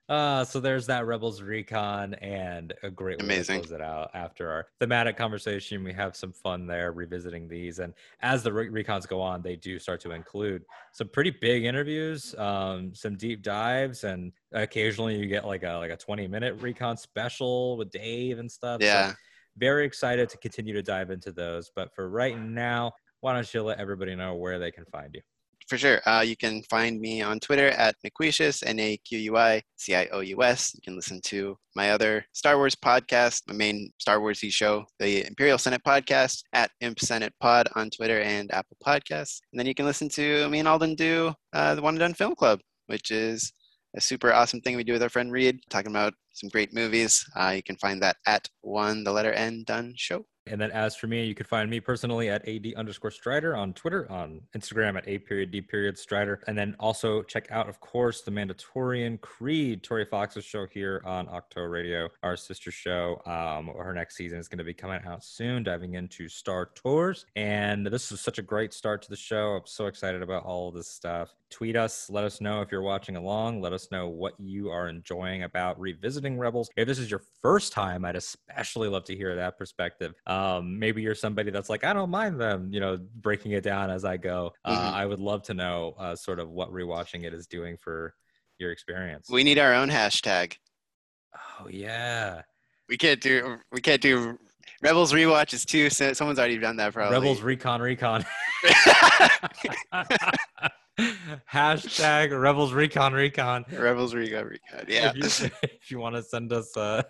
Uh, 0.07 0.45
so 0.45 0.59
there's 0.59 0.85
that 0.85 1.07
Rebels 1.07 1.41
recon 1.41 2.13
and 2.15 2.75
a 2.83 2.91
great 2.91 3.17
way 3.19 3.25
Amazing. 3.25 3.61
to 3.61 3.67
close 3.67 3.71
it 3.71 3.81
out 3.81 4.11
after 4.13 4.51
our 4.51 4.67
thematic 4.79 5.17
conversation. 5.17 5.83
We 5.83 5.93
have 5.93 6.15
some 6.15 6.31
fun 6.31 6.67
there 6.67 6.91
revisiting 6.91 7.47
these, 7.47 7.79
and 7.79 7.91
as 8.21 8.43
the 8.43 8.53
re- 8.53 8.69
recons 8.69 9.07
go 9.07 9.19
on, 9.19 9.41
they 9.41 9.55
do 9.55 9.79
start 9.79 9.99
to 10.01 10.11
include 10.11 10.61
some 10.93 11.07
pretty 11.09 11.31
big 11.31 11.65
interviews, 11.65 12.35
um, 12.37 12.93
some 12.93 13.17
deep 13.17 13.41
dives, 13.41 14.03
and 14.03 14.31
occasionally 14.51 15.15
you 15.17 15.25
get 15.25 15.47
like 15.47 15.63
a 15.63 15.73
like 15.77 15.89
a 15.89 15.97
20 15.97 16.27
minute 16.27 16.61
recon 16.61 16.97
special 16.97 17.75
with 17.75 17.89
Dave 17.89 18.37
and 18.37 18.51
stuff. 18.51 18.81
So 18.81 18.85
Yeah. 18.85 19.13
Very 19.57 19.85
excited 19.85 20.29
to 20.29 20.37
continue 20.37 20.73
to 20.73 20.83
dive 20.83 21.09
into 21.09 21.31
those. 21.31 21.71
But 21.75 21.93
for 21.95 22.09
right 22.09 22.39
now, 22.39 22.91
why 23.21 23.33
don't 23.33 23.53
you 23.53 23.63
let 23.63 23.79
everybody 23.79 24.15
know 24.15 24.35
where 24.35 24.59
they 24.59 24.71
can 24.71 24.85
find 24.85 25.13
you? 25.13 25.21
For 25.67 25.79
sure. 25.79 25.99
Uh, 26.05 26.21
you 26.21 26.37
can 26.37 26.61
find 26.69 27.01
me 27.01 27.23
on 27.23 27.39
Twitter 27.39 27.69
at 27.69 27.95
Naquicious, 28.05 28.61
N 28.63 28.77
A 28.79 28.97
Q 28.97 29.17
U 29.17 29.37
I 29.37 29.63
C 29.77 29.95
I 29.95 30.05
O 30.11 30.19
U 30.19 30.43
S. 30.43 30.73
You 30.75 30.81
can 30.83 30.95
listen 30.95 31.19
to 31.25 31.57
my 31.75 31.89
other 31.89 32.23
Star 32.33 32.57
Wars 32.57 32.75
podcast, 32.75 33.41
my 33.47 33.55
main 33.55 33.89
Star 33.97 34.19
Warsy 34.19 34.51
show, 34.51 34.85
the 34.99 35.25
Imperial 35.27 35.57
Senate 35.57 35.81
podcast 35.83 36.43
at 36.53 36.69
Imp 36.81 36.99
Senate 36.99 37.33
Pod 37.39 37.67
on 37.73 37.89
Twitter 37.89 38.21
and 38.21 38.53
Apple 38.53 38.77
Podcasts. 38.85 39.39
And 39.51 39.59
then 39.59 39.65
you 39.65 39.73
can 39.73 39.87
listen 39.87 40.07
to 40.09 40.47
me 40.49 40.59
and 40.59 40.67
Alden 40.67 40.93
do 40.93 41.33
uh, 41.53 41.73
the 41.73 41.81
One 41.81 41.95
and 41.95 41.99
Done 41.99 42.13
Film 42.13 42.35
Club, 42.35 42.59
which 42.85 43.09
is 43.09 43.51
a 43.97 44.01
super 44.01 44.31
awesome 44.33 44.61
thing 44.61 44.75
we 44.75 44.83
do 44.83 44.93
with 44.93 45.01
our 45.01 45.09
friend 45.09 45.31
Reed, 45.31 45.61
talking 45.71 45.91
about 45.91 46.13
some 46.35 46.49
great 46.49 46.73
movies. 46.73 47.25
Uh, 47.35 47.53
you 47.55 47.63
can 47.63 47.77
find 47.77 48.01
that 48.03 48.17
at 48.27 48.49
One, 48.61 49.03
the 49.03 49.11
letter 49.11 49.33
N, 49.33 49.63
Done 49.65 49.93
Show. 49.95 50.27
And 50.47 50.59
then 50.59 50.71
as 50.71 50.95
for 50.95 51.07
me, 51.07 51.25
you 51.25 51.35
can 51.35 51.45
find 51.45 51.69
me 51.69 51.79
personally 51.79 52.29
at 52.29 52.47
AD 52.47 52.73
underscore 52.75 53.11
Strider 53.11 53.55
on 53.55 53.73
Twitter, 53.73 54.09
on 54.11 54.41
Instagram 54.55 54.97
at 54.97 55.07
A 55.07 55.17
period 55.17 55.51
D 55.51 55.61
period 55.61 55.97
Strider. 55.97 56.41
And 56.47 56.57
then 56.57 56.75
also 56.79 57.23
check 57.23 57.47
out, 57.51 57.67
of 57.67 57.79
course, 57.79 58.21
the 58.21 58.31
Mandatorian 58.31 59.19
Creed, 59.21 59.83
Tori 59.83 60.05
Fox's 60.05 60.45
show 60.45 60.65
here 60.71 61.01
on 61.05 61.27
Ahch-To 61.27 61.67
Radio, 61.67 62.09
our 62.23 62.37
sister 62.37 62.71
show. 62.71 63.21
Um, 63.25 63.71
her 63.77 63.93
next 63.93 64.17
season 64.17 64.39
is 64.39 64.47
going 64.47 64.59
to 64.59 64.63
be 64.63 64.73
coming 64.73 65.01
out 65.05 65.23
soon, 65.23 65.63
diving 65.63 65.95
into 65.95 66.29
Star 66.29 66.69
Tours. 66.75 67.25
And 67.35 67.85
this 67.87 68.11
is 68.11 68.21
such 68.21 68.37
a 68.37 68.43
great 68.43 68.73
start 68.73 69.01
to 69.03 69.09
the 69.09 69.15
show. 69.15 69.53
I'm 69.53 69.61
so 69.65 69.87
excited 69.87 70.21
about 70.21 70.43
all 70.43 70.69
of 70.69 70.75
this 70.75 70.87
stuff. 70.87 71.35
Tweet 71.49 71.75
us, 71.75 72.09
let 72.09 72.23
us 72.23 72.41
know 72.41 72.61
if 72.61 72.71
you're 72.71 72.81
watching 72.81 73.15
along. 73.15 73.61
Let 73.61 73.71
us 73.71 73.89
know 73.91 74.09
what 74.09 74.33
you 74.39 74.69
are 74.69 74.89
enjoying 74.89 75.43
about 75.43 75.79
revisiting 75.79 76.37
Rebels. 76.37 76.69
If 76.75 76.87
this 76.87 76.99
is 76.99 77.09
your 77.09 77.21
first 77.41 77.71
time, 77.71 78.03
I'd 78.03 78.15
especially 78.15 78.89
love 78.89 79.05
to 79.05 79.15
hear 79.15 79.35
that 79.35 79.57
perspective. 79.57 80.13
Maybe 80.63 81.01
you're 81.01 81.15
somebody 81.15 81.51
that's 81.51 81.69
like, 81.69 81.83
I 81.83 81.93
don't 81.93 82.09
mind 82.09 82.39
them, 82.39 82.69
you 82.73 82.79
know, 82.79 82.97
breaking 83.21 83.51
it 83.51 83.63
down 83.63 83.89
as 83.89 84.03
I 84.05 84.17
go. 84.17 84.53
Uh, 84.63 84.75
Mhm. 84.91 84.93
I 84.93 85.05
would 85.05 85.19
love 85.19 85.43
to 85.43 85.53
know 85.53 85.95
uh, 85.99 86.15
sort 86.15 86.39
of 86.39 86.49
what 86.49 86.71
rewatching 86.71 87.23
it 87.25 87.33
is 87.33 87.47
doing 87.47 87.77
for 87.77 88.13
your 88.57 88.71
experience. 88.71 89.27
We 89.29 89.43
need 89.43 89.59
our 89.59 89.73
own 89.73 89.89
hashtag. 89.89 90.57
oh 91.59 91.67
yeah, 91.69 92.41
We 92.89 92.97
can't 92.97 93.19
do 93.21 93.57
we 93.71 93.81
can't 93.81 94.01
do 94.01 94.37
Rebels 94.81 95.13
rewatch 95.13 95.53
is 95.53 95.63
too 95.65 95.89
so 95.89 96.13
someone's 96.13 96.39
already 96.39 96.57
done 96.57 96.75
that 96.77 96.93
probably. 96.93 97.17
Rebels 97.17 97.41
Recon 97.41 97.81
Recon. 97.81 98.25
Hashtag 101.51 102.39
Rebels 102.39 102.73
Recon 102.73 103.13
Recon. 103.13 103.65
Rebels 103.71 104.13
recon 104.13 104.45
recut. 104.45 104.87
Yeah. 104.89 105.11
If 105.15 105.41
you, 105.41 105.49
if 105.63 105.91
you 105.91 105.99
want 105.99 106.15
to 106.15 106.23
send 106.23 106.53
us 106.53 106.75
uh, 106.77 107.03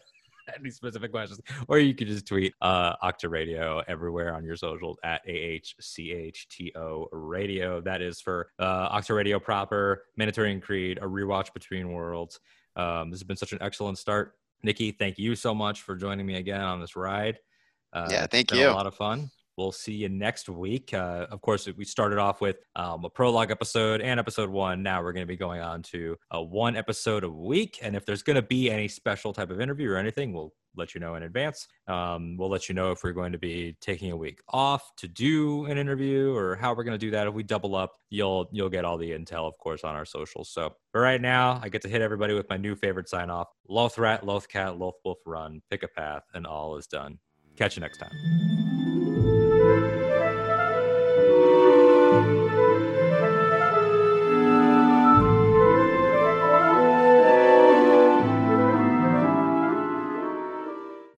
any 0.59 0.69
specific 0.69 1.11
questions, 1.11 1.41
or 1.67 1.79
you 1.79 1.93
could 1.93 2.07
just 2.07 2.27
tweet 2.27 2.53
uh, 2.61 2.95
Ahch-To 2.97 3.29
Radio 3.29 3.81
everywhere 3.87 4.33
on 4.35 4.43
your 4.43 4.55
socials 4.55 4.97
at 5.03 5.25
AHCHTO 5.27 7.07
Radio. 7.11 7.81
That 7.81 8.01
is 8.01 8.21
for 8.21 8.49
uh, 8.59 8.97
Ahch-To 8.97 9.13
Radio 9.13 9.39
proper, 9.39 10.03
Mandatorian 10.19 10.61
Creed, 10.61 10.99
a 10.99 11.05
rewatch 11.05 11.53
between 11.53 11.91
worlds. 11.91 12.39
Um, 12.75 13.09
this 13.09 13.19
has 13.19 13.23
been 13.23 13.37
such 13.37 13.53
an 13.53 13.59
excellent 13.61 13.97
start. 13.97 14.33
Nikki, 14.63 14.91
thank 14.91 15.17
you 15.17 15.35
so 15.35 15.53
much 15.53 15.81
for 15.81 15.95
joining 15.95 16.25
me 16.25 16.35
again 16.35 16.61
on 16.61 16.81
this 16.81 16.95
ride. 16.95 17.39
Uh, 17.93 18.07
Yeah, 18.09 18.27
thank 18.27 18.51
you. 18.51 18.67
A 18.67 18.71
lot 18.71 18.87
of 18.87 18.95
fun. 18.95 19.29
We'll 19.57 19.71
see 19.71 19.93
you 19.93 20.09
next 20.09 20.49
week. 20.49 20.93
Uh, 20.93 21.27
of 21.31 21.41
course, 21.41 21.67
we 21.77 21.85
started 21.85 22.19
off 22.19 22.41
with 22.41 22.57
um, 22.75 23.05
a 23.05 23.09
prologue 23.09 23.51
episode 23.51 24.01
and 24.01 24.19
episode 24.19 24.49
one. 24.49 24.83
Now 24.83 25.01
we're 25.01 25.13
going 25.13 25.25
to 25.25 25.31
be 25.31 25.37
going 25.37 25.61
on 25.61 25.81
to 25.83 26.17
a 26.31 26.43
one 26.43 26.75
episode 26.75 27.23
a 27.23 27.29
week. 27.29 27.79
And 27.81 27.95
if 27.95 28.05
there's 28.05 28.23
going 28.23 28.35
to 28.35 28.41
be 28.41 28.69
any 28.69 28.87
special 28.87 29.31
type 29.33 29.51
of 29.51 29.61
interview 29.61 29.89
or 29.91 29.97
anything, 29.97 30.33
we'll 30.33 30.53
let 30.77 30.93
you 30.93 30.99
know 30.99 31.15
in 31.15 31.23
advance. 31.23 31.67
Um, 31.87 32.35
we'll 32.37 32.49
let 32.49 32.67
you 32.67 32.75
know 32.75 32.91
if 32.91 33.03
we're 33.03 33.13
going 33.13 33.31
to 33.31 33.37
be 33.37 33.77
taking 33.81 34.11
a 34.11 34.17
week 34.17 34.41
off 34.49 34.95
to 34.97 35.07
do 35.07 35.65
an 35.65 35.77
interview 35.77 36.35
or 36.35 36.55
how 36.55 36.73
we're 36.73 36.83
going 36.83 36.99
to 36.99 37.05
do 37.05 37.11
that. 37.11 37.27
If 37.27 37.33
we 37.33 37.43
double 37.43 37.75
up, 37.75 37.93
you'll 38.09 38.49
you'll 38.51 38.69
get 38.69 38.85
all 38.85 38.97
the 38.97 39.11
intel, 39.11 39.47
of 39.47 39.57
course, 39.57 39.83
on 39.83 39.95
our 39.95 40.05
socials. 40.05 40.49
So 40.49 40.75
for 40.91 41.01
right 41.01 41.21
now, 41.21 41.59
I 41.63 41.69
get 41.69 41.81
to 41.83 41.89
hit 41.89 42.01
everybody 42.01 42.33
with 42.33 42.49
my 42.49 42.57
new 42.57 42.75
favorite 42.75 43.09
sign 43.09 43.29
off: 43.29 43.47
Loth 43.69 43.97
Rat, 43.97 44.25
Loth 44.25 44.47
Cat, 44.47 44.77
Loth 44.77 44.95
Wolf 45.03 45.19
Run, 45.25 45.61
pick 45.69 45.83
a 45.83 45.87
path, 45.87 46.23
and 46.33 46.45
all 46.45 46.77
is 46.77 46.87
done. 46.87 47.19
Catch 47.55 47.77
you 47.77 47.81
next 47.81 47.99
time. 47.99 48.74